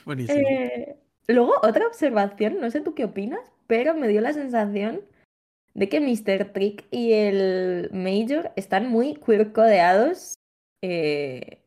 Buenísimo. 0.05 0.39
Eh, 0.49 0.97
Luego, 1.29 1.55
otra 1.63 1.87
observación, 1.87 2.61
no 2.61 2.71
sé 2.71 2.81
tú 2.81 2.95
qué 2.95 3.05
opinas, 3.05 3.41
pero 3.69 3.95
me 3.95 4.09
dio 4.09 4.21
la 4.21 4.33
sensación 4.33 5.03
de 5.75 5.89
que 5.89 6.01
Mr. 6.01 6.53
Trick 6.53 6.85
y 6.91 7.13
el 7.13 7.89
Major 7.93 8.51
están 8.57 8.89
muy 8.91 9.15
queer 9.15 9.53
codeados 9.53 10.35
eh, 10.83 11.63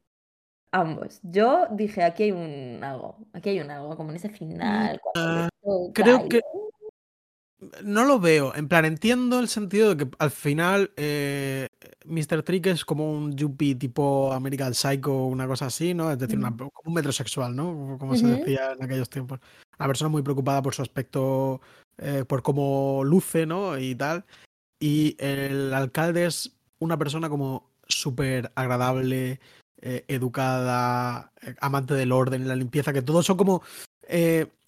ambos. 0.71 1.21
Yo 1.23 1.67
dije, 1.71 2.03
aquí 2.03 2.23
hay 2.23 2.31
un 2.33 2.83
algo, 2.83 3.17
aquí 3.31 3.49
hay 3.49 3.61
un 3.61 3.71
algo, 3.71 3.95
como 3.95 4.09
en 4.11 4.17
ese 4.17 4.29
final, 4.29 4.99
cuando 5.01 5.49
toca 5.63 6.03
creo 6.03 6.27
que- 6.27 6.41
No 7.83 8.03
lo 8.03 8.19
veo. 8.19 8.53
En 8.53 8.67
plan, 8.67 8.83
entiendo 8.85 9.39
el 9.39 9.47
sentido 9.47 9.95
de 9.95 10.05
que 10.05 10.11
al 10.19 10.29
final 10.29 10.91
eh, 10.97 11.67
Mr. 12.05 12.43
Trick 12.43 12.67
es 12.67 12.83
como 12.83 13.11
un 13.11 13.35
yuppie 13.35 13.75
tipo 13.75 14.31
American 14.33 14.73
Psycho, 14.73 15.25
una 15.25 15.47
cosa 15.47 15.67
así, 15.67 15.93
¿no? 15.93 16.11
Es 16.11 16.19
decir, 16.19 16.37
una- 16.37 16.49
como 16.57 16.71
un 16.85 16.93
metrosexual, 16.93 17.55
¿no? 17.55 17.97
Como 17.99 18.15
se 18.15 18.27
decía 18.27 18.73
en 18.73 18.83
aquellos 18.83 19.09
tiempos. 19.09 19.39
Una 19.79 19.87
persona 19.87 20.09
muy 20.09 20.21
preocupada 20.21 20.61
por 20.61 20.75
su 20.75 20.81
aspecto, 20.81 21.61
eh, 21.97 22.25
por 22.27 22.43
cómo 22.43 23.03
luce, 23.05 23.45
¿no? 23.45 23.77
Y 23.77 23.95
tal. 23.95 24.25
Y 24.79 25.15
el 25.19 25.73
alcalde 25.73 26.25
es 26.25 26.51
una 26.79 26.97
persona 26.97 27.29
como 27.29 27.71
súper 27.87 28.51
agradable, 28.55 29.39
eh, 29.81 30.03
educada, 30.09 31.31
eh, 31.41 31.55
amante 31.61 31.93
del 31.93 32.11
orden 32.11 32.41
y 32.41 32.45
la 32.45 32.55
limpieza, 32.55 32.91
que 32.91 33.01
todos 33.01 33.25
son 33.25 33.37
como... 33.37 33.61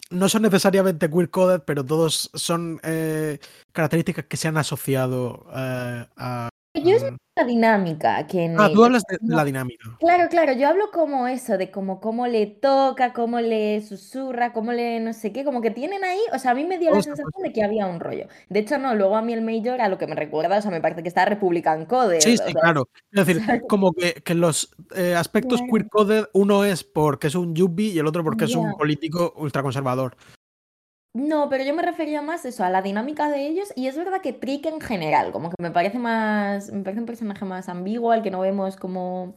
no 0.09 0.29
son 0.29 0.43
necesariamente 0.43 1.09
queer 1.09 1.29
coded, 1.29 1.61
pero 1.65 1.85
todos 1.85 2.29
son 2.33 2.79
eh, 2.83 3.39
características 3.71 4.25
que 4.25 4.37
se 4.37 4.47
han 4.47 4.57
asociado 4.57 5.45
eh, 5.55 6.05
a... 6.17 6.49
Yo 6.83 6.95
es 6.95 7.03
la 7.35 7.43
dinámica 7.43 8.25
que 8.27 8.45
en 8.45 8.59
Ah, 8.59 8.69
tú 8.73 8.83
hablas 8.83 9.03
de 9.09 9.17
la 9.21 9.45
dinámica. 9.45 9.95
Claro, 9.99 10.27
claro, 10.29 10.53
yo 10.53 10.67
hablo 10.67 10.89
como 10.91 11.27
eso, 11.27 11.57
de 11.57 11.69
como 11.71 11.99
cómo 11.99 12.27
le 12.27 12.47
toca, 12.47 13.13
cómo 13.13 13.39
le 13.39 13.81
susurra, 13.81 14.53
cómo 14.53 14.73
le 14.73 14.99
no 14.99 15.13
sé 15.13 15.31
qué, 15.31 15.43
como 15.43 15.61
que 15.61 15.71
tienen 15.71 16.03
ahí, 16.03 16.19
o 16.33 16.39
sea, 16.39 16.51
a 16.51 16.55
mí 16.55 16.65
me 16.65 16.79
dio 16.79 16.91
la 16.91 16.97
se 16.97 17.09
sensación 17.09 17.43
de 17.43 17.53
que 17.53 17.63
había 17.63 17.85
un 17.85 17.99
rollo. 17.99 18.27
De 18.49 18.59
hecho, 18.59 18.77
no, 18.77 18.95
luego 18.95 19.15
a 19.15 19.21
mí 19.21 19.33
el 19.33 19.41
Major 19.41 19.81
a 19.81 19.89
lo 19.89 19.97
que 19.97 20.07
me 20.07 20.15
recuerda, 20.15 20.57
o 20.57 20.61
sea, 20.61 20.71
me 20.71 20.81
parece 20.81 21.03
que 21.03 21.09
está 21.09 21.25
Republican 21.25 21.85
Coded, 21.85 22.21
Sí, 22.21 22.31
sí, 22.31 22.37
sea, 22.37 22.53
claro. 22.53 22.89
Es 23.11 23.25
decir, 23.25 23.41
como 23.69 23.93
que, 23.93 24.13
que 24.13 24.33
los 24.33 24.75
eh, 24.95 25.15
aspectos 25.15 25.59
Claro. 25.59 25.73
queer 25.73 25.89
coded, 25.89 26.25
uno 26.33 26.63
es 26.63 26.83
porque 26.83 27.27
es 27.27 27.35
un 27.35 27.55
yuppie 27.55 27.93
y 27.93 27.99
el 27.99 28.07
otro 28.07 28.23
porque 28.23 28.45
es 28.45 28.55
un 28.55 28.73
político 28.75 29.33
ultraconservador. 29.37 30.15
No, 31.17 31.49
pero 31.49 31.63
yo 31.63 31.73
me 31.73 31.81
refería 31.81 32.21
más 32.21 32.45
eso, 32.45 32.63
a 32.63 32.69
la 32.69 32.83
dinámica 32.83 33.27
de 33.29 33.47
ellos, 33.47 33.73
y 33.75 33.87
es 33.87 33.97
verdad 33.97 34.21
que 34.21 34.33
Trick 34.33 34.67
en 34.67 34.79
general, 34.79 35.31
como 35.31 35.49
que 35.49 35.55
me 35.59 35.71
parece 35.71 35.97
más, 35.97 36.71
me 36.71 36.83
parece 36.83 36.99
un 36.99 37.07
personaje 37.07 37.43
más 37.43 37.69
ambiguo, 37.69 38.11
al 38.11 38.21
que 38.21 38.29
no 38.29 38.39
vemos 38.41 38.75
como, 38.75 39.35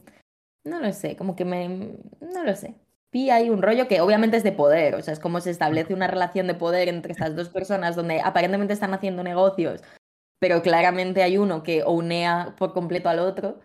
no 0.65 0.79
lo 0.81 0.93
sé, 0.93 1.15
como 1.17 1.35
que 1.35 1.45
me, 1.45 1.69
no 2.21 2.43
lo 2.43 2.55
sé. 2.55 2.75
Vi 3.11 3.29
ahí 3.31 3.49
un 3.49 3.61
rollo 3.63 3.87
que 3.87 4.01
obviamente 4.01 4.37
es 4.37 4.43
de 4.43 4.51
poder, 4.53 4.95
o 4.95 5.01
sea, 5.01 5.13
es 5.13 5.19
como 5.19 5.41
se 5.41 5.51
establece 5.51 5.93
una 5.93 6.07
relación 6.07 6.47
de 6.47 6.55
poder 6.55 6.89
entre 6.89 7.13
estas 7.13 7.35
dos 7.35 7.49
personas 7.49 7.95
donde 7.95 8.21
aparentemente 8.21 8.73
están 8.73 8.93
haciendo 8.93 9.23
negocios, 9.23 9.83
pero 10.39 10.61
claramente 10.61 11.23
hay 11.23 11.37
uno 11.37 11.63
que 11.63 11.83
unea 11.85 12.55
por 12.57 12.73
completo 12.73 13.09
al 13.09 13.19
otro, 13.19 13.59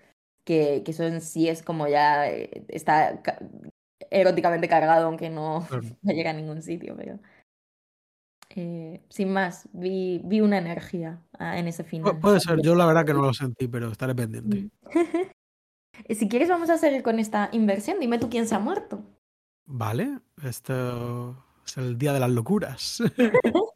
que, 0.45 0.83
que 0.85 0.93
eso 0.93 1.05
en 1.05 1.21
sí 1.23 1.49
es 1.49 1.62
como 1.62 1.89
ya 1.89 2.29
eh, 2.31 2.64
está 2.69 3.23
ca- 3.23 3.39
eróticamente 4.11 4.69
cargado, 4.69 5.07
aunque 5.07 5.31
no, 5.31 5.67
no 6.03 6.12
llega 6.12 6.31
a 6.31 6.35
ningún 6.35 6.62
sitio, 6.62 6.97
pero... 6.97 7.19
Eh, 8.59 9.02
sin 9.11 9.32
más, 9.32 9.68
vi, 9.72 10.20
vi 10.24 10.40
una 10.40 10.57
energía 10.57 11.20
ah, 11.38 11.59
en 11.59 11.68
ese 11.68 11.84
Pu- 11.84 11.88
final. 11.88 12.18
puede 12.20 12.40
ser, 12.40 12.61
yo 12.62 12.74
la 12.74 12.86
verdad 12.86 13.04
que 13.04 13.12
no 13.12 13.20
lo 13.20 13.34
sentí, 13.34 13.68
pero 13.68 13.90
estaré 13.90 14.14
pendiente. 14.14 14.70
Si 16.11 16.28
quieres, 16.28 16.50
vamos 16.50 16.68
a 16.68 16.76
seguir 16.76 17.02
con 17.02 17.18
esta 17.18 17.48
inversión. 17.52 17.98
Dime 17.98 18.18
tú 18.18 18.28
quién 18.28 18.46
se 18.46 18.54
ha 18.54 18.59
muerto. 18.59 19.02
Vale, 19.64 20.18
esto 20.44 21.42
es 21.64 21.78
el 21.78 21.96
día 21.96 22.12
de 22.12 22.20
las 22.20 22.30
locuras. 22.30 23.02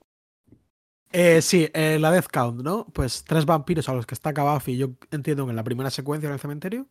Eh, 1.13 1.43
sí, 1.43 1.69
eh, 1.75 1.99
la 1.99 2.13
Death 2.13 2.29
Count, 2.33 2.63
¿no? 2.63 2.87
Pues 2.87 3.25
tres 3.25 3.45
vampiros 3.45 3.89
a 3.89 3.95
los 3.95 4.07
que 4.07 4.15
está 4.15 4.33
Buffy, 4.33 4.77
yo 4.77 4.91
entiendo 5.11 5.45
que 5.45 5.51
en 5.51 5.57
la 5.57 5.65
primera 5.65 5.91
secuencia 5.91 6.29
en 6.29 6.35
el 6.35 6.39
cementerio. 6.39 6.87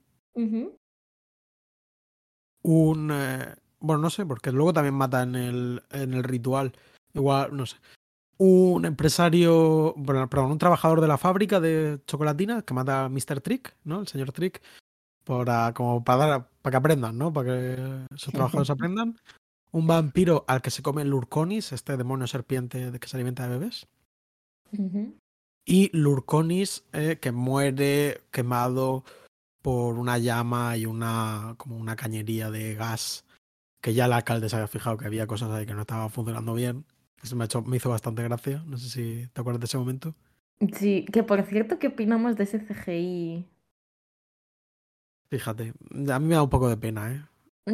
Un. 2.63 3.09
eh, 3.13 3.55
bueno, 3.79 4.01
no 4.01 4.09
sé, 4.09 4.25
porque 4.25 4.51
luego 4.51 4.73
también 4.73 4.95
mata 4.95 5.23
en 5.23 5.35
el, 5.35 5.83
en 5.91 6.13
el 6.13 6.23
ritual. 6.25 6.73
Igual, 7.19 7.55
no 7.55 7.65
sé. 7.65 7.75
un 8.37 8.85
empresario, 8.85 9.93
bueno, 9.97 10.29
perdón, 10.29 10.51
un 10.51 10.57
trabajador 10.57 11.01
de 11.01 11.07
la 11.09 11.17
fábrica 11.17 11.59
de 11.59 11.99
chocolatina 12.07 12.61
que 12.61 12.73
mata 12.73 13.05
a 13.05 13.09
Mr. 13.09 13.41
Trick, 13.41 13.75
¿no? 13.83 13.99
El 13.99 14.07
señor 14.07 14.31
Trick, 14.31 14.61
para, 15.25 15.73
como 15.73 16.01
para, 16.03 16.25
dar, 16.25 16.49
para 16.61 16.71
que 16.71 16.77
aprendan, 16.77 17.17
¿no? 17.17 17.33
Para 17.33 17.49
que 17.49 18.05
sus 18.15 18.33
trabajadores 18.33 18.69
aprendan. 18.69 19.19
Un 19.71 19.85
vampiro 19.85 20.45
al 20.47 20.61
que 20.61 20.71
se 20.71 20.81
come 20.81 21.03
Lurconis, 21.03 21.73
este 21.73 21.97
demonio 21.97 22.25
serpiente 22.25 22.89
de 22.89 22.99
que 22.99 23.07
se 23.07 23.17
alimenta 23.17 23.43
de 23.43 23.49
bebés. 23.49 23.87
Y 25.65 25.95
Lurconis, 25.95 26.85
eh, 26.93 27.19
que 27.21 27.31
muere 27.33 28.23
quemado 28.31 29.03
por 29.61 29.99
una 29.99 30.17
llama 30.17 30.77
y 30.77 30.85
una 30.85 31.55
como 31.57 31.75
una 31.75 31.97
cañería 31.97 32.49
de 32.49 32.75
gas. 32.75 33.25
Que 33.81 33.93
ya 33.93 34.05
el 34.05 34.13
alcalde 34.13 34.49
se 34.49 34.55
había 34.55 34.67
fijado 34.67 34.97
que 34.97 35.05
había 35.05 35.27
cosas 35.27 35.51
ahí 35.51 35.65
que 35.65 35.73
no 35.73 35.81
estaban 35.81 36.09
funcionando 36.09 36.53
bien. 36.53 36.85
Eso 37.23 37.35
me, 37.35 37.43
ha 37.43 37.45
hecho- 37.45 37.61
me 37.61 37.77
hizo 37.77 37.89
bastante 37.89 38.23
gracia. 38.23 38.63
No 38.65 38.77
sé 38.77 38.89
si 38.89 39.27
te 39.33 39.41
acuerdas 39.41 39.59
de 39.61 39.65
ese 39.65 39.77
momento. 39.77 40.15
Sí, 40.73 41.05
que 41.11 41.23
por 41.23 41.41
cierto, 41.43 41.79
¿qué 41.79 41.87
opinamos 41.87 42.35
de 42.35 42.43
ese 42.43 42.59
CGI? 42.59 43.45
Fíjate, 45.31 45.73
a 46.11 46.19
mí 46.19 46.27
me 46.27 46.35
da 46.35 46.43
un 46.43 46.49
poco 46.49 46.69
de 46.69 46.77
pena, 46.77 47.11
¿eh? 47.13 47.21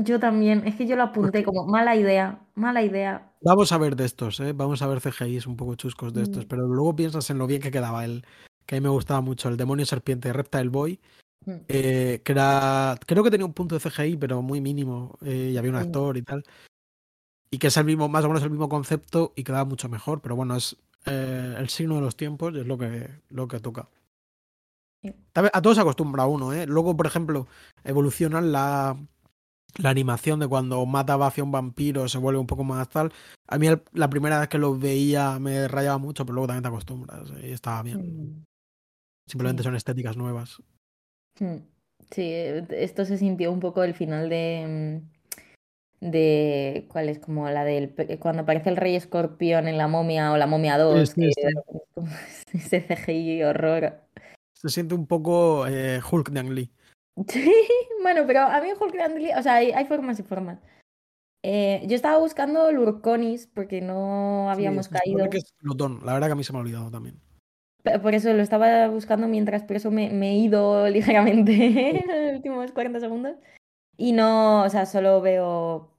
Yo 0.04 0.20
también, 0.20 0.68
es 0.68 0.76
que 0.76 0.86
yo 0.88 0.96
lo 0.98 1.04
apunté 1.04 1.43
como 1.43 1.66
mala 1.66 1.96
idea, 1.96 2.41
mala 2.54 2.84
idea. 2.84 3.32
Vamos 3.41 3.72
a 3.72 3.78
ver 3.78 3.96
de 3.96 4.06
estos, 4.06 4.39
¿eh? 4.41 4.52
Vamos 4.52 4.82
a 4.82 4.88
ver 4.88 5.00
CGIs 5.00 5.48
un 5.48 5.56
poco 5.56 5.76
chuscos 5.76 6.14
de 6.14 6.24
estos. 6.24 6.46
Mm. 6.46 6.48
Pero 6.50 6.68
luego 6.68 6.96
piensas 6.96 7.30
en 7.30 7.38
lo 7.38 7.48
bien 7.48 7.62
que 7.62 7.72
quedaba 7.72 8.04
el 8.04 8.26
que 8.66 8.76
a 8.76 8.80
mí 8.80 8.84
me 8.84 8.89
gustaba 8.89 9.22
mucho, 9.22 9.48
el 9.48 9.58
demonio 9.58 9.86
serpiente 9.86 10.34
Reptile 10.34 10.70
Boy. 10.70 11.00
Mm. 11.46 11.52
eh, 11.68 12.22
que 12.26 12.32
era. 12.32 12.98
Creo 13.06 13.24
que 13.24 13.32
tenía 13.32 13.46
un 13.46 13.54
punto 13.54 13.76
de 13.76 13.82
CGI, 13.82 14.18
pero 14.18 14.41
muy 14.41 14.60
mínimo. 14.60 15.18
eh, 15.22 15.52
y 15.54 15.58
había 15.58 15.72
un 15.72 15.78
actor 15.78 16.18
y 16.18 16.24
tal. 16.24 16.43
Y 17.56 17.58
que 17.58 17.68
es 17.68 17.78
el 17.78 17.86
mismo, 17.86 18.10
más 18.10 18.26
o 18.26 18.28
menos 18.28 18.43
el 18.43 18.49
mismo 18.49 18.68
concepto 18.68 19.32
y 19.34 19.45
quedaba 19.45 19.64
mucho 19.64 19.88
mejor. 19.88 20.20
Pero 20.22 20.36
bueno, 20.36 20.58
es 20.58 20.76
eh, 21.06 21.56
el 21.58 21.70
signo 21.70 21.95
de 21.95 22.01
los 22.01 22.18
tiempos 22.18 22.53
y 22.53 22.60
es 22.60 22.68
lo 22.68 22.78
que, 22.78 23.10
lo 23.30 23.47
que 23.47 23.62
toca. 23.62 23.88
A 25.53 25.62
todos 25.62 25.78
se 25.78 25.82
acostumbra 25.82 26.26
uno, 26.26 26.51
¿eh? 26.51 26.66
Luego, 26.68 26.97
por 26.97 27.06
ejemplo, 27.08 27.47
evolucionan 27.86 28.51
la, 28.51 28.97
la 29.78 29.89
animación 29.89 30.41
de 30.41 30.49
cuando 30.49 30.86
mata 30.86 31.14
a 31.14 31.34
un 31.43 31.51
vampiro, 31.53 32.10
se 32.10 32.18
vuelve 32.18 32.39
un 32.41 32.47
poco 32.47 32.66
más 32.66 32.89
tal. 32.89 33.14
A 33.47 33.58
mí 33.58 33.68
el- 33.68 33.82
la 33.93 34.10
primera 34.10 34.38
vez 34.41 34.49
que 34.49 34.58
lo 34.58 34.78
veía 34.78 35.39
me 35.39 35.70
rayaba 35.70 35.97
mucho, 35.97 36.26
pero 36.26 36.34
luego 36.34 36.47
también 36.47 36.64
te 36.64 36.68
acostumbras 36.68 37.32
y 37.41 37.51
estaba 37.51 37.84
bien. 37.84 37.99
Mm. 37.99 38.43
Simplemente 39.30 39.64
Sí. 39.64 39.68
son 39.68 39.76
estéticas 39.78 40.18
nuevas. 40.18 40.62
Mm. 41.39 41.56
Sí, 42.12 42.22
eh, 42.24 42.68
esto 42.72 43.06
se 43.06 43.18
sintió 43.18 43.49
un 43.49 43.62
poco 43.62 43.82
el 43.84 43.93
final 43.93 44.28
de. 44.28 45.01
De 46.02 46.86
¿cuál 46.89 47.10
es? 47.10 47.20
Como 47.20 47.50
la 47.50 47.64
del. 47.64 47.89
pe- 47.89 48.18
Cuando 48.20 48.43
aparece 48.43 48.70
el 48.70 48.78
rey 48.78 48.96
escorpión 48.96 49.68
en 49.68 49.78
la 49.78 49.88
momia 49.88 50.32
o 50.32 50.38
la 50.38 50.48
momia 50.48 50.78
2, 50.78 51.10
sí, 51.10 51.30
sí. 51.32 51.41
como 51.96 52.08
ese 52.54 52.82
CGI 52.82 53.43
horror. 53.43 54.02
Se 54.54 54.70
siente 54.70 54.96
un 54.96 55.06
poco 55.08 55.68
eh, 55.68 56.00
Hulk 56.10 56.30
de 56.30 56.39
Ang 56.39 56.50
Lee. 56.52 56.72
Sí, 57.30 57.50
bueno, 58.02 58.24
pero 58.28 58.41
a 58.41 58.60
mí 58.62 58.70
Hulk 58.78 58.93
Grant 58.93 59.18
Lee- 59.18 59.32
o 59.38 59.41
sea, 59.41 59.56
hay, 59.56 59.72
hay 59.72 59.86
formas 59.86 60.20
y 60.20 60.24
formas. 60.24 60.60
Eh, 61.43 61.84
yo 61.88 61.96
estaba 61.96 62.18
buscando 62.18 62.72
Lurconis 62.72 63.48
porque 63.48 63.80
no 63.80 64.48
Sí, 64.50 64.54
habíamos 64.54 64.89
caído. 64.89 65.30
que 65.30 65.38
es 65.38 65.54
glotón. 65.62 66.02
La 66.06 66.14
verdad 66.14 66.28
que 66.28 66.34
a 66.34 66.36
mí 66.36 66.43
se 66.43 66.52
me 66.52 66.60
ha 66.60 66.62
olvidado 66.62 66.91
también. 66.91 67.20
Por 68.02 68.16
eso 68.16 68.34
lo 68.34 68.41
estaba 68.41 68.88
buscando 68.88 69.28
mientras, 69.28 69.64
por 69.64 69.76
eso 69.76 69.91
me, 69.91 70.10
me 70.10 70.32
he 70.32 70.36
ido 70.38 70.89
ligeramente 70.89 72.00
en 72.02 72.26
los 72.26 72.36
últimos 72.36 72.72
40 72.72 73.00
segundos. 73.00 73.38
Y 73.98 74.12
no, 74.12 74.64
o 74.64 74.70
sea, 74.70 74.86
solo 74.86 75.22
veo 75.22 75.89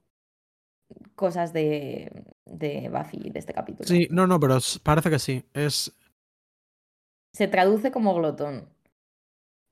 cosas 1.14 1.52
de, 1.52 2.24
de 2.44 2.88
Buffy 2.90 3.30
de 3.30 3.38
este 3.38 3.52
capítulo. 3.54 3.86
Sí, 3.88 4.06
no, 4.10 4.26
no, 4.26 4.38
pero 4.38 4.58
parece 4.82 5.10
que 5.10 5.18
sí. 5.18 5.44
Es. 5.54 5.92
Se 7.32 7.48
traduce 7.48 7.90
como 7.90 8.14
glotón. 8.14 8.68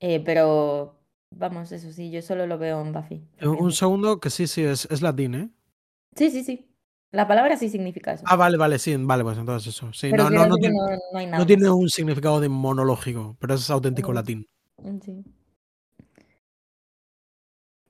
Eh, 0.01 0.20
pero, 0.20 0.99
vamos, 1.31 1.72
eso 1.72 1.91
sí, 1.93 2.11
yo 2.11 2.20
solo 2.22 2.47
lo 2.47 2.59
veo 2.59 2.81
en 2.81 2.93
Buffy. 2.93 3.22
eh, 3.39 3.47
Un 3.47 3.72
segundo, 3.72 4.20
que 4.20 4.31
sí, 4.31 4.47
sí, 4.47 4.62
es, 4.64 4.87
es 4.91 5.03
latín, 5.03 5.35
¿eh? 5.35 5.51
Sí, 6.16 6.31
sí, 6.31 6.45
sí. 6.45 6.68
La 7.11 7.29
palabra 7.29 7.57
sí 7.57 7.68
significa 7.68 8.12
eso. 8.14 8.25
Ah, 8.27 8.35
vale, 8.37 8.57
vale, 8.57 8.79
sí, 8.79 8.97
vale, 8.99 9.22
pues 9.22 9.39
entonces 9.39 9.75
eso. 9.75 9.93
Sí, 9.93 10.12
no, 10.12 10.29
no, 10.31 10.47
no 10.47 10.57
tiene, 10.57 10.75
no, 10.77 10.89
no 11.12 11.18
hay 11.18 11.27
nada 11.27 11.39
no 11.39 11.47
tiene 11.47 11.70
un 11.70 11.89
significado 11.89 12.41
demonológico, 12.41 13.37
pero 13.39 13.55
es 13.55 13.70
auténtico 13.70 14.11
Mm. 14.11 14.14
latín. 14.14 14.47
Mm, 14.83 14.99
Sí. 15.01 15.25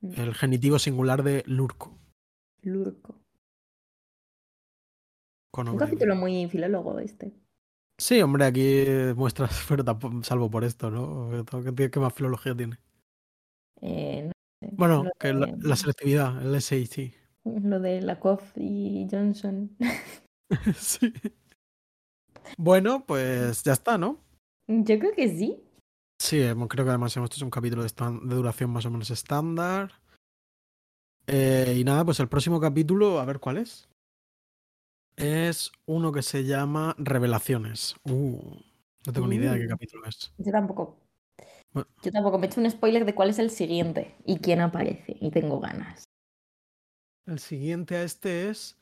Mm. 0.04 0.20
El 0.20 0.34
genitivo 0.34 0.78
singular 0.78 1.22
de 1.22 1.42
lurco. 1.46 1.98
Lurco. 2.62 3.18
Con 5.50 5.68
Un 5.68 5.78
capítulo 5.78 6.14
muy 6.14 6.46
filólogo 6.48 6.98
este. 6.98 7.32
Sí, 7.96 8.20
hombre, 8.20 8.44
aquí 8.44 8.84
muestras, 9.16 9.64
pero 9.68 9.84
tampoco, 9.84 10.22
salvo 10.22 10.50
por 10.50 10.64
esto, 10.64 10.90
¿no? 10.90 11.30
¿Qué, 11.76 11.90
qué 11.90 12.00
más 12.00 12.12
filología 12.12 12.54
tiene? 12.54 12.76
Eh, 13.80 14.24
no 14.24 14.32
sé, 14.60 14.74
Bueno, 14.76 15.04
lo 15.04 15.10
que 15.18 15.32
la 15.32 15.76
selectividad, 15.76 16.44
el 16.44 16.60
SAT. 16.60 17.14
Lo 17.44 17.78
de 17.78 18.00
Lakoff 18.00 18.56
y 18.56 19.06
Johnson. 19.10 19.76
sí. 20.76 21.12
Bueno, 22.56 23.04
pues 23.06 23.62
ya 23.62 23.72
está, 23.74 23.98
¿no? 23.98 24.18
Yo 24.66 24.98
creo 24.98 25.12
que 25.12 25.28
sí. 25.28 25.62
Sí, 26.24 26.40
hemos- 26.40 26.68
creo 26.68 26.86
que 26.86 26.90
además 26.90 27.14
hemos 27.18 27.30
hecho 27.30 27.44
un 27.44 27.50
capítulo 27.50 27.82
de, 27.82 27.90
de 27.90 28.34
duración 28.34 28.70
más 28.70 28.86
o 28.86 28.90
menos 28.90 29.10
estándar. 29.10 29.92
Eh, 31.26 31.74
y 31.76 31.84
nada, 31.84 32.02
pues 32.02 32.18
el 32.18 32.28
próximo 32.28 32.58
capítulo, 32.60 33.20
a 33.20 33.26
ver 33.26 33.40
cuál 33.40 33.58
es. 33.58 33.86
Es 35.16 35.70
uno 35.86 36.12
que 36.12 36.22
se 36.22 36.44
llama 36.44 36.94
Revelaciones. 36.96 37.96
Uh, 38.04 38.40
no 39.06 39.12
tengo 39.12 39.26
ni 39.28 39.36
idea 39.36 39.52
de 39.52 39.60
qué 39.60 39.66
Uh. 39.66 39.68
capítulo 39.68 40.06
es. 40.06 40.32
Yo 40.38 40.50
tampoco. 40.50 40.96
Bueno. 41.74 41.88
Yo 42.02 42.10
tampoco. 42.10 42.38
Me 42.38 42.46
he 42.46 42.48
hecho 42.48 42.60
un 42.62 42.70
spoiler 42.70 43.04
de 43.04 43.14
cuál 43.14 43.28
es 43.28 43.38
el 43.38 43.50
siguiente 43.50 44.16
y 44.24 44.38
quién 44.38 44.62
aparece. 44.62 45.18
Y 45.20 45.30
tengo 45.30 45.60
ganas. 45.60 46.04
El 47.26 47.38
siguiente 47.38 47.96
a 47.96 48.02
este 48.02 48.48
es. 48.48 48.78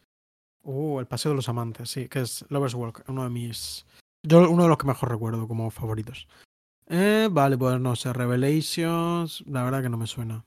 Uh, 0.62 1.00
El 1.00 1.06
Paseo 1.06 1.32
de 1.32 1.36
los 1.36 1.48
Amantes, 1.48 1.90
sí, 1.90 2.08
que 2.08 2.20
es 2.20 2.44
Lover's 2.50 2.74
Walk, 2.74 3.02
uno 3.08 3.24
de 3.24 3.30
mis. 3.30 3.84
Yo, 4.24 4.48
uno 4.48 4.62
de 4.62 4.68
los 4.68 4.78
que 4.78 4.86
mejor 4.86 5.10
recuerdo 5.10 5.48
como 5.48 5.68
favoritos. 5.72 6.28
Eh, 6.94 7.28
vale, 7.32 7.56
pues 7.56 7.80
no 7.80 7.96
sé, 7.96 8.12
Revelations. 8.12 9.42
La 9.46 9.64
verdad 9.64 9.82
que 9.82 9.88
no 9.88 9.96
me 9.96 10.06
suena. 10.06 10.44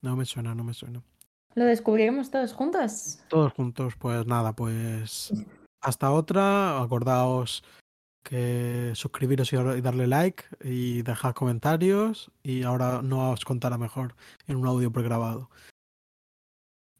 No 0.00 0.14
me 0.14 0.24
suena, 0.24 0.54
no 0.54 0.62
me 0.62 0.72
suena. 0.72 1.02
¿Lo 1.56 1.64
descubriremos 1.64 2.30
todos 2.30 2.52
juntos? 2.52 3.18
Todos 3.28 3.52
juntos, 3.52 3.94
pues 3.98 4.24
nada, 4.26 4.52
pues. 4.54 5.32
Hasta 5.80 6.12
otra. 6.12 6.80
Acordaos 6.80 7.64
que 8.22 8.92
suscribiros 8.94 9.52
y 9.52 9.56
dar- 9.56 9.76
y 9.76 9.80
darle 9.80 10.06
like 10.06 10.44
y 10.62 11.02
dejar 11.02 11.34
comentarios. 11.34 12.30
Y 12.44 12.62
ahora 12.62 13.02
no 13.02 13.32
os 13.32 13.44
contará 13.44 13.76
mejor 13.76 14.14
en 14.46 14.56
un 14.56 14.68
audio 14.68 14.92
pregrabado. 14.92 15.50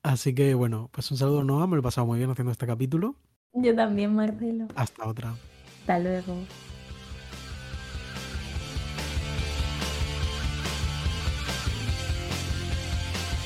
Así 0.03 0.35
que 0.35 0.55
bueno, 0.55 0.89
pues 0.93 1.09
un 1.13 1.19
saludo, 1.19 1.45
Noah. 1.45 1.69
Me 1.69 1.77
lo 1.77 1.81
he 1.81 1.85
pasado 1.85 2.07
muy 2.07 2.19
bien 2.19 2.31
haciendo 2.31 2.51
este 2.51 2.67
capítulo. 2.67 3.15
Yo 3.53 3.77
también, 3.77 4.13
Marcelo. 4.15 4.67
Hasta 4.75 5.07
otra. 5.07 5.35
Hasta 5.81 5.99
luego. 6.01 6.35